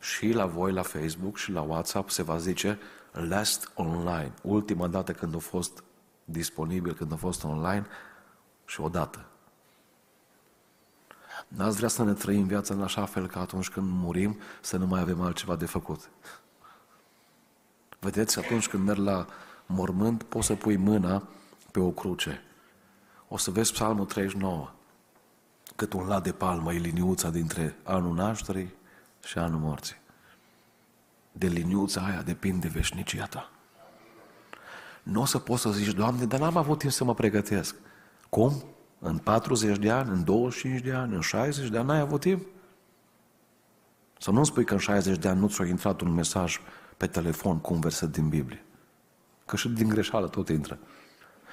Și 0.00 0.32
la 0.32 0.46
voi, 0.46 0.72
la 0.72 0.82
Facebook 0.82 1.36
și 1.36 1.50
la 1.50 1.60
WhatsApp 1.60 2.10
se 2.10 2.22
va 2.22 2.38
zice 2.38 2.78
last 3.12 3.70
online. 3.74 4.32
Ultima 4.42 4.86
dată 4.86 5.12
când 5.12 5.34
a 5.34 5.38
fost 5.38 5.82
disponibil, 6.24 6.92
când 6.92 7.12
a 7.12 7.16
fost 7.16 7.44
online 7.44 7.86
și 8.64 8.80
odată. 8.80 9.24
N-ați 11.48 11.76
vrea 11.76 11.88
să 11.88 12.04
ne 12.04 12.12
trăim 12.12 12.46
viața 12.46 12.74
în 12.74 12.82
așa 12.82 13.04
fel 13.04 13.26
că 13.26 13.38
atunci 13.38 13.68
când 13.68 13.90
murim 13.90 14.38
să 14.60 14.76
nu 14.76 14.86
mai 14.86 15.00
avem 15.00 15.20
altceva 15.20 15.56
de 15.56 15.66
făcut. 15.66 16.10
Vedeți, 17.98 18.38
atunci 18.38 18.68
când 18.68 18.86
merg 18.86 18.98
la 18.98 19.26
mormânt, 19.66 20.22
poți 20.22 20.46
să 20.46 20.54
pui 20.54 20.76
mâna 20.76 21.22
pe 21.70 21.80
o 21.80 21.90
cruce. 21.90 22.42
O 23.28 23.36
să 23.36 23.50
vezi 23.50 23.72
psalmul 23.72 24.04
39. 24.04 24.70
Cât 25.76 25.92
un 25.92 26.06
lat 26.06 26.22
de 26.22 26.32
palmă 26.32 26.74
e 26.74 26.78
liniuța 26.78 27.30
dintre 27.30 27.76
anul 27.82 28.14
nașterii 28.14 28.74
și 29.24 29.38
anul 29.38 29.60
morții. 29.60 29.96
De 31.32 31.46
liniuța 31.46 32.00
aia 32.00 32.22
depinde 32.22 32.68
veșnicia 32.68 33.26
ta. 33.26 33.50
Nu 35.02 35.20
o 35.20 35.24
să 35.24 35.38
poți 35.38 35.62
să 35.62 35.70
zici, 35.70 35.94
Doamne, 35.94 36.24
dar 36.24 36.40
n-am 36.40 36.56
avut 36.56 36.78
timp 36.78 36.92
să 36.92 37.04
mă 37.04 37.14
pregătesc. 37.14 37.74
Cum? 38.28 38.64
În 38.98 39.18
40 39.18 39.78
de 39.78 39.90
ani, 39.90 40.10
în 40.10 40.24
25 40.24 40.80
de 40.80 40.92
ani, 40.92 41.14
în 41.14 41.20
60 41.20 41.68
de 41.68 41.78
ani, 41.78 41.86
n-ai 41.86 42.00
avut 42.00 42.20
timp? 42.20 42.46
Să 44.18 44.30
nu 44.30 44.44
spui 44.44 44.64
că 44.64 44.72
în 44.72 44.78
60 44.78 45.18
de 45.18 45.28
ani 45.28 45.40
nu 45.40 45.48
ți-a 45.48 45.66
intrat 45.66 46.00
un 46.00 46.12
mesaj 46.12 46.60
pe 46.96 47.06
telefon 47.06 47.58
cu 47.58 47.74
un 47.74 47.80
verset 47.80 48.12
din 48.12 48.28
Biblie. 48.28 48.64
Că 49.46 49.56
și 49.56 49.68
din 49.68 49.88
greșeală 49.88 50.28
tot 50.28 50.48
intră. 50.48 50.78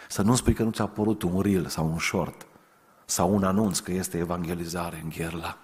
Să 0.10 0.22
nu 0.22 0.36
spui 0.36 0.54
că 0.54 0.64
nu 0.64 0.72
ți-a 0.72 0.84
apărut 0.84 1.22
un 1.22 1.42
reel 1.42 1.66
sau 1.66 1.86
un 1.86 2.00
short 2.00 2.48
sau 3.06 3.34
un 3.34 3.44
anunț 3.44 3.80
că 3.80 3.92
este 3.92 4.18
evangelizare 4.18 5.00
în 5.04 5.10
gherla 5.10 5.58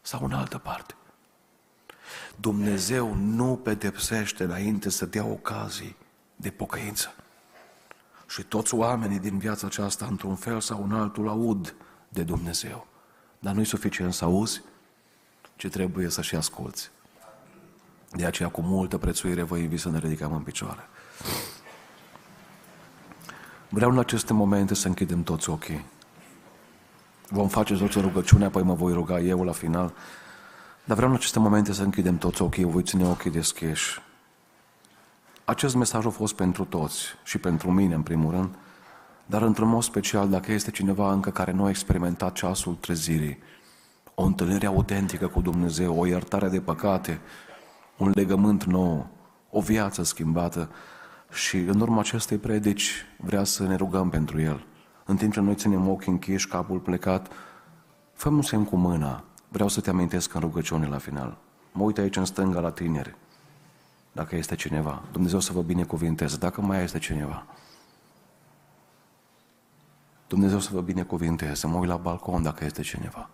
sau 0.00 0.24
în 0.24 0.32
altă 0.32 0.58
parte. 0.58 0.94
Dumnezeu 2.40 3.14
nu 3.14 3.56
pedepsește 3.56 4.44
înainte 4.44 4.90
să 4.90 5.06
dea 5.06 5.24
ocazii 5.24 5.96
de 6.36 6.50
pocăință. 6.50 7.14
Și 8.28 8.42
toți 8.42 8.74
oamenii 8.74 9.18
din 9.18 9.38
viața 9.38 9.66
aceasta, 9.66 10.06
într-un 10.06 10.34
fel 10.34 10.60
sau 10.60 10.84
în 10.84 10.92
altul, 10.92 11.28
aud 11.28 11.74
de 12.08 12.22
Dumnezeu. 12.22 12.86
Dar 13.38 13.54
nu-i 13.54 13.64
suficient 13.64 14.14
să 14.14 14.24
auzi, 14.24 14.62
ci 15.56 15.68
trebuie 15.68 16.08
să 16.08 16.22
și 16.22 16.34
asculți. 16.34 16.90
De 18.10 18.24
aceea, 18.24 18.48
cu 18.48 18.60
multă 18.60 18.98
prețuire, 18.98 19.42
vă 19.42 19.56
invit 19.56 19.80
să 19.80 19.90
ne 19.90 19.98
ridicăm 19.98 20.32
în 20.32 20.42
picioare. 20.42 20.88
Vreau 23.68 23.90
în 23.90 23.98
aceste 23.98 24.32
momente 24.32 24.74
să 24.74 24.88
închidem 24.88 25.22
toți 25.22 25.50
ochii. 25.50 25.84
Vom 27.28 27.48
face 27.48 27.76
toți 27.76 27.98
o 27.98 28.00
rugăciune, 28.00 28.44
apoi 28.44 28.62
mă 28.62 28.74
voi 28.74 28.92
ruga 28.92 29.20
eu 29.20 29.44
la 29.44 29.52
final. 29.52 29.92
Dar 30.88 30.96
vreau 30.96 31.12
în 31.12 31.18
aceste 31.18 31.38
momente 31.38 31.72
să 31.72 31.82
închidem 31.82 32.18
toți 32.18 32.42
ochii, 32.42 32.62
eu 32.62 32.68
voi 32.68 32.82
ține 32.82 33.08
ochii 33.08 33.30
deschiși. 33.30 34.02
Acest 35.44 35.74
mesaj 35.74 36.06
a 36.06 36.10
fost 36.10 36.34
pentru 36.34 36.64
toți 36.64 37.04
și 37.24 37.38
pentru 37.38 37.70
mine 37.70 37.94
în 37.94 38.02
primul 38.02 38.30
rând, 38.30 38.54
dar 39.26 39.42
într-un 39.42 39.68
mod 39.68 39.82
special 39.82 40.28
dacă 40.28 40.52
este 40.52 40.70
cineva 40.70 41.12
încă 41.12 41.30
care 41.30 41.52
nu 41.52 41.64
a 41.64 41.68
experimentat 41.68 42.32
ceasul 42.32 42.74
trezirii, 42.74 43.38
o 44.14 44.22
întâlnire 44.22 44.66
autentică 44.66 45.26
cu 45.26 45.40
Dumnezeu, 45.40 45.98
o 45.98 46.06
iertare 46.06 46.48
de 46.48 46.60
păcate, 46.60 47.20
un 47.96 48.10
legământ 48.14 48.64
nou, 48.64 49.06
o 49.50 49.60
viață 49.60 50.02
schimbată 50.02 50.70
și 51.32 51.56
în 51.56 51.80
urma 51.80 52.00
acestei 52.00 52.36
predici 52.36 53.06
vrea 53.16 53.44
să 53.44 53.66
ne 53.66 53.74
rugăm 53.74 54.08
pentru 54.08 54.40
el. 54.40 54.66
În 55.04 55.16
timp 55.16 55.32
ce 55.32 55.40
noi 55.40 55.54
ținem 55.54 55.88
ochii 55.88 56.12
închiși, 56.12 56.48
capul 56.48 56.78
plecat, 56.78 57.32
fă 58.12 58.28
un 58.28 58.42
semn 58.42 58.64
cu 58.64 58.76
mâna. 58.76 59.22
Vreau 59.48 59.68
să 59.68 59.80
te 59.80 59.90
amintesc 59.90 60.34
în 60.34 60.40
rugăciune 60.40 60.86
la 60.86 60.98
final. 60.98 61.36
Mă 61.72 61.82
uit 61.82 61.98
aici 61.98 62.16
în 62.16 62.24
stânga 62.24 62.60
la 62.60 62.70
tineri 62.70 63.16
dacă 64.18 64.36
este 64.36 64.54
cineva. 64.54 65.02
Dumnezeu 65.12 65.40
să 65.40 65.52
vă 65.52 65.62
binecuvinteze, 65.62 66.36
dacă 66.36 66.60
mai 66.60 66.82
este 66.82 66.98
cineva. 66.98 67.46
Dumnezeu 70.26 70.58
să 70.58 70.68
vă 70.72 70.80
binecuvinteze, 70.80 71.66
mă 71.66 71.76
uit 71.76 71.88
la 71.88 71.96
balcon 71.96 72.42
dacă 72.42 72.64
este 72.64 72.82
cineva. 72.82 73.30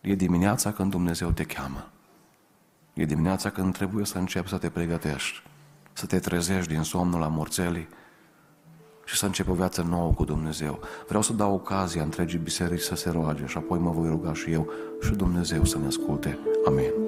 E 0.00 0.14
dimineața 0.14 0.72
când 0.72 0.90
Dumnezeu 0.90 1.30
te 1.30 1.44
cheamă. 1.44 1.88
E 2.94 3.04
dimineața 3.04 3.50
când 3.50 3.72
trebuie 3.72 4.04
să 4.04 4.18
începi 4.18 4.48
să 4.48 4.58
te 4.58 4.70
pregătești, 4.70 5.42
să 5.92 6.06
te 6.06 6.18
trezești 6.18 6.72
din 6.72 6.82
somnul 6.82 7.20
la 7.20 7.28
morțelii 7.28 7.88
și 9.06 9.16
să 9.16 9.26
începi 9.26 9.50
o 9.50 9.54
viață 9.54 9.86
nouă 9.88 10.12
cu 10.12 10.24
Dumnezeu. 10.24 10.78
Vreau 11.06 11.22
să 11.22 11.32
dau 11.32 11.54
ocazia 11.54 12.02
întregii 12.02 12.38
biserici 12.38 12.80
să 12.80 12.94
se 12.94 13.10
roage 13.10 13.46
și 13.46 13.56
apoi 13.56 13.78
mă 13.78 13.90
voi 13.90 14.08
ruga 14.08 14.34
și 14.34 14.52
eu 14.52 14.68
și 15.00 15.10
Dumnezeu 15.10 15.64
să 15.64 15.78
ne 15.78 15.86
asculte. 15.86 16.38
Amin. 16.66 17.05